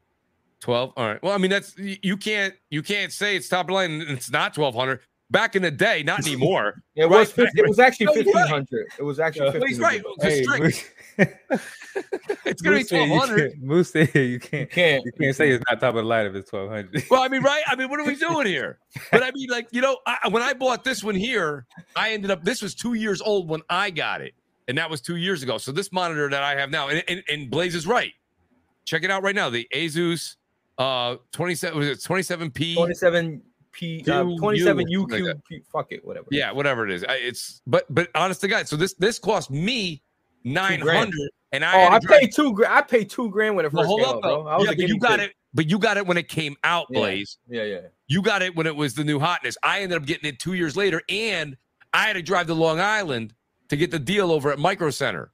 [0.62, 0.94] Twelve.
[0.96, 1.22] All right.
[1.22, 3.92] Well, I mean, that's you can't you can't say it's top line.
[4.02, 5.02] and It's not twelve hundred.
[5.32, 6.82] Back in the day, not anymore.
[6.96, 8.50] It Right, was 50, it was actually No, he's fifteen right.
[8.50, 8.88] hundred.
[8.98, 9.68] It was actually Yeah.
[9.68, 10.02] He's right.
[10.22, 10.46] Hey,
[12.46, 14.16] it's gonna be Moose said twelve you can't- Moose you can't.
[14.62, 15.06] You can't.
[15.06, 17.04] You can't say it's not top of the line if it's twelve hundred.
[17.10, 17.64] Well, I mean, right?
[17.68, 18.80] I mean, what are we doing here?
[19.12, 21.66] But I mean, like, you know, I, when I bought this one here,
[21.96, 22.44] I ended up.
[22.44, 24.34] This was two years old when I got it,
[24.68, 25.58] and that was two years ago.
[25.58, 28.12] So this monitor that I have now, and, and, and Blaze is right.
[28.86, 29.50] Check it out right now.
[29.50, 30.36] The Asus
[30.78, 32.76] uh 27 was it 27p?
[32.76, 35.62] Twenty-seven P, uh, Q, twenty-seven U, something like UQ.
[35.72, 36.28] Fuck it, whatever.
[36.32, 37.04] Yeah, whatever it is.
[37.04, 40.02] I, it's but but honest to God, so this this cost me
[40.44, 41.12] 900
[41.52, 42.54] and I Oh, I paid two.
[42.54, 44.44] gra- I paid two grand when it Well, first hold came up out, though.
[44.44, 44.48] bro.
[44.52, 45.30] I was yeah, but you got pig.
[45.30, 47.00] it, but you got it when it came out, Yeah.
[47.00, 47.38] Blaze.
[47.50, 47.80] Yeah, yeah.
[48.08, 49.58] You got it when it was the new hotness.
[49.64, 51.58] I ended up getting it two years later, and
[51.94, 53.34] I had to drive to Long Island
[53.70, 55.32] to get the deal over at Micro Center.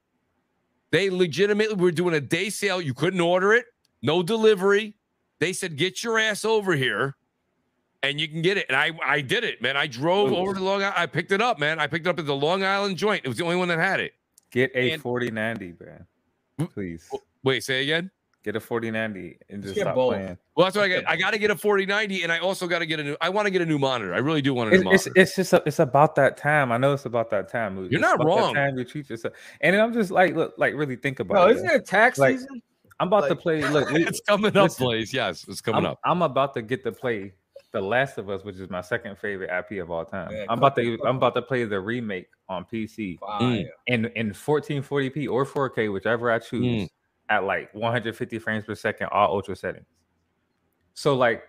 [0.91, 2.81] They legitimately were doing a day sale.
[2.81, 3.65] You couldn't order it,
[4.01, 4.95] no delivery.
[5.39, 7.15] They said, "Get your ass over here,
[8.03, 9.77] and you can get it." And I, I did it, man.
[9.77, 10.95] I drove over to Long Island.
[10.97, 11.79] I picked it up, man.
[11.79, 13.21] I picked it up at the Long Island joint.
[13.23, 14.13] It was the only one that had it.
[14.51, 16.05] Get a And- forty ninety, man.
[16.73, 17.09] Please
[17.43, 18.11] Wait, say again.
[18.43, 20.13] Get a forty ninety and just Get stop both.
[20.13, 20.37] playing.
[20.55, 21.03] Well, that's what I got.
[21.09, 23.15] I got to get a 4090, and I also got to get a new.
[23.21, 24.13] I want to get a new monitor.
[24.13, 25.21] I really do want a new It's, it's monitor.
[25.21, 26.71] it's just a, it's about that time.
[26.71, 27.75] I know it's about that time.
[27.75, 27.91] Moose.
[27.91, 28.53] You're It's not about that wrong.
[28.55, 31.45] Time you treat yourself, and then I'm just like, look, like really think about Bro,
[31.47, 31.51] it.
[31.57, 31.75] isn't man.
[31.77, 32.61] it tax Like, season?
[32.99, 33.63] I'm about to play.
[33.67, 35.13] Look, we, it's coming up, listen, Blaze.
[35.13, 35.99] Yes, it's coming I'm, up.
[36.05, 37.33] I'm about to get to play
[37.71, 40.31] The Last of Us, which is my second favorite IP of all time.
[40.31, 43.63] Yeah, I'm about to I'm about to play the remake on PC Fire.
[43.87, 46.89] in in 1440p or 4K, whichever I choose, Mm.
[47.31, 49.85] At like 150 frames per second, all ultra settings.
[50.93, 51.43] So like,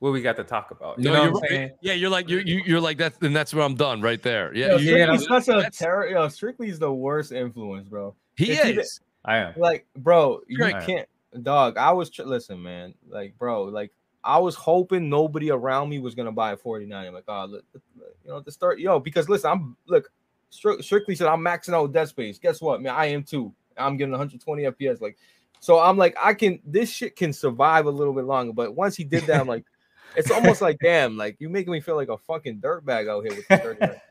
[0.00, 0.98] what we got to talk about?
[0.98, 1.70] You No, know what I'm saying?
[1.80, 4.52] Yeah, you're like you're you, you're like that, and that's where I'm done right there.
[4.54, 6.06] Yeah, Yo, yeah, Strictly's such a that's- terror.
[6.08, 8.14] Yo, Strictly's the worst influence, bro.
[8.36, 9.00] he it's either- is.
[9.24, 9.52] I am.
[9.58, 10.84] Like, bro, you Right.
[10.86, 11.06] can't,
[11.42, 11.76] dog.
[11.76, 12.94] I was tr- listen, man.
[13.06, 13.92] Like, bro, like
[14.24, 17.06] I was hoping nobody around me was gonna buy a 49.
[17.06, 20.10] I'm like, oh, look, look, look, you know, the start, yo, because listen, I'm look,
[20.48, 22.38] Strictly said I'm maxing out dead space.
[22.38, 22.92] Guess what, man?
[22.94, 23.52] I am too.
[23.76, 25.00] I'm getting 120 FPS.
[25.00, 25.16] Like,
[25.60, 26.60] so I'm like, I can.
[26.64, 28.52] This shit can survive a little bit longer.
[28.52, 29.64] But once he did that, I'm like,
[30.16, 33.34] it's almost like, damn, like you making me feel like a fucking dirtbag out here
[33.36, 34.00] with the 39.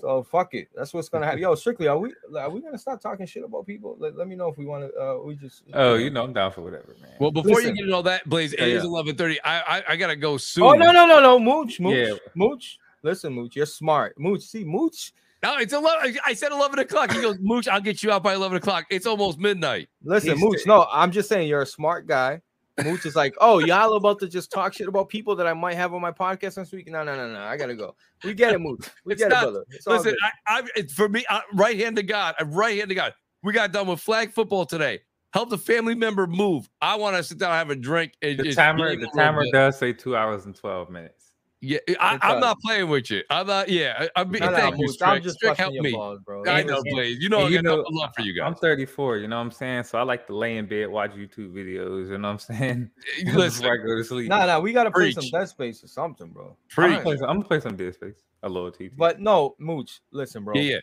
[0.00, 0.68] So fuck it.
[0.76, 1.40] That's what's gonna happen.
[1.40, 3.96] Yo, strictly, are we are we gonna stop talking shit about people?
[3.98, 5.00] Let, let me know if we want to.
[5.00, 5.62] Uh, we just.
[5.72, 7.12] Oh, you know I'm down for whatever, man.
[7.18, 7.70] Well, before Listen.
[7.70, 9.38] you get into all that, Blaze, it Yeah, is 11:30.
[9.42, 10.64] I, I I gotta go soon.
[10.64, 12.16] Oh no no no no, Mooch Mooch Yeah.
[12.34, 12.78] Mooch.
[13.02, 14.18] Listen, Mooch, you're smart.
[14.18, 15.14] Mooch, see Mooch.
[15.44, 16.16] No, it's 11.
[16.24, 17.12] I said 11 o'clock.
[17.12, 18.86] He goes, Mooch, I'll get you out by 11 o'clock.
[18.90, 19.88] It's almost midnight.
[20.02, 20.60] Listen, He's- Mooch.
[20.66, 22.40] No, I'm just saying you're a smart guy.
[22.82, 25.74] Mooch is like, oh, y'all about to just talk shit about people that I might
[25.74, 26.88] have on my podcast next week.
[26.88, 27.38] No, no, no, no.
[27.40, 27.94] I gotta go.
[28.24, 28.88] We get it, Mooch.
[29.04, 29.64] We It's get not- it, brother.
[29.70, 30.16] It's Listen.
[30.48, 32.34] I, I, it's for me, I, right hand to God.
[32.40, 33.12] I'm right hand to God.
[33.42, 35.00] We got done with flag football today.
[35.34, 36.68] Help the family member move.
[36.80, 38.14] I want to sit down, and have a drink.
[38.22, 41.23] And the timer the timer does say two hours and 12 minutes.
[41.64, 43.22] Yeah, eh, I, I'm not playing with you.
[43.30, 43.70] I'm not.
[43.70, 44.30] Yeah, I, I'm.
[44.30, 45.22] No, no, thank you, Mooch, I'm Strick.
[45.22, 45.92] just Strick, busting help me.
[45.92, 46.44] balls, bro.
[46.46, 47.18] I know, and- Blaze.
[47.20, 48.46] You know, and I you got know, nothing love for you guys.
[48.46, 49.84] I'm 34, you know what I'm saying?
[49.84, 52.90] So I like to lay in bed, watch YouTube videos, you know what I'm saying?
[53.20, 54.28] Eh, listen, Before I go to sleep.
[54.28, 56.48] Nah, nah, we gotta play some Dead Space or something, bro.
[56.48, 56.90] I'm, preach.
[56.90, 58.22] gonna play some, I'm gonna play some Dead Space.
[58.42, 58.94] A little TT.
[58.96, 60.54] But no, Mooch, listen, bro.
[60.54, 60.78] Yeah, yeah.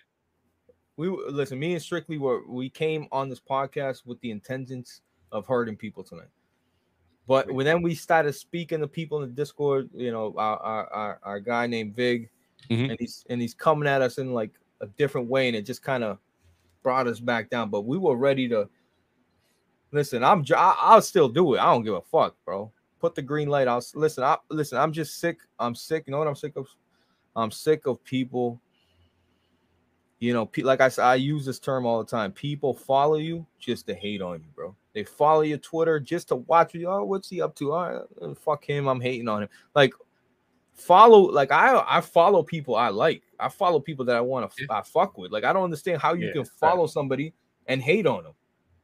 [0.97, 1.59] we listen.
[1.59, 5.01] Me and Strictly were we came on this podcast with the intentions
[5.31, 6.29] of hurting people tonight.
[7.31, 10.87] But when then we started speaking to people in the Discord, you know, our our,
[10.93, 12.29] our, our guy named Vig,
[12.69, 12.89] Mhm.
[12.89, 14.51] and he's and he's coming at us in like
[14.81, 16.17] a different way, and it just kind of
[16.83, 17.69] brought us back down.
[17.69, 18.67] But we were ready to
[19.93, 20.25] listen.
[20.25, 21.59] I'm I, I'll still do it.
[21.59, 22.69] I don't give a fuck, bro.
[22.99, 23.69] Put the green light.
[23.69, 24.25] I'll listen.
[24.25, 24.77] I listen.
[24.77, 25.39] I'm just sick.
[25.57, 26.03] I'm sick.
[26.07, 26.67] You know what I'm sick of?
[27.37, 28.59] I'm sick of people
[30.21, 32.31] you know, like I said, I use this term all the time.
[32.31, 34.75] People follow you just to hate on you, bro.
[34.93, 36.87] They follow your Twitter just to watch you.
[36.87, 37.73] Oh, what's he up to?
[37.73, 38.87] All right, uh, fuck him.
[38.87, 39.49] I'm hating on him.
[39.73, 39.93] Like,
[40.75, 41.21] follow.
[41.21, 43.23] Like I, I follow people I like.
[43.39, 44.67] I follow people that I want to.
[44.69, 45.31] I fuck with.
[45.31, 47.33] Like I don't understand how you Yeah, can follow somebody
[47.65, 48.33] and hate on them.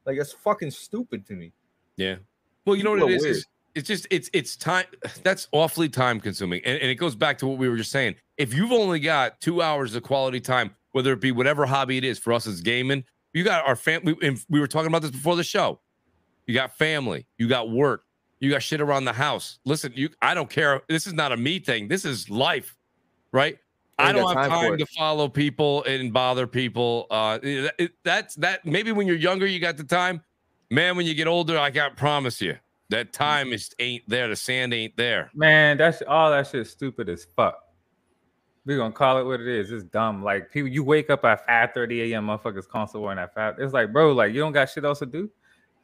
[0.04, 1.52] Like that's fucking stupid to me.
[1.96, 2.16] Yeah.
[2.64, 3.36] Well, you know what it are is, weird.
[3.36, 3.46] is
[3.76, 4.86] it's just it's it's time
[5.22, 8.16] that's awfully time consuming and, and it goes back to what we were just saying
[8.36, 12.04] if you've only got two hours of quality time whether it be whatever hobby it
[12.04, 15.10] is for us as gaming you got our family and we were talking about this
[15.10, 15.80] before the show
[16.46, 18.04] you got family you got work
[18.40, 21.36] you got shit around the house listen you i don't care this is not a
[21.36, 22.76] me thing this is life
[23.32, 23.58] right
[23.98, 27.08] I don't have time, time to follow people and bother people.
[27.10, 28.64] Uh, it, it, that's that.
[28.64, 30.22] Maybe when you're younger, you got the time.
[30.70, 32.56] Man, when you get older, I got promise you
[32.90, 34.28] that time is ain't there.
[34.28, 35.30] The sand ain't there.
[35.34, 37.58] Man, that's all that shit stupid as fuck.
[38.64, 39.70] We're gonna call it what it is.
[39.70, 40.22] It's dumb.
[40.22, 42.26] Like people, you wake up at 5 30 a.m.
[42.26, 43.54] motherfuckers console war at five.
[43.58, 45.30] It's like, bro, like you don't got shit else to do.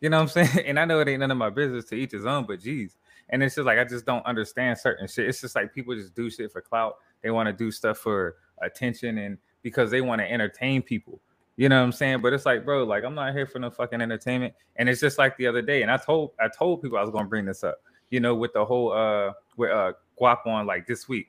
[0.01, 0.67] You know what I'm saying?
[0.67, 2.97] And I know it ain't none of my business to each his own, but geez.
[3.31, 5.29] And it's just like I just don't understand certain shit.
[5.29, 6.97] It's just like people just do shit for clout.
[7.23, 11.21] They want to do stuff for attention and because they want to entertain people.
[11.57, 12.21] You know what I'm saying?
[12.21, 14.55] But it's like, bro, like I'm not here for no fucking entertainment.
[14.77, 17.11] And it's just like the other day, and I told I told people I was
[17.11, 17.79] gonna bring this up.
[18.11, 21.29] You know, with the whole uh with uh Guap on like this week,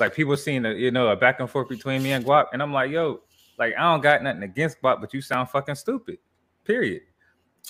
[0.00, 2.62] like people seeing the you know a back and forth between me and Guap, and
[2.62, 3.20] I'm like, yo,
[3.58, 6.18] like I don't got nothing against Guap, but you sound fucking stupid.
[6.64, 7.02] Period.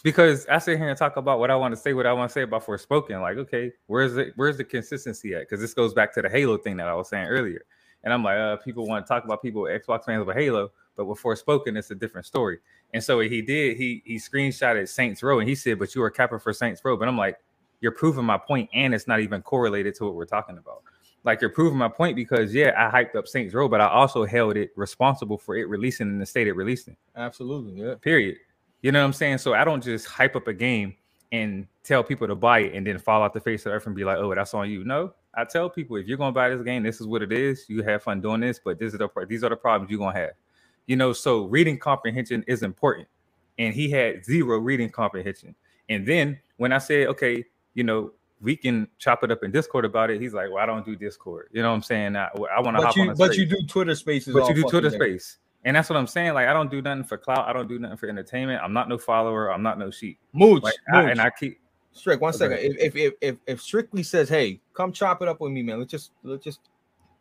[0.02, 2.30] Because I sit here and talk about what I want to say, what I want
[2.30, 3.20] to say about Forspoken.
[3.20, 5.40] Like, okay, where's the where's the consistency at?
[5.40, 7.62] Because this goes back to the Halo thing that I was saying earlier.
[8.04, 11.06] And I'm like, uh, people want to talk about people Xbox fans of Halo, but
[11.06, 12.58] with Forspoken, it's a different story.
[12.94, 16.10] And so he did, he he screenshotted Saints Row and he said, But you were
[16.10, 16.96] capping for Saints Row.
[16.96, 17.36] But I'm like,
[17.80, 20.82] You're proving my point, and it's not even correlated to what we're talking about.
[21.24, 24.24] Like you're proving my point because yeah, I hyped up Saints Row, but I also
[24.24, 26.96] held it responsible for it releasing in the state it released in.
[27.16, 27.94] Absolutely, yeah.
[27.96, 28.36] Period.
[28.82, 29.38] You know what I'm saying?
[29.38, 30.94] So I don't just hype up a game
[31.32, 33.86] and tell people to buy it and then fall off the face of the earth
[33.86, 34.84] and be like, oh, that's on you.
[34.84, 37.66] No, I tell people if you're gonna buy this game, this is what it is.
[37.68, 40.18] You have fun doing this, but this is the these are the problems you're gonna
[40.18, 40.32] have.
[40.86, 43.08] You know, so reading comprehension is important.
[43.58, 45.54] And he had zero reading comprehension.
[45.88, 49.84] And then when I said, okay, you know, we can chop it up in Discord
[49.84, 50.20] about it.
[50.20, 51.48] He's like, well, I don't do Discord.
[51.52, 52.16] You know what I'm saying?
[52.16, 53.08] I, I want to hop you, on.
[53.16, 53.38] But space.
[53.38, 54.34] you do Twitter Spaces.
[54.34, 56.34] But you do Twitter Space, and that's what I'm saying.
[56.34, 57.48] Like, I don't do nothing for clout.
[57.48, 58.62] I don't do nothing for entertainment.
[58.62, 59.52] I'm not no follower.
[59.52, 60.18] I'm not no sheep.
[60.32, 61.06] Mooch, like, Mooch.
[61.06, 61.60] I, and I keep
[61.92, 62.38] Strick, one okay.
[62.38, 62.58] second.
[62.78, 65.78] If, if if if Strictly says, "Hey, come chop it up with me, man.
[65.78, 66.60] Let's just let's just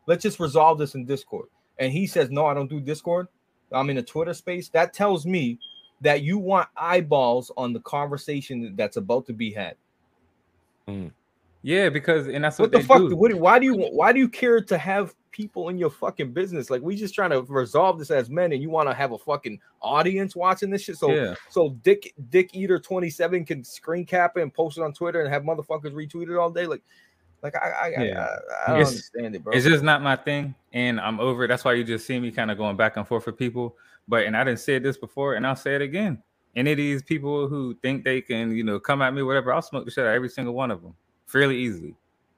[0.06, 1.48] let's just resolve this in Discord,"
[1.80, 3.28] and he says, "No, I don't do Discord.
[3.72, 5.58] I'm in a Twitter space." That tells me
[6.02, 9.76] that you want eyeballs on the conversation that's about to be had.
[10.88, 11.12] Mm.
[11.68, 13.10] Yeah, because and that's what, what the fuck.
[13.10, 13.16] Do.
[13.18, 16.70] What, why do you why do you care to have people in your fucking business?
[16.70, 19.18] Like we just trying to resolve this as men, and you want to have a
[19.18, 20.96] fucking audience watching this shit.
[20.96, 21.36] So yeah.
[21.50, 25.22] so Dick Dick Eater twenty seven can screen cap it and post it on Twitter
[25.22, 26.68] and have motherfuckers retweet it all day.
[26.68, 26.84] Like
[27.44, 28.38] like I I, yeah.
[28.66, 29.52] I, I don't understand it, bro.
[29.52, 31.48] It's just not my thing, and I'm over it.
[31.50, 33.76] That's why you just see me kind of going back and forth with people.
[34.08, 36.24] But and I didn't say this before, and I'll say it again.
[36.56, 39.62] Any of these people who think they can, you know, come at me, whatever, I'll
[39.62, 40.96] smoke the shit out every single one of them
[41.28, 41.96] fairly easily.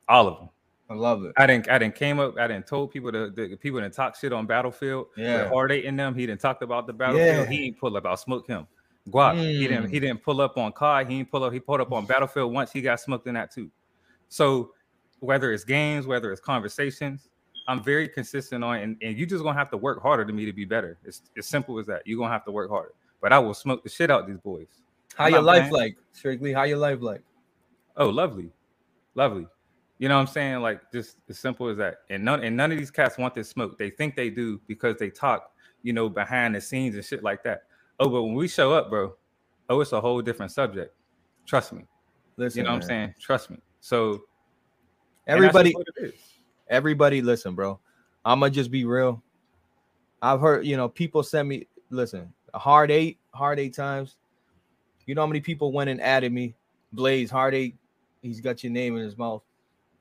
[0.09, 0.49] All of them.
[0.89, 1.33] I love it.
[1.37, 1.69] I didn't.
[1.69, 2.37] I didn't came up.
[2.39, 5.07] I didn't told people the, the people didn't talk shit on Battlefield.
[5.15, 6.15] Yeah, hard eight in them.
[6.15, 7.27] He didn't talk about the Battlefield.
[7.27, 7.45] Yeah.
[7.45, 8.05] He didn't pull up.
[8.07, 8.65] I'll smoke him.
[9.09, 9.35] Guap.
[9.35, 9.51] Mm.
[9.51, 9.89] He didn't.
[9.89, 11.07] He didn't pull up on COD.
[11.07, 11.53] He didn't pull up.
[11.53, 12.71] He pulled up on Battlefield once.
[12.71, 13.69] He got smoked in that too.
[14.29, 14.71] So
[15.19, 17.29] whether it's games, whether it's conversations,
[17.67, 18.77] I'm very consistent on.
[18.77, 20.97] And, and you just gonna have to work harder to me to be better.
[21.05, 22.01] It's as simple as that.
[22.05, 22.93] You're gonna have to work harder.
[23.21, 24.67] But I will smoke the shit out these boys.
[25.13, 25.73] How I'm your life playing.
[25.73, 25.97] like?
[26.13, 27.21] Strictly, how your life like?
[27.95, 28.51] Oh, lovely
[29.15, 29.47] lovely.
[29.97, 30.61] You know what I'm saying?
[30.61, 31.97] Like just as simple as that.
[32.09, 33.77] And none and none of these cats want this smoke.
[33.77, 35.51] They think they do because they talk,
[35.83, 37.63] you know, behind the scenes and shit like that.
[37.99, 39.15] Oh, but when we show up, bro,
[39.69, 40.95] oh, it's a whole different subject.
[41.45, 41.83] Trust me.
[42.37, 42.77] Listen, you know man.
[42.77, 43.15] what I'm saying?
[43.19, 43.57] Trust me.
[43.81, 44.23] So
[45.27, 45.75] everybody,
[46.69, 47.79] everybody, listen, bro.
[48.23, 49.21] I'ma just be real.
[50.21, 54.17] I've heard, you know, people send me, listen, a hard eight, hard eight times.
[55.05, 56.55] You know how many people went and added me?
[56.93, 57.75] Blaze, hard eight,
[58.21, 59.43] he's got your name in his mouth.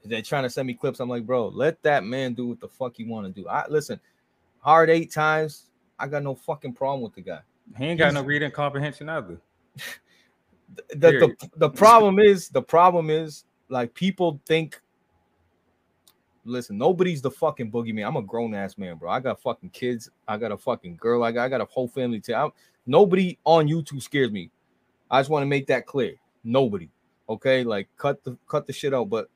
[0.05, 1.01] They're trying to send me clips.
[1.01, 3.49] I'm like, bro, let that man do what the fuck he want to do.
[3.49, 4.01] I listen,
[4.61, 5.71] hard eight times.
[5.99, 7.41] I got no fucking problem with the guy.
[7.77, 9.41] He ain't got he's, no reading comprehension either.
[10.91, 14.81] the, the, the problem is the problem is like people think
[16.45, 18.07] listen, nobody's the fucking boogeyman.
[18.07, 19.11] I'm a grown ass man, bro.
[19.11, 20.11] I got fucking kids.
[20.27, 21.23] I got a fucking girl.
[21.23, 22.21] I got, I got a whole family.
[22.21, 22.51] To,
[22.87, 24.51] nobody on YouTube scares me.
[25.11, 26.15] I just want to make that clear.
[26.45, 26.89] Nobody.
[27.29, 29.11] Okay, like cut the cut the shit out.
[29.11, 29.29] But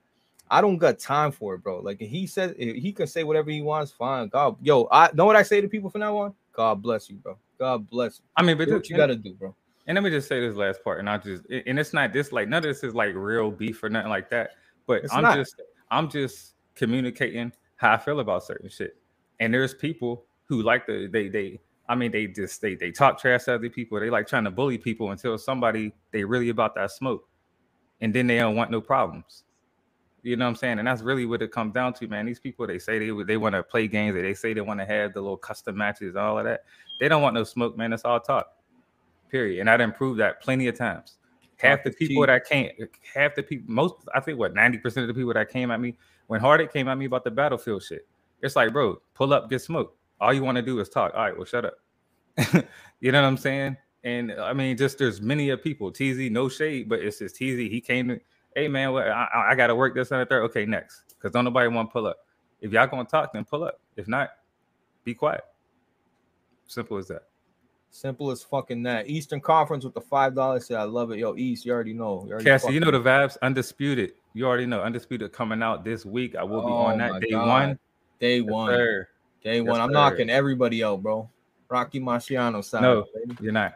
[0.50, 1.80] I don't got time for it, bro.
[1.80, 3.92] Like he said, he can say whatever he wants.
[3.92, 6.34] Fine, God, yo, I know what I say to people from now on.
[6.52, 7.38] God bless you, bro.
[7.58, 8.24] God bless you.
[8.36, 9.54] I mean, but do what you got to do, bro.
[9.86, 12.32] And let me just say this last part, and I just and it's not this
[12.32, 14.50] like none of this is like real beef or nothing like that.
[14.86, 15.36] But it's I'm not.
[15.36, 18.96] just I'm just communicating how I feel about certain shit.
[19.40, 23.18] And there's people who like the they they I mean they just they they talk
[23.18, 23.98] trash to other people.
[23.98, 27.28] They like trying to bully people until somebody they really about that smoke
[28.02, 29.44] and then they don't want no problems.
[30.22, 30.78] You know what I'm saying?
[30.78, 32.26] And that's really what it comes down to, man.
[32.26, 34.86] These people they say they they want to play games, they say they want to
[34.86, 36.64] have the little custom matches, all of that.
[37.00, 37.92] They don't want no smoke, man.
[37.92, 38.48] It's all talk.
[39.30, 39.60] Period.
[39.60, 41.16] And I done proved that plenty of times.
[41.56, 42.70] Half the people that came,
[43.14, 45.96] half the people, most I think what 90% of the people that came at me
[46.26, 48.06] when Hardick came at me about the battlefield shit.
[48.42, 49.96] It's like, bro, pull up, get smoke.
[50.20, 51.12] All you want to do is talk.
[51.14, 51.74] All right, well, shut up.
[53.00, 53.76] you know what I'm saying?
[54.04, 55.90] And uh, I mean, just there's many of people.
[55.90, 57.40] TZ, no shade, but it's just TZ.
[57.40, 58.20] He came to
[58.54, 60.42] hey man, what, I, I got to work this and the third.
[60.44, 62.18] Okay, next, because don't nobody want to pull up.
[62.60, 63.80] If y'all gonna talk, then pull up.
[63.96, 64.30] If not,
[65.04, 65.42] be quiet.
[66.66, 67.22] Simple as that.
[67.90, 69.08] Simple as fucking that.
[69.08, 70.70] Eastern Conference with the five dollars.
[70.70, 71.18] I love it.
[71.18, 72.24] Yo, East, you already know.
[72.26, 73.36] You already Cassie, you know the vibes.
[73.42, 74.12] Undisputed.
[74.32, 74.80] You already know.
[74.80, 76.36] Undisputed coming out this week.
[76.36, 77.48] I will be oh on that day God.
[77.48, 77.78] one.
[78.18, 78.70] Day yes, one.
[78.70, 79.08] Sir.
[79.42, 79.80] Day yes, one.
[79.80, 79.92] I'm sir.
[79.92, 81.28] knocking everybody out, bro.
[81.68, 82.82] Rocky Marciano side.
[82.82, 83.36] No, baby.
[83.42, 83.74] you're not.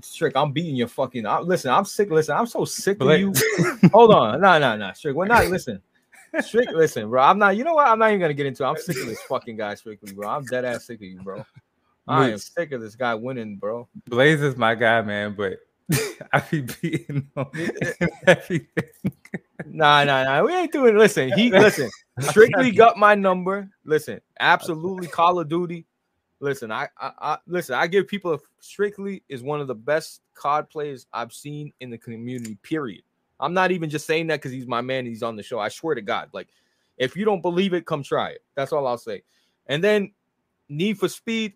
[0.00, 1.26] Strick, I'm beating your fucking.
[1.26, 2.10] I, listen, I'm sick.
[2.10, 3.32] Listen, I'm so sick of you.
[3.92, 5.14] Hold on, no, no, no, Strick.
[5.14, 5.46] We're not.
[5.48, 5.82] Listen,
[6.40, 6.70] Strick.
[6.72, 7.22] Listen, bro.
[7.22, 7.56] I'm not.
[7.56, 7.88] You know what?
[7.88, 8.64] I'm not even gonna get into.
[8.64, 8.66] it.
[8.66, 10.28] I'm sick of this fucking guy, strictly, bro.
[10.28, 11.44] I'm dead ass sick of you, bro.
[12.08, 13.88] I am sick of this guy winning, bro.
[14.08, 15.58] Blaze is my guy, man, but
[16.32, 17.28] I be beating
[18.26, 18.66] everything.
[19.66, 20.42] nah, nah, nah.
[20.42, 20.96] We ain't doing.
[20.96, 21.90] Listen, he listen.
[22.20, 23.68] Strictly got my number.
[23.84, 25.08] Listen, absolutely.
[25.08, 25.86] Call of Duty.
[26.42, 27.76] Listen, I, I, I listen.
[27.76, 31.88] I give people a, strictly is one of the best COD players I've seen in
[31.88, 32.58] the community.
[32.64, 33.02] Period.
[33.38, 35.06] I'm not even just saying that because he's my man.
[35.06, 35.60] He's on the show.
[35.60, 36.30] I swear to God.
[36.32, 36.48] Like,
[36.98, 38.42] if you don't believe it, come try it.
[38.56, 39.22] That's all I'll say.
[39.68, 40.12] And then
[40.68, 41.54] Need for Speed.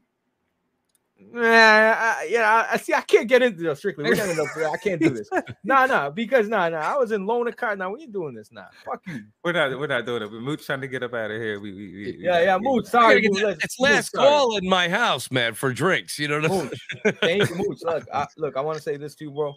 [1.18, 2.92] Nah, I, yeah, I see.
[2.92, 4.04] I can't get into this strictly.
[4.04, 4.48] We're getting up.
[4.56, 5.28] I can't do this.
[5.64, 6.78] nah, nah, because nah, nah.
[6.78, 7.74] I was in loan a car.
[7.74, 8.52] Now we ain't doing this.
[8.52, 9.24] Nah, fuck you.
[9.42, 9.78] We're not.
[9.78, 10.30] We're not doing it.
[10.30, 11.58] We're Mooch trying to get up out of here.
[11.58, 12.58] We, we, we yeah, yeah.
[12.58, 13.26] Mooch, sorry.
[13.28, 16.18] Mooch, it's last Mooch, call in my house, man, for drinks.
[16.18, 17.14] You know what I mean?
[17.20, 17.78] Thank you, Mooch.
[17.84, 18.56] Look, I, look.
[18.56, 19.54] I want to say this to you, bro.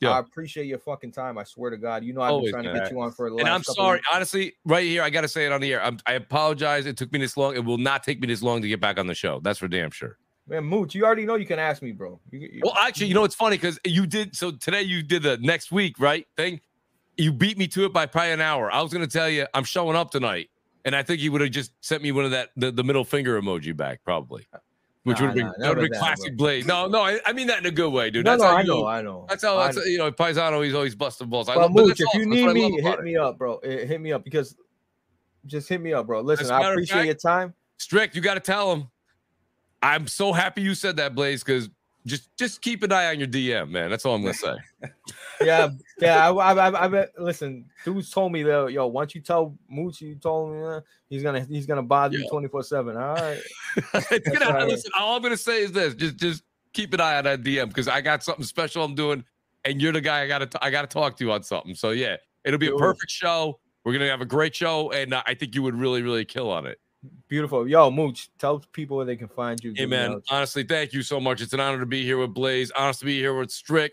[0.00, 0.10] Yeah.
[0.10, 1.38] I appreciate your fucking time.
[1.38, 2.04] I swear to God.
[2.04, 3.40] You know I've Always, been trying to get you on for a long.
[3.40, 5.82] And I'm sorry, honestly, right here, I gotta say it on the air.
[5.82, 6.86] I'm, I apologize.
[6.86, 7.54] It took me this long.
[7.54, 9.40] It will not take me this long to get back on the show.
[9.40, 10.18] That's for damn sure.
[10.48, 12.20] Man, Mooch, you already know you can ask me, bro.
[12.30, 14.82] You, you, well, actually, you know it's funny because you did so today.
[14.82, 16.26] You did the next week, right?
[16.36, 16.60] Thing.
[17.16, 18.70] You beat me to it by probably an hour.
[18.72, 20.50] I was gonna tell you I'm showing up tonight,
[20.84, 23.04] and I think you would have just sent me one of that the, the middle
[23.04, 24.46] finger emoji back, probably.
[25.04, 26.64] Which nah, would have been, nah, been classic Blaze.
[26.64, 28.24] No, no, I, I, mean that in a good way, dude.
[28.24, 29.26] No, that's no, how I know, I know.
[29.28, 31.48] That's how, that's, you know, Paisano, he's always busting balls.
[31.48, 33.58] I but Mooch, if you need me, hit me up, bro.
[33.64, 34.56] Hit me up because
[35.46, 36.20] just hit me up, bro.
[36.20, 37.52] Listen, I appreciate fact, your time.
[37.78, 38.88] Strict, you got to tell him
[39.82, 41.68] I'm so happy you said that, Blaze, because
[42.06, 43.90] just just keep an eye on your DM, man.
[43.90, 44.54] That's all I'm gonna say.
[45.40, 45.68] yeah,
[46.00, 46.30] yeah.
[46.30, 47.66] I, I, I, I, listen.
[47.84, 51.44] Dudes told me that yo, once you tell Moochie, you told me uh, he's gonna
[51.48, 52.96] he's gonna bother you 24 seven.
[52.96, 53.40] All right.
[53.92, 57.42] gonna, listen, all I'm gonna say is this: just just keep an eye on that
[57.42, 59.24] DM because I got something special I'm doing,
[59.64, 61.74] and you're the guy I gotta t- I gotta talk to on something.
[61.74, 63.60] So yeah, it'll be a perfect show.
[63.84, 66.50] We're gonna have a great show, and uh, I think you would really really kill
[66.50, 66.78] on it.
[67.28, 67.66] Beautiful.
[67.66, 69.72] Yo, Mooch, tell people where they can find you.
[69.74, 70.20] Hey, man.
[70.30, 71.40] Honestly, thank you so much.
[71.40, 72.70] It's an honor to be here with Blaze.
[72.72, 73.92] Honest to be here with Strick.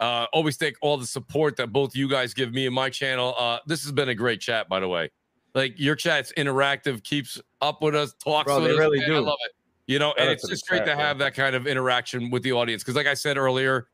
[0.00, 3.34] Uh, always take all the support that both you guys give me and my channel.
[3.36, 5.10] Uh, this has been a great chat, by the way.
[5.54, 8.78] Like your chat's interactive, keeps up with us, talks Bro, with us.
[8.78, 9.16] Really do.
[9.16, 9.52] I love it.
[9.86, 12.52] You know, and it's just great chat, to have that kind of interaction with the
[12.52, 12.82] audience.
[12.82, 13.88] Because, like I said earlier,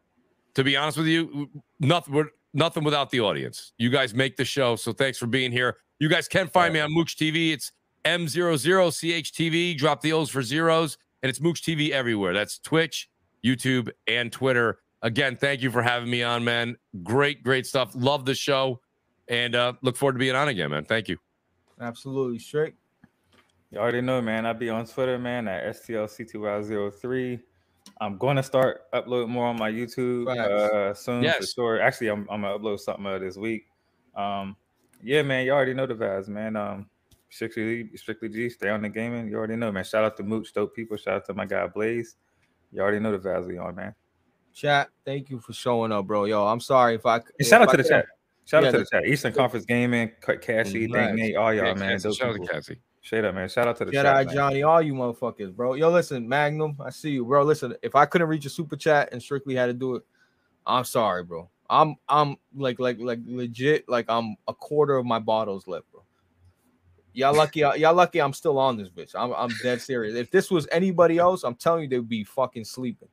[0.55, 1.49] to be honest with you,
[1.81, 3.73] nothing nothing without the audience.
[3.79, 5.79] You guys make the show, so thanks for being here.
[6.01, 7.53] You guys can find me on Mooch TV.
[7.53, 7.73] It's
[8.05, 9.77] M00CHTV.
[9.77, 10.99] Drop the O's for zeros.
[11.23, 12.35] And it's Mooch TV everywhere.
[12.35, 13.09] That's Twitch,
[13.45, 14.81] YouTube, and Twitter.
[15.03, 16.77] Again, thank you for having me on, man.
[17.03, 17.93] Great, great stuff.
[17.95, 18.81] Love the show.
[19.29, 20.85] And uh, look forward to being on again, man.
[20.85, 21.19] Thank you.
[21.81, 22.39] Absolutely.
[22.39, 22.75] Straight.
[23.71, 24.47] You already know, man.
[24.47, 27.41] I'll be on Twitter, man, at STLC2Y03.
[28.01, 31.37] I'm going to start uploading more on my YouTube uh, soon yes.
[31.39, 31.81] for sure.
[31.81, 33.67] Actually, I'm, I'm going to upload something uh, this week.
[34.15, 34.57] Um,
[35.03, 36.57] yeah, man, you already know the vibes, man.
[36.57, 36.87] Um,
[37.35, 39.29] strictly strictly G, stay on the gaming.
[39.29, 39.85] You already know, man.
[39.85, 40.97] Shout out to Mooch, dope people.
[40.97, 42.17] Shout out to my guy Blaze.
[42.73, 43.95] You already know the Vaseline on, man.
[44.55, 46.25] Chat, thank you for showing up, bro.
[46.27, 47.21] Yo, I'm sorry if I.
[47.39, 48.07] If shout out to the chat.
[48.47, 49.07] Shout yeah, out to the, chat.
[49.07, 51.93] Eastern Conference Gaming, Cassie, Dang Nate, all y'all, yeah, man.
[51.93, 52.77] Cassie, shout out to Cassie.
[53.03, 53.49] Straight up, man.
[53.49, 54.29] Shout out to the Shout chat.
[54.29, 55.75] out Johnny, all you motherfuckers, bro.
[55.75, 57.43] Yo, listen, Magnum, I see you, bro.
[57.43, 60.03] Listen, if I couldn't reach a super chat and strictly had to do it,
[60.67, 61.51] I'm sorry, bro.
[61.69, 65.94] I'm I'm like like like legit, like I'm a quarter of my bottles left, bro.
[67.15, 68.21] Y'all lucky, y'all lucky.
[68.21, 69.15] I'm still on this bitch.
[69.15, 70.17] I'm, I'm dead serious.
[70.17, 73.09] If this was anybody else, I'm telling you, they'd be fucking sleeping.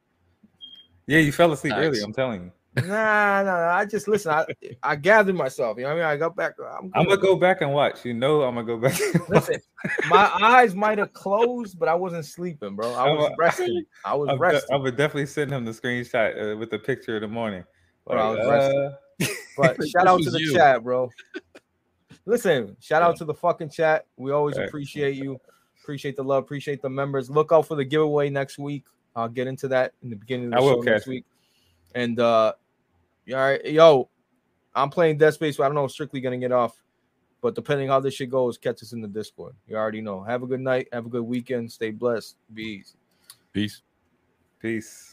[1.06, 1.86] Yeah, you fell asleep nice.
[1.86, 2.02] early.
[2.02, 2.52] I'm telling you.
[2.88, 3.76] Nah, nah, nah.
[3.76, 4.32] I just listen.
[4.32, 4.46] I,
[4.82, 5.78] I gathered myself.
[5.78, 6.06] You know what I mean?
[6.06, 6.54] I got back.
[6.60, 8.04] I'm, I'm gonna go back and watch.
[8.04, 9.00] You know, I'm gonna go back.
[9.30, 9.62] listen,
[10.08, 12.94] my eyes might have closed, but I wasn't sleeping, bro.
[12.94, 13.86] I was resting.
[14.04, 14.68] I was I'm resting.
[14.70, 17.64] De- I would definitely send him the screenshot uh, with the picture in the morning.
[18.08, 18.92] But I was resting.
[19.22, 20.54] Uh, But shout out to the you.
[20.54, 21.12] chat, bro.
[22.26, 23.08] Listen, shout Yeah.
[23.08, 24.06] out to the fucking chat.
[24.18, 24.68] We always Right.
[24.68, 25.40] appreciate you.
[25.82, 26.44] Appreciate the love.
[26.44, 27.30] Appreciate the members.
[27.30, 28.86] Look out for the giveaway next week.
[29.16, 31.26] I'll get into that in the beginning of the I will, show next week.
[31.96, 32.54] And uh,
[33.30, 34.10] all right, yo,
[34.76, 35.58] I'm playing Dead Space.
[35.58, 36.82] So I don't know if strictly gonna get off,
[37.42, 39.56] but depending how this shit goes, catch us in the Discord.
[39.68, 40.22] You already know.
[40.22, 40.88] Have a good night.
[40.94, 41.72] Have a good weekend.
[41.72, 42.38] Stay blessed.
[42.54, 42.96] Be easy.
[43.52, 43.82] Peace.
[44.60, 45.11] Peace.